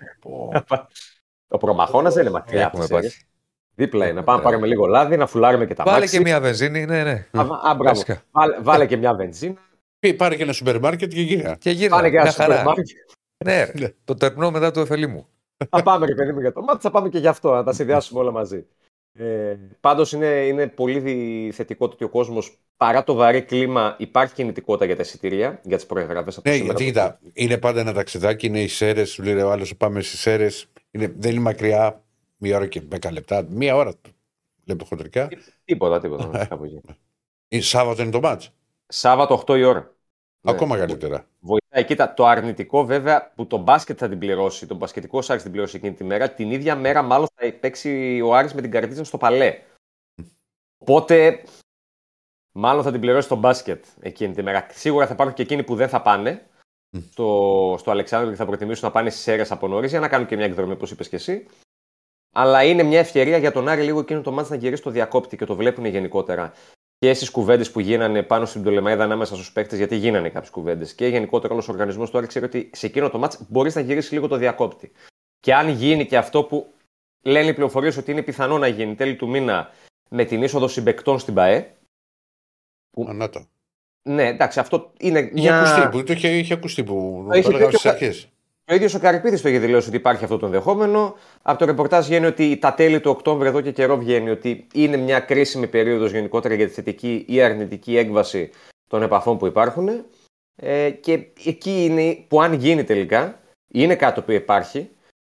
[1.49, 2.67] Ο προμαχώνας δεν είναι μακριά.
[2.67, 3.13] από Έχουμε τις Σέρρες.
[3.13, 3.27] πάθει.
[3.75, 4.23] Δίπλα είναι.
[4.23, 6.17] Πάμε να πάρουμε λίγο λάδι, να φουλάρουμε και τα Βάλε μάξι.
[6.17, 7.11] και μία βενζίνη, ναι, ναι.
[7.31, 7.83] Α, α, μπράβο.
[7.85, 8.23] Βασικά.
[8.31, 9.55] Βάλε, βάλε και μια βενζίνα.
[9.99, 11.55] Πει, πάρε και ένα σούπερ μάρκετ και γύρω.
[11.59, 11.97] Και γύρω.
[11.97, 12.63] Πάνε και ένα Μια σούπερ χαρά.
[12.65, 12.87] μάρκετ.
[13.45, 13.95] Ναι, ρε.
[14.05, 15.29] το τερπνό μετά του εφελή μου.
[15.71, 17.73] Θα πάμε, ρε παιδί μου, για το μάτι, θα πάμε και γι' αυτό, να τα
[17.73, 18.67] συνδυάσουμε όλα μαζί.
[19.13, 23.97] Ε, Πάντως είναι, είναι πολύ δι- θετικό το ότι ο κόσμος παρά το βαρύ κλίμα
[23.99, 26.79] υπάρχει κινητικότητα για τα εισιτήρια, για τις προεγγραφές από Ναι, σήμερα.
[26.79, 30.21] γιατί κοίτα, είναι πάντα ένα ταξιδάκι, είναι οι Σέρες, σου λέει ο άλλος πάμε στις
[30.21, 30.67] Σέρες.
[30.91, 32.03] Δεν είναι μακριά,
[32.37, 33.93] μία ώρα και δέκα λεπτά, μία ώρα
[34.65, 35.29] λέμε χοντρικά.
[35.65, 36.27] Τίποτα, τίποτα.
[36.29, 36.81] ναι, κάπου εκεί.
[37.49, 38.51] Ε, Σάββατο είναι το μάτς.
[38.87, 39.95] Σάββατο 8 η ώρα.
[40.41, 40.51] Ναι.
[40.51, 41.27] Ακόμα καλύτερα.
[41.75, 41.85] Βοηθάει.
[41.85, 45.77] Κοίτα, το αρνητικό βέβαια που το μπάσκετ θα την πληρώσει, το μπασκετικό Άρης την πληρώσει
[45.77, 49.19] εκείνη τη μέρα, την ίδια μέρα μάλλον θα παίξει ο Άρης με την Καρδίτσα στο
[49.19, 49.59] Παλέ.
[50.79, 51.43] Οπότε,
[52.53, 54.67] μάλλον θα την πληρώσει το μπάσκετ εκείνη τη μέρα.
[54.71, 56.47] Σίγουρα θα υπάρχουν και εκείνοι που δεν θα πάνε
[57.11, 60.27] στο, στο Αλεξάνδρου και θα προτιμήσουν να πάνε στις αίρε από νωρίς για να κάνουν
[60.27, 61.47] και μια εκδρομή, όπως είπες και εσύ.
[62.35, 65.37] Αλλά είναι μια ευκαιρία για τον Άρη λίγο εκείνο το μάτς να γυρίσει το διακόπτη
[65.37, 66.53] και το βλέπουν γενικότερα
[67.05, 70.95] και στις κουβέντες που γίνανε πάνω στην Πτολεμαίδα ανάμεσα στους παίκτες, γιατί γίνανε κάποιες κουβέντες.
[70.95, 74.13] Και γενικότερα όλος ο οργανισμός τώρα ξέρει ότι σε εκείνο το μάτς μπορείς να γυρίσεις
[74.13, 74.93] λίγο το διακόπτη.
[75.41, 76.73] Και αν γίνει και αυτό που
[77.23, 79.71] λένε οι πληροφορίες ότι είναι πιθανό να γίνει τέλη του μήνα
[80.09, 81.75] με την είσοδο συμπεκτών στην ΠαΕ.
[82.91, 83.07] Που...
[83.09, 83.47] Ανάτα.
[84.03, 85.59] Ναι, εντάξει, αυτό είναι Είχε μια.
[85.61, 87.95] ακουστεί, που, το είχε, είχε ακουστεί που Το είχε το έλεγα πει και στις ο-
[87.95, 88.29] αρχές.
[88.71, 91.15] Ο ίδιος ο Καρυπίδης το είχε δηλώσει ότι υπάρχει αυτό το ενδεχόμενο.
[91.43, 94.97] Από το ρεπορτάζ βγαίνει ότι τα τέλη του Οκτώβρη εδώ και καιρό βγαίνει ότι είναι
[94.97, 98.51] μια κρίσιμη περίοδος γενικότερα για τη θετική ή αρνητική έκβαση
[98.89, 99.89] των επαφών που υπάρχουν.
[100.57, 104.91] Ε, και εκεί είναι που αν γίνει τελικά, είναι κάτι που υπάρχει,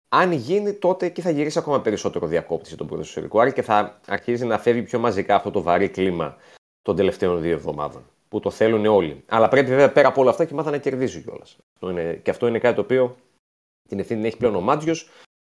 [0.08, 4.44] αν γίνει τότε εκεί θα γυρίσει ακόμα περισσότερο διακόπτηση τον ποδοσφαιρικό Άρη και θα αρχίζει
[4.44, 6.36] να φεύγει πιο μαζικά αυτό το βαρύ κλίμα
[6.82, 8.04] των τελευταίων δύο εβδομάδων.
[8.30, 9.24] Που το θέλουν όλοι.
[9.28, 11.56] Αλλά πρέπει βέβαια πέρα από όλα αυτά και η ομάδα να κερδίζει κιόλας.
[12.22, 13.16] Και αυτό είναι κάτι το οποίο
[13.88, 14.94] την ευθύνη έχει πλέον ο Μάτζιο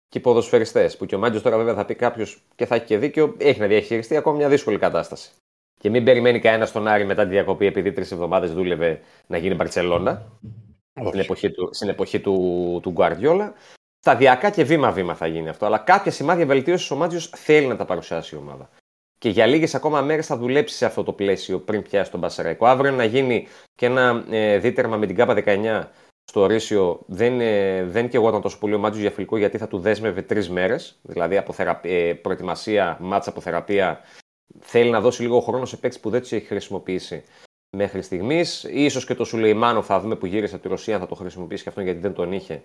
[0.07, 0.97] και οι ποδοσφαιριστές.
[0.97, 3.59] Που και ο Μάτζιο τώρα βέβαια θα πει κάποιος και θα έχει και δίκιο, έχει
[3.59, 5.31] να διαχειριστεί ακόμα μια δύσκολη κατάσταση.
[5.79, 9.55] Και μην περιμένει κανένας στον Άρη μετά τη διακοπή, επειδή τρεις εβδομάδες δούλευε να γίνει
[9.55, 10.31] Μπαρσελόνα.
[11.07, 13.53] Στην εποχή του, στην εποχή του, του Γκουαρδιόλα.
[13.99, 15.65] Σταδιακά και βήμα-βήμα θα γίνει αυτό.
[15.65, 18.69] Αλλά κάποια σημάδια βελτίωσης ο Μάτζιο θέλει να τα παρουσιάσει η ομάδα.
[19.19, 22.65] Και για λίγες ακόμα μέρες θα δουλέψει σε αυτό το πλαίσιο πριν πιάσει τον Μπασαραϊκό.
[22.65, 25.83] Αύριο να γίνει και ένα ε, δίτερμα με την ΚΑΠΑ 19
[26.23, 29.57] στο ορίσιο δεν, ε, δεν και εγώ ήταν τόσο πολύ ο Μάτζιος για φιλικό γιατί
[29.57, 30.99] θα του δέσμευε τρεις μέρες.
[31.01, 31.85] Δηλαδή από θεραπ...
[31.85, 33.99] ε, προετοιμασία, μάτσα από θεραπεία.
[34.59, 37.23] Θέλει να δώσει λίγο χρόνο σε παίκτη που δεν τους έχει χρησιμοποιήσει
[37.69, 38.65] μέχρι στιγμής.
[38.89, 41.69] σω και το Σουλεϊμάνο θα δούμε που γύρισε από τη Ρωσία θα το χρησιμοποιήσει και
[41.69, 42.63] αυτόν γιατί δεν τον είχε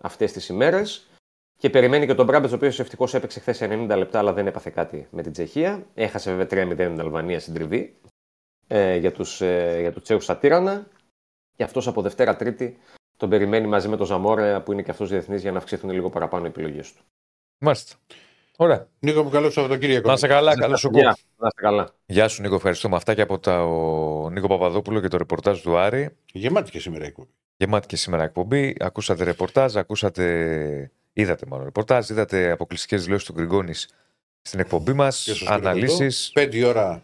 [0.00, 1.06] αυτές τις ημέρες.
[1.58, 4.70] Και περιμένει και τον Μπράμπετ, ο οποίος ευτυχώς έπαιξε χθες 90 λεπτά, αλλά δεν έπαθε
[4.70, 5.86] κάτι με την Τσεχία.
[5.94, 7.96] Έχασε βέβαια 3-0 την Αλβανία στην τριβή
[8.66, 10.86] ε, για τους ε, για τους Τσέχους στα Τύρανα.
[11.56, 12.78] Και αυτός από Δευτέρα Τρίτη
[13.16, 16.10] τον περιμένει μαζί με τον Ζαμόρε, που είναι και αυτός διεθνής, για να αυξηθούν λίγο
[16.10, 17.02] παραπάνω οι επιλογές του.
[17.58, 17.96] Μάλιστα.
[18.56, 18.88] Ωραία.
[18.98, 20.08] Νίκο μου, καλό Σαββατοκύριακο.
[20.08, 21.88] Να είσαι καλά, καλό σου Γεια, Να είστε καλά.
[22.06, 25.76] Γεια σου Νίκο, ευχαριστούμε αυτά και από τα, ο Νίκο Παπαδόπουλο και το ρεπορτάζ του
[25.76, 26.16] Άρη.
[26.32, 27.30] Γεμάτη και σήμερα η εκπομπή.
[27.56, 28.76] Γεμάτη και σήμερα εκπομπή.
[28.80, 30.90] Ακούσατε ρεπορτάζ, ακούσατε.
[31.18, 33.88] Είδατε μάλλον ρεπορτάζ, είδατε αποκλειστικές δηλώσεις του Γκριγκόνης
[34.42, 35.22] στην εκπομπή μας.
[35.22, 36.30] Και στο Αναλύσεις.
[36.34, 37.02] Πέντε ώρα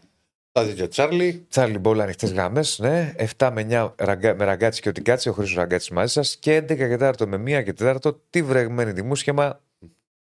[0.52, 1.46] τα δίκια Τσάρλι.
[1.48, 2.62] Τσάρλι Μπόλ ανοιχτές γραμμέ.
[2.76, 3.14] Ναι.
[3.36, 4.34] 7 με 9 ραγκα...
[4.34, 6.36] με ραγκάτσι και ότι κάτσε ο Χρήσο Ραγκάτσι μαζί σας.
[6.36, 9.60] Και 11 και 4 με 1 και 4 τι βρεγμένη δημόσχημα.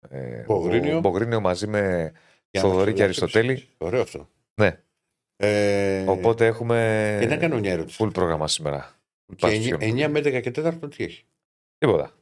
[0.09, 0.97] Ε, Μπογρίνιο.
[0.97, 2.13] ο Μπογρίνιο μαζί με
[2.51, 3.69] Για να Θοδωρή και μας το Αριστοτέλη.
[3.79, 4.29] Ωραίο αυτό.
[4.61, 4.81] Ναι.
[5.37, 7.17] Ε, Οπότε έχουμε.
[7.21, 8.05] Και να κάνω μια ερώτηση.
[8.05, 8.95] Full πρόγραμμα σήμερα.
[9.27, 9.81] Και Παστιόν.
[9.83, 11.25] 9 με 11 και 4 τι έχει;
[11.79, 12.13] Τίποτα.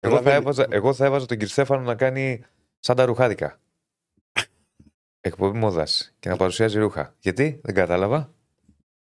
[0.00, 0.36] Εγώ θα, Καταλαβαίνει.
[0.36, 2.44] έβαζα, εγώ θα έβαζα τον κύριο Στέφανο να κάνει
[2.78, 3.58] σαν τα ρουχάδικα.
[5.20, 7.14] Εκπομπή μόδας και να παρουσιάζει ρούχα.
[7.18, 8.32] Γιατί; Δεν κατάλαβα.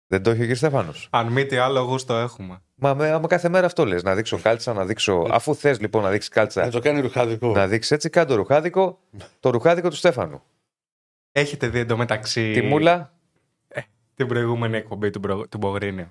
[0.08, 0.94] Δεν το έχει ο κύριο Στέφανο.
[1.10, 2.62] Αν μη τι άλλο, γούστο έχουμε.
[2.76, 4.04] Μα με, άμα κάθε μέρα αυτό λες.
[4.04, 5.28] Να δείξω κάλτσα, να δείξω.
[5.32, 7.52] Αφού θες λοιπόν να δείξεις Να κάλτσα, το κάνει ρουχάδικο.
[7.52, 9.00] να δείξεις έτσι, κάνε το ρουχάδικο.
[9.40, 10.44] Το ρουχάδικο του Στέφανου.
[11.32, 13.14] Έχετε δει εντωμεταξύ Τη μούλα;
[14.16, 15.48] την προηγούμενη εκπομπή του, προ...
[15.48, 16.08] του Μπογρίνιου.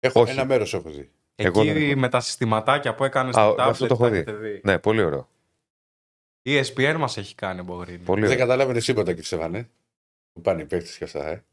[0.00, 0.30] Έχω, όχι.
[0.32, 1.10] ένα μέρος έχω δει.
[1.34, 1.98] Εγώ Εκεί δεν έχω.
[2.00, 4.16] με τα συστηματάκια που έκανες Α, στο tablet αυτό το έχω θα δει.
[4.16, 4.60] έχετε δει.
[4.64, 5.28] Ναι, πολύ ωραίο.
[6.42, 8.02] Η ESPN μας έχει κάνει ο Μπογρίνιου.
[8.04, 8.40] Πολύ Δεν ωραίο.
[8.42, 9.68] καταλάβαινε τίποτα κύριε Στεφανέ.
[10.32, 11.26] Που πάνε οι παίκτες και αυτά.
[11.28, 11.44] Ε.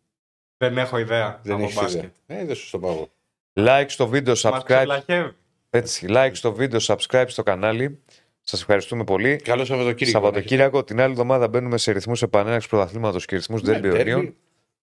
[0.57, 2.03] Δεν έχω ιδέα Δεν από έχεις μπάσκετ.
[2.27, 2.39] ιδέα.
[2.41, 3.07] Ε, δεν σου το πάω.
[3.53, 4.63] Like στο βίντεο, Μας subscribe.
[4.65, 5.35] ξεπλαχεύει.
[5.69, 7.99] Έτσι, like στο βίντεο, subscribe στο κανάλι.
[8.41, 9.35] Σας ευχαριστούμε πολύ.
[9.35, 10.25] Καλό Σαββατοκύριακο.
[10.25, 14.27] Σαββατοκύριακο, την άλλη εβδομάδα μπαίνουμε σε ρυθμούς επανέναξη πρωταθλήματος και ρυθμούς Ναι, derby αιωνίων.
[14.27, 14.33] derby.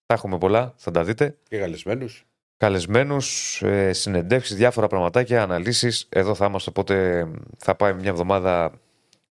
[0.06, 1.36] Τα έχουμε πολλά, θα τα δείτε.
[1.48, 2.24] Και καλεσμένους.
[2.58, 6.06] Καλεσμένους, ε, συνεντεύξεις, διάφορα πραγματάκια, αναλύσεις.
[6.08, 7.26] Εδώ θα είμαστε, οπότε
[7.58, 8.80] θα πάει μια εβδομάδα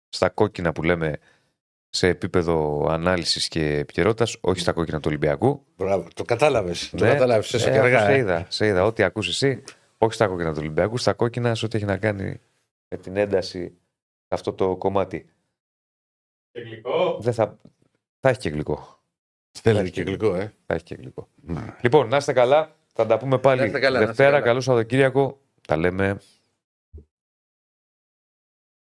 [0.08, 1.18] στα κόκκινα που λέμε
[1.88, 5.64] σε επίπεδο ανάλυσης και επικαιρότητας, όχι στα κόκκινα του Ολυμπιακού.
[5.76, 6.90] Μπράβο, το κατάλαβες.
[6.90, 7.10] Το Ναι.
[7.10, 7.46] κατάλαβες.
[7.46, 8.16] Σε Ε, αργά, αφού σε ε.
[8.16, 8.84] είδα, σε είδα.
[8.84, 9.62] Ό,τι ακούς εσύ,
[9.98, 12.40] όχι στα κόκκινα του Ολυμπιακού, στα κόκκινα σε ό,τι έχει να κάνει
[12.88, 13.60] με την ένταση
[14.18, 15.26] σε αυτό το κομμάτι.
[16.50, 17.18] Και γλυκό.
[17.20, 17.58] Δεν θα...
[18.20, 18.98] θα έχει και γλυκό.
[19.58, 20.54] Θέλει και γλυκό, ε.
[20.66, 21.28] Θα έχει και γλυκό.
[21.34, 21.74] Ναι.
[21.80, 22.76] Λοιπόν, να είστε καλά.
[22.96, 24.30] Θα τα πούμε πάλι Να είστε καλά, να είστε Δευτέρα.
[24.30, 24.44] καλά.
[24.44, 25.38] Καλό Σαββατοκύριακο.
[25.68, 26.18] Τα λέμε.